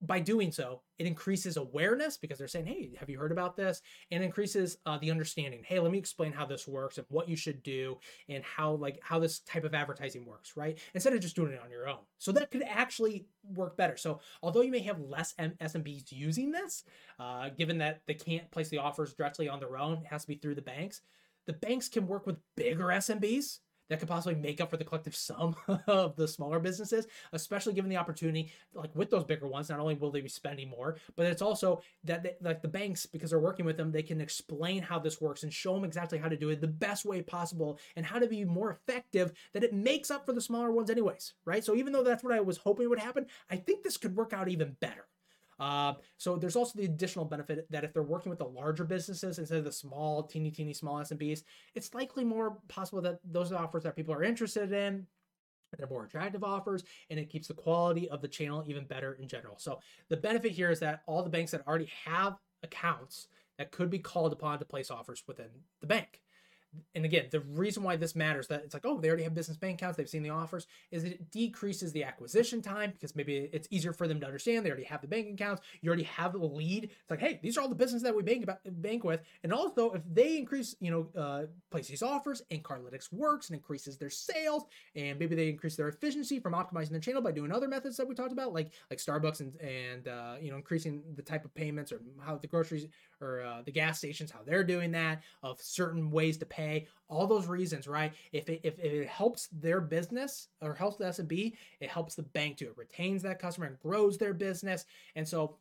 by 0.01 0.19
doing 0.19 0.51
so, 0.51 0.81
it 0.99 1.07
increases 1.07 1.57
awareness 1.57 2.17
because 2.17 2.37
they're 2.37 2.47
saying, 2.47 2.67
"Hey, 2.67 2.91
have 2.99 3.09
you 3.09 3.17
heard 3.17 3.31
about 3.31 3.55
this?" 3.55 3.81
and 4.11 4.23
increases 4.23 4.77
uh, 4.85 4.97
the 4.99 5.09
understanding. 5.09 5.63
Hey, 5.65 5.79
let 5.79 5.91
me 5.91 5.97
explain 5.97 6.31
how 6.31 6.45
this 6.45 6.67
works 6.67 6.97
and 6.97 7.07
what 7.09 7.27
you 7.27 7.35
should 7.35 7.63
do 7.63 7.97
and 8.29 8.43
how 8.43 8.73
like 8.73 8.99
how 9.01 9.19
this 9.19 9.39
type 9.39 9.63
of 9.63 9.73
advertising 9.73 10.25
works, 10.25 10.55
right? 10.55 10.77
Instead 10.93 11.13
of 11.13 11.21
just 11.21 11.35
doing 11.35 11.51
it 11.51 11.61
on 11.63 11.71
your 11.71 11.87
own. 11.87 11.99
So 12.19 12.31
that 12.33 12.51
could 12.51 12.63
actually 12.63 13.25
work 13.55 13.75
better. 13.75 13.97
So 13.97 14.19
although 14.43 14.61
you 14.61 14.71
may 14.71 14.81
have 14.81 14.99
less 14.99 15.33
M- 15.39 15.55
SMBs 15.59 16.11
using 16.11 16.51
this, 16.51 16.83
uh, 17.19 17.49
given 17.49 17.79
that 17.79 18.01
they 18.05 18.13
can't 18.13 18.49
place 18.51 18.69
the 18.69 18.77
offers 18.77 19.13
directly 19.13 19.49
on 19.49 19.59
their 19.59 19.77
own, 19.77 19.99
it 19.99 20.07
has 20.07 20.23
to 20.23 20.27
be 20.27 20.35
through 20.35 20.55
the 20.55 20.61
banks. 20.61 21.01
The 21.47 21.53
banks 21.53 21.89
can 21.89 22.07
work 22.07 22.27
with 22.27 22.37
bigger 22.55 22.85
SMBs 22.85 23.59
that 23.89 23.99
could 23.99 24.07
possibly 24.07 24.35
make 24.35 24.61
up 24.61 24.69
for 24.69 24.77
the 24.77 24.83
collective 24.83 25.15
sum 25.15 25.55
of 25.87 26.15
the 26.15 26.27
smaller 26.27 26.59
businesses, 26.59 27.07
especially 27.33 27.73
given 27.73 27.89
the 27.89 27.97
opportunity, 27.97 28.51
like 28.73 28.95
with 28.95 29.09
those 29.09 29.23
bigger 29.23 29.47
ones, 29.47 29.69
not 29.69 29.79
only 29.79 29.95
will 29.95 30.11
they 30.11 30.21
be 30.21 30.29
spending 30.29 30.69
more, 30.69 30.97
but 31.15 31.25
it's 31.25 31.41
also 31.41 31.81
that 32.03 32.23
they, 32.23 32.35
like 32.41 32.61
the 32.61 32.67
banks, 32.67 33.05
because 33.05 33.29
they're 33.29 33.39
working 33.39 33.65
with 33.65 33.77
them, 33.77 33.91
they 33.91 34.03
can 34.03 34.21
explain 34.21 34.81
how 34.81 34.99
this 34.99 35.21
works 35.21 35.43
and 35.43 35.53
show 35.53 35.73
them 35.73 35.83
exactly 35.83 36.17
how 36.17 36.29
to 36.29 36.37
do 36.37 36.49
it 36.49 36.61
the 36.61 36.67
best 36.67 37.05
way 37.05 37.21
possible 37.21 37.79
and 37.95 38.05
how 38.05 38.19
to 38.19 38.27
be 38.27 38.43
more 38.43 38.71
effective 38.71 39.31
that 39.53 39.63
it 39.63 39.73
makes 39.73 40.11
up 40.11 40.25
for 40.25 40.33
the 40.33 40.41
smaller 40.41 40.71
ones 40.71 40.89
anyways, 40.89 41.33
right? 41.45 41.63
So 41.63 41.75
even 41.75 41.93
though 41.93 42.03
that's 42.03 42.23
what 42.23 42.33
I 42.33 42.39
was 42.39 42.57
hoping 42.57 42.89
would 42.89 42.99
happen, 42.99 43.27
I 43.49 43.57
think 43.57 43.83
this 43.83 43.97
could 43.97 44.15
work 44.15 44.33
out 44.33 44.49
even 44.49 44.75
better. 44.79 45.05
Uh, 45.59 45.93
so 46.17 46.35
there's 46.35 46.55
also 46.55 46.77
the 46.77 46.85
additional 46.85 47.25
benefit 47.25 47.65
that 47.69 47.83
if 47.83 47.93
they're 47.93 48.03
working 48.03 48.29
with 48.29 48.39
the 48.39 48.45
larger 48.45 48.83
businesses 48.83 49.39
instead 49.39 49.57
of 49.57 49.65
the 49.65 49.71
small, 49.71 50.23
teeny, 50.23 50.51
teeny, 50.51 50.73
small 50.73 50.95
SMBs, 50.97 51.43
it's 51.75 51.93
likely 51.93 52.23
more 52.23 52.57
possible 52.67 53.01
that 53.01 53.19
those 53.25 53.51
are 53.51 53.63
offers 53.63 53.83
that 53.83 53.95
people 53.95 54.13
are 54.13 54.23
interested 54.23 54.71
in. 54.71 55.05
They're 55.77 55.87
more 55.87 56.05
attractive 56.05 56.43
offers, 56.43 56.83
and 57.09 57.19
it 57.19 57.29
keeps 57.29 57.49
the 57.49 57.53
quality 57.53 58.09
of 58.09 58.21
the 58.21 58.27
channel 58.27 58.63
even 58.67 58.85
better 58.85 59.13
in 59.15 59.27
general. 59.27 59.55
So 59.57 59.79
the 60.09 60.17
benefit 60.17 60.53
here 60.53 60.71
is 60.71 60.79
that 60.79 61.01
all 61.07 61.23
the 61.23 61.29
banks 61.29 61.51
that 61.51 61.67
already 61.67 61.91
have 62.05 62.37
accounts 62.63 63.27
that 63.57 63.71
could 63.71 63.89
be 63.89 63.99
called 63.99 64.31
upon 64.31 64.59
to 64.59 64.65
place 64.65 64.89
offers 64.89 65.23
within 65.27 65.49
the 65.81 65.87
bank 65.87 66.21
and 66.95 67.05
again, 67.05 67.25
the 67.31 67.39
reason 67.39 67.83
why 67.83 67.95
this 67.95 68.15
matters 68.15 68.47
that 68.47 68.63
it's 68.63 68.73
like, 68.73 68.85
oh, 68.85 68.99
they 68.99 69.07
already 69.07 69.23
have 69.23 69.33
business 69.33 69.57
bank 69.57 69.79
accounts, 69.79 69.97
they've 69.97 70.09
seen 70.09 70.23
the 70.23 70.29
offers, 70.29 70.67
is 70.91 71.03
that 71.03 71.13
it 71.13 71.31
decreases 71.31 71.91
the 71.91 72.03
acquisition 72.03 72.61
time 72.61 72.91
because 72.91 73.15
maybe 73.15 73.49
it's 73.53 73.67
easier 73.71 73.93
for 73.93 74.07
them 74.07 74.19
to 74.19 74.25
understand. 74.25 74.65
They 74.65 74.69
already 74.69 74.85
have 74.85 75.01
the 75.01 75.07
bank 75.07 75.27
accounts, 75.33 75.61
you 75.81 75.87
already 75.87 76.03
have 76.03 76.33
the 76.33 76.39
lead. 76.39 76.85
It's 76.85 77.09
like, 77.09 77.19
hey, 77.19 77.39
these 77.41 77.57
are 77.57 77.61
all 77.61 77.69
the 77.69 77.75
business 77.75 78.03
that 78.03 78.15
we 78.15 78.23
bank 78.23 78.43
about 78.43 78.59
bank 78.81 79.03
with. 79.03 79.21
And 79.43 79.53
also, 79.53 79.91
if 79.91 80.01
they 80.11 80.37
increase, 80.37 80.75
you 80.79 80.91
know, 80.91 81.21
uh, 81.21 81.43
place 81.71 81.87
these 81.87 82.03
offers 82.03 82.41
and 82.51 82.63
Cardlytics 82.63 83.11
works 83.11 83.49
and 83.49 83.57
increases 83.57 83.97
their 83.97 84.09
sales, 84.09 84.63
and 84.95 85.19
maybe 85.19 85.35
they 85.35 85.49
increase 85.49 85.75
their 85.75 85.87
efficiency 85.87 86.39
from 86.39 86.53
optimizing 86.53 86.89
their 86.89 86.99
channel 86.99 87.21
by 87.21 87.31
doing 87.31 87.51
other 87.51 87.67
methods 87.67 87.97
that 87.97 88.07
we 88.07 88.15
talked 88.15 88.31
about, 88.31 88.53
like 88.53 88.71
like 88.89 88.99
Starbucks 88.99 89.39
and 89.39 89.55
and 89.61 90.07
uh, 90.07 90.35
you 90.41 90.51
know 90.51 90.57
increasing 90.57 91.03
the 91.15 91.21
type 91.21 91.45
of 91.45 91.53
payments 91.55 91.91
or 91.91 92.01
how 92.19 92.37
the 92.37 92.47
groceries 92.47 92.87
or 93.21 93.41
uh, 93.41 93.61
the 93.63 93.71
gas 93.71 93.97
stations 93.97 94.31
how 94.31 94.39
they're 94.45 94.63
doing 94.63 94.91
that 94.91 95.21
of 95.43 95.59
certain 95.61 96.11
ways 96.11 96.37
to 96.37 96.45
pay 96.45 96.87
all 97.09 97.27
those 97.27 97.47
reasons 97.47 97.87
right? 97.87 98.13
If 98.31 98.49
it, 98.49 98.61
if, 98.63 98.79
if 98.79 98.93
it 98.93 99.07
helps 99.07 99.47
their 99.47 99.81
business 99.81 100.49
or 100.61 100.73
helps 100.73 100.97
the 100.97 101.05
SMB 101.05 101.53
it 101.79 101.89
helps 101.89 102.15
the 102.15 102.23
bank 102.23 102.57
too. 102.57 102.67
It 102.67 102.77
retains 102.77 103.23
that 103.23 103.39
customer 103.39 103.67
and 103.67 103.79
grows 103.79 104.17
their 104.17 104.33
business. 104.33 104.85
And 105.15 105.27
so 105.27 105.57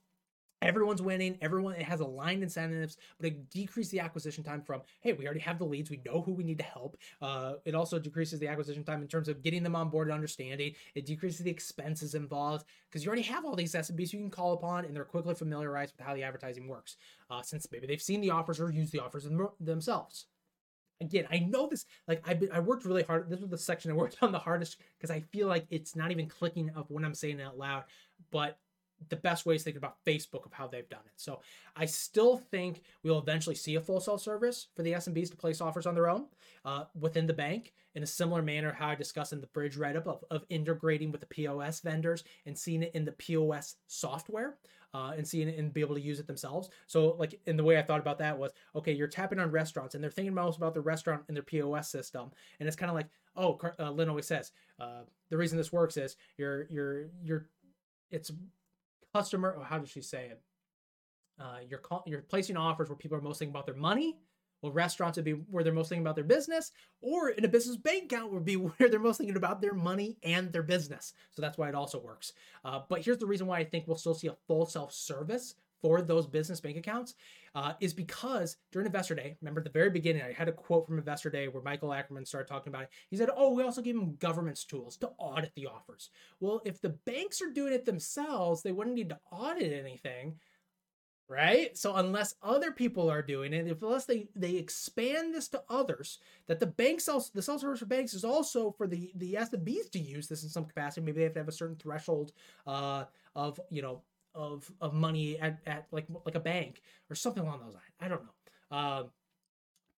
Everyone's 0.63 1.03
winning. 1.03 1.37
Everyone 1.43 1.75
it 1.75 1.83
has 1.83 2.01
aligned 2.01 2.43
incentives, 2.43 2.97
but 3.19 3.27
it 3.27 3.51
decreases 3.51 3.91
the 3.93 4.01
acquisition 4.01 4.43
time 4.43 4.63
from 4.63 4.81
hey, 5.03 5.13
we 5.13 5.27
already 5.27 5.41
have 5.41 5.59
the 5.59 5.65
leads, 5.65 5.91
we 5.91 6.01
know 6.05 6.23
who 6.23 6.33
we 6.33 6.45
need 6.45 6.59
to 6.59 6.65
help. 6.65 6.97
Uh, 7.21 7.55
it 7.67 7.75
also 7.75 7.99
decreases 7.99 8.41
the 8.41 8.49
acquisition 8.49 8.83
time 8.83 9.03
in 9.03 9.09
terms 9.09 9.29
of 9.29 9.43
getting 9.43 9.63
them 9.63 9.77
on 9.77 9.91
board 9.91 10.09
and 10.09 10.15
understanding. 10.15 10.73
It 10.95 11.05
decreases 11.05 11.41
the 11.41 11.51
expenses 11.51 12.15
involved 12.15 12.65
because 12.89 13.05
you 13.05 13.09
already 13.09 13.23
have 13.23 13.45
all 13.45 13.55
these 13.55 13.75
SMBs 13.75 14.13
you 14.15 14.19
can 14.19 14.31
call 14.31 14.55
upon, 14.55 14.87
and 14.87 14.97
they're 14.97 15.05
quickly 15.05 15.35
familiarized 15.35 15.93
with 15.97 16.07
how 16.07 16.15
the 16.15 16.23
advertising 16.23 16.69
works, 16.69 16.97
uh, 17.31 17.43
since 17.43 17.67
maybe 17.71 17.87
they've 17.87 18.01
seen 18.01 18.23
the 18.23 18.31
offers 18.31 18.59
or 18.59 18.71
used 18.71 18.93
the 18.93 19.01
offers 19.01 19.25
them- 19.25 19.51
themselves. 19.61 20.27
Again, 21.03 21.27
I 21.31 21.41
know 21.41 21.67
this. 21.67 21.85
Like 22.09 22.27
I, 22.27 22.41
I 22.51 22.61
worked 22.61 22.87
really 22.87 23.03
hard. 23.03 23.29
This 23.29 23.41
was 23.41 23.51
the 23.51 23.59
section 23.59 23.91
I 23.91 23.95
worked 23.95 24.17
on 24.23 24.33
the 24.33 24.39
hardest 24.39 24.79
because 24.97 25.11
I 25.11 25.21
feel 25.21 25.49
like 25.49 25.67
it's 25.71 25.95
not 25.95 26.11
even 26.11 26.27
clicking 26.29 26.71
up 26.75 26.91
when 26.91 27.05
I'm 27.05 27.15
saying 27.15 27.41
it 27.41 27.43
out 27.43 27.59
loud. 27.59 27.85
But 28.31 28.59
the 29.09 29.17
best 29.17 29.47
way 29.47 29.55
is 29.55 29.63
thinking 29.63 29.79
about 29.79 29.97
Facebook 30.05 30.47
of 30.47 30.53
how 30.53 30.67
they've 30.67 30.89
done 30.89 31.01
it. 31.07 31.13
So 31.17 31.41
I 31.75 31.87
still 31.87 32.39
think 32.39 32.83
we'll 33.03 33.19
eventually 33.19 33.55
see 33.55 33.75
a 33.75 33.81
full 33.81 34.01
self 34.01 34.23
service 34.23 34.69
for 34.75 34.83
the 34.83 34.93
SMBs 34.93 35.31
to 35.31 35.37
place 35.37 35.61
offers 35.61 35.87
on 35.87 35.95
their 35.95 36.09
own 36.09 36.27
uh, 36.65 36.85
within 36.99 37.27
the 37.27 37.33
bank 37.33 37.73
in 37.95 38.03
a 38.03 38.07
similar 38.07 38.43
manner 38.43 38.73
how 38.73 38.89
I 38.89 38.95
discussed 38.95 39.33
in 39.33 39.41
the 39.41 39.47
Bridg 39.49 39.79
write 39.79 39.97
up 39.97 40.07
of, 40.07 40.25
of 40.31 40.45
integrating 40.49 41.13
with 41.13 41.21
the 41.21 41.27
POS 41.27 41.81
vendors 41.81 42.25
and 42.47 42.59
seeing 42.59 42.83
it 42.83 42.93
in 42.95 43.05
the 43.05 43.13
POS 43.13 43.77
software. 43.87 44.57
Uh, 44.95 45.13
and 45.19 45.29
seeing 45.29 45.47
it 45.47 45.59
and 45.59 45.75
be 45.75 45.83
able 45.83 45.95
to 45.95 46.01
use 46.01 46.21
it 46.21 46.27
themselves. 46.27 46.71
So, 46.87 47.17
like, 47.19 47.39
in 47.45 47.59
the 47.59 47.65
way 47.65 47.77
I 47.77 47.83
thought 47.83 48.01
about 48.01 48.19
that 48.21 48.39
was, 48.39 48.53
okay, 48.75 48.93
you're 48.93 49.09
tapping 49.09 49.39
on 49.39 49.51
restaurants, 49.51 49.95
and 49.95 50.03
they're 50.03 50.13
thinking 50.13 50.33
most 50.33 50.57
about 50.57 50.73
the 50.73 50.81
restaurant 50.81 51.25
and 51.29 51.37
their 51.37 51.43
POS 51.43 51.91
system, 51.91 52.31
and 52.59 52.67
it's 52.67 52.77
kind 52.77 52.89
of 52.89 52.97
like, 52.97 53.09
oh, 53.37 53.61
uh, 53.79 53.91
Lynne 53.91 54.09
always 54.09 54.27
says, 54.27 54.53
uh, 54.81 55.03
the 55.29 55.37
reason 55.37 55.59
this 55.59 55.73
works 55.73 55.99
is 55.99 56.17
you're 56.39 56.67
you're 56.71 57.09
you're 57.23 57.47
it's 58.11 58.31
customer, 59.17 59.55
or 59.57 59.65
how 59.65 59.79
does 59.79 59.91
she 59.91 60.01
say 60.01 60.27
it? 60.27 60.41
Uh, 61.39 61.59
you're 61.69 61.79
call, 61.79 62.03
you're 62.07 62.23
placing 62.23 62.57
offers 62.57 62.89
where 62.89 62.97
people 62.97 63.17
are 63.17 63.21
most 63.21 63.39
thinking 63.39 63.53
about 63.53 63.67
their 63.67 63.75
money. 63.75 64.17
Well, 64.63 64.73
restaurants 64.73 65.17
would 65.17 65.25
be 65.25 65.33
where 65.33 65.63
they're 65.63 65.73
most 65.73 65.91
thinking 65.91 66.03
about 66.03 66.15
their 66.15 66.25
business, 66.25 66.73
or 67.03 67.29
in 67.29 67.45
a 67.45 67.49
business 67.49 67.77
bank 67.77 68.05
account 68.05 68.33
would 68.33 68.45
be 68.45 68.57
where 68.57 68.89
they're 68.89 69.01
most 69.01 69.19
thinking 69.19 69.37
about 69.37 69.61
their 69.61 69.75
money 69.75 70.17
and 70.23 70.53
their 70.53 70.63
business. 70.63 71.13
So 71.31 71.43
that's 71.43 71.59
why 71.59 71.69
it 71.69 71.75
also 71.75 72.01
works. 72.01 72.33
Uh, 72.65 72.81
but 72.89 73.05
here's 73.05 73.19
the 73.19 73.27
reason 73.27 73.47
why 73.47 73.59
I 73.59 73.65
think 73.65 73.87
we'll 73.87 73.99
still 73.99 74.15
see 74.15 74.29
a 74.29 74.37
full 74.47 74.67
self 74.67 74.93
service 74.93 75.55
for 75.83 76.03
those 76.03 76.27
business 76.27 76.61
bank 76.61 76.77
accounts 76.77 77.15
uh, 77.55 77.73
is 77.81 77.95
because 77.95 78.57
during 78.73 78.87
Investor 78.87 79.15
Day, 79.15 79.37
remember 79.41 79.61
at 79.61 79.65
the 79.65 79.71
very 79.71 79.91
beginning, 79.91 80.23
I 80.23 80.33
had 80.33 80.49
a 80.49 80.53
quote 80.53 80.87
from 80.87 80.99
Investor 80.99 81.31
Day 81.31 81.49
where 81.49 81.63
Michael 81.63 81.93
Ackerman 81.93 82.27
started 82.27 82.49
talking 82.49 82.73
about 82.73 82.85
it. 82.85 82.91
He 83.11 83.17
said, 83.17 83.31
Oh, 83.37 83.53
we 83.55 83.63
also 83.63 83.83
give 83.83 83.97
them 83.97 84.17
governance 84.19 84.65
tools 84.65 84.97
to 84.99 85.11
audit 85.19 85.53
the 85.55 85.67
offers. 85.67 86.11
Well, 86.41 86.61
if 86.65 86.81
the 86.81 86.91
banks 86.91 87.41
are 87.43 87.51
doing 87.53 87.73
it 87.73 87.85
themselves, 87.85 88.63
they 88.63 88.73
wouldn't 88.73 88.97
need 88.97 89.11
to 89.11 89.21
audit 89.31 89.73
anything. 89.73 90.39
right? 91.29 91.77
So 91.77 91.97
unless 91.97 92.35
other 92.43 92.71
people 92.73 93.11
are 93.11 93.23
doing 93.23 93.53
it, 93.53 93.67
if 93.67 93.83
unless 93.83 94.05
they 94.07 94.29
they 94.37 94.57
expand 94.57 95.35
this 95.35 95.49
to 95.49 95.63
others, 95.69 96.19
that 96.47 96.61
the 96.61 96.67
bank 96.67 97.01
self 97.01 97.33
the 97.33 97.43
self 97.43 97.61
service 97.61 97.81
for 97.81 97.87
banks 97.87 98.15
is 98.15 98.25
also 98.25 98.71
for 98.73 98.87
the 98.87 99.11
the 99.17 99.35
SMBs 99.35 99.91
to 99.93 99.99
use 99.99 100.29
this 100.29 100.43
in 100.45 100.49
some 100.49 100.65
capacity. 100.67 101.05
Maybe 101.05 101.19
they 101.19 101.25
have 101.25 101.33
to 101.35 101.41
have 101.41 101.49
a 101.49 101.53
certain 101.53 101.77
threshold 101.77 102.33
uh, 102.67 103.05
of 103.35 103.59
you 103.71 103.83
know 103.83 104.03
of 104.37 104.71
of 104.81 104.95
money 104.95 105.39
at, 105.39 105.59
at 105.67 105.87
like 105.91 106.07
like 106.25 106.35
a 106.35 106.41
bank 106.41 106.83
or 107.11 107.17
something 107.17 107.43
along 107.43 107.61
those 107.61 107.75
lines. 107.75 107.95
I 108.01 108.09
don't 108.09 108.23
know. 108.23 108.77
Um, 108.77 109.11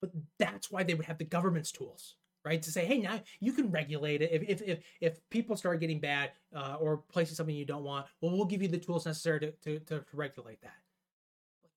but 0.00 0.10
that's 0.38 0.70
why 0.70 0.84
they 0.84 0.94
would 0.94 1.06
have 1.06 1.18
the 1.18 1.24
governance 1.24 1.72
tools 1.72 2.14
right 2.44 2.62
to 2.62 2.70
say 2.70 2.86
hey 2.86 2.98
now 2.98 3.20
you 3.40 3.52
can 3.52 3.68
regulate 3.72 4.22
it 4.22 4.30
if 4.30 4.42
if 4.42 4.62
if, 4.62 4.78
if 5.00 5.28
people 5.28 5.56
start 5.56 5.80
getting 5.80 5.98
bad 5.98 6.30
uh, 6.54 6.76
or 6.78 6.98
placing 7.10 7.34
something 7.34 7.54
you 7.54 7.64
don't 7.64 7.82
want 7.82 8.06
well 8.20 8.30
we'll 8.30 8.44
give 8.44 8.62
you 8.62 8.68
the 8.68 8.78
tools 8.78 9.06
necessary 9.06 9.40
to, 9.40 9.50
to, 9.60 9.80
to 9.80 10.04
regulate 10.12 10.60
that 10.60 10.76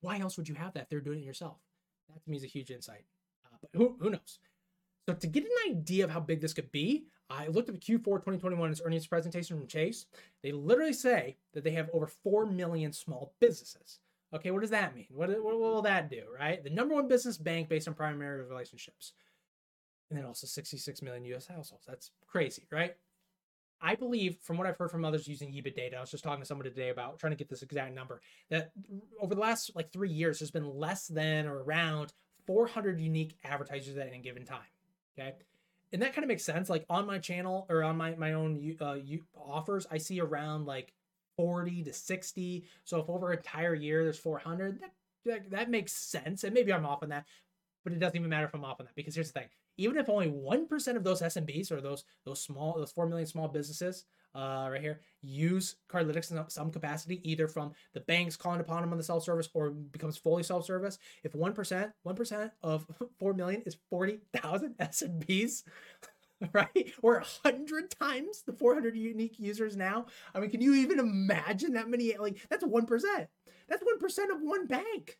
why 0.02 0.20
else 0.20 0.38
would 0.38 0.50
you 0.50 0.56
have 0.56 0.74
that 0.74 0.90
they're 0.90 1.00
doing 1.00 1.20
it 1.20 1.26
yourself? 1.26 1.58
That 2.10 2.24
to 2.24 2.30
me 2.30 2.38
is 2.38 2.44
a 2.44 2.48
huge 2.48 2.72
insight. 2.72 3.06
Uh, 3.46 3.58
but 3.62 3.70
who, 3.74 3.96
who 4.00 4.10
knows? 4.10 4.40
So 5.08 5.16
to 5.16 5.28
get 5.28 5.44
an 5.44 5.72
idea 5.72 6.04
of 6.04 6.12
how 6.12 6.20
big 6.20 6.42
this 6.42 6.54
could 6.54 6.72
be, 6.72 7.06
I 7.32 7.48
looked 7.48 7.70
at 7.70 7.80
the 7.80 7.82
Q4 7.82 8.24
2021's 8.24 8.82
earnings 8.84 9.08
presentation 9.08 9.58
from 9.58 9.68
Chase. 9.68 10.06
They 10.44 10.52
literally 10.52 10.94
say 10.94 11.38
that 11.54 11.64
they 11.64 11.72
have 11.72 11.90
over 11.94 12.08
4 12.08 12.46
million 12.46 12.92
small 12.92 13.34
businesses. 13.40 14.00
Okay, 14.34 14.52
what 14.52 14.62
does 14.62 14.70
that 14.70 14.96
mean? 14.96 15.08
What, 15.10 15.30
what 15.30 15.60
will 15.60 15.82
that 15.82 16.10
do, 16.10 16.24
right? 16.38 16.64
The 16.64 16.70
number 16.70 16.96
one 16.96 17.08
business 17.08 17.38
bank 17.38 17.70
based 17.70 17.88
on 17.88 17.94
primary 17.94 18.44
relationships. 18.44 19.14
And 20.10 20.18
then 20.18 20.26
also 20.26 20.48
66 20.48 21.02
million 21.02 21.24
US 21.36 21.48
households. 21.48 21.86
That's 21.86 22.12
crazy, 22.28 22.64
right? 22.72 22.96
I 23.82 23.96
believe, 23.96 24.38
from 24.42 24.58
what 24.58 24.68
I've 24.68 24.78
heard 24.78 24.92
from 24.92 25.04
others 25.04 25.28
using 25.28 25.52
EBIT 25.52 25.76
data, 25.76 25.98
I 25.98 26.02
was 26.02 26.12
just 26.12 26.24
talking 26.24 26.42
to 26.42 26.46
someone 26.46 26.66
today 26.66 26.90
about 26.90 27.18
trying 27.18 27.32
to 27.32 27.38
get 27.38 27.50
this 27.50 27.64
exact 27.64 27.96
number, 27.96 28.22
that 28.50 28.72
over 29.20 29.34
the 29.34 29.42
last 29.42 29.72
like 29.76 29.92
three 29.92 30.12
years, 30.12 30.40
there's 30.40 30.52
been 30.52 30.78
less 30.78 31.08
than 31.08 31.48
or 31.48 31.64
around 31.64 32.14
400 32.46 33.00
unique 33.00 33.38
advertisers 33.44 33.98
at 33.98 34.08
any 34.08 34.20
given 34.20 34.46
time. 34.46 34.60
Okay. 35.18 35.34
And 35.94 36.02
that 36.02 36.14
kind 36.14 36.24
of 36.24 36.30
makes 36.30 36.44
sense. 36.44 36.70
Like 36.70 36.86
on 36.90 37.06
my 37.06 37.20
channel 37.20 37.66
or 37.70 37.84
on 37.84 37.98
my, 37.98 38.16
my 38.16 38.34
own 38.34 38.76
uh, 38.80 38.98
offers, 39.36 39.86
I 39.92 39.98
see 39.98 40.22
around 40.22 40.66
like 40.66 40.94
40 41.38 41.84
to 41.84 41.94
60. 41.94 42.66
So 42.84 43.00
if 43.00 43.10
over 43.10 43.32
an 43.32 43.38
entire 43.38 43.76
year 43.76 44.04
there's 44.04 44.20
400, 44.20 44.80
that, 44.82 44.92
that, 45.26 45.52
that 45.52 45.70
makes 45.70 45.94
sense. 45.94 46.44
And 46.44 46.54
maybe 46.54 46.72
I'm 46.72 46.86
off 46.86 47.04
on 47.04 47.10
that, 47.10 47.26
but 47.84 47.94
it 47.94 48.00
doesn't 48.00 48.16
even 48.16 48.30
matter 48.30 48.46
if 48.46 48.54
I'm 48.54 48.64
off 48.64 48.80
on 48.80 48.86
that 48.86 48.96
because 48.96 49.16
here's 49.16 49.32
the 49.32 49.40
thing 49.40 49.50
even 49.78 49.98
if 49.98 50.10
only 50.10 50.28
1% 50.28 50.96
of 50.96 51.04
those 51.04 51.22
SMBs 51.22 51.72
or 51.72 51.82
those 51.82 52.04
those 52.26 52.42
small 52.42 52.78
those 52.78 52.92
4 52.92 53.08
million 53.08 53.28
small 53.28 53.48
businesses 53.48 54.06
uh, 54.36 54.70
right 54.72 54.82
here 54.82 55.02
use 55.22 55.76
Cardlytics 55.92 56.32
in 56.32 56.50
some 56.50 56.72
capacity 56.72 57.22
either 57.30 57.48
from 57.48 57.74
the 57.94 58.00
banks 58.02 58.36
calling 58.36 58.60
upon 58.60 58.82
them 58.82 58.92
on 58.92 58.98
the 58.98 59.04
self-service 59.04 59.50
or 59.54 59.72
becomes 59.72 60.18
fully 60.18 60.44
self-service. 60.44 60.98
If 61.24 61.34
1% 61.34 61.92
1% 62.06 62.52
of 62.64 62.86
4 63.20 63.34
million 63.34 63.62
is 63.66 63.78
40,000 63.90 64.76
SMBs 64.80 65.64
right? 66.54 66.92
Or 67.02 67.24
100 67.44 67.92
times 67.92 68.44
the 68.46 68.54
400 68.54 68.96
unique 68.96 69.40
users 69.40 69.76
now. 69.76 70.08
I 70.34 70.40
mean 70.40 70.50
can 70.50 70.62
you 70.62 70.74
even 70.76 71.00
imagine 71.00 71.74
that 71.74 71.90
many 71.90 72.16
like 72.18 72.40
that's 72.50 72.64
1% 72.64 73.28
that's 73.70 73.84
1% 73.84 74.32
of 74.32 74.42
one 74.42 74.68
bank 74.68 75.18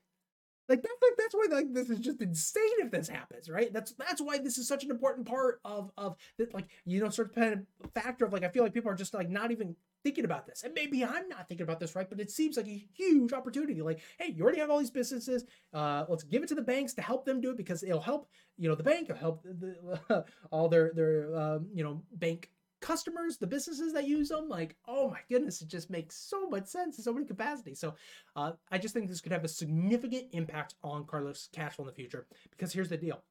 like 0.72 0.82
that's 0.82 1.02
like 1.02 1.18
that's 1.18 1.36
why 1.36 1.48
like 1.52 1.74
this 1.74 1.90
is 1.90 2.00
just 2.00 2.22
insane 2.22 2.64
if 2.80 2.92
this 2.92 3.10
happens, 3.10 3.50
right? 3.50 3.72
That's 3.74 3.92
that's 3.94 4.22
why 4.22 4.38
this 4.38 4.58
is 4.58 4.68
such 4.68 4.84
an 4.86 4.92
important 4.92 5.28
part 5.28 5.60
of 5.66 5.92
of 5.98 6.16
that 6.38 6.54
like 6.54 6.68
you 6.86 7.04
know 7.04 7.10
sort 7.10 7.36
of 7.36 7.60
factor 7.94 8.26
of 8.26 8.32
like 8.32 8.44
I 8.44 8.50
feel 8.50 8.64
like 8.64 8.74
people 8.74 8.90
are 8.90 8.96
just 8.96 9.14
like 9.14 9.30
not 9.30 9.52
even 9.52 9.76
thinking 10.04 10.26
about 10.26 10.48
this. 10.48 10.64
And 10.64 10.74
maybe 10.74 11.04
I'm 11.04 11.28
not 11.28 11.48
thinking 11.48 11.64
about 11.64 11.80
this 11.80 11.94
right, 11.94 12.10
but 12.10 12.20
it 12.20 12.32
seems 12.32 12.56
like 12.58 12.68
a 12.68 12.88
huge 12.94 13.34
opportunity. 13.34 13.82
Like, 13.82 14.00
hey, 14.18 14.34
you 14.36 14.44
already 14.44 14.60
have 14.60 14.70
all 14.70 14.80
these 14.80 14.90
businesses. 14.90 15.46
Uh, 15.74 16.06
let's 16.08 16.24
give 16.24 16.42
it 16.42 16.50
to 16.50 16.56
the 16.56 16.62
banks 16.62 16.94
to 16.94 17.02
help 17.02 17.26
them 17.26 17.42
do 17.42 17.52
it 17.52 17.58
because 17.58 17.84
it'll 17.84 18.02
help, 18.02 18.28
you 18.58 18.70
know, 18.70 18.76
the 18.76 18.84
bank, 18.84 19.10
it'll 19.10 19.20
help 19.20 19.44
the, 19.44 20.00
uh, 20.10 20.22
all 20.52 20.70
their 20.70 20.92
their 20.96 21.36
um, 21.36 21.68
you 21.74 21.84
know 21.84 22.02
bank 22.14 22.50
customers, 22.82 23.38
the 23.38 23.48
businesses 23.48 23.94
that 23.94 24.08
use 24.08 24.30
them, 24.30 24.50
like, 24.50 24.76
oh 24.88 25.10
my 25.10 25.20
goodness, 25.30 25.62
it 25.62 25.68
just 25.68 25.90
makes 25.90 26.16
so 26.16 26.50
much 26.50 26.68
sense 26.68 26.98
in 26.98 27.04
so 27.04 27.14
many 27.14 27.26
capacities. 27.26 27.80
So 27.80 27.96
uh, 28.36 28.54
I 28.72 28.78
just 28.78 28.94
think 28.94 29.08
this 29.08 29.22
could 29.22 29.32
have 29.32 29.44
a 29.44 29.48
significant 29.48 30.26
impact 30.32 30.76
on 30.84 31.06
Carlos 31.06 31.50
cash 31.54 31.76
flow 31.76 31.86
in 31.86 31.88
the 31.88 31.94
future 31.94 32.28
because 32.50 32.74
here's 32.74 32.90
the 32.90 32.98
deal. 32.98 33.24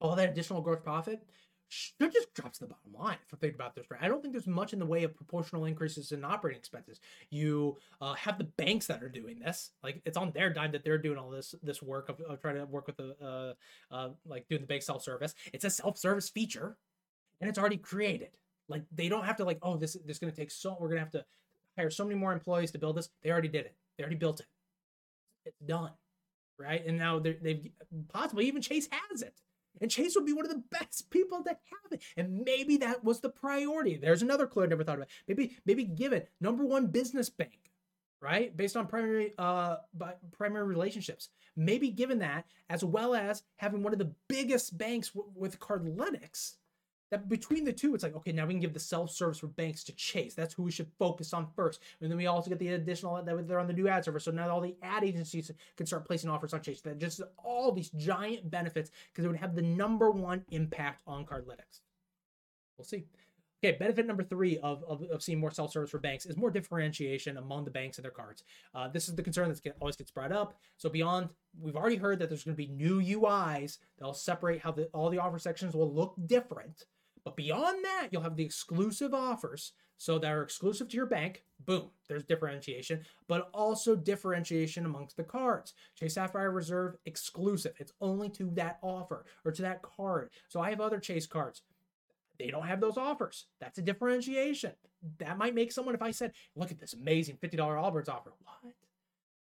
All 0.00 0.14
that 0.16 0.30
additional 0.30 0.60
gross 0.60 0.80
profit 0.82 1.22
should 1.72 2.12
just 2.12 2.34
drops 2.34 2.58
the 2.58 2.66
bottom 2.66 2.92
line 2.92 3.16
if 3.24 3.32
you 3.32 3.38
think 3.38 3.54
about 3.54 3.74
this 3.74 3.90
right. 3.90 4.00
I 4.02 4.08
don't 4.08 4.20
think 4.20 4.32
there's 4.32 4.46
much 4.46 4.74
in 4.74 4.78
the 4.78 4.84
way 4.84 5.04
of 5.04 5.14
proportional 5.14 5.64
increases 5.64 6.12
in 6.12 6.22
operating 6.22 6.58
expenses. 6.58 7.00
You 7.30 7.78
uh, 8.02 8.12
have 8.12 8.36
the 8.36 8.44
banks 8.44 8.86
that 8.88 9.02
are 9.02 9.08
doing 9.08 9.38
this, 9.38 9.70
like 9.82 10.02
it's 10.04 10.18
on 10.18 10.32
their 10.32 10.52
dime 10.52 10.72
that 10.72 10.84
they're 10.84 10.98
doing 10.98 11.16
all 11.16 11.30
this 11.30 11.54
this 11.62 11.80
work 11.80 12.10
of, 12.10 12.20
of 12.20 12.42
trying 12.42 12.56
to 12.56 12.66
work 12.66 12.86
with 12.86 12.98
the 12.98 13.16
uh, 13.22 13.94
uh, 13.94 14.10
like 14.26 14.46
doing 14.48 14.60
the 14.60 14.66
bank 14.66 14.82
self 14.82 15.02
service. 15.02 15.34
It's 15.54 15.64
a 15.64 15.70
self 15.70 15.96
service 15.96 16.28
feature, 16.28 16.76
and 17.40 17.48
it's 17.48 17.58
already 17.58 17.78
created. 17.78 18.36
Like 18.68 18.84
they 18.92 19.08
don't 19.08 19.24
have 19.24 19.36
to 19.36 19.44
like, 19.44 19.58
oh, 19.62 19.76
this 19.76 19.94
this 20.06 20.16
is 20.16 20.18
gonna 20.18 20.32
take 20.32 20.50
so 20.50 20.76
we're 20.78 20.88
gonna 20.88 21.00
have 21.00 21.10
to 21.10 21.24
hire 21.76 21.90
so 21.90 22.04
many 22.04 22.18
more 22.18 22.32
employees 22.32 22.70
to 22.72 22.78
build 22.78 22.96
this. 22.96 23.08
They 23.22 23.30
already 23.30 23.48
did 23.48 23.66
it. 23.66 23.74
They 23.96 24.04
already 24.04 24.16
built 24.16 24.40
it. 24.40 24.46
It's 25.44 25.58
done, 25.58 25.90
right? 26.58 26.84
And 26.86 26.98
now 26.98 27.18
they've 27.18 27.70
possibly 28.12 28.46
even 28.46 28.62
Chase 28.62 28.88
has 28.90 29.22
it. 29.22 29.40
And 29.80 29.90
Chase 29.90 30.14
would 30.14 30.26
be 30.26 30.32
one 30.32 30.44
of 30.44 30.52
the 30.52 30.62
best 30.70 31.10
people 31.10 31.42
to 31.42 31.50
have 31.50 31.92
it. 31.92 32.02
And 32.16 32.44
maybe 32.44 32.76
that 32.78 33.02
was 33.02 33.20
the 33.20 33.30
priority. 33.30 33.96
There's 33.96 34.22
another 34.22 34.46
clue 34.46 34.64
I 34.64 34.66
never 34.66 34.84
thought 34.84 34.96
about. 34.96 35.08
Maybe, 35.26 35.56
maybe 35.64 35.84
give 35.84 36.12
it 36.12 36.30
number 36.40 36.64
one 36.64 36.88
business 36.88 37.30
bank, 37.30 37.72
right? 38.20 38.56
Based 38.56 38.76
on 38.76 38.86
primary 38.86 39.32
uh 39.38 39.76
by 39.94 40.14
primary 40.30 40.66
relationships. 40.66 41.30
Maybe 41.56 41.90
given 41.90 42.18
that, 42.20 42.46
as 42.70 42.84
well 42.84 43.14
as 43.14 43.42
having 43.56 43.82
one 43.82 43.92
of 43.92 43.98
the 43.98 44.12
biggest 44.28 44.78
banks 44.78 45.10
w- 45.10 45.32
with 45.34 45.58
Cardlytics 45.58 46.54
that 47.12 47.28
between 47.28 47.64
the 47.64 47.72
two, 47.74 47.94
it's 47.94 48.02
like, 48.02 48.16
okay, 48.16 48.32
now 48.32 48.46
we 48.46 48.54
can 48.54 48.60
give 48.60 48.72
the 48.72 48.80
self-service 48.80 49.38
for 49.38 49.46
banks 49.48 49.84
to 49.84 49.92
Chase. 49.92 50.32
That's 50.32 50.54
who 50.54 50.62
we 50.62 50.70
should 50.70 50.88
focus 50.98 51.34
on 51.34 51.46
first. 51.54 51.82
And 52.00 52.10
then 52.10 52.16
we 52.16 52.26
also 52.26 52.48
get 52.48 52.58
the 52.58 52.68
additional 52.68 53.22
that 53.22 53.46
they're 53.46 53.60
on 53.60 53.66
the 53.66 53.74
new 53.74 53.86
ad 53.86 54.06
server. 54.06 54.18
So 54.18 54.30
now 54.30 54.48
all 54.48 54.62
the 54.62 54.74
ad 54.82 55.04
agencies 55.04 55.50
can 55.76 55.84
start 55.84 56.06
placing 56.06 56.30
offers 56.30 56.54
on 56.54 56.62
Chase. 56.62 56.80
That 56.80 56.98
just 56.98 57.20
all 57.44 57.70
these 57.70 57.90
giant 57.90 58.50
benefits 58.50 58.90
because 59.12 59.26
it 59.26 59.28
would 59.28 59.36
have 59.36 59.54
the 59.54 59.60
number 59.60 60.10
one 60.10 60.42
impact 60.50 61.02
on 61.06 61.26
Cardlytics. 61.26 61.82
We'll 62.78 62.86
see. 62.86 63.04
Okay, 63.62 63.76
benefit 63.76 64.06
number 64.06 64.24
three 64.24 64.56
of, 64.58 64.82
of, 64.88 65.02
of 65.02 65.22
seeing 65.22 65.38
more 65.38 65.50
self-service 65.50 65.90
for 65.90 65.98
banks 65.98 66.24
is 66.24 66.38
more 66.38 66.50
differentiation 66.50 67.36
among 67.36 67.66
the 67.66 67.70
banks 67.70 67.98
and 67.98 68.04
their 68.04 68.10
cards. 68.10 68.42
Uh, 68.74 68.88
this 68.88 69.08
is 69.08 69.14
the 69.14 69.22
concern 69.22 69.50
that 69.50 69.62
get, 69.62 69.76
always 69.80 69.96
gets 69.96 70.10
brought 70.10 70.32
up. 70.32 70.58
So 70.78 70.88
beyond, 70.88 71.28
we've 71.60 71.76
already 71.76 71.96
heard 71.96 72.18
that 72.20 72.30
there's 72.30 72.42
going 72.42 72.56
to 72.56 72.66
be 72.66 72.72
new 72.72 73.00
UIs 73.20 73.78
that'll 73.98 74.14
separate 74.14 74.62
how 74.62 74.72
the, 74.72 74.86
all 74.94 75.10
the 75.10 75.18
offer 75.18 75.38
sections 75.38 75.74
will 75.74 75.92
look 75.92 76.14
different. 76.26 76.86
But 77.24 77.36
beyond 77.36 77.84
that, 77.84 78.08
you'll 78.10 78.22
have 78.22 78.36
the 78.36 78.44
exclusive 78.44 79.14
offers. 79.14 79.72
So 79.98 80.18
that 80.18 80.32
are 80.32 80.42
exclusive 80.42 80.88
to 80.88 80.96
your 80.96 81.06
bank. 81.06 81.44
Boom, 81.64 81.90
there's 82.08 82.24
differentiation, 82.24 83.04
but 83.28 83.48
also 83.54 83.94
differentiation 83.94 84.84
amongst 84.84 85.16
the 85.16 85.22
cards. 85.22 85.74
Chase 85.94 86.14
Sapphire 86.14 86.50
Reserve 86.50 86.96
exclusive. 87.06 87.74
It's 87.78 87.92
only 88.00 88.28
to 88.30 88.50
that 88.54 88.80
offer 88.82 89.26
or 89.44 89.52
to 89.52 89.62
that 89.62 89.80
card. 89.82 90.30
So 90.48 90.60
I 90.60 90.70
have 90.70 90.80
other 90.80 90.98
Chase 90.98 91.28
cards. 91.28 91.62
They 92.36 92.50
don't 92.50 92.66
have 92.66 92.80
those 92.80 92.96
offers. 92.96 93.46
That's 93.60 93.78
a 93.78 93.82
differentiation. 93.82 94.72
That 95.18 95.38
might 95.38 95.54
make 95.54 95.70
someone, 95.70 95.94
if 95.94 96.02
I 96.02 96.10
said, 96.10 96.32
look 96.56 96.72
at 96.72 96.80
this 96.80 96.94
amazing 96.94 97.36
$50 97.36 97.56
Allbirds 97.56 98.08
offer. 98.08 98.32
What? 98.42 98.74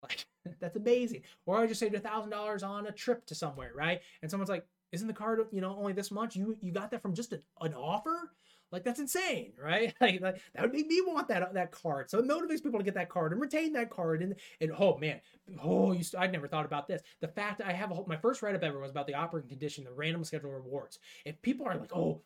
Like, 0.03 0.25
that's 0.61 0.77
amazing. 0.77 1.23
Or 1.45 1.57
I 1.57 1.67
just 1.67 1.81
saved 1.81 1.95
$1,000 1.95 2.67
on 2.67 2.87
a 2.87 2.91
trip 2.93 3.25
to 3.25 3.35
somewhere, 3.35 3.71
right? 3.75 3.99
And 4.21 4.31
someone's 4.31 4.49
like, 4.49 4.65
isn't 4.95 5.07
the 5.07 5.13
card 5.13 5.39
you 5.51 5.61
know 5.61 5.75
only 5.77 5.93
this 5.93 6.11
much? 6.11 6.35
You 6.35 6.57
you 6.61 6.71
got 6.71 6.91
that 6.91 7.01
from 7.01 7.13
just 7.13 7.33
an, 7.33 7.41
an 7.61 7.73
offer? 7.73 8.31
Like 8.71 8.83
that's 8.83 8.99
insane 8.99 9.53
right? 9.63 9.93
Like, 10.01 10.21
like, 10.21 10.41
that 10.53 10.63
would 10.63 10.73
make 10.73 10.87
me 10.87 11.01
want 11.05 11.27
that 11.27 11.53
that 11.53 11.71
card. 11.71 12.09
So 12.09 12.19
it 12.19 12.25
motivates 12.27 12.63
people 12.63 12.79
to 12.79 12.83
get 12.85 12.95
that 12.95 13.09
card 13.09 13.31
and 13.31 13.41
retain 13.41 13.73
that 13.73 13.89
card. 13.89 14.23
And 14.23 14.35
and 14.59 14.71
oh 14.77 14.97
man 14.97 15.21
oh 15.63 15.91
you 15.91 16.03
i'd 16.17 16.31
never 16.31 16.47
thought 16.47 16.65
about 16.65 16.87
this. 16.87 17.01
The 17.21 17.27
fact 17.27 17.61
i 17.63 17.71
have 17.71 17.91
a 17.91 17.93
whole, 17.93 18.05
my 18.07 18.17
first 18.17 18.41
write-up 18.41 18.63
ever 18.63 18.79
was 18.79 18.91
about 18.91 19.07
the 19.07 19.15
operating 19.15 19.49
condition 19.49 19.83
the 19.83 19.93
random 19.93 20.23
schedule 20.23 20.51
rewards. 20.51 20.99
If 21.25 21.41
people 21.41 21.67
are 21.67 21.77
like 21.77 21.95
oh 21.95 22.21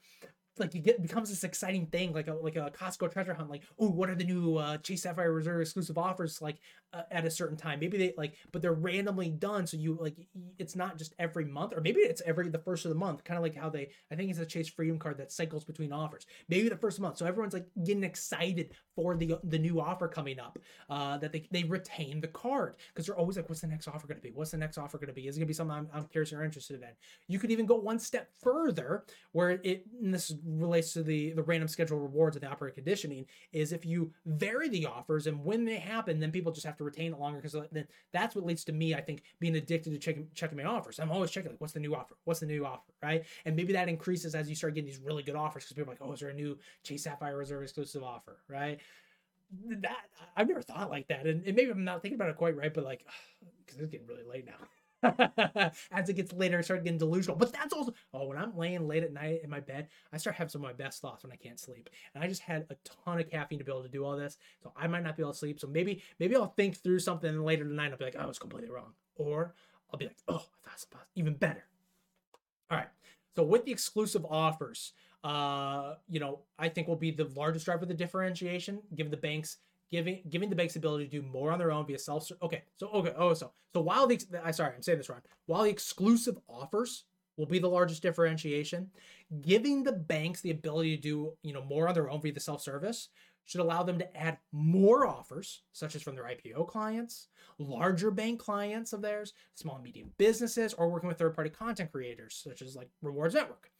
like 0.60 0.76
it 0.76 0.80
get, 0.80 1.02
becomes 1.02 1.30
this 1.30 1.44
exciting 1.44 1.88
thing, 1.88 2.14
like 2.14 2.28
a 2.28 2.34
like 2.34 2.56
a 2.56 2.72
Costco 2.72 3.12
treasure 3.12 3.34
hunt. 3.34 3.50
Like, 3.50 3.64
oh, 3.80 3.90
what 3.90 4.10
are 4.10 4.16
the 4.16 4.24
new 4.24 4.58
uh, 4.58 4.78
Chase 4.78 5.04
Sapphire 5.04 5.32
Reserve 5.32 5.62
exclusive 5.62 5.98
offers? 5.98 6.42
Like 6.42 6.58
uh, 6.94 7.04
at 7.12 7.26
a 7.26 7.32
certain 7.32 7.58
time? 7.58 7.80
Maybe 7.80 7.98
they 7.98 8.14
like, 8.18 8.36
but 8.52 8.62
they're 8.62 8.74
randomly 8.74 9.30
done, 9.30 9.68
so 9.68 9.78
you 9.78 9.98
like 10.00 10.16
it's 10.58 10.76
not 10.76 10.98
just 10.98 11.14
every 11.20 11.46
month, 11.46 11.74
or 11.76 11.82
maybe 11.82 12.02
it's 12.02 12.22
every 12.26 12.50
the 12.50 12.60
first 12.60 12.86
of 12.86 12.90
the 12.90 12.98
month. 12.98 13.24
Kind 13.24 13.38
of 13.38 13.44
like 13.44 13.56
how 13.56 13.70
they, 13.70 13.90
I 14.12 14.16
think 14.16 14.30
it's 14.30 14.40
a 14.40 14.46
Chase 14.46 14.70
Freedom 14.70 14.98
card 14.98 15.18
that 15.18 15.32
cycles 15.32 15.64
between 15.64 15.92
offers. 15.92 16.26
Maybe 16.48 16.70
the 16.70 16.78
first 16.78 17.00
month, 17.00 17.18
so 17.18 17.26
everyone's 17.26 17.54
like 17.54 17.68
getting 17.86 18.04
excited 18.04 18.72
for 18.96 19.16
the 19.16 19.36
the 19.44 19.60
new 19.60 19.80
offer 19.80 20.08
coming 20.08 20.40
up. 20.40 20.60
Uh, 20.90 21.18
that 21.18 21.32
they 21.32 21.48
they 21.52 21.64
retain 21.64 22.22
the 22.22 22.28
card 22.28 22.76
because 22.88 23.06
they're 23.06 23.18
always 23.18 23.38
like, 23.38 23.50
what's 23.50 23.62
the 23.62 23.68
next 23.68 23.88
offer 23.88 24.08
going 24.08 24.18
to 24.18 24.24
be? 24.24 24.32
What's 24.34 24.52
the 24.52 24.58
next 24.58 24.78
offer 24.78 24.98
going 24.98 25.08
to 25.08 25.14
be? 25.14 25.28
Is 25.28 25.36
it 25.36 25.40
going 25.40 25.48
to 25.48 25.50
be 25.50 25.54
something 25.54 25.76
I'm, 25.76 25.88
I'm 25.94 26.06
curious 26.06 26.34
or 26.34 26.44
interested 26.44 26.82
in? 26.82 26.90
You 27.28 27.40
could 27.40 27.52
even 27.52 27.66
go 27.66 27.76
one 27.76 28.00
step 28.00 28.30
further 28.42 29.06
where 29.32 29.52
it 29.64 29.86
and 30.02 30.14
this 30.14 30.34
relates 30.46 30.94
to 30.94 31.04
the 31.04 31.32
the 31.34 31.44
random 31.44 31.68
schedule 31.68 32.00
rewards 32.00 32.36
and 32.36 32.44
the 32.44 32.50
operant 32.50 32.76
conditioning 32.76 33.26
is 33.52 33.72
if 33.72 33.86
you 33.86 34.12
vary 34.26 34.70
the 34.70 34.86
offers 34.86 35.28
and 35.28 35.44
when 35.44 35.66
they 35.66 35.78
happen, 35.78 36.20
then 36.20 36.32
people 36.32 36.52
just 36.52 36.66
have 36.66 36.78
to 36.80 36.84
retain 36.84 37.14
it 37.14 37.20
longer 37.20 37.40
because 37.40 37.56
then 37.72 37.88
that's 38.12 38.36
what 38.36 38.46
leads 38.46 38.64
to 38.66 38.72
me, 38.72 38.96
I 38.96 39.02
think, 39.02 39.22
being 39.40 39.56
addicted 39.56 39.92
to 39.92 40.00
checking 40.00 40.28
checking 40.34 40.58
my 40.58 40.64
offers. 40.64 41.00
I'm 41.00 41.12
always 41.12 41.30
checking 41.30 41.52
like 41.52 41.62
what's 41.62 41.74
the 41.74 41.80
new 41.80 41.94
offer, 41.94 42.16
what's 42.24 42.40
the 42.40 42.48
new 42.48 42.66
offer, 42.66 42.92
right? 43.04 43.24
And 43.46 43.56
maybe 43.56 43.74
that 43.74 43.88
increases 43.88 44.34
as 44.34 44.50
you 44.50 44.56
start 44.56 44.74
getting 44.74 44.90
these 44.90 45.00
really 45.00 45.22
good 45.22 45.36
offers 45.36 45.66
because 45.66 45.76
people 45.76 45.92
are 45.92 45.94
like, 45.94 46.02
oh, 46.02 46.14
is 46.14 46.22
there 46.22 46.30
a 46.30 46.34
new 46.34 46.58
Chase 46.84 47.04
Sapphire 47.04 47.38
Reserve 47.38 47.62
exclusive 47.62 48.02
offer, 48.02 48.38
right? 48.48 48.80
That 49.82 49.98
I've 50.36 50.48
never 50.48 50.62
thought 50.62 50.90
like 50.90 51.08
that, 51.10 51.28
and, 51.28 51.46
and 51.46 51.56
maybe 51.56 51.72
I'm 51.72 51.84
not 51.84 52.02
thinking 52.02 52.16
about 52.16 52.30
it 52.30 52.38
quite 52.38 52.56
right, 52.56 52.74
but 52.74 52.84
like 52.84 53.06
because 53.66 53.80
it's 53.80 53.92
getting 53.92 54.08
really 54.08 54.24
late 54.24 54.46
now. 54.46 54.68
as 55.92 56.10
it 56.10 56.16
gets 56.16 56.34
later, 56.34 56.58
I 56.58 56.62
start 56.62 56.84
getting 56.84 57.00
delusional. 57.00 57.38
But 57.38 57.54
that's 57.54 57.74
also 57.74 57.94
oh, 58.14 58.28
when 58.28 58.38
I'm 58.38 58.58
laying 58.58 58.88
late 58.88 59.04
at 59.04 59.14
night 59.14 59.42
in 59.44 59.50
my 59.50 59.60
bed, 59.60 59.88
I 60.12 60.18
start 60.18 60.36
having 60.36 60.50
some 60.50 60.64
of 60.64 60.68
my 60.68 60.74
best 60.74 61.02
thoughts 61.02 61.24
when 61.24 61.32
I 61.32 61.36
can't 61.36 61.60
sleep. 61.60 61.90
And 62.14 62.24
I 62.24 62.28
just 62.28 62.42
had 62.42 62.66
a 62.70 62.76
ton 63.06 63.20
of 63.20 63.30
caffeine 63.30 63.60
to 63.60 63.66
be 63.66 63.72
able 63.72 63.84
to 63.84 63.90
do 63.90 64.04
all 64.04 64.18
this, 64.18 64.38
so 64.62 64.74
I 64.76 64.88
might 64.88 65.04
not 65.04 65.16
be 65.16 65.24
able 65.24 65.34
to 65.34 65.38
sleep. 65.38 65.60
So 65.60 65.68
maybe 65.68 66.02
maybe 66.20 66.36
I'll 66.36 66.54
think 66.56 66.78
through 66.78 67.00
something 67.00 67.40
later 67.44 67.64
tonight. 67.64 67.92
I'll 67.92 67.98
be 67.98 68.06
like, 68.06 68.16
oh, 68.20 68.28
was 68.28 68.40
completely 68.40 68.70
wrong, 68.70 68.94
or 69.16 69.56
I'll 69.92 70.00
be 70.00 70.06
like, 70.06 70.18
oh, 70.28 70.46
that's 70.66 70.88
even 71.16 71.34
better. 71.34 71.64
All 72.70 72.78
right. 72.78 72.90
So 73.36 73.44
with 73.44 73.66
the 73.66 73.72
exclusive 73.72 74.26
offers, 74.30 74.94
uh, 75.24 75.96
you 76.10 76.20
know, 76.20 76.40
I 76.58 76.70
think 76.70 76.88
will 76.88 76.96
be 76.96 77.12
the 77.12 77.30
largest 77.36 77.66
driver 77.66 77.84
of 77.84 77.88
the 77.88 77.94
differentiation, 77.94 78.82
given 78.96 79.12
the 79.12 79.18
banks 79.18 79.58
giving 79.92 80.22
giving 80.30 80.50
the 80.50 80.56
banks 80.56 80.74
the 80.74 80.80
ability 80.80 81.06
to 81.06 81.22
do 81.22 81.22
more 81.22 81.52
on 81.52 81.60
their 81.60 81.72
own 81.72 81.86
via 81.86 82.00
self. 82.00 82.30
Okay, 82.42 82.64
so 82.78 82.88
okay, 82.90 83.14
oh 83.18 83.34
so 83.34 83.52
so 83.74 83.82
while 83.82 84.08
the 84.08 84.20
I 84.44 84.52
sorry 84.52 84.74
I'm 84.76 84.82
saying 84.82 84.98
this 84.98 85.10
wrong. 85.10 85.22
While 85.46 85.64
the 85.64 85.70
exclusive 85.70 86.38
offers 86.48 87.06
will 87.38 87.46
be 87.46 87.60
the 87.60 87.70
largest 87.70 88.02
differentiation, 88.02 88.90
giving 89.42 89.84
the 89.84 89.94
banks 89.94 90.42
the 90.42 90.52
ability 90.52 90.98
to 90.98 91.02
do 91.02 91.34
you 91.42 91.54
know 91.54 91.64
more 91.64 91.88
on 91.88 91.94
their 91.94 92.10
own 92.10 92.22
via 92.22 92.34
the 92.34 92.40
self 92.40 92.62
service 92.62 93.10
should 93.50 93.62
allow 93.62 93.82
them 93.82 93.98
to 93.98 94.18
add 94.18 94.38
more 94.52 95.08
offers, 95.08 95.64
such 95.74 95.96
as 95.96 96.04
from 96.04 96.14
their 96.14 96.26
IPO 96.26 96.68
clients, 96.68 97.30
larger 97.58 98.12
bank 98.12 98.40
clients 98.40 98.94
of 98.94 99.02
theirs, 99.02 99.34
small 99.56 99.76
and 99.76 99.84
medium 99.84 100.12
businesses, 100.20 100.76
or 100.76 100.88
working 100.88 101.08
with 101.08 101.18
third 101.18 101.34
party 101.34 101.50
content 101.50 101.92
creators, 101.92 102.40
such 102.44 102.62
as 102.62 102.76
like 102.76 102.90
Rewards 103.02 103.34
Network. 103.34 103.72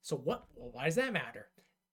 So 0.00 0.16
what? 0.16 0.46
Well, 0.54 0.70
why 0.72 0.86
does 0.86 0.94
that 0.94 1.12
matter? 1.12 1.48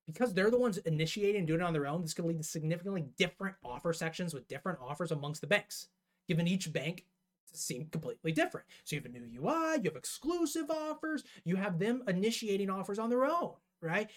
Because 0.08 0.34
they're 0.34 0.50
the 0.50 0.58
ones 0.58 0.78
initiating 0.80 1.40
and 1.40 1.48
doing 1.48 1.60
it 1.60 1.64
on 1.64 1.74
their 1.74 1.86
own, 1.86 2.02
this 2.02 2.14
could 2.14 2.26
lead 2.26 2.38
to 2.38 2.44
significantly 2.44 3.06
different 3.18 3.56
offer 3.64 3.94
sections 3.94 4.34
with 4.34 4.48
different 4.48 4.80
offers 4.82 5.12
amongst 5.12 5.42
the 5.42 5.48
banks, 5.48 5.90
given 6.28 6.48
each 6.48 6.72
bank 6.72 7.06
to 7.52 7.58
seem 7.58 7.88
completely 7.92 8.32
different. 8.32 8.66
So 8.86 8.96
you 8.96 9.02
have 9.02 9.12
a 9.12 9.14
new 9.14 9.42
UI, 9.42 9.78
you 9.78 9.90
have 9.90 9.98
exclusive 9.98 10.72
offers, 10.72 11.24
you 11.44 11.58
have 11.58 11.78
them 11.78 12.04
initiating 12.08 12.70
offers 12.70 13.00
on 13.00 13.10
their 13.10 13.26
own, 13.26 13.52
right? 13.82 14.10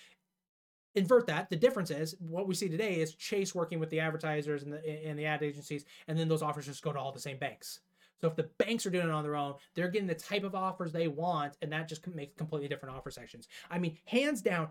Invert 0.95 1.27
that. 1.27 1.51
The 1.51 1.57
difference 1.57 1.91
is 1.91 2.15
what 2.19 2.49
we 2.49 2.55
see 2.55 2.69
today 2.69 3.01
is 3.01 3.15
Chase 3.15 3.55
working 3.55 3.79
with 3.79 3.91
the 3.91 4.01
advertisers 4.01 4.63
and 4.63 4.73
the 4.73 5.07
and 5.07 5.19
the 5.19 5.27
ad 5.27 5.43
agencies, 5.43 5.85
and 6.09 6.19
then 6.19 6.29
those 6.29 6.43
offers 6.43 6.67
just 6.67 6.83
go 6.83 6.93
to 6.93 6.99
all 6.99 7.13
the 7.13 7.21
same 7.21 7.39
banks. 7.39 7.81
So 8.21 8.29
if 8.29 8.37
the 8.37 8.49
banks 8.59 8.87
are 8.87 8.91
doing 8.91 9.09
it 9.09 9.13
on 9.13 9.23
their 9.23 9.37
own, 9.37 9.55
they're 9.75 9.89
getting 9.89 10.09
the 10.09 10.15
type 10.15 10.45
of 10.45 10.55
offers 10.55 10.93
they 10.93 11.09
want, 11.09 11.57
and 11.63 11.73
that 11.73 11.89
just 11.89 12.07
makes 12.07 12.35
completely 12.37 12.69
different 12.69 12.95
offer 12.95 13.11
sections. 13.11 13.49
I 13.71 13.79
mean, 13.79 13.97
hands 14.05 14.43
down, 14.43 14.69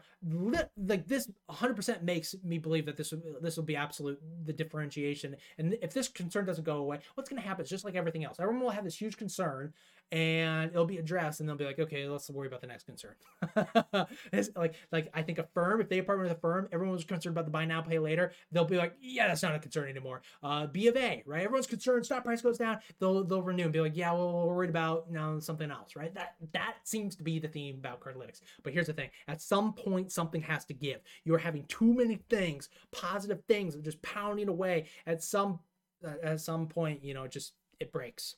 like 0.78 1.08
this 1.08 1.30
100% 1.50 2.04
makes 2.04 2.36
me 2.44 2.58
believe 2.58 2.86
that 2.86 2.98
this 2.98 3.14
this 3.42 3.58
will 3.58 3.64
be 3.64 3.76
absolute 3.76 4.20
the 4.46 4.54
differentiation. 4.54 5.36
And 5.58 5.78
if 5.82 5.94
this 5.94 6.08
concern 6.08 6.46
doesn't 6.46 6.64
go 6.64 6.78
away, 6.78 7.00
what's 7.16 7.30
going 7.30 7.42
to 7.42 7.48
happen 7.48 7.64
is 7.64 7.70
just 7.70 7.86
like 7.86 7.96
everything 7.96 8.24
else. 8.24 8.40
Everyone 8.40 8.64
will 8.64 8.70
have 8.70 8.84
this 8.84 9.00
huge 9.00 9.18
concern, 9.18 9.74
and 10.12 10.72
it'll 10.72 10.86
be 10.86 10.98
addressed 10.98 11.40
and 11.40 11.48
they'll 11.48 11.56
be 11.56 11.66
like 11.66 11.80
okay 11.80 12.08
let's 12.08 12.30
worry 12.30 12.48
about 12.48 12.62
the 12.62 12.68
next 12.68 12.86
concern. 12.86 13.14
Like 14.56 14.76
like 14.92 15.10
i 15.14 15.22
think 15.22 15.38
a 15.38 15.44
firm 15.54 15.82
if 15.82 15.90
they 15.90 16.02
partner 16.02 16.24
with 16.24 16.32
Affirm 16.32 16.68
everyone 16.72 16.96
was 16.96 17.04
concerned 17.04 17.34
about 17.34 17.46
the 17.46 17.52
buy 17.52 17.66
now 17.66 17.82
pay 17.82 18.00
later 18.00 18.32
they'll 18.52 18.66
be 18.66 18.78
like 18.78 18.96
yeah 19.02 19.28
that's 19.28 19.44
not 19.44 19.56
a 19.56 19.60
concern 19.60 19.90
anymore. 19.90 20.22
Uh 20.44 20.68
b 20.68 20.88
of 20.88 20.98
a 20.98 21.24
right? 21.26 21.44
Everyone's 21.44 21.68
concerned 21.68 22.06
stock 22.06 22.24
price 22.24 22.42
goes 22.42 22.58
down 22.58 22.80
they'll 23.00 23.24
they'll 23.24 23.42
renew 23.42 23.64
and 23.64 23.74
be 23.74 23.82
like 23.82 23.96
yeah 23.96 24.12
well 24.12 24.48
we're 24.48 24.56
worried 24.56 24.70
about 24.70 25.12
now 25.12 25.40
something 25.40 25.70
else 25.72 25.96
right? 25.96 26.14
That 26.14 26.36
that 26.54 26.76
seems 26.84 27.16
to 27.18 27.24
be 27.24 27.40
the 27.40 27.48
theme 27.48 27.76
about 27.76 28.00
cardlytics. 28.00 28.42
But 28.64 28.74
here's 28.74 28.88
the 28.88 28.94
thing 28.94 29.10
at 29.28 29.42
some 29.42 29.74
point 29.74 30.12
something 30.12 30.42
has 30.42 30.66
to 30.66 30.74
give. 30.74 31.00
You're 31.24 31.38
having 31.38 31.66
too 31.66 31.94
many 31.94 32.20
things 32.30 32.70
positive 32.92 33.42
things 33.48 33.76
just 33.76 34.02
pounding 34.02 34.50
away. 34.50 34.88
At 35.06 35.24
some 35.24 35.60
uh, 36.06 36.14
at 36.24 36.42
some 36.42 36.68
point 36.68 37.04
you 37.04 37.14
know 37.14 37.28
just 37.28 37.54
it 37.80 37.92
breaks. 37.92 38.36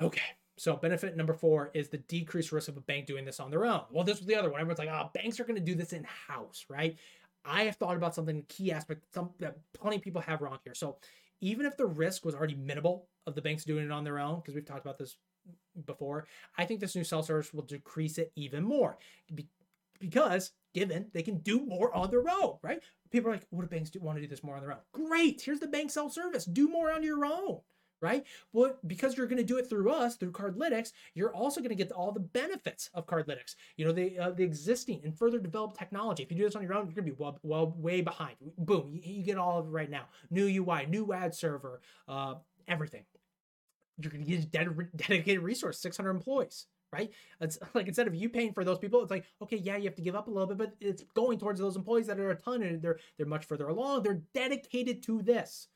Okay 0.00 0.22
so 0.58 0.76
benefit 0.76 1.16
number 1.16 1.32
four 1.32 1.70
is 1.74 1.88
the 1.88 1.98
decreased 1.98 2.52
risk 2.52 2.68
of 2.68 2.76
a 2.76 2.82
bank 2.82 3.06
doing 3.06 3.24
this 3.24 3.40
on 3.40 3.50
their 3.50 3.64
own. 3.64 3.82
Well, 3.90 4.04
this 4.04 4.18
was 4.18 4.26
the 4.26 4.34
other 4.34 4.50
one. 4.50 4.60
Everyone's 4.60 4.78
like, 4.78 4.88
oh, 4.88 5.10
banks 5.14 5.40
are 5.40 5.44
going 5.44 5.58
to 5.58 5.64
do 5.64 5.74
this 5.74 5.92
in 5.92 6.04
house, 6.04 6.66
right? 6.68 6.96
I 7.44 7.64
have 7.64 7.76
thought 7.76 7.96
about 7.96 8.14
something 8.14 8.44
key 8.48 8.70
aspect 8.70 9.02
some 9.12 9.30
that 9.40 9.56
plenty 9.72 9.96
of 9.96 10.02
people 10.02 10.20
have 10.20 10.42
wrong 10.42 10.58
here. 10.64 10.74
So 10.74 10.96
even 11.40 11.66
if 11.66 11.76
the 11.76 11.86
risk 11.86 12.24
was 12.24 12.34
already 12.34 12.54
minimal 12.54 13.08
of 13.26 13.34
the 13.34 13.42
banks 13.42 13.64
doing 13.64 13.84
it 13.84 13.90
on 13.90 14.04
their 14.04 14.18
own, 14.18 14.36
because 14.36 14.54
we've 14.54 14.64
talked 14.64 14.84
about 14.84 14.98
this 14.98 15.16
before, 15.86 16.26
I 16.56 16.64
think 16.64 16.80
this 16.80 16.94
new 16.94 17.04
self 17.04 17.26
service 17.26 17.52
will 17.52 17.62
decrease 17.62 18.18
it 18.18 18.30
even 18.36 18.62
more. 18.62 18.98
Be- 19.34 19.48
because 19.98 20.52
given 20.74 21.06
they 21.12 21.22
can 21.22 21.38
do 21.38 21.64
more 21.64 21.94
on 21.94 22.10
their 22.10 22.24
own, 22.28 22.58
right? 22.62 22.82
People 23.10 23.30
are 23.30 23.34
like, 23.34 23.46
what 23.50 23.62
do 23.62 23.68
banks 23.68 23.90
do 23.90 24.00
want 24.00 24.16
to 24.16 24.22
do 24.22 24.28
this 24.28 24.42
more 24.42 24.56
on 24.56 24.62
their 24.62 24.72
own? 24.72 24.78
Great. 24.92 25.40
Here's 25.40 25.60
the 25.60 25.66
bank 25.66 25.90
self 25.90 26.12
service. 26.12 26.44
Do 26.44 26.68
more 26.68 26.92
on 26.92 27.02
your 27.02 27.24
own 27.24 27.60
right? 28.02 28.24
Well, 28.52 28.76
because 28.86 29.16
you're 29.16 29.26
going 29.26 29.38
to 29.38 29.44
do 29.44 29.56
it 29.56 29.70
through 29.70 29.90
us, 29.90 30.16
through 30.16 30.32
Cardlytics, 30.32 30.92
you're 31.14 31.34
also 31.34 31.60
going 31.60 31.70
to 31.70 31.76
get 31.76 31.92
all 31.92 32.12
the 32.12 32.20
benefits 32.20 32.90
of 32.92 33.06
Cardlytics. 33.06 33.54
You 33.76 33.86
know, 33.86 33.92
the 33.92 34.18
uh, 34.18 34.30
the 34.30 34.42
existing 34.42 35.00
and 35.04 35.16
further 35.16 35.38
developed 35.38 35.78
technology. 35.78 36.22
If 36.22 36.30
you 36.30 36.36
do 36.36 36.44
this 36.44 36.56
on 36.56 36.62
your 36.62 36.74
own, 36.74 36.86
you're 36.86 36.94
going 36.94 37.06
to 37.06 37.12
be 37.12 37.16
well, 37.16 37.38
well 37.42 37.74
way 37.78 38.02
behind. 38.02 38.36
Boom, 38.58 38.90
you, 38.92 39.00
you, 39.04 39.22
get 39.22 39.38
all 39.38 39.60
of 39.60 39.66
it 39.66 39.70
right 39.70 39.88
now. 39.88 40.06
New 40.30 40.46
UI, 40.46 40.86
new 40.86 41.12
ad 41.12 41.34
server, 41.34 41.80
uh, 42.08 42.34
everything. 42.66 43.04
You're 43.98 44.10
going 44.10 44.24
to 44.24 44.36
get 44.36 44.66
a 44.66 44.70
dedicated 44.96 45.42
resource, 45.42 45.78
600 45.78 46.10
employees. 46.10 46.66
Right? 46.92 47.10
It's 47.40 47.58
like 47.74 47.86
instead 47.86 48.08
of 48.08 48.14
you 48.14 48.28
paying 48.28 48.52
for 48.52 48.64
those 48.64 48.78
people, 48.78 49.00
it's 49.00 49.10
like, 49.10 49.24
okay, 49.40 49.56
yeah, 49.56 49.76
you 49.76 49.84
have 49.84 49.94
to 49.94 50.02
give 50.02 50.16
up 50.16 50.26
a 50.26 50.30
little 50.30 50.48
bit, 50.48 50.58
but 50.58 50.74
it's 50.80 51.04
going 51.14 51.38
towards 51.38 51.60
those 51.60 51.76
employees 51.76 52.08
that 52.08 52.18
are 52.18 52.30
a 52.30 52.34
ton 52.34 52.62
and 52.62 52.82
they're 52.82 52.98
they're 53.16 53.26
much 53.26 53.46
further 53.46 53.68
along. 53.68 54.02
They're 54.02 54.22
dedicated 54.34 55.02
to 55.04 55.22
this 55.22 55.68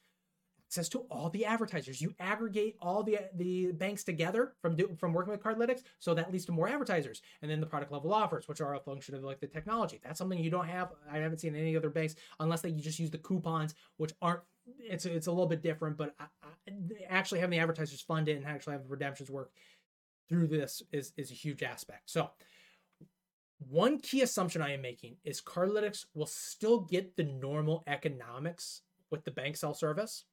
access 0.77 0.89
to 0.91 1.07
all 1.11 1.31
the 1.31 1.47
advertisers. 1.47 2.03
You 2.03 2.15
aggregate 2.21 2.77
all 2.83 3.03
the 3.03 3.19
the 3.35 3.73
banks 3.73 4.05
together 4.05 4.53
from 4.61 4.77
do, 4.77 4.95
from 4.99 5.15
working 5.15 5.31
with 5.31 5.43
Cardlytics, 5.43 5.83
so 5.99 6.13
that 6.15 6.31
leads 6.31 6.45
to 6.47 6.53
more 6.53 6.69
advertisers, 6.69 7.23
and 7.41 7.51
then 7.51 7.61
the 7.61 7.67
product 7.67 7.93
level 7.93 8.13
offers, 8.13 8.47
which 8.47 8.61
are 8.61 8.75
a 8.75 8.81
function 8.81 9.15
of 9.15 9.25
like 9.25 9.41
the 9.41 9.47
technology. 9.47 10.01
That's 10.05 10.19
something 10.19 10.39
you 10.39 10.51
don't 10.51 10.69
have. 10.69 10.93
I 11.11 11.19
haven't 11.19 11.39
seen 11.39 11.57
any 11.57 11.77
other 11.77 11.89
banks 11.89 12.15
unless 12.41 12.61
they 12.61 12.73
just 12.73 12.99
use 12.99 13.11
the 13.11 13.19
coupons, 13.19 13.75
which 13.97 14.13
aren't. 14.21 14.43
It's 14.79 15.07
it's 15.07 15.29
a 15.29 15.31
little 15.31 15.47
bit 15.47 15.63
different, 15.63 15.97
but 15.97 16.15
I, 16.21 16.25
I, 16.43 16.73
actually 17.09 17.41
having 17.41 17.53
the 17.57 17.63
advertisers 17.63 18.03
fund 18.03 18.29
it 18.29 18.37
and 18.37 18.45
actually 18.45 18.75
have 18.75 18.91
redemptions 18.91 19.31
work 19.31 19.53
through 20.29 20.49
this 20.49 20.83
is 20.93 21.13
is 21.17 21.31
a 21.31 21.35
huge 21.35 21.63
aspect. 21.63 22.11
So. 22.11 22.31
One 23.71 24.01
key 24.01 24.21
assumption 24.21 24.61
I 24.61 24.75
am 24.75 24.83
making 24.83 25.17
is 25.25 25.41
Cardlytics 25.41 26.05
will 26.13 26.27
still 26.27 26.81
get 26.81 27.17
the 27.17 27.25
normal 27.25 27.83
economics 27.87 28.83
with 29.11 29.25
the 29.25 29.31
bank 29.31 29.57
self 29.57 29.79
service 29.79 30.27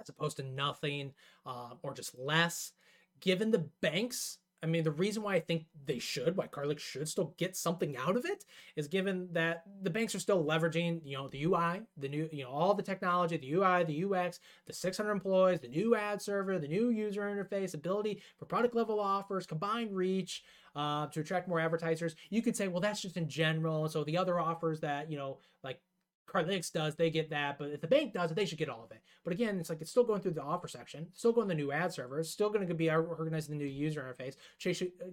as 0.00 0.08
opposed 0.08 0.36
to 0.38 0.42
nothing 0.42 1.12
um, 1.46 1.78
or 1.82 1.94
just 1.94 2.18
less. 2.18 2.72
Given 3.20 3.50
the 3.50 3.66
banks, 3.80 4.38
I 4.64 4.66
mean, 4.66 4.82
the 4.82 4.90
reason 4.90 5.22
why 5.22 5.34
I 5.34 5.40
think 5.40 5.66
they 5.84 5.98
should, 5.98 6.38
why 6.38 6.46
Cardlytics 6.46 6.80
should 6.80 7.06
still 7.06 7.34
get 7.36 7.54
something 7.54 7.98
out 7.98 8.16
of 8.16 8.24
it, 8.24 8.46
is 8.76 8.88
given 8.88 9.28
that 9.32 9.64
the 9.82 9.90
banks 9.90 10.14
are 10.14 10.20
still 10.20 10.42
leveraging, 10.42 11.02
you 11.04 11.18
know, 11.18 11.28
the 11.28 11.44
UI, 11.44 11.82
the 11.98 12.08
new, 12.08 12.30
you 12.32 12.44
know, 12.44 12.50
all 12.50 12.72
the 12.72 12.82
technology, 12.82 13.36
the 13.36 13.52
UI, 13.52 13.84
the 13.84 14.04
UX, 14.04 14.40
the 14.66 14.72
600 14.72 15.10
employees, 15.10 15.60
the 15.60 15.68
new 15.68 15.94
ad 15.94 16.22
server, 16.22 16.58
the 16.58 16.66
new 16.66 16.88
user 16.88 17.20
interface, 17.22 17.74
ability 17.74 18.22
for 18.38 18.46
product 18.46 18.74
level 18.74 18.98
offers, 18.98 19.46
combined 19.46 19.94
reach 19.94 20.42
uh, 20.74 21.08
to 21.08 21.20
attract 21.20 21.46
more 21.46 21.60
advertisers. 21.60 22.16
You 22.30 22.40
could 22.40 22.56
say, 22.56 22.68
well, 22.68 22.80
that's 22.80 23.02
just 23.02 23.18
in 23.18 23.28
general. 23.28 23.86
So 23.90 24.02
the 24.02 24.16
other 24.16 24.40
offers 24.40 24.80
that, 24.80 25.10
you 25.10 25.18
know, 25.18 25.40
like 25.62 25.78
Cardlytics 26.26 26.72
does, 26.72 26.94
they 26.94 27.10
get 27.10 27.30
that. 27.30 27.58
But 27.58 27.70
if 27.70 27.80
the 27.80 27.86
bank 27.86 28.12
does 28.12 28.30
it, 28.30 28.34
they 28.34 28.46
should 28.46 28.58
get 28.58 28.68
all 28.68 28.84
of 28.84 28.90
it. 28.90 29.00
But 29.22 29.32
again, 29.32 29.58
it's 29.58 29.70
like 29.70 29.80
it's 29.80 29.90
still 29.90 30.04
going 30.04 30.20
through 30.20 30.32
the 30.32 30.42
offer 30.42 30.68
section, 30.68 31.06
still 31.14 31.32
going 31.32 31.48
to 31.48 31.54
the 31.54 31.60
new 31.60 31.72
ad 31.72 31.92
server, 31.92 32.18
it's 32.18 32.30
still 32.30 32.50
going 32.50 32.66
to 32.66 32.74
be 32.74 32.90
organizing 32.90 33.58
the 33.58 33.64
new 33.64 33.70
user 33.70 34.02
interface. 34.02 34.36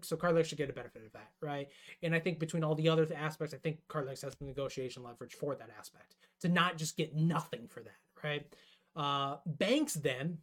So 0.03 0.15
Cardlytics 0.15 0.45
should 0.45 0.57
get 0.57 0.69
a 0.69 0.73
benefit 0.73 1.03
of 1.05 1.11
that, 1.13 1.31
right? 1.41 1.67
And 2.03 2.15
I 2.15 2.19
think 2.19 2.39
between 2.39 2.63
all 2.63 2.75
the 2.75 2.89
other 2.89 3.07
aspects, 3.15 3.53
I 3.53 3.57
think 3.57 3.79
Cardlytics 3.89 4.23
has 4.23 4.35
the 4.35 4.45
negotiation 4.45 5.03
leverage 5.03 5.33
for 5.33 5.55
that 5.55 5.69
aspect 5.77 6.15
to 6.41 6.49
not 6.49 6.77
just 6.77 6.97
get 6.97 7.15
nothing 7.15 7.67
for 7.67 7.81
that, 7.81 7.99
right? 8.23 8.45
Uh, 8.95 9.37
banks 9.45 9.93
then 9.93 10.39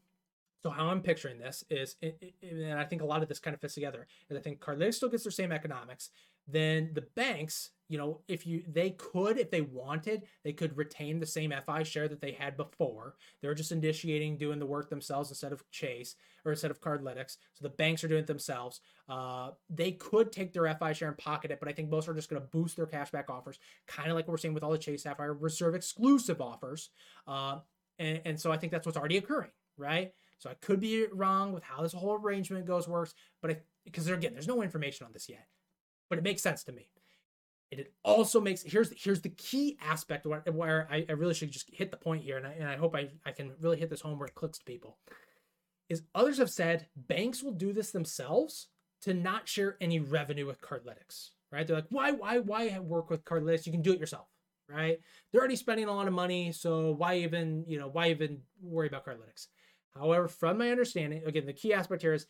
so 0.63 0.71
how 0.71 0.89
I'm 0.89 1.03
picturing 1.03 1.39
this 1.39 1.65
is, 1.71 1.97
and 2.03 2.75
I 2.75 2.85
think 2.85 3.03
a 3.03 3.05
lot 3.05 3.23
of 3.23 3.29
this 3.29 3.39
kind 3.39 3.55
of 3.55 3.61
fits 3.61 3.75
together, 3.75 4.07
is 4.29 4.37
I 4.37 4.41
think 4.41 4.61
Cardlytics 4.61 4.95
still 4.95 5.09
gets 5.09 5.23
their 5.23 5.31
same 5.31 5.53
economics. 5.53 6.11
Then 6.49 6.91
the 6.95 7.07
banks 7.15 7.71
you 7.89 7.97
know, 7.97 8.21
if 8.29 8.47
you 8.47 8.63
they 8.71 8.91
could, 8.91 9.39
if 9.39 9.51
they 9.51 9.63
wanted, 9.63 10.25
they 10.45 10.53
could 10.53 10.77
retain 10.77 11.19
the 11.19 11.27
same 11.27 11.55
FI 11.67 11.83
share 11.83 12.07
that 12.07 12.21
they 12.21 12.33
had 12.33 12.57
before. 12.57 13.15
They're 13.41 13.55
just 13.55 13.73
initiating 13.73 14.37
doing 14.37 14.59
the 14.59 14.67
work 14.67 14.91
themselves 14.91 15.31
instead 15.31 15.53
of 15.53 15.69
Chase 15.71 16.15
or 16.45 16.53
instead 16.53 16.71
of 16.71 16.83
Cardlytics. 16.83 17.39
So 17.55 17.63
the 17.63 17.71
banks 17.71 18.05
are 18.05 18.09
doing 18.09 18.21
it 18.21 18.27
themselves. 18.27 18.81
Uh, 19.09 19.53
they 19.71 19.93
could 19.93 20.33
take 20.33 20.53
their 20.53 20.73
FI 20.75 20.93
share 20.93 21.09
and 21.09 21.17
pocket 21.17 21.51
it, 21.51 21.61
but 21.61 21.69
I 21.69 21.73
think 21.73 21.91
most 21.91 22.09
are 22.09 22.15
just 22.15 22.29
going 22.29 22.43
to 22.43 22.49
boost 22.49 22.77
their 22.77 22.87
cashback 22.87 23.31
offers, 23.31 23.59
kind 23.87 24.11
of 24.11 24.17
like 24.17 24.29
we're 24.29 24.37
seeing 24.37 24.55
with 24.55 24.63
all 24.63 24.73
the 24.73 24.79
Chase 24.79 25.05
Sapphire 25.05 25.33
Reserve 25.33 25.75
exclusive 25.75 26.43
offers. 26.43 26.91
Uh, 27.27 27.61
and, 27.99 28.21
and 28.27 28.41
so 28.41 28.53
I 28.53 28.59
think 28.59 28.71
that's 28.71 28.85
what's 28.85 28.99
already 28.99 29.17
occurring, 29.17 29.51
right? 29.79 30.13
So 30.41 30.51
I 30.51 30.55
could 30.55 30.79
be 30.79 31.07
wrong 31.11 31.53
with 31.53 31.65
how 31.65 31.83
this 31.83 31.95
whole 31.95 32.15
arrangement 32.15 32.67
goes 32.67 32.87
works, 32.87 33.15
but 33.41 33.65
because 33.87 34.07
again, 34.09 34.35
there's 34.35 34.47
no 34.47 34.63
information 34.63 35.07
on 35.07 35.13
this 35.15 35.29
yet, 35.29 35.47
but 36.09 36.19
it 36.19 36.25
makes 36.25 36.43
sense 36.43 36.65
to 36.65 36.73
me. 36.73 36.91
And 37.71 37.81
it 37.81 37.93
also 38.03 38.41
makes 38.41 38.63
here's 38.63 38.93
here's 38.97 39.21
the 39.21 39.29
key 39.29 39.77
aspect 39.83 40.27
where, 40.27 40.43
where 40.53 40.89
I, 40.91 41.05
I 41.09 41.13
really 41.13 41.35
should 41.35 41.51
just 41.51 41.71
hit 41.73 41.91
the 41.91 41.99
point 41.99 42.23
here, 42.23 42.39
and 42.39 42.47
I, 42.47 42.53
and 42.53 42.69
I 42.69 42.77
hope 42.77 42.97
I, 42.97 43.11
I 43.27 43.33
can 43.33 43.53
really 43.61 43.79
hit 43.79 43.91
this 43.91 44.01
home 44.01 44.19
where 44.19 44.29
it 44.29 44.35
clicks 44.35 44.59
to 44.59 44.65
people. 44.65 44.97
Is 45.89 46.03
others 46.15 46.39
have 46.39 46.51
said 46.51 46.87
banks 46.97 47.43
will 47.43 47.53
do 47.53 47.73
this 47.73 47.91
themselves 47.91 48.69
to 49.03 49.15
not 49.15 49.49
share 49.49 49.77
any 49.81 50.01
revenue 50.01 50.47
with 50.47 50.61
Cardlytics, 50.61 51.31
right? 51.53 51.67
They're 51.67 51.77
like, 51.77 51.87
why 51.91 52.13
why 52.13 52.39
why 52.39 52.79
work 52.79 53.11
with 53.11 53.25
Cardlytics? 53.25 53.67
You 53.67 53.73
can 53.73 53.83
do 53.83 53.93
it 53.93 54.01
yourself, 54.01 54.29
right? 54.69 54.99
They're 55.31 55.41
already 55.41 55.57
spending 55.57 55.87
a 55.87 55.93
lot 55.93 56.09
of 56.09 56.15
money, 56.15 56.53
so 56.53 56.93
why 56.93 57.17
even 57.19 57.65
you 57.69 57.79
know 57.79 57.89
why 57.89 58.09
even 58.11 58.41
worry 58.63 58.89
about 58.89 59.05
Cardlytics? 59.05 59.49
However, 59.95 60.29
from 60.29 60.59
my 60.59 60.71
understanding, 60.71 61.23
again, 61.27 61.47
the 61.47 61.53
key 61.53 61.75
aspect 61.75 62.03
here 62.03 62.15
is 62.15 62.27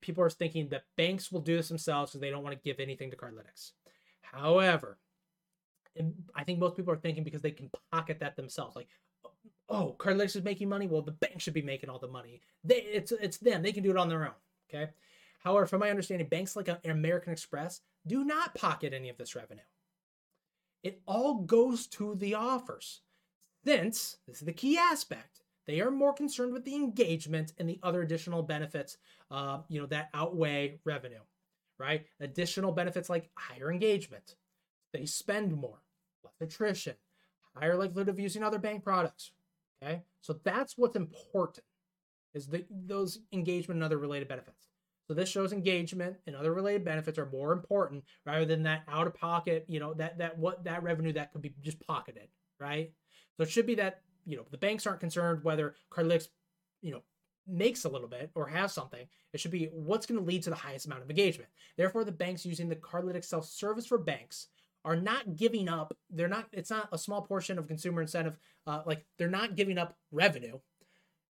people 0.00 0.22
are 0.22 0.30
thinking 0.30 0.68
that 0.68 0.84
banks 0.96 1.32
will 1.32 1.40
do 1.40 1.56
this 1.56 1.68
themselves 1.68 2.10
because 2.10 2.20
they 2.20 2.30
don't 2.30 2.42
want 2.42 2.54
to 2.54 2.62
give 2.64 2.80
anything 2.80 3.10
to 3.10 3.16
Cardlytics. 3.16 3.72
However, 4.22 4.98
I 6.34 6.44
think 6.44 6.58
most 6.58 6.76
people 6.76 6.92
are 6.92 6.98
thinking 6.98 7.24
because 7.24 7.42
they 7.42 7.50
can 7.50 7.70
pocket 7.90 8.20
that 8.20 8.36
themselves. 8.36 8.76
Like, 8.76 8.88
oh, 9.68 9.96
Cardlytics 9.98 10.36
is 10.36 10.44
making 10.44 10.68
money. 10.68 10.86
Well, 10.86 11.02
the 11.02 11.12
bank 11.12 11.40
should 11.40 11.54
be 11.54 11.62
making 11.62 11.90
all 11.90 11.98
the 11.98 12.08
money. 12.08 12.40
They, 12.64 12.76
it's 12.76 13.12
it's 13.12 13.38
them. 13.38 13.62
They 13.62 13.72
can 13.72 13.82
do 13.82 13.90
it 13.90 13.96
on 13.96 14.08
their 14.08 14.24
own. 14.24 14.34
Okay. 14.72 14.90
However, 15.40 15.66
from 15.66 15.80
my 15.80 15.90
understanding, 15.90 16.28
banks 16.28 16.56
like 16.56 16.68
uh, 16.68 16.76
American 16.84 17.32
Express 17.32 17.80
do 18.06 18.24
not 18.24 18.54
pocket 18.54 18.92
any 18.92 19.08
of 19.08 19.16
this 19.16 19.34
revenue. 19.34 19.62
It 20.82 21.00
all 21.06 21.42
goes 21.42 21.86
to 21.88 22.14
the 22.14 22.34
offers. 22.34 23.00
Since 23.64 24.18
this 24.26 24.38
is 24.38 24.46
the 24.46 24.52
key 24.52 24.78
aspect, 24.78 25.42
they 25.68 25.80
are 25.80 25.92
more 25.92 26.12
concerned 26.12 26.52
with 26.52 26.64
the 26.64 26.74
engagement 26.74 27.52
and 27.58 27.68
the 27.68 27.78
other 27.84 28.02
additional 28.02 28.42
benefits, 28.42 28.96
uh, 29.30 29.58
you 29.68 29.80
know, 29.80 29.86
that 29.86 30.08
outweigh 30.12 30.80
revenue 30.84 31.20
right? 31.78 32.04
Additional 32.20 32.72
benefits 32.72 33.08
like 33.08 33.30
higher 33.36 33.70
engagement, 33.70 34.34
they 34.92 35.06
spend 35.06 35.56
more, 35.56 35.82
less 36.24 36.34
attrition, 36.40 36.94
higher 37.54 37.76
likelihood 37.76 38.08
of 38.08 38.18
using 38.18 38.42
other 38.42 38.58
bank 38.58 38.82
products. 38.82 39.32
Okay, 39.82 40.02
so 40.20 40.38
that's 40.44 40.76
what's 40.76 40.96
important 40.96 41.64
is 42.34 42.48
the, 42.48 42.64
those 42.70 43.20
engagement 43.32 43.76
and 43.76 43.84
other 43.84 43.98
related 43.98 44.28
benefits. 44.28 44.66
So 45.06 45.14
this 45.14 45.28
shows 45.28 45.52
engagement 45.52 46.16
and 46.26 46.36
other 46.36 46.52
related 46.52 46.84
benefits 46.84 47.18
are 47.18 47.30
more 47.30 47.52
important 47.52 48.04
rather 48.26 48.44
than 48.44 48.64
that 48.64 48.82
out 48.88 49.06
of 49.06 49.14
pocket, 49.14 49.64
you 49.68 49.80
know, 49.80 49.94
that 49.94 50.18
that 50.18 50.36
what 50.36 50.64
that 50.64 50.82
revenue 50.82 51.12
that 51.12 51.32
could 51.32 51.42
be 51.42 51.54
just 51.62 51.80
pocketed, 51.80 52.28
right? 52.60 52.92
So 53.36 53.44
it 53.44 53.50
should 53.50 53.66
be 53.66 53.76
that 53.76 54.02
you 54.28 54.36
know 54.36 54.44
the 54.50 54.58
banks 54.58 54.86
aren't 54.86 55.00
concerned 55.00 55.42
whether 55.42 55.74
Cardlytics, 55.90 56.28
you 56.82 56.92
know, 56.92 57.02
makes 57.46 57.84
a 57.84 57.88
little 57.88 58.08
bit 58.08 58.30
or 58.34 58.46
has 58.46 58.72
something, 58.72 59.06
it 59.32 59.40
should 59.40 59.50
be 59.50 59.70
what's 59.72 60.06
going 60.06 60.20
to 60.20 60.26
lead 60.26 60.42
to 60.42 60.50
the 60.50 60.56
highest 60.56 60.86
amount 60.86 61.02
of 61.02 61.10
engagement. 61.10 61.50
Therefore, 61.76 62.04
the 62.04 62.12
banks 62.12 62.44
using 62.44 62.68
the 62.68 62.76
Cardlytics 62.76 63.24
self 63.24 63.46
service 63.46 63.86
for 63.86 63.98
banks 63.98 64.48
are 64.84 64.96
not 64.96 65.34
giving 65.34 65.68
up. 65.68 65.96
They're 66.10 66.28
not. 66.28 66.46
It's 66.52 66.70
not 66.70 66.88
a 66.92 66.98
small 66.98 67.22
portion 67.22 67.58
of 67.58 67.66
consumer 67.66 68.02
incentive. 68.02 68.36
Uh, 68.66 68.82
like 68.86 69.04
they're 69.18 69.28
not 69.28 69.56
giving 69.56 69.78
up 69.78 69.96
revenue. 70.12 70.58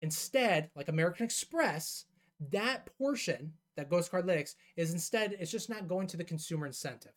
Instead, 0.02 0.70
like 0.76 0.88
American 0.88 1.26
Express, 1.26 2.06
that 2.52 2.88
portion 2.98 3.54
that 3.76 3.90
goes 3.90 4.08
to 4.08 4.16
Cardlytics 4.16 4.56
is 4.76 4.94
instead 4.94 5.36
it's 5.40 5.52
just 5.52 5.70
not 5.70 5.88
going 5.88 6.08
to 6.08 6.18
the 6.18 6.24
consumer 6.24 6.68
incentive, 6.68 7.14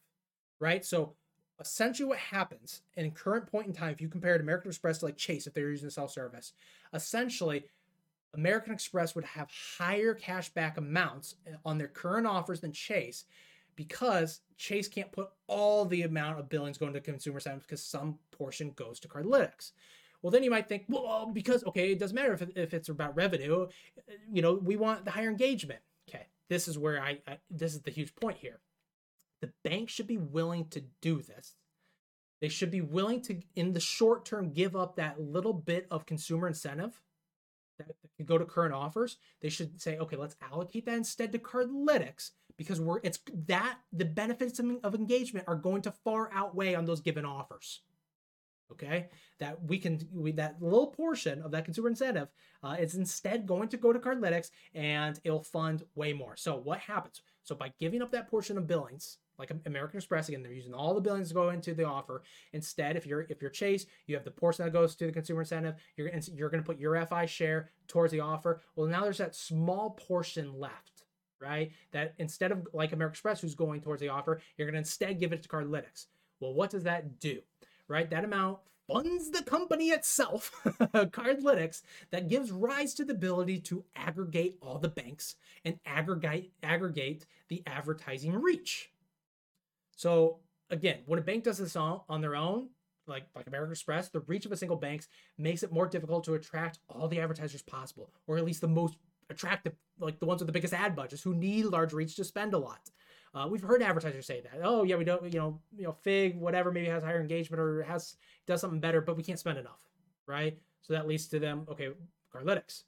right? 0.58 0.84
So 0.84 1.16
essentially 1.60 2.08
what 2.08 2.18
happens 2.18 2.82
in 2.96 3.10
current 3.10 3.46
point 3.46 3.66
in 3.66 3.72
time, 3.72 3.90
if 3.90 4.00
you 4.00 4.08
compare 4.08 4.36
American 4.36 4.70
Express 4.70 4.98
to 4.98 5.06
like 5.06 5.16
Chase, 5.16 5.46
if 5.46 5.54
they're 5.54 5.70
using 5.70 5.90
self 5.90 6.10
service, 6.10 6.52
essentially 6.92 7.64
American 8.34 8.72
Express 8.72 9.14
would 9.14 9.24
have 9.24 9.50
higher 9.78 10.14
cashback 10.14 10.76
amounts 10.76 11.36
eh, 11.46 11.52
on 11.64 11.78
their 11.78 11.88
current 11.88 12.26
offers 12.26 12.60
than 12.60 12.72
Chase 12.72 13.24
because 13.74 14.40
Chase 14.56 14.88
can't 14.88 15.12
put 15.12 15.28
all 15.46 15.84
the 15.84 16.02
amount 16.02 16.38
of 16.38 16.48
billings 16.48 16.78
going 16.78 16.92
to 16.92 17.00
consumer 17.00 17.40
segments 17.40 17.66
because 17.66 17.82
some 17.82 18.18
portion 18.30 18.70
goes 18.76 19.00
to 19.00 19.08
Cardlytics. 19.08 19.72
Well, 20.22 20.30
then 20.30 20.42
you 20.42 20.50
might 20.50 20.68
think, 20.68 20.84
well, 20.88 21.30
because, 21.32 21.62
okay, 21.64 21.92
it 21.92 21.98
doesn't 21.98 22.14
matter 22.14 22.32
if, 22.32 22.42
if 22.56 22.74
it's 22.74 22.88
about 22.88 23.16
revenue. 23.16 23.66
Eh, 24.08 24.12
you 24.32 24.42
know, 24.42 24.54
we 24.54 24.76
want 24.76 25.04
the 25.04 25.10
higher 25.10 25.30
engagement. 25.30 25.80
Okay, 26.08 26.26
this 26.48 26.68
is 26.68 26.78
where 26.78 27.02
I, 27.02 27.18
I 27.26 27.38
this 27.50 27.74
is 27.74 27.80
the 27.82 27.90
huge 27.90 28.14
point 28.14 28.38
here. 28.38 28.60
The 29.40 29.52
bank 29.64 29.88
should 29.88 30.06
be 30.06 30.18
willing 30.18 30.68
to 30.68 30.82
do 31.00 31.22
this. 31.22 31.54
They 32.40 32.48
should 32.48 32.70
be 32.70 32.80
willing 32.80 33.22
to, 33.22 33.40
in 33.54 33.72
the 33.72 33.80
short 33.80 34.24
term, 34.24 34.52
give 34.52 34.76
up 34.76 34.96
that 34.96 35.20
little 35.20 35.54
bit 35.54 35.86
of 35.90 36.06
consumer 36.06 36.46
incentive 36.46 37.00
that 37.78 37.86
could 38.16 38.26
go 38.26 38.38
to 38.38 38.44
current 38.44 38.74
offers, 38.74 39.16
they 39.40 39.48
should 39.48 39.80
say, 39.80 39.98
okay, 39.98 40.16
let's 40.16 40.36
allocate 40.52 40.86
that 40.86 40.96
instead 40.96 41.32
to 41.32 41.38
Cardlytics 41.38 42.30
because 42.56 42.80
we're 42.80 43.00
it's 43.02 43.18
that 43.46 43.78
the 43.92 44.04
benefits 44.04 44.58
of 44.58 44.94
engagement 44.94 45.46
are 45.48 45.56
going 45.56 45.82
to 45.82 45.90
far 45.90 46.30
outweigh 46.32 46.74
on 46.74 46.84
those 46.84 47.00
given 47.00 47.24
offers. 47.24 47.82
Okay, 48.72 49.08
that 49.38 49.62
we 49.62 49.78
can 49.78 50.08
we, 50.12 50.32
that 50.32 50.60
little 50.60 50.88
portion 50.88 51.40
of 51.42 51.52
that 51.52 51.64
consumer 51.64 51.88
incentive 51.88 52.28
uh, 52.64 52.76
is 52.80 52.96
instead 52.96 53.46
going 53.46 53.68
to 53.68 53.76
go 53.76 53.92
to 53.92 53.98
Cardlytics 54.00 54.50
and 54.74 55.20
it'll 55.22 55.44
fund 55.44 55.84
way 55.94 56.12
more. 56.12 56.34
So 56.36 56.56
what 56.56 56.80
happens? 56.80 57.22
So 57.44 57.54
by 57.54 57.72
giving 57.78 58.02
up 58.02 58.10
that 58.10 58.28
portion 58.28 58.58
of 58.58 58.66
billings, 58.66 59.18
like 59.38 59.50
American 59.66 59.98
Express 59.98 60.28
again, 60.28 60.42
they're 60.42 60.52
using 60.52 60.74
all 60.74 60.94
the 60.94 61.00
billings 61.00 61.28
to 61.28 61.34
go 61.34 61.50
into 61.50 61.74
the 61.74 61.84
offer. 61.84 62.22
Instead, 62.52 62.96
if 62.96 63.06
you're 63.06 63.26
if 63.28 63.40
you're 63.40 63.50
Chase, 63.50 63.86
you 64.06 64.14
have 64.14 64.24
the 64.24 64.30
portion 64.30 64.64
that 64.64 64.72
goes 64.72 64.94
to 64.96 65.06
the 65.06 65.12
consumer 65.12 65.42
incentive. 65.42 65.74
You're 65.96 66.10
you're 66.34 66.50
going 66.50 66.62
to 66.62 66.66
put 66.66 66.78
your 66.78 67.04
FI 67.06 67.26
share 67.26 67.70
towards 67.88 68.12
the 68.12 68.20
offer. 68.20 68.60
Well, 68.74 68.86
now 68.86 69.02
there's 69.02 69.18
that 69.18 69.34
small 69.34 69.90
portion 69.90 70.58
left, 70.58 71.04
right? 71.40 71.72
That 71.92 72.14
instead 72.18 72.52
of 72.52 72.66
like 72.72 72.92
American 72.92 73.12
Express, 73.12 73.40
who's 73.40 73.54
going 73.54 73.80
towards 73.80 74.00
the 74.00 74.08
offer, 74.08 74.40
you're 74.56 74.66
going 74.66 74.74
to 74.74 74.78
instead 74.78 75.20
give 75.20 75.32
it 75.32 75.42
to 75.42 75.48
Cardlytics. 75.48 76.06
Well, 76.40 76.54
what 76.54 76.70
does 76.70 76.84
that 76.84 77.20
do? 77.20 77.40
Right, 77.88 78.10
that 78.10 78.24
amount 78.24 78.58
funds 78.88 79.30
the 79.30 79.42
company 79.42 79.90
itself, 79.90 80.50
Cardlytics, 80.64 81.82
that 82.10 82.28
gives 82.28 82.50
rise 82.50 82.94
to 82.94 83.04
the 83.04 83.12
ability 83.12 83.60
to 83.60 83.84
aggregate 83.94 84.58
all 84.60 84.78
the 84.78 84.88
banks 84.88 85.36
and 85.64 85.78
aggregate 85.86 86.52
aggregate 86.62 87.26
the 87.48 87.62
advertising 87.66 88.32
reach 88.32 88.90
so 89.96 90.40
again, 90.70 90.98
when 91.06 91.18
a 91.18 91.22
bank 91.22 91.44
does 91.44 91.58
this 91.58 91.76
on, 91.76 92.00
on 92.08 92.20
their 92.20 92.36
own, 92.36 92.68
like 93.06 93.24
like 93.34 93.46
American 93.46 93.72
Express, 93.72 94.08
the 94.08 94.20
reach 94.20 94.46
of 94.46 94.52
a 94.52 94.56
single 94.56 94.76
bank 94.76 95.04
makes 95.38 95.62
it 95.62 95.72
more 95.72 95.86
difficult 95.86 96.24
to 96.24 96.34
attract 96.34 96.78
all 96.88 97.08
the 97.08 97.20
advertisers 97.20 97.62
possible, 97.62 98.12
or 98.26 98.36
at 98.36 98.44
least 98.44 98.60
the 98.60 98.68
most 98.68 98.96
attractive, 99.30 99.74
like 99.98 100.18
the 100.18 100.26
ones 100.26 100.40
with 100.40 100.46
the 100.46 100.52
biggest 100.52 100.74
ad 100.74 100.94
budgets 100.94 101.22
who 101.22 101.34
need 101.34 101.64
large 101.66 101.92
reach 101.92 102.16
to 102.16 102.24
spend 102.24 102.54
a 102.54 102.58
lot. 102.58 102.90
Uh, 103.34 103.46
we've 103.50 103.62
heard 103.62 103.82
advertisers 103.82 104.26
say 104.26 104.40
that. 104.40 104.60
Oh 104.62 104.82
yeah, 104.82 104.96
we 104.96 105.04
don't, 105.04 105.22
you 105.32 105.38
know, 105.38 105.60
you 105.76 105.84
know, 105.84 105.92
Figg, 105.92 106.38
whatever, 106.38 106.72
maybe 106.72 106.86
has 106.86 107.02
higher 107.02 107.20
engagement 107.20 107.60
or 107.60 107.82
has 107.82 108.16
does 108.46 108.60
something 108.60 108.80
better, 108.80 109.00
but 109.00 109.16
we 109.16 109.22
can't 109.22 109.38
spend 109.38 109.58
enough, 109.58 109.82
right? 110.26 110.58
So 110.82 110.92
that 110.94 111.06
leads 111.06 111.26
to 111.28 111.38
them, 111.38 111.66
okay, 111.70 111.90
Cardlytics. 112.34 112.84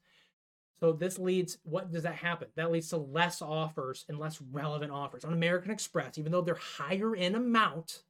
So 0.81 0.93
this 0.93 1.18
leads, 1.18 1.59
what 1.64 1.91
does 1.91 2.05
that 2.05 2.14
happen? 2.14 2.49
That 2.55 2.70
leads 2.70 2.89
to 2.91 2.97
less 2.97 3.43
offers 3.43 4.05
and 4.09 4.18
less 4.18 4.41
relevant 4.53 4.93
offers. 4.93 5.24
On 5.24 5.33
American 5.33 5.70
Express, 5.70 6.18
even 6.18 6.31
though 6.31 6.41
they're 6.41 6.55
higher 6.55 7.16
in 7.16 7.35
amount, 7.35 8.03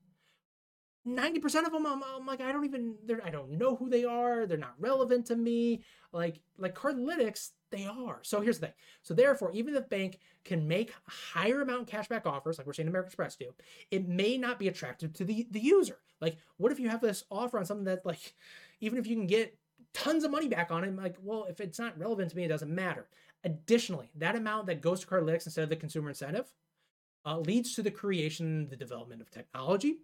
90% 1.07 1.66
of 1.66 1.73
them 1.73 1.87
I'm, 1.87 2.03
I'm, 2.03 2.27
like 2.27 2.41
I 2.41 2.53
don't 2.53 2.66
even 2.66 2.97
I 3.25 3.31
don't 3.31 3.53
know 3.53 3.77
who 3.77 3.89
they 3.89 4.05
are. 4.05 4.47
They're 4.47 4.59
not 4.59 4.75
relevant 4.79 5.27
to 5.27 5.37
me. 5.37 5.83
Like 6.12 6.41
like 6.59 6.75
Cardlytics, 6.75 7.51
they 7.71 7.87
are. 7.87 8.19
So 8.23 8.41
here's 8.41 8.59
the 8.59 8.66
thing. 8.66 8.75
So 9.03 9.14
therefore, 9.14 9.51
even 9.53 9.75
if 9.75 9.83
the 9.83 9.89
bank 9.89 10.19
can 10.45 10.69
make 10.69 10.93
higher 11.07 11.62
amount 11.62 11.89
cashback 11.89 12.27
offers, 12.27 12.59
like 12.59 12.66
we're 12.66 12.75
seeing 12.75 12.89
American 12.89 13.09
Express 13.09 13.37
do, 13.37 13.55
it 13.91 14.07
may 14.07 14.37
not 14.37 14.59
be 14.59 14.69
attractive 14.69 15.12
to 15.14 15.25
the 15.25 15.47
the 15.51 15.61
user. 15.61 15.99
Like, 16.21 16.37
what 16.57 16.73
if 16.73 16.81
you 16.81 16.89
have 16.89 17.01
this 17.01 17.25
offer 17.31 17.59
on 17.59 17.64
something 17.64 17.85
that 17.85 18.05
like, 18.05 18.35
even 18.81 18.99
if 18.99 19.07
you 19.07 19.16
can 19.16 19.27
get 19.27 19.57
tons 19.95 20.24
of 20.24 20.30
money 20.30 20.49
back 20.49 20.70
on 20.70 20.84
it. 20.84 20.89
I'm 20.89 20.97
like, 20.97 21.16
well, 21.22 21.47
if 21.49 21.61
it's 21.61 21.78
not 21.78 21.99
relevant 21.99 22.30
to 22.30 22.36
me, 22.36 22.45
it 22.45 22.49
doesn't 22.49 22.74
matter. 22.74 23.07
Additionally, 23.45 24.11
that 24.16 24.36
amount 24.36 24.66
that 24.66 24.80
goes 24.80 25.01
to 25.01 25.07
Cardlytics 25.07 25.47
instead 25.47 25.62
of 25.62 25.68
the 25.68 25.76
consumer 25.76 26.09
incentive 26.09 26.53
uh, 27.24 27.39
leads 27.39 27.74
to 27.74 27.82
the 27.82 27.91
creation, 27.91 28.68
the 28.68 28.76
development 28.76 29.20
of 29.20 29.30
technology, 29.30 29.99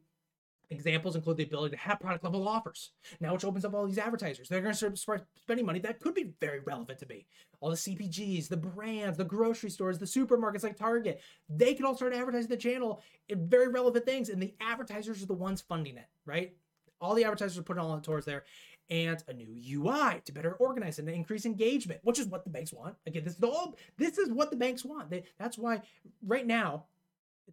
Examples 0.71 1.15
include 1.15 1.37
the 1.37 1.45
ability 1.45 1.77
to 1.77 1.83
have 1.83 2.01
product 2.01 2.25
level 2.25 2.49
offers. 2.49 2.93
Now, 3.21 3.35
which 3.35 3.45
opens 3.45 3.65
up 3.65 3.75
all 3.75 3.87
these 3.87 3.99
advertisers. 3.99 4.49
They're 4.49 4.63
going 4.63 4.75
to 4.75 4.97
start 4.97 5.27
spending 5.37 5.67
money 5.67 5.79
that 5.81 6.01
could 6.01 6.15
be 6.15 6.33
very 6.41 6.61
relevant 6.61 6.99
to 7.01 7.07
me. 7.07 7.27
All 7.61 7.71
the 7.71 7.77
CPGs, 7.77 8.49
the 8.49 8.57
brands, 8.57 9.19
the 9.19 9.25
grocery 9.25 9.71
stores, 9.71 9.99
the 9.99 10.07
supermarkets 10.07 10.63
like 10.63 10.77
Target, 10.77 11.21
they 11.49 11.75
can 11.75 11.85
all 11.85 11.95
start 11.95 12.15
advertising 12.15 12.51
the 12.51 12.57
channel 12.57 13.03
in 13.29 13.49
very 13.49 13.69
relevant 13.69 14.07
things, 14.07 14.29
and 14.29 14.41
the 14.41 14.55
advertisers 14.61 15.23
are 15.23 15.27
the 15.27 15.35
ones 15.35 15.61
funding 15.61 15.97
it, 15.97 16.09
right? 16.25 16.55
All 17.01 17.15
the 17.15 17.25
advertisers 17.25 17.59
are 17.59 17.63
putting 17.63 17.83
all 17.83 18.01
towards 18.01 18.27
there. 18.27 18.45
And 18.91 19.23
a 19.29 19.33
new 19.33 19.49
UI 19.81 20.21
to 20.27 20.33
better 20.33 20.53
organize 20.55 20.99
and 20.99 21.09
increase 21.09 21.47
engagement, 21.47 22.01
which 22.03 22.19
is 22.19 22.27
what 22.27 22.45
the 22.45 22.51
banks 22.51 22.71
want. 22.71 22.97
Again, 23.07 23.25
this 23.25 23.37
is 23.37 23.43
all 23.43 23.77
this 23.97 24.19
is 24.19 24.31
what 24.31 24.51
the 24.51 24.57
banks 24.57 24.85
want. 24.85 25.09
They, 25.09 25.25
that's 25.39 25.57
why 25.57 25.81
right 26.23 26.47
now 26.47 26.85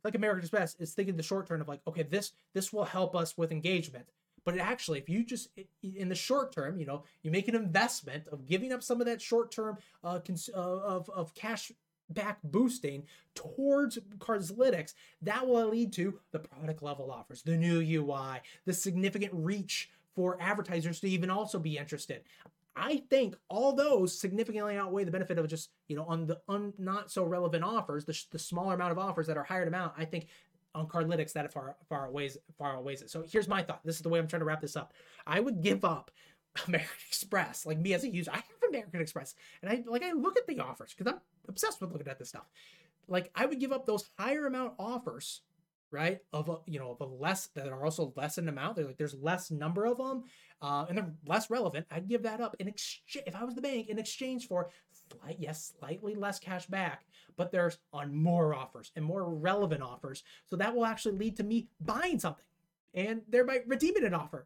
like 0.03 0.15
American 0.15 0.41
Express 0.41 0.75
is 0.79 0.93
thinking 0.93 1.17
the 1.17 1.23
short 1.23 1.47
term 1.47 1.61
of 1.61 1.67
like, 1.67 1.81
okay, 1.87 2.03
this 2.03 2.33
this 2.53 2.71
will 2.71 2.85
help 2.85 3.15
us 3.15 3.37
with 3.37 3.51
engagement. 3.51 4.05
But 4.43 4.57
actually, 4.57 4.99
if 4.99 5.09
you 5.09 5.23
just 5.23 5.49
in 5.83 6.09
the 6.09 6.15
short 6.15 6.51
term, 6.51 6.77
you 6.77 6.85
know, 6.85 7.03
you 7.21 7.31
make 7.31 7.47
an 7.47 7.55
investment 7.55 8.27
of 8.31 8.47
giving 8.47 8.73
up 8.73 8.81
some 8.81 8.99
of 8.99 9.07
that 9.07 9.21
short 9.21 9.51
term 9.51 9.77
uh, 10.03 10.19
cons- 10.19 10.49
uh, 10.53 10.59
of 10.59 11.09
of 11.09 11.33
cash 11.35 11.71
back 12.13 12.39
boosting 12.43 13.03
towards 13.35 13.97
Cardlytics, 14.17 14.93
that 15.21 15.47
will 15.47 15.69
lead 15.69 15.93
to 15.93 16.19
the 16.31 16.39
product 16.39 16.83
level 16.83 17.11
offers, 17.11 17.41
the 17.41 17.57
new 17.57 17.79
UI, 17.79 18.39
the 18.65 18.73
significant 18.73 19.31
reach 19.33 19.89
for 20.15 20.37
advertisers 20.41 20.99
to 20.99 21.09
even 21.09 21.29
also 21.29 21.59
be 21.59 21.77
interested. 21.77 22.23
I 22.75 23.03
think 23.09 23.35
all 23.49 23.73
those 23.73 24.17
significantly 24.17 24.77
outweigh 24.77 25.03
the 25.03 25.11
benefit 25.11 25.37
of 25.37 25.47
just, 25.47 25.71
you 25.87 25.95
know, 25.95 26.05
on 26.05 26.25
the 26.25 26.39
un, 26.47 26.73
not 26.77 27.11
so 27.11 27.25
relevant 27.25 27.63
offers, 27.63 28.05
the, 28.05 28.17
the 28.31 28.39
smaller 28.39 28.75
amount 28.75 28.93
of 28.93 28.97
offers 28.97 29.27
that 29.27 29.37
are 29.37 29.43
higher 29.43 29.65
amount. 29.65 29.93
I 29.97 30.05
think 30.05 30.27
on 30.73 30.87
Cardlytics 30.87 31.33
that 31.33 31.51
far 31.51 31.75
far 31.89 32.07
outweighs 32.07 32.37
far 32.57 32.77
outweighs 32.77 33.01
it. 33.01 33.09
So 33.09 33.23
here's 33.29 33.47
my 33.47 33.61
thought. 33.61 33.81
This 33.83 33.97
is 33.97 34.01
the 34.01 34.09
way 34.09 34.19
I'm 34.19 34.27
trying 34.27 34.39
to 34.39 34.45
wrap 34.45 34.61
this 34.61 34.75
up. 34.75 34.93
I 35.27 35.39
would 35.39 35.61
give 35.61 35.83
up 35.83 36.11
American 36.67 36.95
Express. 37.07 37.65
Like 37.65 37.79
me 37.79 37.93
as 37.93 38.03
a 38.03 38.09
user, 38.09 38.31
I 38.31 38.37
have 38.37 38.45
American 38.69 39.01
Express, 39.01 39.35
and 39.61 39.71
I 39.71 39.83
like 39.85 40.03
I 40.03 40.11
look 40.11 40.37
at 40.37 40.47
the 40.47 40.59
offers 40.59 40.93
because 40.93 41.11
I'm 41.13 41.19
obsessed 41.47 41.81
with 41.81 41.91
looking 41.91 42.07
at 42.07 42.19
this 42.19 42.29
stuff. 42.29 42.49
Like 43.07 43.31
I 43.35 43.45
would 43.45 43.59
give 43.59 43.71
up 43.71 43.85
those 43.85 44.09
higher 44.17 44.47
amount 44.47 44.73
offers 44.79 45.41
right? 45.91 46.19
Of 46.31 46.49
a, 46.49 46.57
you 46.65 46.79
know, 46.79 46.91
of 46.91 47.01
a 47.01 47.13
less 47.13 47.47
that 47.47 47.67
are 47.67 47.83
also 47.83 48.13
less 48.15 48.37
in 48.37 48.47
amount. 48.47 48.77
They're 48.77 48.85
like 48.85 48.97
there's 48.97 49.13
less 49.13 49.51
number 49.51 49.85
of 49.85 49.97
them, 49.97 50.23
uh, 50.61 50.85
and 50.87 50.97
they're 50.97 51.13
less 51.27 51.49
relevant. 51.49 51.85
I'd 51.91 52.07
give 52.07 52.23
that 52.23 52.41
up 52.41 52.55
in 52.59 52.67
exchange 52.67 53.25
if 53.27 53.35
I 53.35 53.43
was 53.43 53.55
the 53.55 53.61
bank 53.61 53.89
in 53.89 53.99
exchange 53.99 54.47
for 54.47 54.69
slight, 55.11 55.37
yes, 55.39 55.73
slightly 55.77 56.15
less 56.15 56.39
cash 56.39 56.65
back, 56.67 57.05
but 57.35 57.51
there's 57.51 57.77
on 57.93 58.15
more 58.15 58.55
offers 58.55 58.91
and 58.95 59.03
more 59.03 59.29
relevant 59.29 59.83
offers. 59.83 60.23
So 60.49 60.55
that 60.55 60.73
will 60.73 60.85
actually 60.85 61.17
lead 61.17 61.37
to 61.37 61.43
me 61.43 61.67
buying 61.81 62.19
something 62.19 62.45
and 62.93 63.21
thereby 63.27 63.59
redeeming 63.67 64.05
an 64.05 64.13
offer 64.13 64.45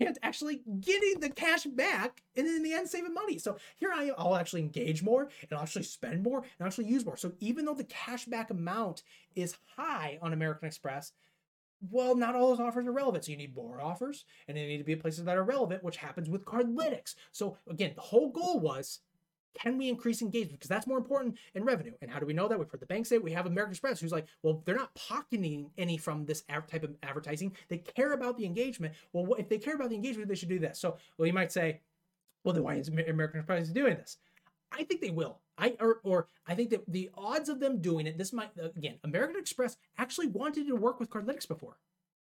and 0.00 0.18
actually 0.22 0.62
getting 0.80 1.20
the 1.20 1.30
cash 1.30 1.64
back 1.64 2.22
and 2.36 2.46
in 2.46 2.62
the 2.62 2.72
end 2.72 2.88
saving 2.88 3.14
money. 3.14 3.38
So 3.38 3.56
here 3.76 3.92
I 3.94 4.04
am, 4.04 4.14
I'll 4.18 4.36
actually 4.36 4.62
engage 4.62 5.02
more 5.02 5.22
and 5.22 5.52
I'll 5.52 5.62
actually 5.62 5.84
spend 5.84 6.22
more 6.22 6.38
and 6.38 6.66
actually 6.66 6.86
use 6.86 7.04
more. 7.04 7.16
So 7.16 7.32
even 7.40 7.64
though 7.64 7.74
the 7.74 7.84
cash 7.84 8.24
back 8.24 8.50
amount 8.50 9.02
is 9.34 9.56
high 9.76 10.18
on 10.20 10.32
American 10.32 10.66
Express, 10.66 11.12
well, 11.90 12.16
not 12.16 12.34
all 12.34 12.48
those 12.48 12.60
offers 12.60 12.86
are 12.86 12.92
relevant. 12.92 13.24
So 13.24 13.32
you 13.32 13.38
need 13.38 13.54
more 13.54 13.80
offers 13.80 14.24
and 14.48 14.56
they 14.56 14.66
need 14.66 14.78
to 14.78 14.84
be 14.84 14.96
places 14.96 15.24
that 15.24 15.36
are 15.36 15.44
relevant, 15.44 15.84
which 15.84 15.98
happens 15.98 16.28
with 16.28 16.44
Cardlytics. 16.44 17.14
So 17.32 17.56
again, 17.68 17.92
the 17.94 18.00
whole 18.00 18.30
goal 18.30 18.58
was 18.60 19.00
can 19.58 19.78
we 19.78 19.88
increase 19.88 20.22
engagement? 20.22 20.58
Because 20.58 20.68
that's 20.68 20.86
more 20.86 20.98
important 20.98 21.36
in 21.54 21.64
revenue. 21.64 21.92
And 22.02 22.10
how 22.10 22.18
do 22.18 22.26
we 22.26 22.32
know 22.32 22.48
that? 22.48 22.58
We've 22.58 22.68
heard 22.68 22.80
the 22.80 22.86
bank 22.86 23.06
say 23.06 23.18
we 23.18 23.32
have 23.32 23.46
American 23.46 23.72
Express, 23.72 24.00
who's 24.00 24.12
like, 24.12 24.26
well, 24.42 24.62
they're 24.64 24.76
not 24.76 24.94
pocketing 24.94 25.70
any 25.78 25.96
from 25.96 26.26
this 26.26 26.42
type 26.42 26.84
of 26.84 26.94
advertising. 27.02 27.56
They 27.68 27.78
care 27.78 28.12
about 28.12 28.36
the 28.36 28.44
engagement. 28.44 28.94
Well, 29.12 29.34
if 29.38 29.48
they 29.48 29.58
care 29.58 29.74
about 29.74 29.90
the 29.90 29.96
engagement, 29.96 30.28
they 30.28 30.34
should 30.34 30.48
do 30.48 30.58
this. 30.58 30.78
So, 30.78 30.96
well, 31.16 31.26
you 31.26 31.32
might 31.32 31.52
say, 31.52 31.80
well, 32.44 32.54
then 32.54 32.62
why 32.62 32.74
is 32.76 32.88
American 32.88 33.40
Express 33.40 33.68
doing 33.68 33.96
this? 33.96 34.18
I 34.72 34.84
think 34.84 35.00
they 35.00 35.10
will. 35.10 35.40
I 35.58 35.74
or, 35.80 36.00
or 36.02 36.28
I 36.46 36.54
think 36.54 36.70
that 36.70 36.84
the 36.86 37.10
odds 37.14 37.48
of 37.48 37.60
them 37.60 37.80
doing 37.80 38.06
it, 38.06 38.18
this 38.18 38.32
might 38.32 38.50
again, 38.76 38.96
American 39.04 39.36
Express 39.38 39.76
actually 39.96 40.26
wanted 40.26 40.66
to 40.66 40.76
work 40.76 41.00
with 41.00 41.08
Cardlytics 41.08 41.48
before. 41.48 41.78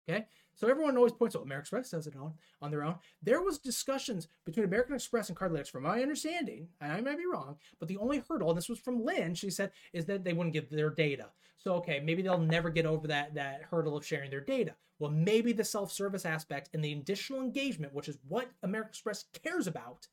Okay, 0.09 0.27
so 0.55 0.69
everyone 0.69 0.97
always 0.97 1.13
points 1.13 1.37
out 1.37 1.43
American 1.43 1.63
Express 1.65 1.91
does 1.91 2.07
it 2.07 2.17
on, 2.17 2.33
on 2.63 2.71
their 2.71 2.83
own. 2.83 2.95
There 3.23 3.43
was 3.43 3.59
discussions 3.59 4.29
between 4.47 4.65
American 4.65 4.95
Express 4.95 5.29
and 5.29 5.37
Cardlytics, 5.37 5.69
from 5.71 5.83
my 5.83 6.01
understanding, 6.01 6.69
and 6.81 6.93
I 6.93 7.01
might 7.03 7.19
be 7.19 7.27
wrong, 7.27 7.57
but 7.79 7.89
the 7.89 7.99
only 7.99 8.23
hurdle, 8.27 8.49
and 8.49 8.57
this 8.57 8.71
was 8.71 8.79
from 8.79 9.05
Lynne, 9.05 9.35
she 9.35 9.51
said, 9.51 9.71
is 9.93 10.07
that 10.07 10.25
they 10.25 10.33
wouldn't 10.33 10.55
give 10.55 10.71
their 10.71 10.91
data. 10.91 11.27
So 11.59 11.75
okay, 11.75 12.01
maybe 12.01 12.23
they'll 12.23 12.39
never 12.39 12.71
get 12.71 12.87
over 12.87 13.07
that 13.09 13.35
that 13.35 13.63
hurdle 13.71 13.97
of 13.97 14.07
sharing 14.07 14.31
their 14.31 14.41
data. 14.41 14.75
Well, 14.99 15.11
maybe 15.11 15.53
the 15.53 15.65
self-service 15.65 16.25
aspect 16.25 16.71
and 16.73 16.83
the 16.83 16.93
additional 16.93 17.41
engagement, 17.41 17.95
which 17.95 18.09
is 18.09 18.19
what 18.27 18.51
American 18.63 18.91
Express 18.91 19.27
cares 19.45 19.67
about, 19.67 20.09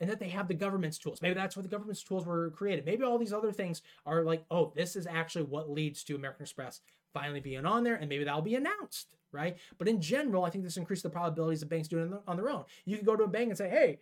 and 0.00 0.08
that 0.10 0.20
they 0.20 0.28
have 0.28 0.46
the 0.46 0.54
governance 0.54 0.98
tools. 0.98 1.22
Maybe 1.22 1.34
that's 1.34 1.56
where 1.56 1.62
the 1.62 1.68
governance 1.68 2.02
tools 2.02 2.26
were 2.26 2.50
created. 2.50 2.84
Maybe 2.84 3.02
all 3.02 3.18
these 3.18 3.32
other 3.32 3.52
things 3.52 3.82
are 4.06 4.22
like, 4.24 4.44
oh, 4.50 4.72
this 4.76 4.94
is 4.94 5.06
actually 5.06 5.44
what 5.44 5.70
leads 5.70 6.04
to 6.04 6.14
American 6.14 6.44
Express 6.44 6.80
finally 7.12 7.40
being 7.40 7.66
on 7.66 7.84
there, 7.84 7.96
and 7.96 8.08
maybe 8.08 8.24
that'll 8.24 8.42
be 8.42 8.56
announced 8.56 9.14
right? 9.32 9.56
But 9.76 9.88
in 9.88 10.00
general, 10.00 10.44
I 10.44 10.50
think 10.50 10.64
this 10.64 10.76
increases 10.76 11.02
the 11.02 11.10
probabilities 11.10 11.62
of 11.62 11.68
banks 11.68 11.88
doing 11.88 12.12
it 12.12 12.20
on 12.26 12.36
their 12.36 12.50
own. 12.50 12.64
You 12.84 12.96
can 12.96 13.04
go 13.04 13.16
to 13.16 13.24
a 13.24 13.28
bank 13.28 13.48
and 13.48 13.58
say, 13.58 13.68
hey, 13.68 13.98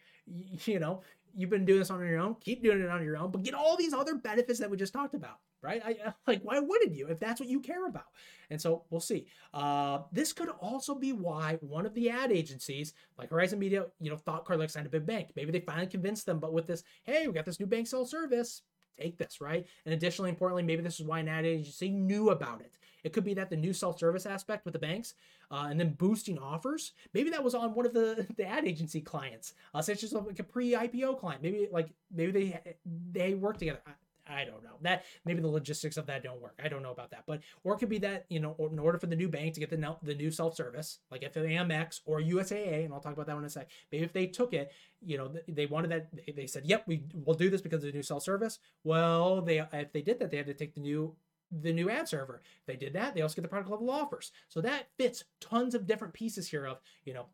you 0.65 0.79
know, 0.79 1.03
you've 1.37 1.51
been 1.51 1.65
doing 1.65 1.81
this 1.81 1.91
on 1.91 2.01
your 2.01 2.19
own, 2.19 2.37
keep 2.41 2.63
doing 2.63 2.81
it 2.81 2.89
on 2.89 3.05
your 3.05 3.17
own, 3.17 3.31
but 3.31 3.43
get 3.43 3.55
all 3.55 3.77
these 3.77 3.93
other 3.93 4.15
benefits 4.17 4.59
that 4.59 4.71
we 4.71 4.77
just 4.77 4.93
talked 4.93 5.15
about, 5.15 5.39
right? 5.63 5.83
I, 5.85 6.15
like, 6.27 6.43
why 6.43 6.59
wouldn't 6.59 6.95
you 6.95 7.09
if 7.09 7.21
that's 7.21 7.41
what 7.41 7.49
you 7.49 7.61
care 7.61 7.87
about? 7.87 8.07
And 8.51 8.61
so 8.61 8.85
we'll 8.91 9.01
see. 9.01 9.27
Uh, 9.53 10.01
this 10.13 10.33
could 10.33 10.49
also 10.49 10.95
be 10.95 11.13
why 11.13 11.59
one 11.61 11.85
of 11.85 11.95
the 11.95 12.09
ad 12.09 12.33
agencies, 12.33 12.95
like 13.19 13.31
Horizon 13.31 13.59
Media, 13.59 13.87
you 14.01 14.11
know, 14.11 14.17
thought 14.17 14.47
Cardlytics 14.47 14.73
signed 14.73 14.87
a 14.87 14.91
big 14.91 15.07
bank. 15.07 15.29
Maybe 15.37 15.53
they 15.53 15.61
finally 15.61 15.89
convinced 15.89 16.27
them, 16.27 16.39
but 16.39 16.53
with 16.53 16.67
this, 16.67 16.85
hey, 17.03 17.27
we 17.27 17.35
got 17.35 17.45
this 17.45 17.61
new 17.61 17.67
bank 17.67 17.87
self 17.87 18.09
service, 18.09 18.63
take 18.99 19.19
this, 19.19 19.41
right? 19.41 19.67
And 19.85 19.93
additionally, 19.93 20.31
importantly, 20.31 20.63
maybe 20.63 20.83
this 20.83 21.01
is 21.01 21.07
why 21.07 21.19
an 21.19 21.29
ad 21.29 21.45
agency 21.45 21.91
knew 21.91 22.31
about 22.31 22.61
it. 22.61 22.79
It 23.07 23.13
could 23.13 23.23
be 23.23 23.35
that 23.35 23.51
the 23.51 23.57
new 23.57 23.73
self-service 23.73 24.27
aspect 24.27 24.65
with 24.65 24.73
the 24.73 24.81
banks, 24.81 25.15
uh, 25.53 25.69
and 25.71 25.79
then 25.79 25.93
boosting 25.93 26.41
offers. 26.41 26.93
Maybe 27.15 27.31
that 27.31 27.45
was 27.45 27.55
on 27.55 27.73
one 27.73 27.87
of 27.87 27.95
the, 27.95 28.27
the 28.37 28.45
ad 28.45 28.67
agency 28.67 29.01
clients, 29.01 29.55
uh, 29.75 29.81
such 29.81 30.03
as 30.03 30.13
like 30.13 30.41
a 30.41 30.43
pre-IPO 30.43 31.21
client. 31.21 31.41
Maybe 31.41 31.69
like 31.71 31.91
maybe 32.13 32.33
they 32.33 32.77
they 33.13 33.35
work 33.35 33.59
together. 33.59 33.79
I, 33.87 33.93
I 34.29 34.45
don't 34.45 34.65
know 34.65 34.77
that 34.83 35.05
maybe 35.25 35.41
the 35.41 35.47
logistics 35.47 35.97
of 35.97 36.07
that 36.07 36.25
don't 36.25 36.41
work. 36.41 36.59
I 36.63 36.67
don't 36.67 36.83
know 36.83 36.91
about 36.91 37.13
that, 37.13 37.23
but 37.29 37.43
or 37.63 37.75
it 37.75 37.79
could 37.79 37.89
be 37.89 37.99
that 37.99 38.27
you 38.29 38.41
know, 38.41 38.57
in 38.59 38.81
order 38.81 38.99
for 38.99 39.07
the 39.07 39.15
new 39.15 39.29
bank 39.29 39.55
to 39.55 39.61
get 39.61 39.71
the 39.71 39.97
the 40.03 40.17
new 40.17 40.33
self 40.33 40.57
service, 40.57 40.99
like 41.13 41.23
if 41.23 41.35
Amex 41.35 42.01
or 42.07 42.21
USAA, 42.21 42.85
and 42.85 42.93
I'll 42.93 42.99
talk 42.99 43.13
about 43.13 43.27
that 43.27 43.35
one 43.35 43.45
in 43.45 43.47
a 43.47 43.51
sec. 43.51 43.71
Maybe 43.93 44.05
if 44.05 44.13
they 44.13 44.27
took 44.27 44.53
it, 44.53 44.73
you 45.01 45.17
know, 45.17 45.33
they 45.47 45.67
wanted 45.67 45.93
that. 45.93 46.09
They 46.35 46.49
said, 46.49 46.67
"Yep, 46.67 46.89
we 46.89 47.05
will 47.25 47.35
do 47.35 47.51
this 47.51 47.61
because 47.61 47.85
of 47.85 47.93
the 47.93 47.97
new 47.97 48.03
self 48.03 48.25
service." 48.25 48.59
Well, 48.83 49.43
they 49.43 49.59
if 49.59 49.93
they 49.93 50.03
did 50.03 50.19
that, 50.19 50.33
they 50.33 50.39
had 50.39 50.47
to 50.47 50.55
take 50.55 50.75
the 50.75 50.81
new 50.81 51.15
the 51.51 51.73
new 51.73 51.91
ad 51.91 52.09
server. 52.09 52.43
They 52.67 52.77
did 52.77 52.93
that, 52.95 53.15
they 53.15 53.23
also 53.23 53.37
get 53.37 53.43
the 53.43 53.49
product 53.49 53.71
level 53.71 53.91
offers. 53.91 54.33
So 54.49 54.61
that 54.61 54.89
fits 54.99 55.25
tons 55.41 55.75
of 55.75 55.87
different 55.87 56.15
pieces 56.15 56.49
here 56.49 56.67
of, 56.67 56.81
you 57.05 57.15
know, 57.15 57.27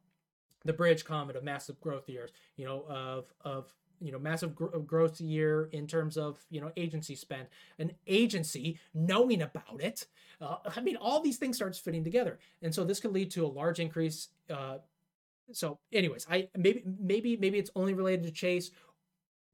the 0.65 0.73
Bridg 0.73 1.05
comment 1.05 1.37
of 1.37 1.45
massive 1.45 1.81
growth 1.81 2.09
years, 2.09 2.31
you 2.57 2.65
know, 2.65 2.85
of, 2.89 3.33
of, 3.41 3.73
you 4.01 4.13
know, 4.13 4.19
massive 4.19 4.55
gr- 4.55 4.79
growth 4.79 5.21
year 5.21 5.69
in 5.73 5.87
terms 5.87 6.17
of, 6.17 6.45
you 6.51 6.61
know, 6.61 6.71
agency 6.77 7.15
spend, 7.15 7.47
an 7.79 7.93
agency 8.07 8.79
knowing 8.95 9.43
about 9.43 9.81
it. 9.81 10.07
Uh, 10.41 10.57
I 10.77 10.81
mean, 10.81 10.97
all 10.97 11.21
these 11.21 11.39
things 11.39 11.57
starts 11.57 11.79
fitting 11.79 12.05
together. 12.05 12.39
And 12.63 12.75
so 12.75 12.85
this 12.85 13.01
could 13.01 13.13
lead 13.13 13.31
to 13.33 13.45
a 13.45 13.49
large 13.49 13.81
increase, 13.81 14.29
uh, 14.51 14.79
so 15.51 15.79
anyways 15.93 16.27
i 16.31 16.49
maybe 16.57 16.83
maybe 17.01 17.37
maybe 17.37 17.59
it's 17.59 17.71
only 17.75 17.95
related 17.95 18.23
to 18.23 18.31
chase 18.31 18.71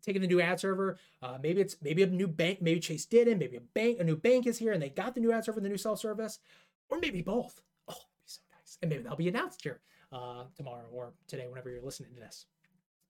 taking 0.03 0.23
the 0.23 0.29
new 0.29 0.41
ad 0.41 0.61
server. 0.61 0.99
Uh, 1.23 1.39
maybe 1.43 1.61
it's 1.61 1.77
maybe 1.83 2.03
a 2.03 2.07
new 2.07 2.29
bank. 2.29 2.61
Maybe 2.63 2.81
Chase 2.81 3.07
didn't. 3.07 3.39
Maybe 3.39 3.57
a 3.57 3.61
bank, 3.61 3.99
a 4.01 4.05
new 4.05 4.17
bank 4.17 4.47
is 4.47 4.59
here, 4.59 4.73
and 4.73 4.83
they 4.83 4.91
got 4.91 5.15
the 5.15 5.21
new 5.21 5.33
ad 5.33 5.45
server, 5.45 5.61
the 5.61 5.69
new 5.69 5.79
self 5.79 6.01
service, 6.01 6.39
or 6.89 6.99
maybe 6.99 7.23
both. 7.23 7.61
Oh, 7.89 7.93
that'd 7.93 8.07
be 8.17 8.27
so 8.27 8.41
nice. 8.53 8.79
And 8.83 8.91
maybe 8.91 9.03
that'll 9.03 9.19
be 9.19 9.29
announced 9.29 9.63
here 9.63 9.81
uh, 10.13 10.45
tomorrow 10.57 10.87
or 10.93 11.13
today, 11.27 11.47
whenever 11.49 11.71
you're 11.71 11.83
listening 11.83 12.15
to 12.15 12.21
this. 12.21 12.47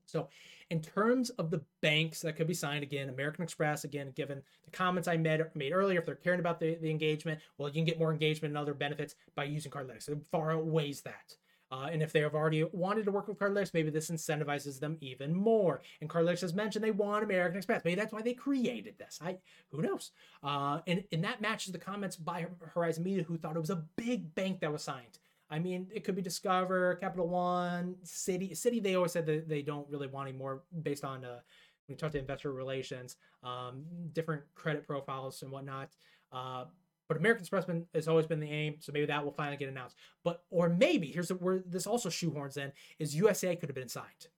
So, 0.07 0.29
in 0.71 0.81
terms 0.81 1.31
of 1.31 1.51
the 1.51 1.63
banks 1.83 2.21
that 2.23 2.37
could 2.37 2.47
be 2.47 2.55
signed 2.55 2.83
again, 2.83 3.11
American 3.11 3.45
Express, 3.45 3.85
again, 3.85 4.13
given 4.15 4.43
the 4.65 4.71
comments 4.71 5.07
I 5.07 5.17
made, 5.17 5.43
made 5.55 5.73
earlier, 5.73 5.99
if 5.99 6.07
they're 6.07 6.15
caring 6.15 6.41
about 6.41 6.61
the, 6.61 6.77
the 6.77 6.91
engagement, 6.91 7.41
well, 7.59 7.69
you 7.69 7.75
can 7.75 7.85
get 7.85 7.99
more 7.99 8.13
engagement 8.13 8.53
and 8.53 8.59
other 8.59 8.75
benefits 8.75 9.15
by 9.35 9.45
using 9.45 9.71
Cardlytics. 9.71 10.09
It 10.09 10.19
far 10.31 10.53
outweighs 10.53 11.03
that. 11.03 11.37
Uh, 11.71 11.89
and 11.93 12.03
if 12.03 12.13
they 12.13 12.21
have 12.21 12.35
already 12.35 12.65
wanted 12.73 13.05
to 13.05 13.11
work 13.11 13.29
with 13.29 13.39
Cardlytics, 13.39 13.75
maybe 13.75 13.91
this 13.91 14.11
incentivizes 14.11 14.81
them 14.81 14.97
even 15.01 15.35
more. 15.35 15.83
And 16.01 16.09
Cardlytics 16.09 16.41
has 16.41 16.55
mentioned 16.55 16.85
they 16.85 16.91
want 16.91 17.25
American 17.25 17.59
Express. 17.59 17.85
Maybe 17.85 17.97
that's 17.97 18.13
why 18.13 18.23
they 18.23 18.35
created 18.35 18.95
this. 18.99 19.19
I 19.23 19.39
who 19.71 19.83
knows? 19.83 20.13
Uh, 20.43 20.81
and 20.87 21.05
and 21.13 21.23
that 21.25 21.41
matches 21.41 21.73
the 21.73 21.79
comments 21.79 22.17
by 22.17 22.47
Horizon 22.75 23.05
Media, 23.05 23.23
who 23.23 23.37
thought 23.37 23.57
it 23.57 23.61
was 23.61 23.71
a 23.71 23.85
big 23.97 24.35
bank 24.35 24.61
that 24.61 24.73
was 24.73 24.83
signed. 24.83 25.19
I 25.51 25.59
mean, 25.59 25.87
it 25.95 26.05
could 26.05 26.15
be 26.15 26.23
Discover, 26.23 26.97
Capital 26.97 27.29
One, 27.29 27.97
Citi. 28.05 28.53
Citi, 28.53 28.83
they 28.83 28.97
always 28.97 29.13
said 29.13 29.25
that 29.27 29.49
they 29.49 29.63
don't 29.63 29.89
really 29.89 30.07
want 30.07 30.29
any 30.29 30.37
more 30.37 30.63
based 30.83 31.05
on 31.05 31.25
uh, 31.25 31.39
when 31.87 31.95
you 31.95 31.97
talk 31.97 32.13
to 32.13 32.19
investor 32.19 32.53
relations, 32.53 33.17
um, 33.43 33.85
different 34.13 34.43
credit 34.55 34.87
profiles 34.87 35.43
and 35.43 35.51
whatnot. 35.51 35.89
Uh, 36.31 36.65
But 37.09 37.17
American 37.17 37.43
Express 37.43 37.65
been, 37.65 37.87
has 37.95 38.07
always 38.07 38.27
been 38.27 38.41
the 38.41 38.51
aim, 38.51 38.77
so 38.81 38.93
maybe 38.93 39.07
that 39.07 39.25
will 39.25 39.33
finally 39.33 39.57
get 39.57 39.69
announced. 39.69 39.97
But 40.25 40.43
or 40.51 40.69
maybe 40.69 41.09
here's 41.09 41.31
where 41.31 41.63
this 41.67 41.87
also 41.87 42.09
shoehorns 42.09 42.57
in 42.57 42.73
is 42.99 43.17
USA 43.17 43.57
could 43.57 43.69
have 43.69 43.77
been 43.77 43.89
signed, 43.89 44.29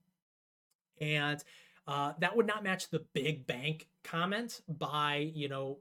and 1.01 1.43
uh, 1.87 2.13
that 2.21 2.37
would 2.37 2.47
not 2.47 2.63
match 2.63 2.89
the 2.89 3.05
big 3.13 3.47
bank 3.47 3.89
comment 4.05 4.63
by 4.69 5.31
you 5.35 5.49
know 5.49 5.79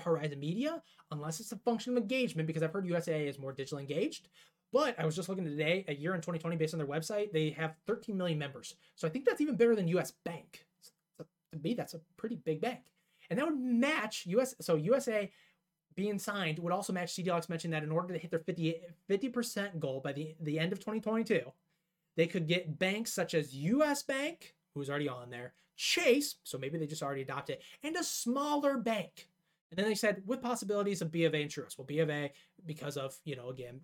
Horizon 0.00 0.40
Media 0.40 0.82
unless 1.10 1.40
it's 1.40 1.52
a 1.52 1.56
function 1.56 1.92
of 1.92 2.02
engagement 2.02 2.46
because 2.46 2.62
I've 2.62 2.72
heard 2.72 2.86
USA 2.86 3.26
is 3.26 3.38
more 3.38 3.54
digitally 3.54 3.80
engaged. 3.80 4.28
But 4.72 4.98
I 4.98 5.06
was 5.06 5.14
just 5.14 5.28
looking 5.28 5.44
today, 5.44 5.84
a 5.88 5.94
year 5.94 6.14
in 6.14 6.20
2020, 6.20 6.56
based 6.56 6.74
on 6.74 6.78
their 6.78 6.88
website, 6.88 7.32
they 7.32 7.50
have 7.50 7.76
13 7.86 8.16
million 8.16 8.38
members. 8.38 8.74
So 8.96 9.06
I 9.06 9.10
think 9.10 9.24
that's 9.24 9.40
even 9.40 9.56
bigger 9.56 9.76
than 9.76 9.88
US 9.88 10.12
Bank. 10.24 10.66
So 11.16 11.24
to 11.52 11.58
me, 11.58 11.74
that's 11.74 11.94
a 11.94 12.00
pretty 12.16 12.36
big 12.36 12.60
bank. 12.60 12.80
And 13.30 13.38
that 13.38 13.46
would 13.46 13.58
match 13.58 14.24
US. 14.26 14.54
So 14.60 14.76
USA 14.76 15.30
being 15.96 16.18
signed 16.18 16.58
would 16.58 16.72
also 16.72 16.92
match 16.92 17.14
CDLX 17.14 17.48
mentioned 17.48 17.72
that 17.72 17.82
in 17.82 17.90
order 17.90 18.12
to 18.14 18.18
hit 18.18 18.30
their 18.30 18.40
50, 18.40 18.80
50% 19.10 19.80
goal 19.80 20.00
by 20.04 20.12
the, 20.12 20.36
the 20.40 20.58
end 20.58 20.72
of 20.72 20.78
2022, 20.78 21.40
they 22.16 22.26
could 22.26 22.46
get 22.46 22.78
banks 22.78 23.12
such 23.12 23.34
as 23.34 23.54
US 23.54 24.02
Bank, 24.02 24.54
who's 24.74 24.90
already 24.90 25.08
on 25.08 25.30
there, 25.30 25.54
Chase, 25.76 26.36
so 26.42 26.56
maybe 26.58 26.78
they 26.78 26.86
just 26.86 27.02
already 27.02 27.22
adopted, 27.22 27.58
and 27.82 27.96
a 27.96 28.04
smaller 28.04 28.78
bank. 28.78 29.28
And 29.70 29.78
then 29.78 29.86
they 29.86 29.94
said 29.94 30.22
with 30.26 30.40
possibilities 30.40 31.02
of 31.02 31.10
B 31.10 31.24
of 31.24 31.34
A 31.34 31.44
Truist. 31.44 31.76
Well, 31.76 31.86
B 31.86 31.98
of 31.98 32.08
A, 32.08 32.32
because 32.64 32.96
of, 32.96 33.16
you 33.24 33.36
know, 33.36 33.48
again, 33.50 33.80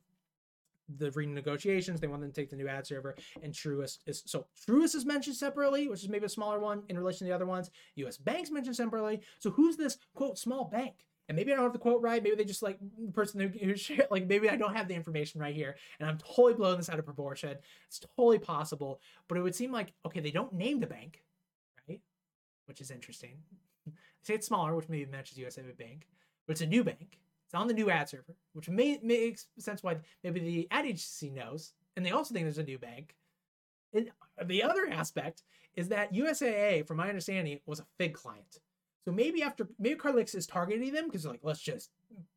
the 0.99 1.11
renegotiations, 1.11 2.01
they 2.01 2.07
want 2.07 2.23
them 2.23 2.31
to 2.31 2.41
take 2.41 2.51
the 2.51 2.57
new 2.57 2.69
ad 2.69 2.87
server, 2.87 3.15
and 3.43 3.53
Truist 3.53 3.99
is 4.07 4.23
so 4.27 4.47
Truist 4.67 4.95
is 4.95 5.05
mentioned 5.05 5.37
separately, 5.37 5.89
which 5.89 6.03
is 6.03 6.09
maybe 6.09 6.27
a 6.27 6.31
smaller 6.31 6.59
one 6.59 6.83
in 6.89 6.99
relation 6.99 7.21
to 7.21 7.25
the 7.25 7.35
other 7.35 7.47
ones. 7.47 7.71
US 7.97 8.17
Bank's 8.17 8.51
mentioned 8.51 8.77
separately. 8.77 9.21
So 9.39 9.51
who's 9.51 9.77
this 9.77 9.99
quote 10.15 10.39
small 10.39 10.65
bank? 10.65 10.95
And 11.29 11.37
maybe 11.37 11.53
I 11.53 11.57
don't 11.57 11.65
have 11.65 11.73
the 11.73 11.79
quote 11.79 12.03
right. 12.03 12.23
Maybe 12.23 12.37
they 12.37 12.45
just 12.45 12.63
like 12.63 12.79
the 12.81 13.13
person 13.13 13.41
who, 13.41 13.49
who 13.49 13.77
shared, 13.77 14.07
like 14.11 14.27
maybe 14.27 14.51
I 14.51 14.57
don't 14.57 14.77
have 14.77 14.89
the 14.89 14.95
information 14.95 15.41
right 15.41 15.55
here, 15.55 15.77
and 16.01 16.09
I'm 16.09 16.19
totally 16.19 16.55
blowing 16.55 16.79
this 16.79 16.91
out 16.91 16.99
of 16.99 17.05
proportion. 17.05 17.57
It's 17.87 18.01
totally 18.17 18.39
possible, 18.39 19.01
but 19.29 19.39
it 19.39 19.43
would 19.43 19.55
seem 19.55 19.73
like 19.73 19.93
okay, 20.07 20.21
they 20.21 20.31
don't 20.31 20.53
name 20.53 20.81
the 20.81 20.87
bank, 20.87 21.23
right? 21.89 22.01
Which 22.67 22.81
is 22.81 22.91
interesting. 22.91 23.39
They 23.87 23.93
say 24.23 24.35
it's 24.35 24.47
smaller, 24.47 24.75
which 24.75 24.89
maybe 24.89 25.11
matches 25.11 25.39
USA 25.39 25.63
Bank, 25.63 26.07
but 26.47 26.53
it's 26.53 26.61
a 26.61 26.67
new 26.67 26.85
bank. 26.85 27.19
It's 27.47 27.55
on 27.55 27.69
the 27.69 27.75
new 27.75 27.91
ad 27.91 28.09
server, 28.09 28.35
which 28.55 28.69
may 28.69 28.99
makes 29.03 29.47
sense 29.59 29.83
why 29.83 29.99
maybe 30.25 30.41
the 30.41 30.69
ad 30.71 30.87
agency 30.87 31.31
knows, 31.31 31.75
and 31.97 32.05
they 32.05 32.11
also 32.11 32.35
think 32.35 32.47
there's 32.47 32.59
a 32.59 32.65
new 32.65 32.79
bank. 32.79 33.15
And 33.95 34.11
the 34.47 34.63
other 34.63 34.89
aspect 34.91 35.43
is 35.75 35.89
that 35.89 36.15
USAA, 36.15 36.87
from 36.87 36.97
my 36.97 37.09
understanding, 37.09 37.61
was 37.67 37.81
a 37.81 37.87
Figg 37.99 38.15
client. 38.15 38.59
So 39.05 39.13
maybe 39.13 39.43
after 39.43 39.69
maybe 39.79 39.99
Cardlytics 39.99 40.35
is 40.35 40.47
targeting 40.47 40.93
them 40.93 41.07
because 41.07 41.27
like 41.27 41.41
let's 41.43 41.61
just 41.61 41.91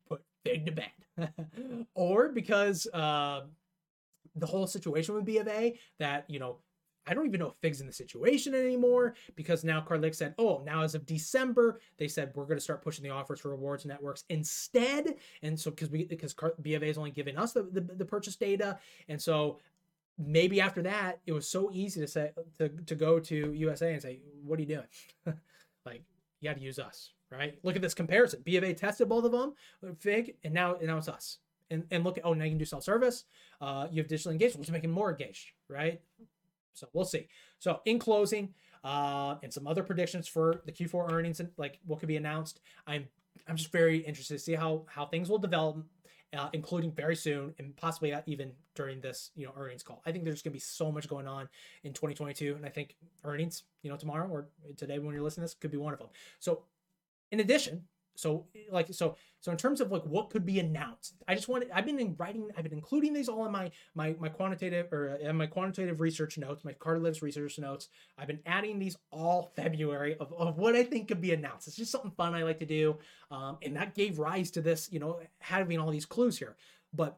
put 0.08 0.22
Figg 0.44 0.66
to 0.66 0.72
bed, 0.72 1.86
or 1.96 2.30
because 2.30 2.88
uh, 2.94 3.42
the 4.36 4.46
whole 4.46 4.68
situation 4.68 5.16
with 5.16 5.26
B 5.26 5.38
of 5.38 5.48
A 5.48 5.78
that 6.00 6.26
you 6.28 6.40
know 6.40 6.58
I 7.08 7.14
don't 7.14 7.28
even 7.28 7.40
know 7.40 7.48
if 7.48 7.56
Figg's 7.62 7.82
in 7.82 7.88
the 7.88 7.94
situation 7.94 8.56
anymore 8.56 9.16
because 9.36 9.64
now 9.64 9.80
Cardlytics 9.80 10.16
said, 10.16 10.34
oh, 10.40 10.64
now 10.66 10.82
as 10.82 10.96
of 10.96 11.06
December, 11.06 11.80
they 11.98 12.08
said 12.08 12.32
we're 12.34 12.46
going 12.46 12.58
to 12.58 12.64
start 12.64 12.84
pushing 12.84 13.04
the 13.04 13.12
offers 13.12 13.40
for 13.40 13.50
rewards 13.50 13.86
networks 13.86 14.24
instead. 14.30 15.16
And 15.44 15.60
so 15.60 15.70
because 15.70 15.90
we 15.90 16.06
because 16.06 16.36
B 16.62 16.74
of 16.74 16.84
A 16.84 16.88
is 16.88 16.98
only 16.98 17.12
giving 17.12 17.38
us 17.38 17.54
the, 17.54 17.64
the, 17.64 17.82
the 17.82 18.06
purchase 18.06 18.36
data, 18.36 18.80
and 19.08 19.22
so 19.22 19.60
maybe 20.18 20.62
after 20.62 20.82
that, 20.84 21.20
it 21.26 21.32
was 21.32 21.48
so 21.48 21.70
easy 21.74 22.02
to 22.02 22.08
say 22.08 22.32
to, 22.58 22.70
to 22.70 22.96
go 22.96 23.20
to 23.20 23.54
USA 23.54 23.94
and 23.94 24.02
say, 24.02 24.22
what 24.44 24.58
are 24.58 24.64
you 24.64 24.68
doing? 24.68 25.38
like 25.86 26.04
you 26.40 26.50
got 26.50 26.58
to 26.58 26.62
use 26.62 26.80
us, 26.80 27.14
right? 27.32 27.58
Look 27.64 27.76
at 27.76 27.82
this 27.82 27.94
comparison. 27.94 28.42
B 28.44 28.58
of 28.58 28.64
A 28.64 28.74
tested 28.74 29.10
both 29.10 29.26
of 29.26 29.32
them, 29.32 29.54
Figg, 30.00 30.36
and 30.44 30.54
now 30.54 30.76
and 30.76 30.88
now 30.88 30.98
it's 30.98 31.10
us. 31.10 31.40
And 31.72 31.84
and 31.92 32.04
look 32.04 32.18
at 32.18 32.26
oh 32.26 32.34
now 32.34 32.44
you 32.44 32.52
can 32.52 32.58
do 32.58 32.66
self 32.66 32.84
service. 32.84 33.26
Uh, 33.62 33.88
you 33.92 34.02
have 34.02 34.08
digital 34.08 34.32
engagement, 34.32 34.60
which 34.60 34.70
is 34.70 34.74
making 34.74 34.92
more 34.92 35.10
engaged, 35.10 35.52
right? 35.70 36.02
So 36.74 36.88
we'll 36.94 37.06
see. 37.06 37.28
So 37.60 37.80
in 37.86 38.00
closing, 38.00 38.54
uh, 38.86 39.36
and 39.42 39.52
some 39.52 39.66
other 39.66 39.84
predictions 39.84 40.28
for 40.28 40.62
the 40.66 40.72
Q4 40.72 41.12
earnings 41.12 41.40
and 41.40 41.50
like 41.58 41.80
what 41.86 42.00
could 42.00 42.08
be 42.08 42.18
announced. 42.18 42.62
I'm 42.86 43.08
I'm 43.48 43.58
just 43.58 43.72
very 43.72 43.98
interested 43.98 44.36
to 44.36 44.40
see 44.40 44.54
how 44.54 44.86
how 44.88 45.08
things 45.08 45.28
will 45.30 45.40
develop 45.40 45.84
uh, 46.34 46.50
including 46.54 46.92
very 46.92 47.16
soon 47.16 47.54
and 47.60 47.76
possibly 47.76 48.14
even 48.26 48.52
during 48.74 49.02
this 49.02 49.32
you 49.36 49.46
know 49.46 49.54
earnings 49.58 49.84
call. 49.84 50.02
I 50.06 50.12
think 50.12 50.24
there's 50.24 50.42
going 50.42 50.52
to 50.52 50.56
be 50.56 50.60
so 50.60 50.92
much 50.92 51.08
going 51.08 51.28
on 51.28 51.48
in 51.84 51.94
2022, 51.94 52.56
and 52.56 52.66
I 52.66 52.70
think 52.70 52.96
earnings 53.24 53.64
you 53.82 53.90
know 53.90 53.98
tomorrow 53.98 54.28
or 54.28 54.48
today 54.78 55.00
when 55.00 55.14
you're 55.14 55.24
listening 55.24 55.48
to 55.48 55.54
this 55.54 55.60
could 55.60 55.72
be 55.72 55.78
one 55.78 55.94
of 55.94 56.00
them. 56.00 56.10
So, 56.40 56.64
in 57.32 57.40
addition, 57.40 57.84
so 58.16 58.46
like 58.72 58.88
so 58.92 59.16
so 59.42 59.52
in 59.52 59.58
terms 59.58 59.82
of 59.82 59.92
like 59.92 60.04
what 60.04 60.30
could 60.30 60.46
be 60.46 60.60
announced 60.60 61.16
i 61.28 61.36
just 61.36 61.48
wanted 61.48 61.70
i've 61.74 61.86
been 61.86 62.16
writing 62.18 62.50
i've 62.58 62.64
been 62.64 62.74
including 62.74 63.14
these 63.14 63.30
all 63.30 63.46
in 63.46 63.52
my 63.52 63.70
my 63.94 64.16
my 64.20 64.30
quantitative 64.30 64.92
or 64.92 65.16
in 65.16 65.36
my 65.36 65.46
quantitative 65.46 66.00
research 66.00 66.38
notes 66.38 66.64
my 66.64 66.74
Cardlytics 66.74 67.22
research 67.22 67.60
notes. 67.60 67.90
I've 68.18 68.28
been 68.28 68.40
adding 68.46 68.80
these 68.80 68.98
all 69.12 69.52
february 69.56 70.16
of, 70.20 70.34
of 70.34 70.58
what 70.58 70.76
i 70.76 70.84
think 70.84 71.08
could 71.08 71.22
be 71.22 71.34
announced. 71.34 71.68
It's 71.68 71.78
just 71.78 71.92
something 71.92 72.12
fun 72.12 72.34
i 72.34 72.44
like 72.44 72.60
to 72.60 72.66
do 72.66 72.98
um, 73.32 73.58
and 73.62 73.76
that 73.76 73.96
gave 73.96 74.20
rise 74.20 74.52
to 74.52 74.62
this 74.62 74.92
you 74.92 75.00
know 75.00 75.20
having 75.40 75.80
all 75.80 75.92
these 75.92 76.06
clues 76.06 76.38
here. 76.38 76.56
But 76.94 77.18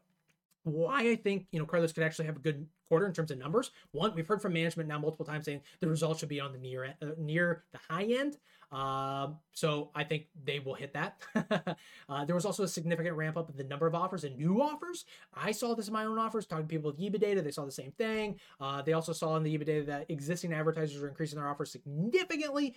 why 0.74 1.10
I 1.10 1.16
think 1.16 1.48
you 1.52 1.60
know 1.60 1.66
Cardlytics 1.66 1.94
could 1.94 2.04
actually 2.04 2.26
have 2.26 2.38
a 2.38 2.40
good 2.40 2.68
quarter 2.88 3.06
in 3.06 3.14
terms 3.14 3.32
of 3.32 3.38
numbers. 3.38 3.72
One, 3.92 4.14
we've 4.16 4.28
heard 4.28 4.42
from 4.42 4.54
management 4.54 4.90
now 4.90 5.00
multiple 5.00 5.26
times 5.26 5.46
saying 5.46 5.62
the 5.80 5.88
results 5.88 6.20
should 6.20 6.30
be 6.30 6.40
on 6.40 6.52
the 6.52 6.60
near 6.60 6.96
uh, 7.02 7.08
near 7.18 7.64
the 7.72 7.80
high 7.90 8.04
end. 8.04 8.38
Uh, 8.72 9.30
so 9.54 9.92
I 9.96 10.04
think 10.04 10.28
they 10.44 10.60
will 10.60 10.74
hit 10.74 10.94
that. 10.94 11.22
uh, 12.10 12.26
there 12.26 12.36
was 12.36 12.46
also 12.46 12.64
a 12.64 12.68
significant 12.68 13.16
ramp 13.16 13.38
up 13.38 13.50
in 13.50 13.56
the 13.56 13.64
number 13.64 13.88
of 13.88 13.96
offers 13.96 14.24
and 14.26 14.38
new 14.38 14.62
offers. 14.62 15.06
I 15.34 15.52
saw 15.52 15.74
this 15.74 15.88
in 15.88 15.94
my 15.94 16.06
own 16.06 16.20
offers, 16.20 16.46
talking 16.46 16.66
to 16.66 16.70
people 16.70 16.92
with 16.92 17.00
EBITDA 17.00 17.20
data. 17.20 17.42
They 17.42 17.52
saw 17.52 17.66
the 17.66 17.72
same 17.72 17.92
thing. 17.92 18.40
Uh, 18.60 18.82
they 18.82 18.94
also 18.94 19.14
saw 19.14 19.38
in 19.38 19.44
the 19.44 19.58
EBITDA 19.58 19.66
data 19.66 19.86
that 19.86 20.06
existing 20.10 20.54
advertisers 20.54 21.02
are 21.02 21.08
increasing 21.08 21.40
their 21.40 21.48
offers 21.48 21.72
significantly. 21.72 22.76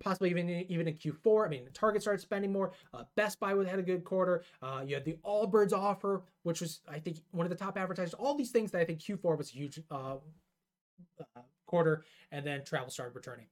Possibly 0.00 0.30
even 0.30 0.48
even 0.68 0.88
in 0.88 0.94
Q4. 0.94 1.46
I 1.46 1.48
mean, 1.48 1.68
Target 1.72 2.02
started 2.02 2.20
spending 2.20 2.52
more. 2.52 2.72
Uh, 2.92 3.04
Best 3.16 3.40
Buy 3.40 3.50
had 3.64 3.78
a 3.78 3.82
good 3.82 4.04
quarter. 4.04 4.42
Uh, 4.62 4.82
you 4.86 4.94
had 4.94 5.04
the 5.04 5.16
Allbirds 5.24 5.72
offer, 5.72 6.22
which 6.42 6.60
was 6.60 6.80
I 6.88 6.98
think 6.98 7.18
one 7.30 7.46
of 7.46 7.50
the 7.50 7.56
top 7.56 7.78
advertisers. 7.78 8.14
All 8.14 8.34
these 8.34 8.50
things 8.50 8.70
that 8.72 8.80
I 8.80 8.84
think 8.84 9.00
Q4 9.00 9.38
was 9.38 9.50
a 9.50 9.52
huge 9.52 9.80
uh, 9.90 10.16
uh 11.20 11.40
quarter, 11.66 12.04
and 12.30 12.46
then 12.46 12.64
travel 12.64 12.90
started 12.90 13.14
returning. 13.14 13.46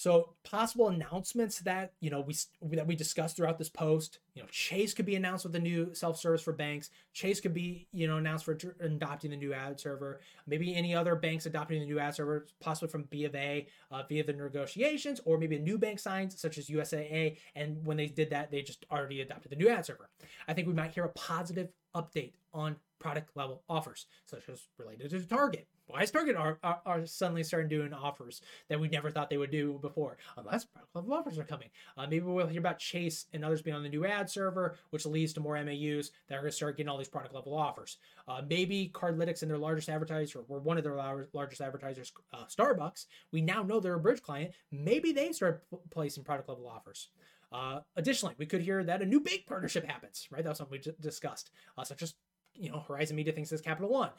So 0.00 0.32
possible 0.44 0.88
announcements 0.88 1.58
that 1.58 1.92
you 2.00 2.08
know 2.08 2.22
we 2.22 2.34
that 2.62 2.86
we 2.86 2.96
discussed 2.96 3.36
throughout 3.36 3.58
this 3.58 3.68
post. 3.68 4.20
You 4.32 4.40
know, 4.40 4.48
Chase 4.50 4.94
could 4.94 5.04
be 5.04 5.14
announced 5.14 5.44
with 5.44 5.52
the 5.52 5.58
new 5.58 5.90
self-service 5.92 6.40
for 6.40 6.54
banks. 6.54 6.88
Chase 7.12 7.38
could 7.38 7.52
be 7.52 7.86
you 7.92 8.08
know 8.08 8.16
announced 8.16 8.46
for 8.46 8.56
adopting 8.80 9.30
the 9.30 9.36
new 9.36 9.52
ad 9.52 9.78
server. 9.78 10.22
Maybe 10.46 10.74
any 10.74 10.94
other 10.94 11.16
banks 11.16 11.44
adopting 11.44 11.80
the 11.80 11.84
new 11.84 11.98
ad 11.98 12.14
server, 12.14 12.46
possibly 12.60 12.88
from 12.88 13.02
B 13.10 13.26
of 13.26 13.34
A 13.34 13.66
uh, 13.90 14.04
via 14.08 14.24
the 14.24 14.32
negotiations, 14.32 15.20
or 15.26 15.36
maybe 15.36 15.56
a 15.56 15.60
new 15.60 15.76
bank 15.76 15.98
signs 15.98 16.40
such 16.40 16.56
as 16.56 16.68
USAA. 16.68 17.36
And 17.54 17.84
when 17.84 17.98
they 17.98 18.06
did 18.06 18.30
that, 18.30 18.50
they 18.50 18.62
just 18.62 18.86
already 18.90 19.20
adopted 19.20 19.52
the 19.52 19.56
new 19.56 19.68
ad 19.68 19.84
server. 19.84 20.08
I 20.48 20.54
think 20.54 20.66
we 20.66 20.72
might 20.72 20.92
hear 20.92 21.04
a 21.04 21.10
positive 21.10 21.68
update 21.94 22.32
on 22.54 22.76
product 23.00 23.36
level 23.36 23.64
offers, 23.68 24.06
such 24.24 24.48
as 24.48 24.62
related 24.78 25.10
to 25.10 25.20
Target. 25.26 25.68
Why 25.90 26.02
is 26.02 26.10
Target 26.10 26.36
are, 26.36 26.58
are, 26.62 26.80
are, 26.86 27.06
suddenly 27.06 27.42
starting 27.42 27.68
doing 27.68 27.92
offers 27.92 28.42
that 28.68 28.78
we 28.78 28.88
never 28.88 29.10
thought 29.10 29.28
they 29.28 29.36
would 29.36 29.50
do 29.50 29.78
before? 29.82 30.18
Unless 30.36 30.66
product 30.66 30.94
level 30.94 31.12
offers 31.12 31.38
are 31.38 31.44
coming. 31.44 31.68
Uh, 31.96 32.06
maybe 32.06 32.20
we'll 32.20 32.46
hear 32.46 32.60
about 32.60 32.78
Chase 32.78 33.26
and 33.32 33.44
others 33.44 33.62
being 33.62 33.76
on 33.76 33.82
the 33.82 33.88
new 33.88 34.04
ad 34.04 34.30
server, 34.30 34.76
which 34.90 35.04
leads 35.04 35.32
to 35.32 35.40
more 35.40 35.62
MAUs 35.62 36.12
that 36.28 36.36
are 36.36 36.42
going 36.42 36.50
to 36.50 36.56
start 36.56 36.76
getting 36.76 36.88
all 36.88 36.98
these 36.98 37.08
product 37.08 37.34
level 37.34 37.56
offers. 37.56 37.98
Uh, 38.28 38.42
maybe 38.48 38.90
Cardlytics 38.94 39.42
and 39.42 39.50
their 39.50 39.58
largest 39.58 39.88
advertiser, 39.88 40.44
or 40.48 40.60
one 40.60 40.78
of 40.78 40.84
their 40.84 41.26
largest 41.32 41.60
advertisers, 41.60 42.12
uh, 42.32 42.44
Starbucks, 42.44 43.06
we 43.32 43.40
now 43.40 43.62
know 43.62 43.80
they're 43.80 43.96
a 43.96 44.00
Bridg 44.00 44.22
client. 44.22 44.52
Maybe 44.70 45.12
they 45.12 45.32
start 45.32 45.64
p- 45.70 45.78
placing 45.90 46.24
product 46.24 46.48
level 46.48 46.68
offers. 46.68 47.08
Uh, 47.52 47.80
additionally, 47.96 48.34
we 48.38 48.46
could 48.46 48.62
hear 48.62 48.84
that 48.84 49.02
a 49.02 49.06
new 49.06 49.20
big 49.20 49.44
partnership 49.46 49.84
happens, 49.84 50.28
right? 50.30 50.44
That 50.44 50.50
was 50.50 50.58
something 50.58 50.72
we 50.72 50.78
d- 50.78 50.96
discussed, 51.00 51.50
uh, 51.76 51.82
such 51.82 52.02
as 52.02 52.14
you 52.54 52.70
know, 52.70 52.80
Horizon 52.86 53.16
Media 53.16 53.32
thinks 53.32 53.52
it's 53.52 53.62
Capital 53.62 53.90
One. 53.90 54.10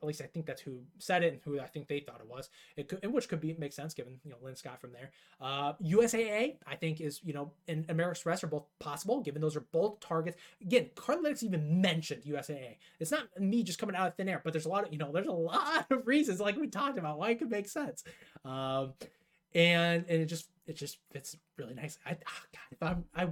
At 0.00 0.06
least 0.06 0.20
I 0.20 0.26
think 0.26 0.46
that's 0.46 0.60
who 0.60 0.80
said 0.98 1.22
it 1.22 1.32
and 1.32 1.42
who 1.44 1.60
I 1.60 1.66
think 1.66 1.88
they 1.88 2.00
thought 2.00 2.20
it 2.20 2.28
was. 2.28 2.50
It 2.76 2.88
could, 2.88 3.04
which 3.12 3.28
could 3.28 3.40
be 3.40 3.54
make 3.58 3.72
sense 3.72 3.94
given 3.94 4.20
you 4.24 4.30
know 4.30 4.36
Lynne 4.42 4.56
Scott 4.56 4.80
from 4.80 4.92
there. 4.92 5.10
Uh, 5.40 5.72
USAA 5.74 6.56
I 6.66 6.76
think 6.76 7.00
is 7.00 7.20
you 7.24 7.32
know 7.32 7.52
and 7.66 7.84
American 7.88 8.12
Express 8.12 8.44
are 8.44 8.48
both 8.48 8.66
possible 8.78 9.20
given 9.20 9.42
those 9.42 9.56
are 9.56 9.64
both 9.72 10.00
targets. 10.00 10.36
Again, 10.60 10.90
Cardlytics 10.94 11.42
even 11.42 11.80
mentioned 11.80 12.22
USAA. 12.24 12.76
It's 13.00 13.10
not 13.10 13.28
me 13.40 13.62
just 13.62 13.78
coming 13.78 13.96
out 13.96 14.08
of 14.08 14.14
thin 14.14 14.28
air, 14.28 14.40
but 14.44 14.52
there's 14.52 14.66
a 14.66 14.70
lot 14.70 14.86
of 14.86 14.92
you 14.92 14.98
know 14.98 15.12
there's 15.12 15.26
a 15.26 15.32
lot 15.32 15.86
of 15.90 16.06
reasons 16.06 16.40
like 16.40 16.56
we 16.56 16.68
talked 16.68 16.98
about 16.98 17.18
why 17.18 17.30
it 17.30 17.38
could 17.38 17.50
make 17.50 17.68
sense. 17.68 18.04
Um, 18.44 18.92
and 19.54 20.04
and 20.08 20.22
it 20.22 20.26
just 20.26 20.48
it 20.66 20.76
just 20.76 20.98
fits 21.12 21.36
really 21.56 21.74
nice. 21.74 21.98
I 22.06 22.12
oh 22.12 22.42
God, 22.52 22.60
if 22.70 22.82
I'm 22.82 23.04
I 23.14 23.28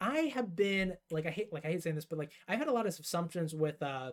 I 0.00 0.18
have 0.34 0.56
been 0.56 0.96
like 1.10 1.26
I 1.26 1.30
hate 1.30 1.52
like 1.52 1.64
I 1.64 1.68
hate 1.68 1.82
saying 1.82 1.96
this, 1.96 2.04
but 2.04 2.18
like 2.18 2.32
I've 2.48 2.58
had 2.58 2.68
a 2.68 2.72
lot 2.72 2.86
of 2.86 2.98
assumptions 2.98 3.54
with 3.54 3.80
uh 3.82 4.12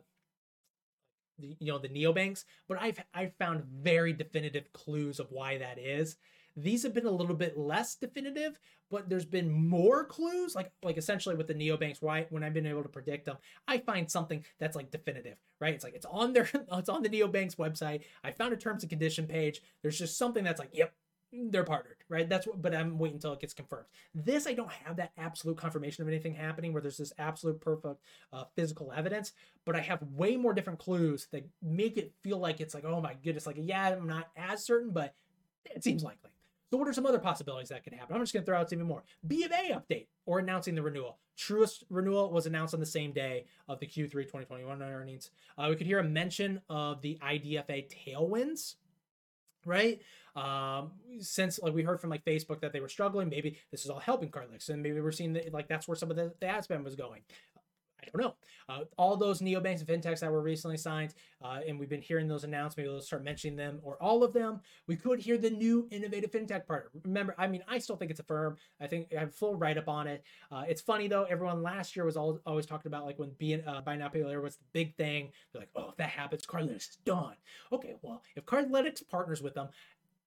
you 1.40 1.72
know 1.72 1.78
the 1.78 1.90
neobanks, 1.90 2.46
but 2.68 2.82
I've 2.82 3.00
I've 3.14 3.34
found 3.36 3.64
very 3.66 4.14
definitive 4.14 4.72
clues 4.74 5.20
of 5.20 5.28
why 5.32 5.58
that 5.58 5.78
is. 5.80 6.18
These 6.56 6.82
have 6.84 6.94
been 6.94 7.06
a 7.06 7.12
little 7.12 7.36
bit 7.36 7.56
less 7.56 7.94
definitive, 7.96 8.60
but 8.90 9.10
there's 9.10 9.26
been 9.26 9.52
more 9.52 10.06
clues. 10.06 10.56
Like 10.56 10.72
like 10.82 10.98
essentially 10.98 11.36
with 11.36 11.48
the 11.48 11.54
neobanks, 11.54 12.02
why 12.02 12.26
when 12.30 12.44
I've 12.44 12.54
been 12.54 12.66
able 12.66 12.84
to 12.84 12.90
predict 12.90 13.26
them, 13.26 13.38
I 13.68 13.78
find 13.78 14.10
something 14.10 14.44
that's 14.60 14.76
like 14.76 14.90
definitive, 14.90 15.38
right? 15.62 15.74
It's 15.74 15.84
like 15.84 15.94
it's 15.96 16.06
on 16.06 16.34
their 16.34 16.50
it's 16.74 16.90
on 16.90 17.04
the 17.04 17.10
neobanks 17.10 17.58
website. 17.58 18.02
I 18.24 18.32
found 18.32 18.54
a 18.54 18.58
terms 18.58 18.84
and 18.84 18.90
condition 18.90 19.28
page. 19.28 19.62
There's 19.84 20.00
just 20.00 20.18
something 20.18 20.44
that's 20.44 20.60
like, 20.60 20.72
yep, 20.74 20.94
they're 21.32 21.64
partnered, 21.64 21.98
right? 22.10 22.28
That's 22.28 22.48
what, 22.48 22.62
but 22.62 22.74
I'm 22.74 22.98
waiting 22.98 23.16
until 23.16 23.34
it 23.34 23.40
gets 23.40 23.54
confirmed. 23.54 23.86
This, 24.16 24.48
I 24.48 24.54
don't 24.54 24.72
have 24.72 24.98
that 24.98 25.12
absolute 25.18 25.58
confirmation 25.58 26.02
of 26.02 26.08
anything 26.08 26.34
happening 26.34 26.74
where 26.74 26.82
there's 26.82 26.98
this 26.98 27.14
absolute 27.18 27.60
perfect 27.60 28.02
uh, 28.32 28.46
physical 28.56 28.92
evidence, 28.96 29.34
but 29.66 29.76
I 29.76 29.82
have 29.82 30.02
way 30.02 30.38
more 30.38 30.54
different 30.54 30.80
clues 30.80 31.28
that 31.32 31.48
make 31.62 31.98
it 31.98 32.14
feel 32.24 32.38
like 32.38 32.62
it's 32.62 32.74
like, 32.74 32.86
oh 32.86 33.02
my 33.02 33.16
goodness, 33.24 33.46
like, 33.46 33.58
yeah, 33.60 33.90
I'm 33.90 34.08
not 34.08 34.30
as 34.36 34.64
certain, 34.64 34.92
but 34.92 35.14
it 35.66 35.84
seems 35.84 36.04
likely. 36.04 36.32
So, 36.70 36.78
what 36.78 36.88
are 36.88 36.94
some 36.94 37.06
other 37.06 37.20
possibilities 37.20 37.70
that 37.70 37.84
could 37.84 37.94
happen? 37.94 38.16
I'm 38.16 38.22
just 38.22 38.34
going 38.34 38.44
to 38.44 38.46
throw 38.46 38.60
out 38.60 38.74
even 38.74 38.86
more. 38.86 39.04
B 39.26 39.44
of 39.44 39.52
A 39.52 39.72
update 39.74 40.08
or 40.26 40.40
announcing 40.40 40.76
the 40.76 40.82
renewal. 40.82 41.18
Truist 41.38 41.84
renewal 41.90 42.32
was 42.32 42.46
announced 42.46 42.74
on 42.74 42.80
the 42.80 42.86
same 42.86 43.14
day 43.14 43.46
of 43.70 43.80
the 43.80 43.86
Q3 43.86 44.12
2021 44.12 44.82
earnings. 44.82 45.30
Uh, 45.58 45.68
we 45.70 45.76
could 45.76 45.88
hear 45.88 46.00
a 46.00 46.04
mention 46.04 46.62
of 46.70 47.02
the 47.02 47.18
IDFA 47.24 47.90
tailwinds 47.90 48.76
right? 49.68 50.00
Um, 50.36 50.92
since 51.20 51.60
like 51.60 51.74
we 51.74 51.82
heard 51.82 52.00
from 52.00 52.12
like 52.12 52.24
Facebook 52.24 52.62
that 52.62 52.72
they 52.72 52.80
were 52.80 52.90
struggling, 52.90 53.28
maybe 53.30 53.58
this 53.72 53.84
is 53.84 53.90
all 53.90 54.00
helping 54.00 54.30
Cardlytics, 54.30 54.70
and 54.70 54.84
maybe 54.84 55.02
we're 55.02 55.12
seeing 55.12 55.34
that 55.34 55.52
like 55.52 55.68
that's 55.68 55.88
where 55.88 55.96
some 55.96 56.12
of 56.12 56.18
the, 56.18 56.34
the 56.40 56.48
ad 56.48 56.64
spend 56.64 56.84
was 56.84 56.96
going. 56.96 57.22
I 58.14 58.18
don't 58.18 58.28
know. 58.28 58.36
Uh, 58.70 58.84
all 58.98 59.16
those 59.16 59.42
neobanks 59.42 59.80
and 59.80 59.88
fintechs 59.88 60.20
that 60.20 60.32
were 60.32 60.42
recently 60.42 60.78
signed, 60.78 61.14
uh, 61.44 61.60
and 61.68 61.80
we've 61.80 61.90
been 61.90 62.02
hearing 62.02 62.28
those 62.28 62.44
announced. 62.44 62.78
Maybe 62.78 62.90
we'll 62.90 63.02
start 63.02 63.24
mentioning 63.24 63.56
them 63.56 63.80
or 63.84 64.02
all 64.02 64.24
of 64.24 64.34
them. 64.34 64.62
We 64.88 64.96
could 64.96 65.20
hear 65.20 65.38
the 65.38 65.50
new 65.50 65.88
innovative 65.92 66.32
fintech 66.32 66.66
partner. 66.66 66.90
Remember, 67.04 67.36
I 67.38 67.48
mean, 67.48 67.64
I 67.68 67.78
still 67.78 67.96
think 67.96 68.12
it's 68.12 68.20
Affirm. 68.20 68.58
I 68.82 68.88
think 68.88 69.14
I 69.16 69.22
have 69.22 69.36
full 69.36 69.56
write 69.56 69.78
up 69.78 69.88
on 69.88 70.08
it. 70.08 70.24
Uh, 70.52 70.64
it's 70.68 70.82
funny 70.82 71.08
though. 71.08 71.24
Everyone 71.24 71.64
last 71.64 71.96
year 71.96 72.06
was 72.06 72.18
all, 72.18 72.40
always 72.46 72.66
talking 72.66 72.90
about 72.90 73.06
like 73.06 73.20
when 73.20 73.32
being 73.38 73.64
uh, 73.66 73.82
buy 73.82 73.96
now 73.96 74.10
pay 74.10 74.24
later 74.24 74.42
was 74.42 74.58
the 74.58 74.66
big 74.74 74.96
thing. 74.96 75.32
They're 75.52 75.62
like, 75.62 75.70
oh, 75.76 75.90
if 75.90 75.98
that 75.98 76.10
happens, 76.10 76.46
Cardlytics 76.46 76.90
is 76.90 76.98
done. 77.06 77.36
Okay, 77.72 77.96
well, 78.02 78.22
if 78.36 78.46
Cardlytics 78.46 79.08
partners 79.08 79.42
with 79.42 79.54
them, 79.54 79.70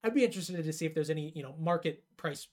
I'd 0.03 0.15
be 0.15 0.25
interested 0.25 0.65
to 0.65 0.73
see 0.73 0.87
if 0.87 0.95
there's 0.95 1.11
any, 1.11 1.33
you 1.35 1.43
know, 1.43 1.55
market 1.59 2.03
price 2.17 2.49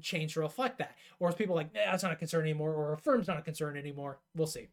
change 0.00 0.34
to 0.34 0.40
reflect 0.40 0.78
that. 0.78 0.96
Or 1.18 1.28
if 1.28 1.36
people 1.36 1.54
like, 1.54 1.72
that's 1.72 2.02
not 2.02 2.12
a 2.12 2.16
concern 2.16 2.42
anymore, 2.42 2.72
or 2.72 2.92
Affirm's 2.92 3.28
not 3.28 3.38
a 3.38 3.42
concern 3.42 3.76
anymore. 3.76 4.18
We'll 4.34 4.46
see. 4.46 4.68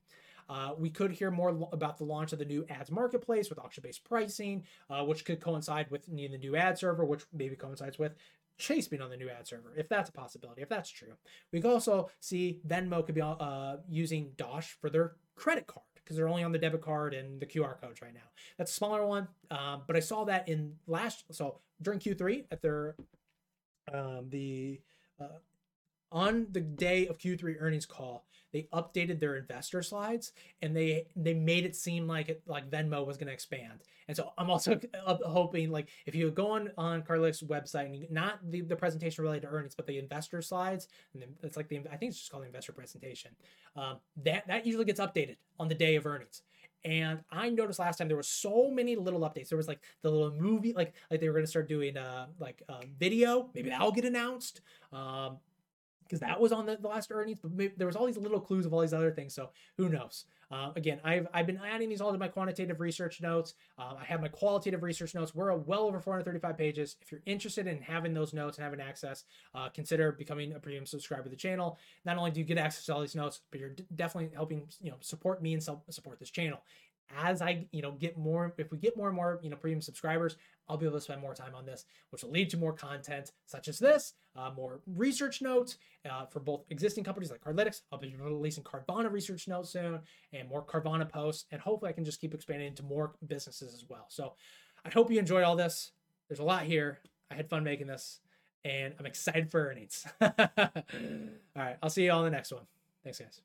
Uh, 0.50 0.74
we 0.78 0.90
could 0.90 1.12
hear 1.12 1.32
more 1.32 1.50
about 1.72 1.98
the 1.98 2.04
launch 2.04 2.34
of 2.34 2.40
the 2.40 2.46
new 2.46 2.66
ads 2.70 2.92
marketplace 2.92 3.50
with 3.50 3.58
auction-based 3.60 4.04
pricing, 4.04 4.64
uh, 4.90 5.04
which 5.04 5.24
could 5.24 5.40
coincide 5.40 5.90
with 5.90 6.10
needing 6.10 6.32
the 6.32 6.38
new 6.38 6.56
ad 6.56 6.78
server, 6.78 7.06
which 7.06 7.24
maybe 7.32 7.56
coincides 7.56 7.98
with 7.98 8.16
Chase 8.58 8.88
being 8.88 9.02
on 9.02 9.10
the 9.10 9.18
new 9.18 9.30
ad 9.30 9.48
server, 9.48 9.74
if 9.76 9.90
that's 9.90 10.10
a 10.10 10.12
possibility, 10.12 10.62
if 10.62 10.70
that's 10.70 10.90
true. 10.90 11.14
We 11.52 11.62
could 11.62 11.72
also 11.72 12.12
see 12.20 12.60
Venmo 12.68 13.04
could 13.04 13.16
be 13.16 13.22
uh, 13.22 13.78
using 13.90 14.32
Dosh 14.38 14.78
for 14.80 14.90
their 14.90 15.14
credit 15.36 15.66
card 15.66 15.86
because 15.96 16.16
they're 16.16 16.28
only 16.28 16.44
on 16.44 16.52
the 16.52 16.60
debit 16.60 16.82
card 16.82 17.14
and 17.14 17.40
the 17.40 17.46
QR 17.46 17.80
codes 17.82 18.02
right 18.02 18.14
now. 18.14 18.30
That's 18.58 18.72
a 18.72 18.74
smaller 18.74 19.06
one, 19.06 19.28
um, 19.50 19.82
but 19.88 19.96
I 19.96 20.00
saw 20.00 20.26
that 20.26 20.48
in 20.48 20.74
last 20.86 21.24
so 21.32 21.60
during 21.82 22.00
Q3 22.00 22.46
at 22.52 22.62
their 22.62 22.96
um, 23.92 24.28
the 24.30 24.80
uh, 25.22 25.28
on 26.12 26.48
the 26.52 26.60
day 26.60 27.08
of 27.08 27.18
Q3 27.18 27.56
earnings 27.60 27.86
call, 27.86 28.26
they 28.52 28.68
updated 28.74 29.20
their 29.20 29.38
investor 29.38 29.82
slides 29.82 30.34
and 30.62 30.76
they 30.76 31.06
they 31.16 31.34
made 31.34 31.64
it 31.66 31.76
seem 31.76 32.06
like 32.06 32.28
it 32.28 32.42
like 32.46 32.70
Venmo 32.70 33.06
was 33.06 33.18
going 33.18 33.28
to 33.28 33.34
expand. 33.34 33.84
And 34.08 34.18
so 34.18 34.34
I'm 34.38 34.50
also 34.50 34.78
hoping 35.06 35.72
like 35.72 35.88
if 36.06 36.16
you 36.16 36.30
go 36.32 36.52
on 36.52 36.72
on 36.78 37.02
Cardlytics 37.02 37.44
website 37.46 37.86
and 37.86 37.96
you, 37.96 38.08
not 38.10 38.40
the, 38.52 38.62
the 38.62 38.76
presentation 38.76 39.24
related 39.24 39.44
to 39.44 39.54
earnings, 39.54 39.74
but 39.74 39.88
the 39.88 39.98
investor 39.98 40.42
slides, 40.42 40.90
and 41.14 41.24
it's 41.44 41.56
like 41.56 41.70
the 41.70 41.80
I 41.92 41.96
think 41.96 42.10
it's 42.10 42.20
just 42.20 42.32
called 42.32 42.44
the 42.44 42.48
investor 42.48 42.74
presentation. 42.74 43.32
Um, 43.78 44.00
that 44.24 44.48
that 44.48 44.66
usually 44.66 44.86
gets 44.86 45.00
updated 45.00 45.38
on 45.60 45.70
the 45.70 45.76
day 45.76 45.96
of 45.96 46.06
earnings. 46.06 46.42
And 46.84 47.20
I 47.32 47.50
noticed 47.50 47.80
last 47.80 47.98
time 47.98 48.08
there 48.08 48.18
were 48.18 48.24
so 48.24 48.72
many 48.72 48.96
little 48.96 49.22
updates. 49.22 49.50
There 49.50 49.58
was 49.58 49.68
like 49.68 49.82
the 50.02 50.10
little 50.10 50.32
movie, 50.32 50.74
like 50.74 50.94
like 51.10 51.20
they 51.20 51.30
were 51.30 51.42
to 51.42 51.48
start 51.48 51.68
doing 51.68 51.98
uh 51.98 52.28
like 52.40 52.64
uh, 52.68 52.82
video. 53.00 53.50
Maybe 53.54 53.70
that'll 53.70 53.92
get 53.92 54.06
announced. 54.06 54.62
Um, 54.92 55.38
because 56.04 56.20
that 56.20 56.42
was 56.42 56.52
on 56.52 56.66
the, 56.66 56.76
the 56.76 56.90
last 56.90 57.10
earnings, 57.10 57.40
but 57.42 57.54
maybe, 57.54 57.74
there 57.78 57.88
was 57.88 57.96
all 57.96 58.06
these 58.06 58.18
little 58.18 58.42
clues 58.42 58.66
of 58.66 58.74
all 58.74 58.82
these 58.82 58.94
other 58.94 59.12
things. 59.12 59.34
So 59.34 59.52
who 59.78 59.88
knows? 59.88 60.26
Uh, 60.52 60.72
again, 60.76 61.00
I've, 61.04 61.28
I've 61.34 61.48
been 61.48 61.60
adding 61.66 61.90
these 61.90 62.02
all 62.02 62.12
to 62.12 62.18
my 62.18 62.28
quantitative 62.28 62.80
research 62.80 63.22
notes. 63.22 63.54
Uh, 63.78 63.94
I 64.00 64.04
have 64.04 64.22
my 64.22 64.28
qualitative 64.28 64.84
research 64.84 65.16
notes. 65.16 65.34
We're 65.34 65.56
well 65.56 65.84
over 65.84 66.00
435 66.00 66.58
pages. 66.58 66.98
If 67.02 67.12
you're 67.12 67.22
interested 67.26 67.68
in 67.68 67.82
having 67.82 68.14
those 68.14 68.34
notes 68.34 68.58
and 68.58 68.64
having 68.64 68.82
access, 68.82 69.24
uh, 69.56 69.70
consider 69.70 70.12
becoming 70.12 70.54
a 70.54 70.60
premium 70.60 70.86
subscriber 70.86 71.24
to 71.24 71.30
the 71.30 71.36
channel. 71.36 71.78
Not 72.06 72.18
only 72.18 72.32
do 72.32 72.40
you 72.40 72.46
get 72.46 72.58
access 72.58 72.86
to 72.86 72.94
all 72.94 73.02
these 73.02 73.16
notes, 73.16 73.42
but 73.50 73.60
you're 73.60 73.70
d- 73.70 73.86
definitely 73.96 74.32
helping 74.36 74.64
you 74.82 74.92
know 74.92 74.98
support 75.00 75.42
me 75.42 75.54
and 75.54 75.64
support 75.64 76.20
this 76.20 76.30
channel 76.30 76.62
as 77.18 77.42
I, 77.42 77.66
you 77.72 77.82
know, 77.82 77.92
get 77.92 78.18
more, 78.18 78.54
if 78.58 78.72
we 78.72 78.78
get 78.78 78.96
more 78.96 79.08
and 79.08 79.16
more, 79.16 79.40
you 79.42 79.50
know, 79.50 79.56
premium 79.56 79.82
subscribers, 79.82 80.38
I'll 80.70 80.78
be 80.78 80.86
able 80.86 80.98
to 80.98 81.02
spend 81.02 81.22
more 81.22 81.34
time 81.34 81.54
on 81.56 81.66
this, 81.66 81.86
which 82.12 82.24
will 82.24 82.32
lead 82.32 82.50
to 82.52 82.58
more 82.58 82.74
content 82.74 83.32
such 83.46 83.68
as 83.68 83.80
this, 83.80 84.14
uh, 84.36 84.52
more 84.56 84.82
research 84.86 85.42
notes 85.42 85.78
uh, 86.10 86.26
for 86.26 86.40
both 86.40 86.64
existing 86.70 87.04
companies 87.04 87.32
like 87.32 87.42
Cardlytics. 87.42 87.82
I'll 87.92 88.00
be 88.00 88.16
releasing 88.16 88.64
Carvana 88.64 89.12
research 89.12 89.48
notes 89.48 89.70
soon 89.70 90.00
and 90.34 90.48
more 90.50 90.64
Carvana 90.64 91.10
posts. 91.10 91.46
And 91.52 91.62
hopefully 91.62 91.90
I 91.90 91.94
can 91.94 92.06
just 92.06 92.22
keep 92.22 92.34
expanding 92.34 92.68
into 92.68 92.84
more 92.84 93.14
businesses 93.28 93.74
as 93.74 93.86
well. 93.90 94.06
So 94.10 94.34
I 94.86 94.90
hope 94.90 95.12
you 95.12 95.20
enjoyed 95.20 95.44
all 95.44 95.56
this. 95.56 95.92
There's 96.28 96.40
a 96.40 96.44
lot 96.44 96.64
here. 96.64 97.00
I 97.30 97.36
had 97.36 97.50
fun 97.50 97.64
making 97.64 97.88
this 97.88 98.20
and 98.64 98.94
I'm 99.00 99.06
excited 99.06 99.52
for 99.52 99.68
earnings. 99.68 100.06
all 100.22 100.30
right. 101.56 101.78
I'll 101.82 101.90
see 101.90 102.06
you 102.06 102.12
all 102.12 102.20
in 102.20 102.32
the 102.32 102.36
next 102.36 102.52
one. 102.52 102.64
Thanks, 103.04 103.20
guys. 103.20 103.42